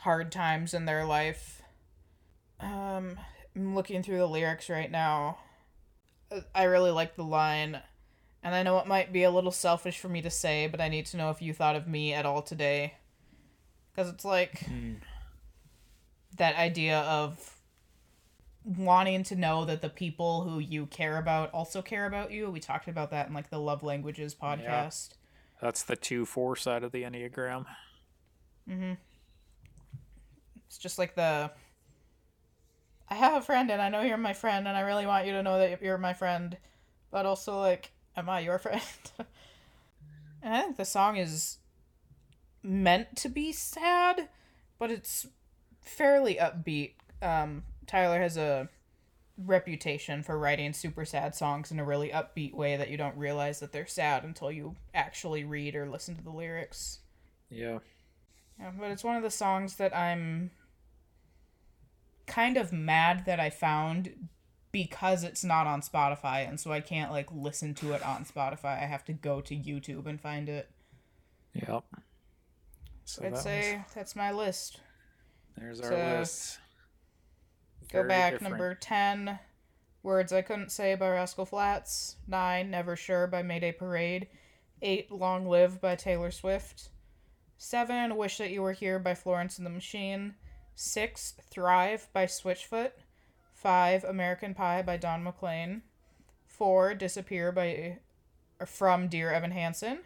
hard 0.00 0.30
times 0.30 0.74
in 0.74 0.84
their 0.84 1.04
life. 1.04 1.62
Um 2.60 3.18
i'm 3.56 3.74
looking 3.74 4.02
through 4.02 4.18
the 4.18 4.26
lyrics 4.26 4.70
right 4.70 4.90
now. 4.90 5.38
I 6.54 6.64
really 6.64 6.90
like 6.90 7.16
the 7.16 7.24
line 7.24 7.80
and 8.44 8.54
i 8.54 8.62
know 8.62 8.78
it 8.78 8.86
might 8.86 9.12
be 9.12 9.24
a 9.24 9.30
little 9.30 9.50
selfish 9.50 9.98
for 9.98 10.08
me 10.08 10.22
to 10.22 10.30
say 10.30 10.68
but 10.68 10.80
i 10.80 10.88
need 10.88 11.06
to 11.06 11.16
know 11.16 11.30
if 11.30 11.42
you 11.42 11.52
thought 11.52 11.74
of 11.74 11.88
me 11.88 12.14
at 12.14 12.24
all 12.24 12.42
today 12.42 12.94
because 13.90 14.08
it's 14.08 14.24
like 14.24 14.60
mm 14.60 14.96
that 16.36 16.56
idea 16.56 17.00
of 17.00 17.60
wanting 18.64 19.22
to 19.24 19.36
know 19.36 19.64
that 19.64 19.82
the 19.82 19.88
people 19.88 20.42
who 20.42 20.58
you 20.58 20.86
care 20.86 21.18
about 21.18 21.52
also 21.52 21.82
care 21.82 22.06
about 22.06 22.30
you. 22.30 22.50
We 22.50 22.60
talked 22.60 22.88
about 22.88 23.10
that 23.10 23.28
in 23.28 23.34
like 23.34 23.50
the 23.50 23.60
love 23.60 23.82
languages 23.82 24.34
podcast. 24.34 25.10
Yeah. 25.10 25.16
That's 25.60 25.82
the 25.82 25.96
two 25.96 26.24
four 26.24 26.56
side 26.56 26.82
of 26.82 26.92
the 26.92 27.02
Enneagram. 27.02 27.66
Mm-hmm. 28.68 28.92
It's 30.66 30.78
just 30.78 30.98
like 30.98 31.14
the 31.14 31.50
I 33.08 33.14
have 33.14 33.34
a 33.34 33.42
friend 33.42 33.70
and 33.70 33.80
I 33.80 33.90
know 33.90 34.00
you're 34.00 34.16
my 34.16 34.32
friend 34.32 34.66
and 34.66 34.76
I 34.76 34.80
really 34.80 35.06
want 35.06 35.26
you 35.26 35.32
to 35.32 35.42
know 35.42 35.58
that 35.58 35.82
you're 35.82 35.98
my 35.98 36.14
friend. 36.14 36.56
But 37.10 37.26
also 37.26 37.60
like, 37.60 37.92
am 38.16 38.28
I 38.28 38.40
your 38.40 38.58
friend? 38.60 38.82
and 40.42 40.54
I 40.54 40.62
think 40.62 40.76
the 40.76 40.84
song 40.84 41.16
is 41.16 41.58
meant 42.62 43.16
to 43.16 43.28
be 43.28 43.52
sad, 43.52 44.28
but 44.78 44.90
it's 44.90 45.26
fairly 45.80 46.36
upbeat. 46.36 46.92
Um, 47.22 47.64
Tyler 47.86 48.20
has 48.20 48.36
a 48.36 48.68
reputation 49.36 50.22
for 50.22 50.38
writing 50.38 50.72
super 50.72 51.04
sad 51.04 51.34
songs 51.34 51.70
in 51.70 51.80
a 51.80 51.84
really 51.84 52.10
upbeat 52.10 52.54
way 52.54 52.76
that 52.76 52.90
you 52.90 52.96
don't 52.96 53.16
realize 53.16 53.60
that 53.60 53.72
they're 53.72 53.86
sad 53.86 54.24
until 54.24 54.50
you 54.50 54.76
actually 54.94 55.44
read 55.44 55.74
or 55.74 55.88
listen 55.88 56.14
to 56.14 56.22
the 56.22 56.30
lyrics. 56.30 57.00
Yeah. 57.50 57.78
Yeah, 58.58 58.70
but 58.78 58.90
it's 58.90 59.02
one 59.04 59.16
of 59.16 59.22
the 59.22 59.30
songs 59.30 59.76
that 59.76 59.94
I'm 59.96 60.52
kind 62.26 62.56
of 62.56 62.72
mad 62.72 63.26
that 63.26 63.40
I 63.40 63.50
found 63.50 64.28
because 64.74 65.22
it's 65.22 65.44
not 65.44 65.68
on 65.68 65.80
Spotify 65.80 66.48
and 66.48 66.58
so 66.58 66.72
I 66.72 66.80
can't 66.80 67.12
like 67.12 67.28
listen 67.32 67.74
to 67.74 67.92
it 67.92 68.02
on 68.04 68.24
Spotify. 68.24 68.82
I 68.82 68.86
have 68.86 69.04
to 69.04 69.12
go 69.12 69.40
to 69.40 69.54
YouTube 69.54 70.06
and 70.06 70.20
find 70.20 70.48
it. 70.48 70.68
Yep. 71.54 71.84
So 73.04 73.24
I'd 73.24 73.34
that 73.34 73.38
say 73.38 73.76
was- 73.76 73.94
that's 73.94 74.16
my 74.16 74.32
list. 74.32 74.80
there's 75.56 75.80
our 75.80 75.90
so- 75.90 76.18
list. 76.18 76.58
Go 77.92 78.02
back 78.08 78.32
different. 78.32 78.50
number 78.50 78.74
10 78.74 79.38
Words 80.02 80.32
I 80.32 80.42
Couldn't 80.42 80.72
Say 80.72 80.96
by 80.96 81.08
Rascal 81.10 81.46
Flatts, 81.46 82.16
9 82.26 82.68
Never 82.68 82.96
Sure 82.96 83.28
by 83.28 83.42
Mayday 83.42 83.70
Parade, 83.70 84.26
8 84.82 85.12
Long 85.12 85.46
Live 85.46 85.80
by 85.80 85.94
Taylor 85.94 86.32
Swift, 86.32 86.88
7 87.58 88.16
Wish 88.16 88.38
That 88.38 88.50
You 88.50 88.62
Were 88.62 88.72
Here 88.72 88.98
by 88.98 89.14
Florence 89.14 89.56
and 89.58 89.64
the 89.66 89.70
Machine, 89.70 90.34
6 90.74 91.34
Thrive 91.48 92.08
by 92.12 92.26
Switchfoot, 92.26 92.90
5 93.64 94.04
American 94.04 94.52
Pie 94.52 94.82
by 94.82 94.98
Don 94.98 95.24
McLean, 95.24 95.80
4 96.46 96.92
Disappear 96.92 97.50
by 97.50 97.96
from 98.66 99.08
Dear 99.08 99.30
Evan 99.30 99.52
Hansen, 99.52 100.00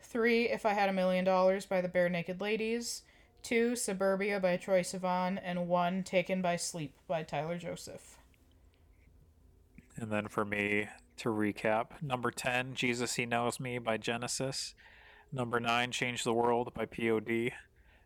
3 0.00 0.48
If 0.48 0.64
I 0.64 0.72
Had 0.72 0.88
a 0.88 0.92
Million 0.92 1.24
Dollars 1.24 1.66
by 1.66 1.80
the 1.80 1.88
Barenaked 1.88 2.40
Ladies, 2.40 3.02
2 3.42 3.74
Suburbia 3.74 4.38
by 4.38 4.56
Troye 4.56 4.82
Sivan, 4.82 5.40
and 5.42 5.66
1 5.66 6.04
Taken 6.04 6.42
by 6.42 6.54
Sleep 6.54 6.94
by 7.08 7.24
Tyler 7.24 7.58
Joseph. 7.58 8.18
And 9.96 10.12
then 10.12 10.28
for 10.28 10.44
me 10.44 10.86
to 11.16 11.30
recap, 11.30 12.00
number 12.00 12.30
10, 12.30 12.74
Jesus 12.74 13.16
He 13.16 13.26
Knows 13.26 13.58
Me 13.58 13.78
by 13.78 13.96
Genesis. 13.96 14.76
Number 15.32 15.58
9, 15.58 15.90
Change 15.90 16.22
the 16.22 16.32
World 16.32 16.72
by 16.72 16.86
POD. 16.86 17.50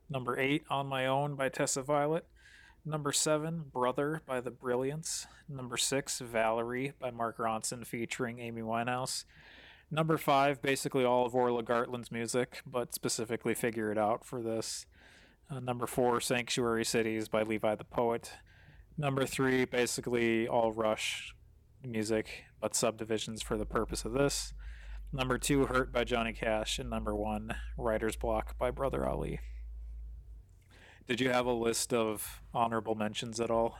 Number 0.08 0.38
8, 0.38 0.64
On 0.70 0.86
My 0.86 1.04
Own 1.06 1.34
by 1.34 1.50
Tessa 1.50 1.82
Violet. 1.82 2.24
Number 2.88 3.10
7, 3.10 3.64
Brother 3.72 4.22
by 4.24 4.40
The 4.40 4.52
Brilliance. 4.52 5.26
Number 5.48 5.76
6, 5.76 6.20
Valerie 6.20 6.92
by 7.00 7.10
Mark 7.10 7.38
Ronson 7.38 7.84
featuring 7.84 8.38
Amy 8.38 8.62
Winehouse. 8.62 9.24
Number 9.90 10.16
5, 10.16 10.62
basically 10.62 11.04
all 11.04 11.26
of 11.26 11.34
Orla 11.34 11.64
Gartland's 11.64 12.12
music, 12.12 12.62
but 12.64 12.94
specifically 12.94 13.54
Figure 13.54 13.90
It 13.90 13.98
Out 13.98 14.24
for 14.24 14.40
this. 14.40 14.86
Uh, 15.50 15.58
number 15.58 15.88
4, 15.88 16.20
Sanctuary 16.20 16.84
Cities 16.84 17.28
by 17.28 17.42
Levi 17.42 17.74
the 17.74 17.82
Poet. 17.82 18.30
Number 18.96 19.26
3, 19.26 19.64
basically 19.64 20.46
all 20.46 20.70
Rush 20.70 21.34
music, 21.82 22.44
but 22.60 22.76
subdivisions 22.76 23.42
for 23.42 23.56
the 23.56 23.66
purpose 23.66 24.04
of 24.04 24.12
this. 24.12 24.54
Number 25.12 25.38
two, 25.38 25.66
Hurt 25.66 25.92
by 25.92 26.04
Johnny 26.04 26.32
Cash, 26.32 26.78
and 26.78 26.88
number 26.88 27.16
one, 27.16 27.54
Writer's 27.76 28.16
Block 28.16 28.56
by 28.58 28.70
Brother 28.70 29.06
Ali. 29.06 29.40
Did 31.08 31.20
you 31.20 31.30
have 31.30 31.46
a 31.46 31.52
list 31.52 31.92
of 31.92 32.40
honorable 32.52 32.96
mentions 32.96 33.40
at 33.40 33.50
all? 33.50 33.78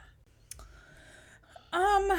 Um 1.73 2.13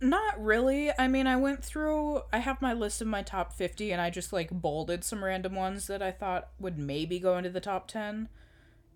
not 0.00 0.42
really. 0.42 0.90
I 0.98 1.08
mean, 1.08 1.26
I 1.26 1.36
went 1.36 1.64
through 1.64 2.22
I 2.32 2.38
have 2.38 2.60
my 2.60 2.72
list 2.72 3.00
of 3.00 3.06
my 3.06 3.22
top 3.22 3.52
50 3.52 3.92
and 3.92 4.00
I 4.00 4.10
just 4.10 4.32
like 4.32 4.50
bolded 4.50 5.04
some 5.04 5.24
random 5.24 5.54
ones 5.54 5.86
that 5.86 6.02
I 6.02 6.10
thought 6.10 6.48
would 6.58 6.78
maybe 6.78 7.18
go 7.20 7.38
into 7.38 7.50
the 7.50 7.60
top 7.60 7.86
10. 7.86 8.28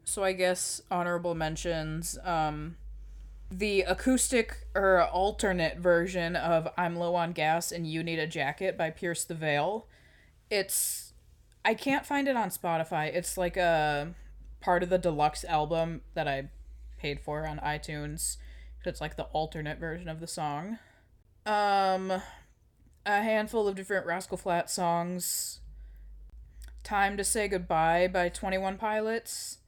So 0.05 0.24
I 0.24 0.32
guess 0.32 0.82
honorable 0.90 1.35
mentions 1.35 2.18
um 2.24 2.76
the 3.51 3.82
acoustic 3.82 4.66
or 4.74 5.02
alternate 5.05 5.78
version 5.78 6.36
of 6.36 6.68
I'm 6.76 6.97
Low 6.97 7.14
on 7.14 7.32
Gas 7.32 7.70
and 7.72 7.86
You 7.86 8.02
Need 8.02 8.18
a 8.18 8.26
Jacket 8.26 8.76
by 8.76 8.90
Pierce 8.90 9.24
the 9.24 9.35
Veil. 9.35 9.86
It's 10.51 11.12
I 11.64 11.74
can't 11.74 12.05
find 12.05 12.26
it 12.26 12.36
on 12.36 12.51
Spotify. 12.51 13.14
It's 13.14 13.39
like 13.39 13.56
a 13.56 14.14
part 14.60 14.82
of 14.82 14.89
the 14.89 14.98
deluxe 14.98 15.44
album 15.44 16.02
that 16.14 16.28
I 16.28 16.51
paid 16.98 17.20
for 17.20 17.47
on 17.47 17.59
iTunes. 17.59 18.36
It's 18.85 19.01
like 19.01 19.16
the 19.16 19.24
alternate 19.24 19.78
version 19.78 20.09
of 20.09 20.20
the 20.20 20.26
song. 20.26 20.78
Um 21.47 22.22
a 23.06 23.22
handful 23.22 23.68
of 23.68 23.74
different 23.74 24.06
Rascal 24.06 24.36
Flat 24.36 24.70
songs. 24.70 25.60
Time 26.82 27.16
to 27.16 27.24
Say 27.24 27.48
Goodbye 27.48 28.09
by 28.09 28.28
21 28.28 28.76
Pilots. 28.76 29.59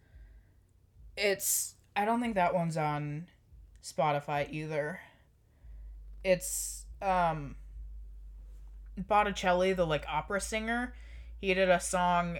It's 1.17 1.75
I 1.95 2.05
don't 2.05 2.21
think 2.21 2.35
that 2.35 2.55
one's 2.55 2.77
on 2.77 3.27
Spotify 3.83 4.51
either. 4.51 5.01
It's 6.25 6.87
um 7.03 7.57
Botticelli, 8.97 9.73
the 9.73 9.87
like 9.87 10.05
opera 10.09 10.41
singer, 10.41 10.95
he 11.41 11.55
did 11.55 11.71
a 11.71 11.81
song 11.81 12.39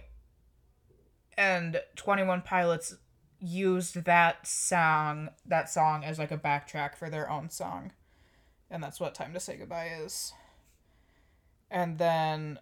and 1.41 1.81
21 1.97 2.43
Pilots 2.43 2.97
used 3.41 4.05
that 4.05 4.47
song 4.47 5.31
that 5.47 5.71
song 5.71 6.05
as 6.05 6.19
like 6.19 6.31
a 6.31 6.37
backtrack 6.37 6.95
for 6.95 7.09
their 7.09 7.31
own 7.31 7.49
song. 7.49 7.93
And 8.71 8.85
that's 8.85 9.01
what 9.01 9.15
Time 9.15 9.33
to 9.33 9.41
Say 9.41 9.57
Goodbye 9.57 9.91
is. 10.05 10.35
And 11.71 11.97
then 11.97 12.59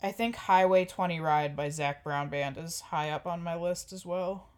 I 0.00 0.12
think 0.12 0.36
Highway 0.36 0.84
20 0.84 1.18
Ride 1.18 1.56
by 1.56 1.68
Zac 1.70 2.04
Brown 2.04 2.28
Band 2.28 2.56
is 2.56 2.80
high 2.80 3.10
up 3.10 3.26
on 3.26 3.42
my 3.42 3.56
list 3.56 3.92
as 3.92 4.06
well. 4.06 4.48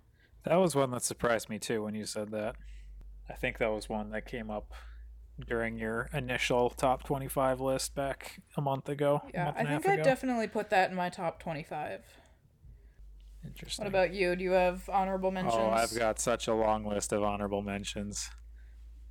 That 0.44 0.56
was 0.56 0.76
one 0.76 0.90
that 0.90 1.02
surprised 1.02 1.48
me 1.48 1.58
too 1.58 1.82
when 1.82 1.94
you 1.94 2.04
said 2.04 2.30
that. 2.32 2.56
I 3.30 3.32
think 3.32 3.56
that 3.58 3.72
was 3.72 3.88
one 3.88 4.10
that 4.10 4.26
came 4.26 4.50
up 4.50 4.72
during 5.48 5.78
your 5.78 6.10
initial 6.12 6.70
top 6.70 7.04
25 7.04 7.60
list 7.60 7.94
back 7.94 8.42
a 8.56 8.60
month 8.60 8.88
ago. 8.90 9.22
Yeah, 9.32 9.46
month 9.46 9.56
I 9.58 9.64
think 9.64 9.88
I 9.88 9.94
ago. 9.94 10.04
definitely 10.04 10.46
put 10.46 10.68
that 10.70 10.90
in 10.90 10.96
my 10.96 11.08
top 11.08 11.40
25. 11.42 12.02
Interesting. 13.46 13.84
What 13.84 13.88
about 13.88 14.12
you? 14.12 14.36
Do 14.36 14.44
you 14.44 14.52
have 14.52 14.88
honorable 14.88 15.30
mentions? 15.30 15.54
Oh, 15.56 15.70
I've 15.70 15.94
got 15.96 16.18
such 16.18 16.48
a 16.48 16.54
long 16.54 16.84
list 16.84 17.12
of 17.12 17.22
honorable 17.22 17.62
mentions. 17.62 18.30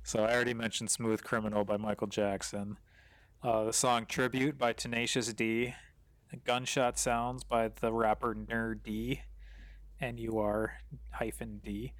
So 0.02 0.24
I 0.24 0.34
already 0.34 0.54
mentioned 0.54 0.90
Smooth 0.90 1.22
Criminal 1.22 1.64
by 1.64 1.76
Michael 1.76 2.06
Jackson. 2.06 2.78
Uh, 3.42 3.64
the 3.64 3.72
song 3.72 4.06
Tribute 4.06 4.58
by 4.58 4.72
Tenacious 4.72 5.32
D. 5.32 5.74
Gunshot 6.44 6.98
Sounds 6.98 7.44
by 7.44 7.68
the 7.68 7.92
rapper 7.92 8.34
Nur-D. 8.34 9.22
N 10.00 10.18
U 10.18 10.38
R 10.38 10.78
hyphen 11.12 11.60
D. 11.64 11.92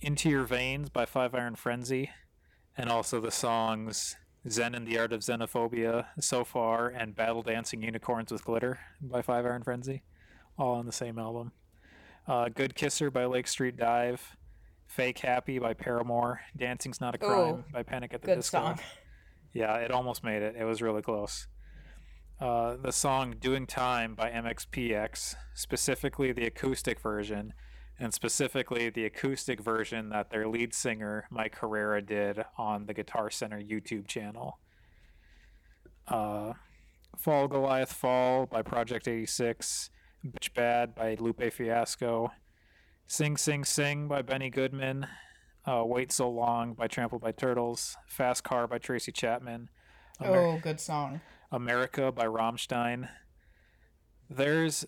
Into 0.00 0.28
Your 0.28 0.44
Veins 0.44 0.90
by 0.90 1.06
Five 1.06 1.34
Iron 1.34 1.54
Frenzy. 1.54 2.10
And 2.76 2.90
also 2.90 3.20
the 3.20 3.30
songs 3.30 4.16
Zen 4.48 4.74
and 4.74 4.86
the 4.86 4.98
Art 4.98 5.12
of 5.12 5.20
Xenophobia 5.20 6.06
so 6.18 6.44
far 6.44 6.88
and 6.88 7.14
Battle 7.14 7.42
Dancing 7.42 7.82
Unicorns 7.82 8.32
with 8.32 8.44
Glitter 8.44 8.80
by 9.00 9.22
Five 9.22 9.46
Iron 9.46 9.62
Frenzy. 9.62 10.02
All 10.58 10.74
on 10.74 10.86
the 10.86 10.92
same 10.92 11.18
album. 11.18 11.52
Uh, 12.26 12.48
Good 12.48 12.74
Kisser 12.74 13.10
by 13.10 13.24
Lake 13.24 13.48
Street 13.48 13.76
Dive. 13.76 14.36
Fake 14.86 15.18
Happy 15.20 15.58
by 15.58 15.72
Paramore. 15.74 16.40
Dancing's 16.56 17.00
Not 17.00 17.14
a 17.14 17.18
Crime 17.18 17.38
Oh, 17.38 17.64
by 17.72 17.82
Panic 17.82 18.12
at 18.14 18.20
the 18.20 18.26
Good 18.26 18.36
Disco. 18.36 18.58
song. 18.58 18.78
Yeah, 19.54 19.74
it 19.76 19.90
almost 19.90 20.24
made 20.24 20.40
it. 20.40 20.56
It 20.58 20.64
was 20.64 20.80
really 20.80 21.02
close. 21.02 21.46
Uh, 22.40 22.76
the 22.82 22.90
song 22.90 23.34
Doing 23.38 23.66
Time 23.66 24.14
by 24.14 24.30
MXPX, 24.30 25.34
specifically 25.52 26.32
the 26.32 26.46
acoustic 26.46 26.98
version, 26.98 27.52
and 28.00 28.14
specifically 28.14 28.88
the 28.88 29.04
acoustic 29.04 29.60
version 29.60 30.08
that 30.08 30.30
their 30.30 30.48
lead 30.48 30.72
singer, 30.72 31.26
Mike 31.30 31.56
Herrera, 31.56 32.00
did 32.00 32.42
on 32.56 32.86
the 32.86 32.94
Guitar 32.94 33.28
Center 33.28 33.60
YouTube 33.60 34.06
channel. 34.06 34.58
Uh, 36.08 36.54
Fall 37.18 37.46
Goliath 37.46 37.92
Fall 37.92 38.46
by 38.46 38.62
Project 38.62 39.06
86, 39.06 39.90
Bitch 40.24 40.54
Bad 40.54 40.94
by 40.94 41.16
Lupe 41.18 41.52
Fiasco, 41.52 42.30
Sing 43.06 43.36
Sing 43.36 43.64
Sing 43.64 44.08
by 44.08 44.22
Benny 44.22 44.50
Goodman, 44.50 45.06
uh, 45.66 45.82
Wait 45.84 46.12
So 46.12 46.30
Long 46.30 46.74
by 46.74 46.86
Trampled 46.86 47.22
by 47.22 47.32
Turtles, 47.32 47.96
Fast 48.06 48.44
Car 48.44 48.66
by 48.66 48.78
Tracy 48.78 49.12
Chapman, 49.12 49.68
Amer- 50.20 50.36
Oh, 50.38 50.58
good 50.62 50.80
song. 50.80 51.20
America 51.50 52.12
by 52.12 52.24
Rammstein. 52.24 53.08
There's, 54.30 54.86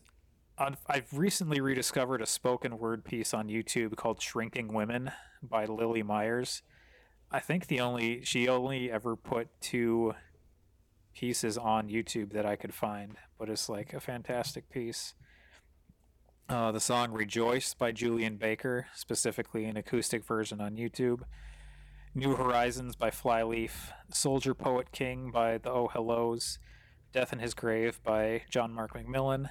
I've 0.57 0.79
I've 0.87 1.13
recently 1.13 1.61
rediscovered 1.61 2.23
a 2.23 2.27
spoken 2.27 2.79
word 2.79 3.05
piece 3.05 3.35
on 3.35 3.49
YouTube 3.49 3.97
called 3.97 4.23
Shrinking 4.23 4.73
Women 4.73 5.11
by 5.43 5.65
Lily 5.67 6.03
Myers. 6.03 6.63
I 7.31 7.41
think 7.41 7.67
the 7.67 7.81
only, 7.81 8.25
she 8.25 8.49
only 8.49 8.91
ever 8.91 9.17
put 9.17 9.49
two 9.61 10.15
pieces 11.15 11.59
on 11.59 11.89
YouTube 11.89 12.33
that 12.33 12.47
I 12.47 12.55
could 12.57 12.73
find, 12.73 13.17
but 13.39 13.49
it's 13.49 13.69
like 13.69 13.93
a 13.93 14.01
fantastic 14.01 14.71
piece. 14.71 15.15
Uh, 16.47 16.71
the 16.71 16.81
song 16.81 17.11
Rejoice 17.11 17.73
by 17.73 17.91
Julien 17.91 18.37
Baker, 18.37 18.87
specifically 18.95 19.65
an 19.65 19.79
acoustic 19.79 20.23
version 20.27 20.61
on 20.61 20.77
YouTube. 20.77 21.23
New 22.15 22.37
Horizons 22.37 22.97
by 22.97 23.11
Flyleaf, 23.11 23.93
Soldier 24.13 24.53
Poet 24.53 24.93
King 24.93 25.31
by 25.31 25.57
the 25.57 25.71
Oh 25.71 25.89
Hellos, 25.89 26.59
Death 27.15 27.33
in 27.33 27.39
His 27.39 27.55
Grave 27.55 27.99
by 28.05 28.43
John 28.51 28.75
Mark 28.75 28.93
McMillan, 28.93 29.49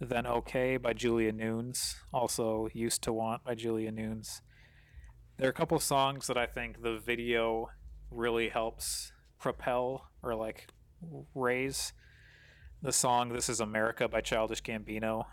Then 0.00 0.26
Okay 0.26 0.76
by 0.76 0.92
Julia 0.92 1.32
Nunes, 1.32 1.96
also 2.12 2.68
Used 2.74 3.00
to 3.04 3.12
Want 3.12 3.42
by 3.42 3.54
Julia 3.54 3.90
Nunes. 3.90 4.42
There 5.38 5.46
are 5.46 5.50
a 5.50 5.54
couple 5.54 5.78
songs 5.78 6.26
that 6.26 6.36
I 6.36 6.44
think 6.44 6.82
the 6.82 6.98
video 6.98 7.70
really 8.10 8.50
helps 8.50 9.12
propel 9.40 10.10
or 10.22 10.34
like 10.34 10.68
raise. 11.34 11.94
The 12.82 12.92
song 12.92 13.30
This 13.30 13.48
Is 13.48 13.60
America 13.60 14.08
by 14.08 14.20
Childish 14.20 14.62
Gambino, 14.62 15.24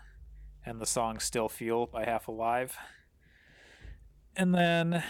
and 0.66 0.80
the 0.80 0.86
song 0.86 1.18
Still 1.18 1.48
Feel 1.48 1.86
by 1.86 2.04
Half 2.04 2.28
Alive. 2.28 2.76
And 4.36 4.54
then 4.54 5.02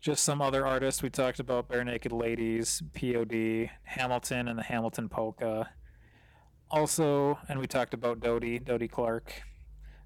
just 0.00 0.22
some 0.22 0.40
other 0.40 0.66
artists 0.66 1.02
we 1.02 1.10
talked 1.10 1.40
about 1.40 1.68
Barenaked 1.68 2.10
Ladies, 2.10 2.82
POD, 2.94 3.68
Hamilton 3.82 4.48
and 4.48 4.58
the 4.58 4.62
Hamilton 4.62 5.10
Polka, 5.10 5.68
also, 6.70 7.38
and 7.48 7.58
we 7.58 7.66
talked 7.66 7.94
about 7.94 8.20
Dodie, 8.20 8.60
Dodie 8.60 8.88
Clark, 8.88 9.42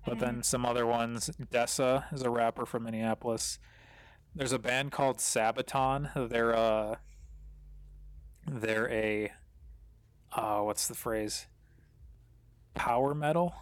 but 0.06 0.18
then 0.18 0.42
some 0.42 0.64
other 0.64 0.86
ones. 0.86 1.30
Dessa 1.52 2.10
is 2.12 2.22
a 2.22 2.30
rapper 2.30 2.64
from 2.64 2.84
Minneapolis. 2.84 3.58
There's 4.34 4.52
a 4.52 4.58
band 4.58 4.90
called 4.90 5.18
Sabaton. 5.18 6.28
They're 6.30 6.52
a. 6.52 6.98
they're 8.50 8.90
a 8.90 9.32
uh 10.32 10.60
what's 10.60 10.88
the 10.88 10.94
phrase? 10.94 11.46
Power 12.74 13.14
metal. 13.14 13.54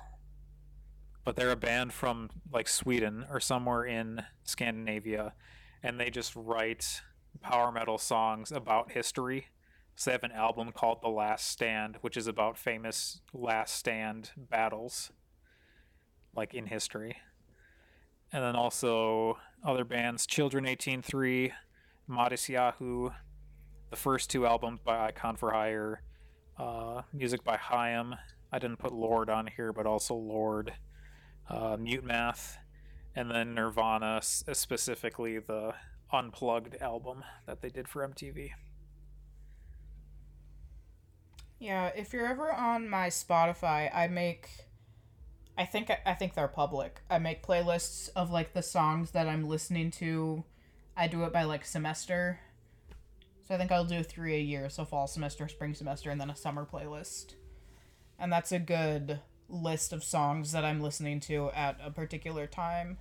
But 1.25 1.37
they're 1.37 1.53
a 1.53 1.57
band 1.57 1.93
from 1.93 2.31
like 2.53 2.69
Sweden 2.69 3.27
or 3.31 3.41
somewhere 3.41 3.85
in 3.85 4.25
Scandinavia 4.45 5.35
and 5.83 5.99
they 5.99 6.11
just 6.11 6.35
write 6.37 7.03
power 7.41 7.73
metal 7.73 7.99
songs 7.99 8.53
about 8.53 8.93
history. 8.93 9.49
So 9.95 10.11
they 10.11 10.13
have 10.13 10.25
an 10.25 10.33
album 10.33 10.73
called 10.73 11.03
The 11.03 11.09
Last 11.09 11.49
Stand, 11.49 11.99
which 12.01 12.17
is 12.17 12.27
about 12.27 12.57
famous 12.57 13.21
last 13.33 13.77
stand 13.77 14.31
battles 14.37 15.11
like 16.35 16.55
in 16.55 16.67
history. 16.67 17.17
And 18.33 18.43
then 18.43 18.57
also 18.57 19.39
other 19.63 19.85
bands, 19.85 20.27
Children 20.27 20.65
183, 20.65 21.53
Modest 22.07 22.49
Yahoo, 22.49 23.11
the 23.91 23.97
first 23.97 24.31
two 24.31 24.47
albums 24.47 24.81
by 24.83 25.09
Icon 25.09 25.37
for 25.37 25.53
Hire, 25.53 26.03
uh, 26.59 27.03
music 27.13 27.45
by 27.45 27.59
Haim. 27.59 28.15
I 28.51 28.59
didn't 28.59 28.79
put 28.79 28.93
Lorde 28.93 29.29
on 29.29 29.47
here, 29.47 29.73
but 29.73 29.87
also 29.87 30.15
Lorde, 30.15 30.73
uh, 31.49 31.77
Mute 31.79 32.05
Math, 32.05 32.59
and 33.15 33.31
then 33.31 33.55
Nirvana, 33.55 34.21
specifically 34.23 35.39
the 35.39 35.75
Unplugged 36.13 36.77
album 36.81 37.25
that 37.47 37.63
they 37.63 37.71
did 37.71 37.89
for 37.89 38.07
MTV. 38.07 38.51
Yeah, 41.59 41.91
if 41.97 42.13
you're 42.13 42.27
ever 42.27 42.53
on 42.53 42.89
my 42.89 43.09
Spotify, 43.09 43.89
I 43.95 44.09
make 44.09 44.51
I 45.57 45.65
think 45.65 45.91
I 46.05 46.15
think 46.15 46.35
they're 46.35 46.49
public. 46.49 47.01
I 47.11 47.19
make 47.19 47.47
playlists 47.47 48.09
of 48.17 48.31
like 48.31 48.53
the 48.53 48.63
songs 48.63 49.13
that 49.13 49.29
I'm 49.29 49.47
listening 49.47 49.91
to. 49.93 50.45
I 50.97 51.07
do 51.07 51.25
it 51.25 51.33
by 51.33 51.45
like 51.45 51.65
semester. 51.65 52.41
So 53.47 53.55
I 53.55 53.59
think 53.59 53.73
I'll 53.73 53.85
do 53.85 54.03
3 54.03 54.35
a 54.35 54.41
year, 54.41 54.69
so 54.69 54.85
fall 54.85 55.07
semester, 55.07 55.49
spring 55.49 55.75
semester 55.75 56.11
and 56.11 56.21
then 56.21 56.31
a 56.31 56.37
summer 56.37 56.67
playlist. 56.71 57.35
And 58.19 58.33
that's 58.33 58.53
a 58.53 58.59
good 58.59 59.21
list 59.53 59.93
of 59.93 60.03
songs 60.03 60.51
that 60.53 60.65
I'm 60.65 60.81
listening 60.81 61.21
to 61.21 61.51
at 61.51 61.79
a 61.85 61.91
particular 61.91 62.47
time. 62.47 62.99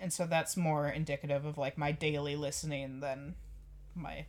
And 0.00 0.12
so 0.12 0.26
that's 0.26 0.56
more 0.56 0.88
indicative 0.88 1.44
of 1.44 1.58
like 1.58 1.78
my 1.78 1.92
daily 1.92 2.34
listening 2.34 3.00
than 3.00 3.36
my 3.94 4.26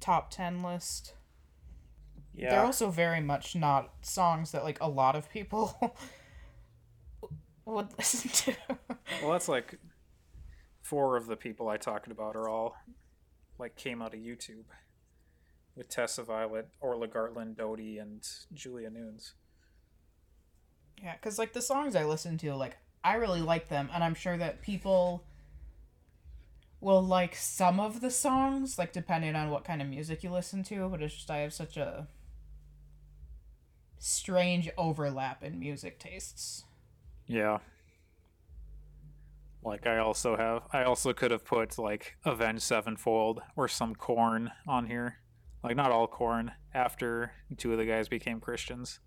top 0.00 0.30
10 0.30 0.62
list. 0.62 1.14
Yeah. 2.34 2.50
They're 2.50 2.64
also 2.64 2.90
very 2.90 3.20
much 3.20 3.56
not 3.56 3.92
songs 4.02 4.52
that 4.52 4.62
like 4.62 4.78
a 4.80 4.88
lot 4.88 5.16
of 5.16 5.30
people 5.30 5.96
would 7.64 7.88
listen 7.96 8.30
to. 8.30 8.76
Well, 9.22 9.32
that's 9.32 9.48
like 9.48 9.78
four 10.82 11.16
of 11.16 11.26
the 11.26 11.36
people 11.36 11.68
I 11.68 11.78
talked 11.78 12.10
about 12.10 12.36
are 12.36 12.48
all 12.48 12.76
like 13.58 13.76
came 13.76 14.02
out 14.02 14.12
of 14.12 14.20
YouTube 14.20 14.64
with 15.76 15.88
Tessa 15.88 16.22
Violet, 16.22 16.68
Orla 16.80 17.06
Gartland, 17.06 17.56
Dodie, 17.56 17.98
and 17.98 18.26
Julia 18.52 18.90
Nunes. 18.90 19.34
yeah, 21.02 21.14
because 21.14 21.38
like 21.38 21.52
the 21.52 21.62
songs 21.62 21.94
I 21.94 22.04
listen 22.04 22.38
to, 22.38 22.54
like 22.56 22.76
I 23.04 23.14
really 23.16 23.42
like 23.42 23.68
them, 23.68 23.90
and 23.92 24.02
I'm 24.02 24.14
sure 24.14 24.36
that 24.38 24.62
people 24.62 25.24
will 26.80 27.02
like 27.02 27.34
some 27.34 27.78
of 27.78 28.00
the 28.00 28.10
songs, 28.10 28.78
like 28.78 28.92
depending 28.92 29.36
on 29.36 29.50
what 29.50 29.64
kind 29.64 29.82
of 29.82 29.88
music 29.88 30.22
you 30.22 30.30
listen 30.30 30.62
to. 30.64 30.88
But 30.88 31.02
it's 31.02 31.14
just 31.14 31.30
I 31.30 31.38
have 31.38 31.52
such 31.52 31.76
a 31.76 32.08
strange 33.98 34.70
overlap 34.78 35.42
in 35.42 35.58
music 35.58 35.98
tastes. 35.98 36.64
Yeah. 37.26 37.58
Like 39.62 39.86
I 39.86 39.98
also 39.98 40.36
have, 40.36 40.62
I 40.72 40.84
also 40.84 41.12
could 41.12 41.32
have 41.32 41.44
put 41.44 41.76
like 41.76 42.16
Avenged 42.24 42.62
Sevenfold 42.62 43.40
or 43.56 43.66
some 43.66 43.94
Korn 43.94 44.52
on 44.66 44.86
here. 44.86 45.16
Like 45.66 45.74
not 45.74 45.90
all 45.90 46.06
Korn. 46.06 46.52
After 46.72 47.32
two 47.56 47.72
of 47.72 47.78
the 47.78 47.84
guys 47.84 48.08
became 48.08 48.38
Christians. 48.38 49.00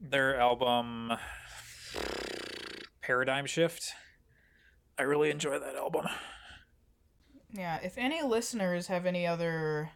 Their 0.00 0.40
album 0.40 1.12
Paradigm 3.02 3.44
Shift. 3.44 3.92
I 4.98 5.02
really 5.02 5.30
enjoy 5.30 5.58
that 5.58 5.76
album. 5.76 6.06
Yeah, 7.52 7.78
if 7.82 7.98
any 7.98 8.22
listeners 8.22 8.86
have 8.86 9.04
any 9.04 9.26
other 9.26 9.90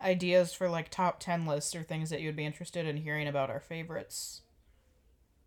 ideas 0.00 0.54
for 0.54 0.68
like 0.68 0.88
top 0.88 1.18
10 1.18 1.44
lists 1.44 1.74
or 1.74 1.82
things 1.82 2.10
that 2.10 2.20
you'd 2.20 2.36
be 2.36 2.46
interested 2.46 2.86
in 2.86 2.98
hearing 2.98 3.26
about 3.26 3.50
our 3.50 3.60
favorites, 3.60 4.42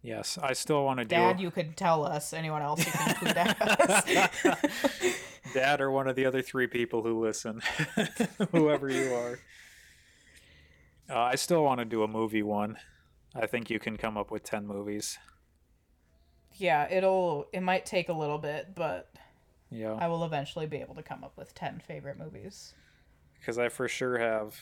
Yes, 0.01 0.37
I 0.37 0.53
still 0.53 0.85
want 0.85 0.99
to 0.99 1.05
do. 1.05 1.15
Dad, 1.15 1.39
you 1.39 1.49
could 1.49 1.75
tell 1.75 2.05
us. 2.05 2.31
Anyone 2.31 2.61
else, 2.61 2.85
you 2.85 2.91
can 2.91 3.09
include 3.09 3.37
us. 3.59 5.15
Dad 5.55 5.79
or 5.81 5.89
one 5.89 6.07
of 6.07 6.15
the 6.15 6.25
other 6.25 6.41
three 6.41 6.67
people 6.67 7.01
who 7.01 7.23
listen, 7.23 7.61
whoever 8.51 8.89
you 8.89 9.13
are. 9.13 9.39
Uh, 11.09 11.19
I 11.19 11.35
still 11.35 11.63
want 11.63 11.79
to 11.79 11.85
do 11.85 12.03
a 12.03 12.07
movie 12.07 12.43
one. 12.43 12.77
I 13.33 13.45
think 13.47 13.69
you 13.69 13.79
can 13.79 13.95
come 13.97 14.17
up 14.17 14.31
with 14.31 14.43
10 14.43 14.67
movies. 14.67 15.17
yeah, 16.57 16.87
it'll 16.91 17.47
it 17.53 17.61
might 17.61 17.85
take 17.85 18.09
a 18.09 18.13
little 18.13 18.37
bit, 18.37 18.75
but 18.75 19.09
Yeah. 19.69 19.93
I 19.93 20.07
will 20.07 20.23
eventually 20.25 20.67
be 20.67 20.77
able 20.77 20.95
to 20.95 21.03
come 21.03 21.23
up 21.23 21.37
with 21.37 21.53
10 21.55 21.81
favorite 21.87 22.17
movies. 22.17 22.73
Because 23.39 23.57
I 23.57 23.69
for 23.69 23.87
sure 23.87 24.17
have 24.17 24.59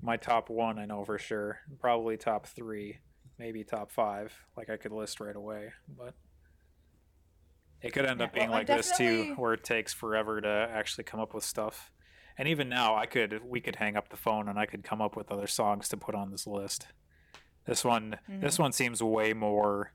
my 0.00 0.16
top 0.16 0.48
one, 0.48 0.78
I 0.78 0.86
know 0.86 1.04
for 1.04 1.18
sure. 1.18 1.58
Probably 1.80 2.16
top 2.16 2.46
three, 2.46 2.98
maybe 3.38 3.64
top 3.64 3.90
five. 3.90 4.32
Like 4.56 4.70
I 4.70 4.76
could 4.76 4.92
list 4.92 5.18
right 5.20 5.34
away. 5.36 5.72
But 5.98 6.14
it 7.82 7.92
could 7.92 8.04
end 8.04 8.20
up 8.20 8.32
being 8.32 8.50
well, 8.50 8.58
like 8.58 8.66
this 8.66 8.96
too, 8.96 9.34
where 9.36 9.54
it 9.54 9.64
takes 9.64 9.92
forever 9.92 10.40
to 10.40 10.48
actually 10.48 11.04
come 11.04 11.20
up 11.20 11.34
with 11.34 11.44
stuff. 11.44 11.90
And 12.36 12.48
even 12.48 12.68
now, 12.68 12.96
I 12.96 13.06
could 13.06 13.40
we 13.44 13.60
could 13.60 13.76
hang 13.76 13.96
up 13.96 14.08
the 14.10 14.16
phone 14.16 14.48
and 14.48 14.58
I 14.58 14.66
could 14.66 14.84
come 14.84 15.00
up 15.00 15.16
with 15.16 15.30
other 15.30 15.46
songs 15.46 15.88
to 15.88 15.96
put 15.96 16.14
on 16.14 16.30
this 16.30 16.46
list. 16.46 16.88
This 17.66 17.84
one, 17.84 18.18
this 18.28 18.54
mm-hmm. 18.54 18.62
one 18.62 18.72
seems 18.72 19.02
way 19.02 19.32
more 19.32 19.92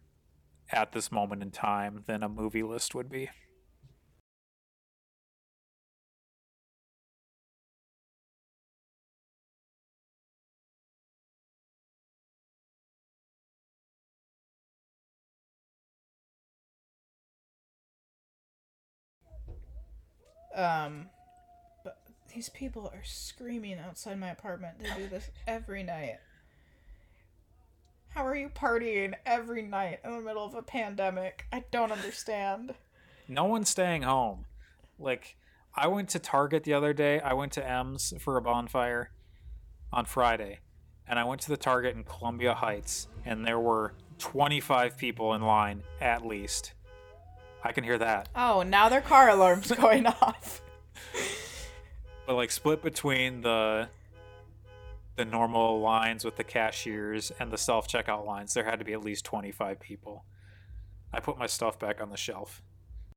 at 0.72 0.92
this 0.92 1.12
moment 1.12 1.42
in 1.42 1.52
time 1.52 2.04
than 2.06 2.24
a 2.24 2.30
movie 2.30 2.64
list 2.64 2.94
would 2.96 3.10
be. 3.10 3.30
Um 20.56 21.10
but 21.84 21.98
these 22.34 22.50
people 22.50 22.90
are 22.94 23.04
screaming 23.04 23.80
outside 23.80 24.20
my 24.20 24.30
apartment. 24.30 24.80
They 24.80 25.04
do 25.04 25.08
this 25.08 25.30
every 25.48 25.84
night. 25.84 26.20
How 28.10 28.28
are 28.28 28.36
you 28.36 28.50
partying 28.50 29.16
every 29.26 29.64
night 29.64 30.00
in 30.04 30.12
the 30.12 30.22
middle 30.22 30.46
of 30.46 30.54
a 30.54 30.62
pandemic? 30.62 31.46
I 31.52 31.64
don't 31.72 31.92
understand. 31.92 32.76
No 33.28 33.46
one's 33.46 33.70
staying 33.70 34.04
home. 34.04 34.46
Like, 35.00 35.36
I 35.76 35.88
went 35.88 36.10
to 36.10 36.20
Target 36.20 36.64
the 36.64 36.74
other 36.74 36.94
day. 36.94 37.20
I 37.20 37.34
went 37.34 37.54
to 37.54 37.68
M's 37.68 38.14
for 38.20 38.38
a 38.38 38.42
bonfire 38.42 39.10
on 39.92 40.06
Friday. 40.06 40.60
And 41.08 41.18
I 41.18 41.24
went 41.24 41.42
to 41.42 41.50
the 41.50 41.58
Target 41.58 41.96
in 41.96 42.04
Columbia 42.04 42.54
Heights, 42.54 43.08
and 43.26 43.46
there 43.46 43.60
were 43.60 43.96
25 44.20 44.96
people 44.96 45.34
in 45.34 45.42
line 45.42 45.82
at 46.00 46.26
least. 46.26 46.74
I 47.64 47.72
can 47.72 47.84
hear 47.84 47.98
that. 47.98 48.30
Oh, 48.36 48.64
now 48.64 48.90
their 48.90 49.02
car 49.02 49.30
alarm's 49.30 49.72
going 49.78 50.06
off. 50.06 50.62
But 52.26 52.36
like 52.36 52.52
split 52.52 52.82
between 52.82 53.42
the 53.42 53.90
the 55.16 55.26
normal 55.26 55.80
lines 55.80 56.26
with 56.26 56.38
the 56.38 56.44
cashiers 56.44 57.32
and 57.40 57.52
the 57.52 57.58
self 57.58 57.88
checkout 57.88 58.26
lines, 58.26 58.54
there 58.54 58.64
had 58.64 58.80
to 58.80 58.86
be 58.86 58.94
at 58.94 59.04
least 59.04 59.26
25 59.26 59.80
people. 59.80 60.26
I 61.14 61.20
put 61.20 61.38
my 61.38 61.46
stuff 61.46 61.78
back 61.78 62.02
on 62.02 62.10
the 62.10 62.18
shelf. 62.18 62.64